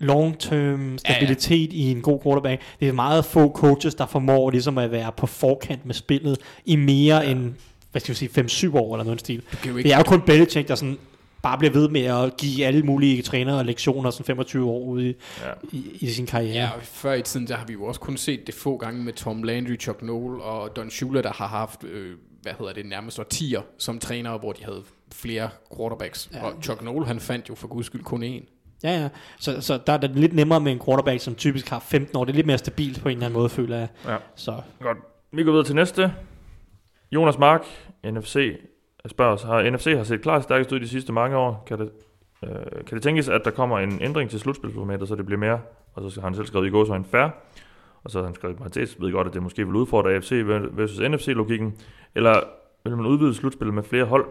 [0.00, 1.82] long-term stabilitet ja, ja.
[1.84, 2.62] i en god quarterback.
[2.80, 6.76] Det er meget få coaches, der formår ligesom at være på forkant med spillet i
[6.76, 7.30] mere ja.
[7.30, 7.54] end,
[7.90, 9.42] hvad skal vi sige, 5-7 år eller noget stil.
[9.64, 10.98] Det ikke, er jo kun Belichick, der sådan
[11.42, 15.14] bare bliver ved med at give alle mulige trænere lektioner sådan 25 år ude i,
[15.40, 15.50] Ja.
[15.72, 16.54] i, i sin karriere.
[16.54, 19.02] ja, og før i tiden, der har vi jo også kun set det få gange
[19.04, 22.86] med Tom Landry, Chuck Noll og Don Shula, der har haft, øh, hvad hedder det,
[22.86, 24.82] nærmest årtier som trænere, hvor de havde
[25.14, 26.28] flere quarterbacks.
[26.32, 26.38] Ja.
[26.38, 26.44] Ja.
[26.44, 28.52] Og Chuck Noll, han fandt jo for guds skyld kun én.
[28.84, 29.08] Ja, ja.
[29.40, 32.24] Så, så der er det lidt nemmere med en quarterback, som typisk har 15 år.
[32.24, 33.88] Det er lidt mere stabilt på en eller anden måde, føler jeg.
[34.06, 34.16] Ja.
[34.34, 34.98] Så Godt.
[35.32, 36.12] Vi går videre til næste.
[37.12, 37.64] Jonas Mark,
[38.04, 38.36] NFC,
[39.10, 41.64] spørger os, har NFC har set klart stærkest ud de sidste mange år.
[41.66, 41.90] Kan det,
[42.44, 42.50] øh,
[42.86, 45.60] kan det tænkes, at der kommer en ændring til slutspilsformatet, så det bliver mere,
[45.94, 47.28] og så har han selv skrevet i går, så en fair,
[48.04, 50.32] og så har han skrevet i parentes, ved godt, at det måske vil udfordre AFC
[50.72, 51.72] versus NFC-logikken,
[52.14, 52.40] eller
[52.84, 54.26] vil man udvide slutspillet med flere hold?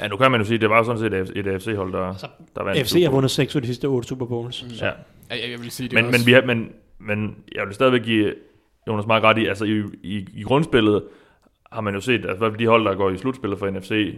[0.00, 2.26] Ja, nu kan man jo sige, at det var sådan set et AFC-hold, der, Altså,
[2.56, 2.80] der vandt.
[2.80, 4.64] FC Super har vundet 6 af de sidste 8 Super Bowls.
[4.80, 7.66] Ja, Jeg, jeg vil sige, det men, er men, også, vi har, men, men jeg
[7.66, 8.34] vil stadigvæk give
[8.88, 11.04] Jonas meget ret i, altså i, i, i grundspillet
[11.72, 14.14] har man jo set, fald de hold, der går i slutspillet for NFC,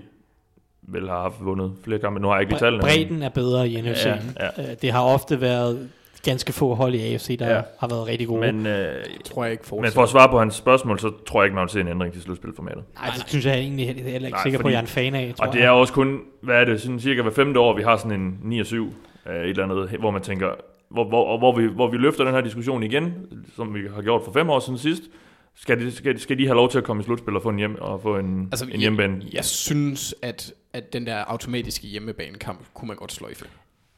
[0.83, 2.21] vel har haft vundet flere kampe.
[2.21, 2.83] Nu har jeg ikke tallene.
[2.83, 4.07] men- Bredden er bedre i NFC.
[4.07, 4.47] Ja, ja.
[4.71, 5.89] Øh, Det har ofte været
[6.25, 7.63] ganske få hold i AFC, der Ja.
[7.81, 8.41] har været rigtig gode.
[8.53, 8.95] Men, øh,
[9.25, 9.95] tror jeg ikke men fortsætter.
[9.95, 12.13] for at svare på hans spørgsmål, så tror jeg ikke, man vil se en ændring
[12.13, 12.85] til slutspilformatet.
[12.95, 14.87] Nej, det synes jeg egentlig heller ikke Nej, sikker på, fordi- at jeg er en
[14.89, 15.35] fan af.
[15.37, 15.67] Tror Og det jeg.
[15.67, 18.39] er også kun, hvad er det, sådan cirka hver femte år, vi har sådan en
[18.43, 18.95] 9 og 7,
[19.29, 20.49] øh, et eller andet, hvor man tænker,
[20.89, 23.15] hvor, hvor, hvor, vi, hvor vi løfter den her diskussion igen,
[23.57, 25.03] som vi har gjort for fem år siden sidst.
[25.57, 27.57] Skal de, skal, skal de have lov til at komme i slutspil og få en,
[27.57, 29.21] hjem, og få en, altså, en hjemmebane?
[29.25, 33.47] Jeg, jeg synes, at, at den der automatiske hjemmebanekamp kunne man godt sløjfe.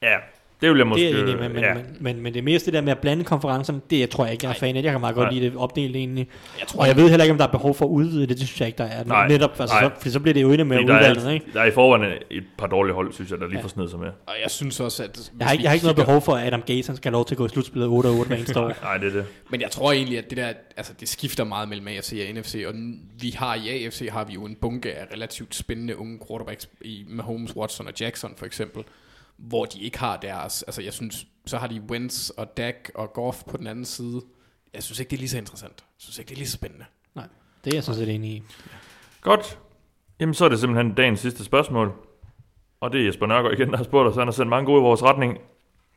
[0.02, 0.16] Ja,
[0.60, 1.04] det vil jeg måske...
[1.04, 1.68] det er jeg enig med, men, ja.
[1.68, 1.74] ja.
[1.74, 4.24] men, men, men det er mest det der med at blande konferencerne, det jeg tror
[4.24, 4.82] jeg ikke, jeg er fan af.
[4.82, 5.32] Jeg kan meget godt Nej.
[5.32, 6.28] lide det opdelt egentlig.
[6.60, 8.28] Jeg tror, Og jeg ved heller ikke, om der er behov for at udvide det.
[8.38, 9.04] Det synes jeg ikke, der er.
[9.04, 9.28] Nej.
[9.28, 9.84] Netop, altså, Nej.
[9.84, 11.26] så, fordi så bliver det jo endnu mere Fordi der, udvandet.
[11.26, 11.46] er, Ikke?
[11.52, 13.98] der er i forvejen et par dårlige hold, synes jeg, der lige får sned sig
[13.98, 14.08] med.
[14.26, 15.32] og jeg synes også, at...
[15.38, 17.24] Jeg har, ikke, jeg har ikke noget behov for, at Adam Gates skal have lov
[17.24, 18.72] til at gå i slutspillet 8 8 hver eneste år.
[18.82, 19.26] Nej, det er det.
[19.50, 22.64] Men jeg tror egentlig, at det der, altså det skifter meget mellem AFC og NFC,
[22.66, 22.74] og
[23.20, 27.04] vi har i AFC har vi jo en bunke af relativt spændende unge quarterbacks i
[27.08, 28.82] Mahomes, Watson og Jackson for eksempel,
[29.36, 33.12] hvor de ikke har deres, altså jeg synes, så har de Wentz og Dak og
[33.12, 34.22] Goff på den anden side.
[34.74, 35.74] Jeg synes ikke, det er lige så interessant.
[35.76, 36.84] Jeg synes ikke, det er lige så spændende.
[37.14, 37.26] Nej,
[37.64, 38.42] det er jeg sådan set enig i.
[39.20, 39.58] Godt.
[40.20, 41.92] Jamen, så er det simpelthen dagens sidste spørgsmål.
[42.80, 44.16] Og det er Jesper Nørgaard igen, der har spurgt os.
[44.16, 45.38] Han har sendt mange gode i vores retning.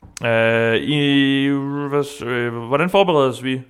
[0.02, 1.46] Uh, i,
[1.88, 3.62] hvad, øh, hvordan forbereder vi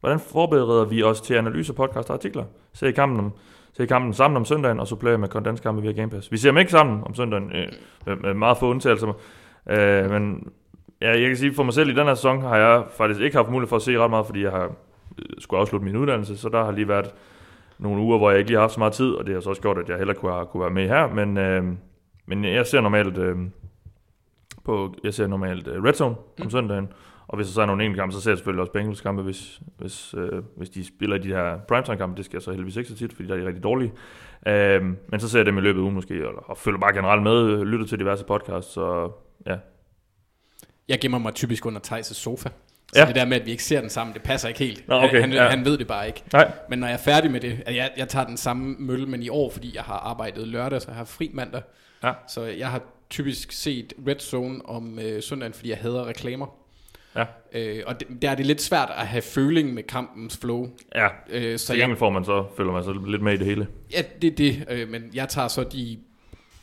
[0.00, 2.44] Hvordan forbereder vi os til analyse, podcast og artikler?
[2.72, 3.32] Ser I kampen, om,
[3.76, 6.32] ser I kampen sammen om søndagen, og supplerer med kondenskampe via Game Pass.
[6.32, 7.68] Vi ser dem ikke sammen om søndagen, øh,
[8.06, 9.12] med, med meget få undtagelser.
[9.70, 10.52] Øh, men
[11.00, 13.36] ja, jeg kan sige, for mig selv i den her sæson har jeg faktisk ikke
[13.36, 14.64] haft mulighed for at se ret meget, fordi jeg har
[15.18, 17.14] øh, skulle afslutte min uddannelse, så der har lige været
[17.78, 19.50] nogle uger, hvor jeg ikke lige har haft så meget tid, og det har så
[19.50, 21.64] også gjort, at jeg heller kunne, have, kunne være med her, men, øh,
[22.26, 23.36] men jeg ser normalt øh,
[24.64, 26.88] på, jeg ser normalt øh, Red Zone om søndagen,
[27.28, 29.22] Og hvis der så er nogle enkelte kampe, så ser jeg selvfølgelig også Bengals kampe,
[29.22, 32.16] hvis, hvis, øh, hvis de spiller de her primetime kampe.
[32.16, 33.92] Det skal jeg så heldigvis ikke så tit, fordi der er de rigtig dårlige.
[34.46, 36.92] Øh, men så ser jeg dem i løbet af ugen måske, eller, og følger bare
[36.94, 39.10] generelt med, lytter til diverse podcasts, så
[39.46, 39.56] ja.
[40.88, 42.48] Jeg gemmer mig typisk under Thijs' sofa.
[42.92, 43.06] Så Ja.
[43.06, 44.88] det der med, at vi ikke ser den sammen, det passer ikke helt.
[44.88, 45.48] Nå, okay, han, ja.
[45.48, 46.22] han ved det bare ikke.
[46.32, 49.22] Nej, Men når jeg er færdig med det, jeg, jeg tager den samme mølle, men
[49.22, 51.62] i år, fordi jeg har arbejdet lørdag, så jeg har fri mandag.
[52.02, 52.12] Ja.
[52.28, 56.46] Så jeg har typisk set Red Zone om øh, søndagen, fordi jeg hader reklamer.
[57.16, 57.24] Ja.
[57.52, 60.68] Øh, og det, der er det lidt svært at have føling med kampens flow.
[60.94, 61.08] ja.
[61.30, 63.66] Øh, så jeg, får man så, følger man så lidt med i det hele.
[63.92, 64.66] ja, det er det.
[64.70, 65.98] Øh, men jeg tager så de...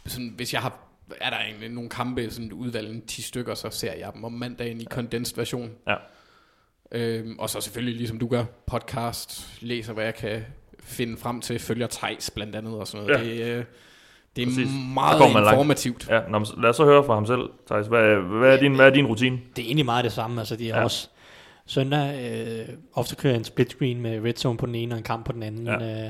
[0.05, 0.79] Sådan, hvis jeg har...
[1.21, 4.31] Er der egentlig nogle kampe, sådan udvalgt en 10 stykker, så ser jeg dem om
[4.31, 5.71] mandagen i condensed version.
[5.87, 5.95] Ja.
[6.91, 10.45] Øhm, og så selvfølgelig, ligesom du gør, podcast, læser, hvad jeg kan
[10.79, 13.27] finde frem til, følger Tejs blandt andet og sådan noget.
[13.27, 13.33] Ja.
[13.33, 13.65] Det, øh,
[14.35, 14.67] det er Præcis.
[14.93, 15.55] meget Der kommer man langt.
[15.55, 16.07] informativt.
[16.09, 17.87] Ja, nå, lad os så høre fra ham selv, Thijs.
[17.87, 19.39] Hvad, hvad, er, din, hvad er din rutine?
[19.55, 20.41] Det er egentlig meget det samme.
[20.41, 20.83] Altså, de er Ja.
[20.83, 21.09] også
[21.65, 24.97] søndag øh, ofte kører jeg en split screen med red zone på den ene og
[24.97, 25.65] en kamp på den anden.
[25.67, 26.03] Ja.
[26.05, 26.09] Øh,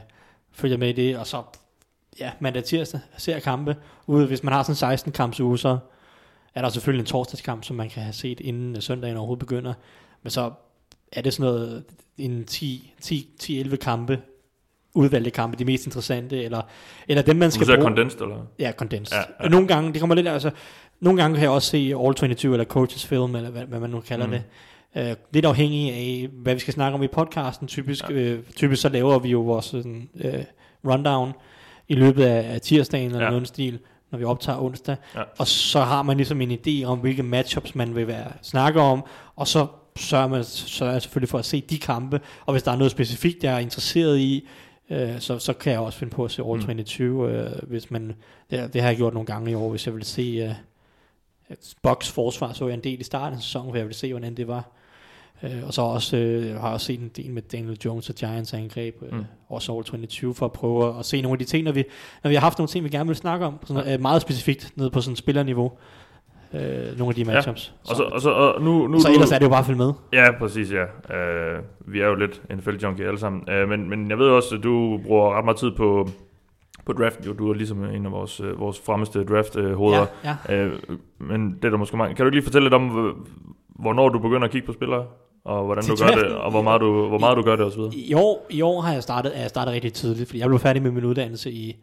[0.51, 1.41] følger med i det, og så
[2.19, 3.75] ja, mandag tirsdag ser kampe.
[4.07, 5.77] Ude, hvis man har sådan en 16 kamps uge, så
[6.55, 9.73] er der selvfølgelig en torsdagskamp, som man kan have set inden søndagen overhovedet begynder.
[10.23, 10.51] Men så
[11.11, 11.83] er det sådan noget
[12.17, 13.29] en 10 10
[13.69, 14.19] 10-11 kampe
[14.93, 16.61] udvalgte kampe, de mest interessante, eller,
[17.07, 17.81] eller dem, man Skal bruge.
[17.81, 18.35] condensed, eller?
[18.59, 19.17] Ja, condensed.
[19.17, 19.49] Ja, Ja.
[19.49, 20.51] Nogle gange, det kommer lidt, altså,
[20.99, 23.89] nogle gange kan jeg også se All 22 eller Coaches Film, eller hvad, hvad man
[23.89, 24.31] nu kalder Mm.
[24.31, 24.43] det.
[24.95, 27.67] Uh, lidt afhængig af, hvad vi skal snakke om i podcasten.
[27.67, 28.13] Typisk, Ja.
[28.15, 30.33] øh, typisk så laver vi jo vores sådan, øh,
[30.87, 31.33] rundown
[31.87, 33.29] i løbet af, af tirsdagen eller Ja.
[33.29, 33.79] noget stil,
[34.11, 34.95] når vi optager onsdag.
[35.15, 35.21] Ja.
[35.39, 39.03] Og så har man ligesom en idé om, hvilke matchups man vil være snakke om,
[39.35, 42.75] og så sørger man sørger selvfølgelig for at se de kampe, og hvis der er
[42.75, 44.47] noget specifikt, jeg er interesseret i,
[44.89, 46.65] øh, så, så kan jeg også finde på at se All Mm.
[46.65, 48.15] 22, øh, hvis man,
[48.51, 50.55] det, det har jeg gjort nogle gange i år, hvis jeg vil se øh,
[51.47, 54.11] at Bucks forsvar, så jeg en del i starten af sæsonen, for jeg ville se,
[54.13, 54.71] hvordan det var.
[55.43, 58.15] Øh, og så også, øh, jeg har også set en del med Daniel Jones og
[58.15, 59.17] Giants angreb, øh, Mm.
[59.17, 59.23] mm.
[59.49, 61.83] også All 22, for at prøve at se nogle af de ting, når vi,
[62.23, 64.71] når vi har haft nogle ting, vi gerne vil snakke om, sådan, øh, meget specifikt
[64.75, 65.71] ned på sådan spillerniveau,
[66.53, 67.73] øh, nogle af de matchups.
[67.89, 69.77] Og, så, og, så, og nu, nu så ellers er det jo bare at følge
[69.77, 69.93] med.
[70.13, 70.83] Ja, præcis, ja.
[70.83, 71.63] Uh,
[71.93, 73.43] vi er jo lidt NFL-junkie alle sammen.
[73.63, 76.07] Uh, men, men jeg ved også, at du bruger ret meget tid på,
[76.85, 77.25] på draft.
[77.27, 80.05] Jo, du er ligesom en af vores, uh, vores fremmeste draft-hoveder.
[80.23, 80.65] Ja, ja.
[80.65, 80.71] Uh,
[81.19, 82.15] men det er der måske mange.
[82.15, 83.15] Kan du ikke lige fortælle lidt om,
[83.79, 85.05] hvornår du begynder at kigge på spillere?
[85.45, 87.81] Og hvordan du gør det, og hvor meget du, hvor meget du gør det osv.
[87.93, 90.81] I år, I år har jeg startet, jeg startet rigtig tidligt, fordi jeg blev færdig
[90.83, 91.75] med min uddannelse i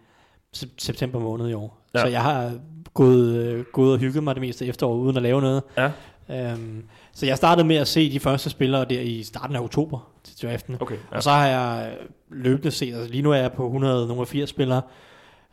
[0.56, 1.78] sep- september måned i år.
[1.94, 1.98] Ja.
[1.98, 2.04] Ja.
[2.04, 2.52] Så jeg har
[2.94, 5.62] gået, øh, gået og hygget mig det meste efterår, uden at lave noget.
[5.76, 5.90] Ja.
[6.30, 10.10] Øhm, så jeg startede med at se de første spillere der i starten af oktober
[10.24, 10.76] til draften.
[10.80, 11.16] Okay, ja.
[11.16, 11.96] Og så har jeg
[12.30, 14.82] løbende set, altså lige nu er jeg på 180 spillere,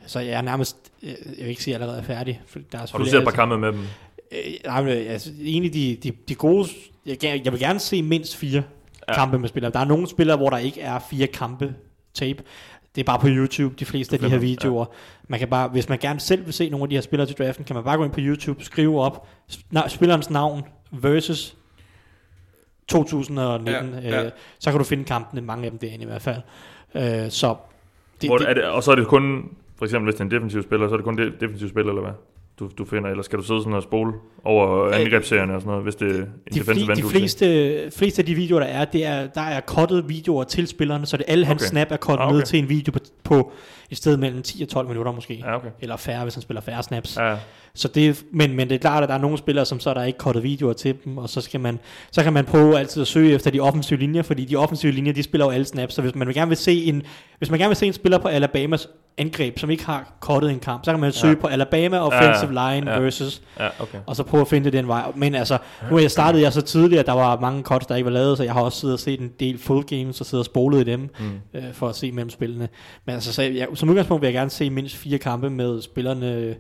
[0.06, 2.42] så jeg er nærmest, øh, jeg vil ikke sige, at jeg allerede er færdig.
[2.48, 3.80] For der er Og du ser et par kampe med dem.
[4.32, 6.68] Øh, nej, men, altså, egentlig de, de, de gode...
[7.06, 8.64] Jeg, jeg vil gerne se mindst fire
[9.08, 9.14] ja.
[9.14, 9.72] kampe med spillere.
[9.72, 11.76] Der er nogle spillere, hvor der ikke er fire kampe
[12.14, 12.44] tape.
[12.98, 14.86] Det er bare på YouTube, de fleste af de her videoer.
[15.28, 17.38] Man kan bare, hvis man gerne selv vil se nogle af de her spillere til
[17.38, 21.56] draften, kan man bare gå ind på YouTube, skrive op sp- spillerens navn versus
[22.88, 23.94] 2019.
[23.94, 24.26] Ja, Ja, ja.
[24.26, 26.42] Øh, så kan du finde kampene, mange af dem derinde i hvert fald.
[26.96, 27.56] Øh, så
[28.22, 30.26] det, Hvor det, er det, og så er det kun, for eksempel hvis det er
[30.26, 32.14] en defensiv spiller, så er det kun de, defensiv spiller, eller hvad?
[32.60, 34.14] Du, du finder, eller skal du sidde sådan og spole
[34.44, 38.22] over angrebsserierne og sådan noget, hvis det er en de, defensive end, de fleste, fleste
[38.22, 41.26] af de videoer, der er, det er, der er cuttet videoer til spillerne, så det
[41.28, 41.70] alle hans Okay.
[41.70, 42.36] snap er cuttet Ah, okay.
[42.38, 43.52] ned til en video på, på
[43.92, 45.34] et sted mellem 10 og 12 minutter måske.
[45.34, 45.68] Ja, okay.
[45.82, 47.18] Eller færre, hvis han spiller færre snaps.
[47.18, 47.36] Ja,
[47.74, 49.90] Så det, er- men, men det er klart, at der er nogle spillere, som så
[49.90, 51.80] er der ikke cuttet videoer til dem, og så, skal man,
[52.12, 55.14] så kan man prøve altid at søge efter de offensive linjer, fordi de offensive linjer,
[55.14, 57.04] de spiller jo alle snaps, så hvis man gerne vil se en,
[57.38, 58.88] hvis man gerne vil se en spiller på Alabamas
[59.18, 61.40] angreb, som ikke har cuttet en kamp, så kan man søge Ja.
[61.42, 63.00] på Alabama offensive Ja, line ja.
[63.00, 63.98] versus ja, okay.
[64.06, 65.12] og så prøve at finde det den vej.
[65.16, 65.58] Men altså,
[65.90, 68.12] nu er jeg startet jeg så tidligt, at der var mange cuts, der ikke var
[68.12, 70.46] lavet, så jeg har også siddet og set en del full games, og siddet og
[70.46, 71.40] spolet i dem, Mm.
[71.54, 72.70] øh, for at se mellem spillene.
[73.06, 76.56] Men altså, så jeg, som udgangspunkt vil jeg gerne se mindst fire kampe med spillerne,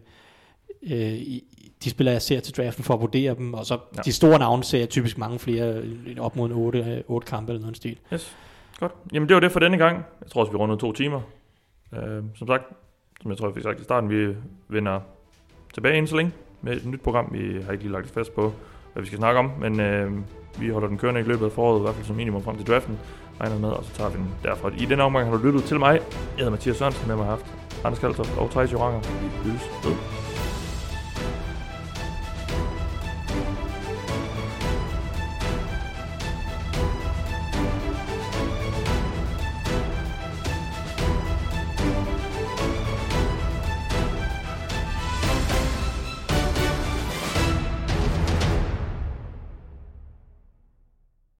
[0.91, 1.43] øh, i,
[1.83, 3.79] de spillere, jeg ser til draften, for at vurdere dem, og så Ja.
[3.97, 4.01] ja.
[4.01, 7.27] de store navne ser jeg typisk mange flere, øh, op mod en otte, øh, otte
[7.27, 7.97] kampe eller noget stil.
[8.13, 8.35] Yes.
[8.79, 8.91] Godt.
[9.13, 9.97] Jamen det var det for denne gang.
[10.21, 11.21] Jeg tror også, vi rundede to timer.
[11.93, 12.63] Øh, som sagt,
[13.21, 14.35] som jeg tror, jeg fik sagt i starten, vi
[14.67, 14.99] vender
[15.73, 16.31] tilbage inden så længe
[16.61, 17.29] med et nyt program.
[17.31, 18.53] Vi har ikke lige lagt det fast på,
[18.93, 20.11] hvad vi skal snakke om, men øh,
[20.59, 22.67] vi holder den kørende i løbet af foråret, i hvert fald som minimum frem til
[22.67, 22.99] draften,
[23.41, 24.71] regner med, og så tager vi den derfra.
[24.77, 25.93] I den omgang har du lyttet til mig.
[25.93, 26.01] Jeg
[26.37, 27.45] hedder Mathias Sørensen, med mig har haft
[27.83, 28.99] Anders Kaltoft og Thijs Joranger.
[28.99, 30.16] Vi lyttes ved.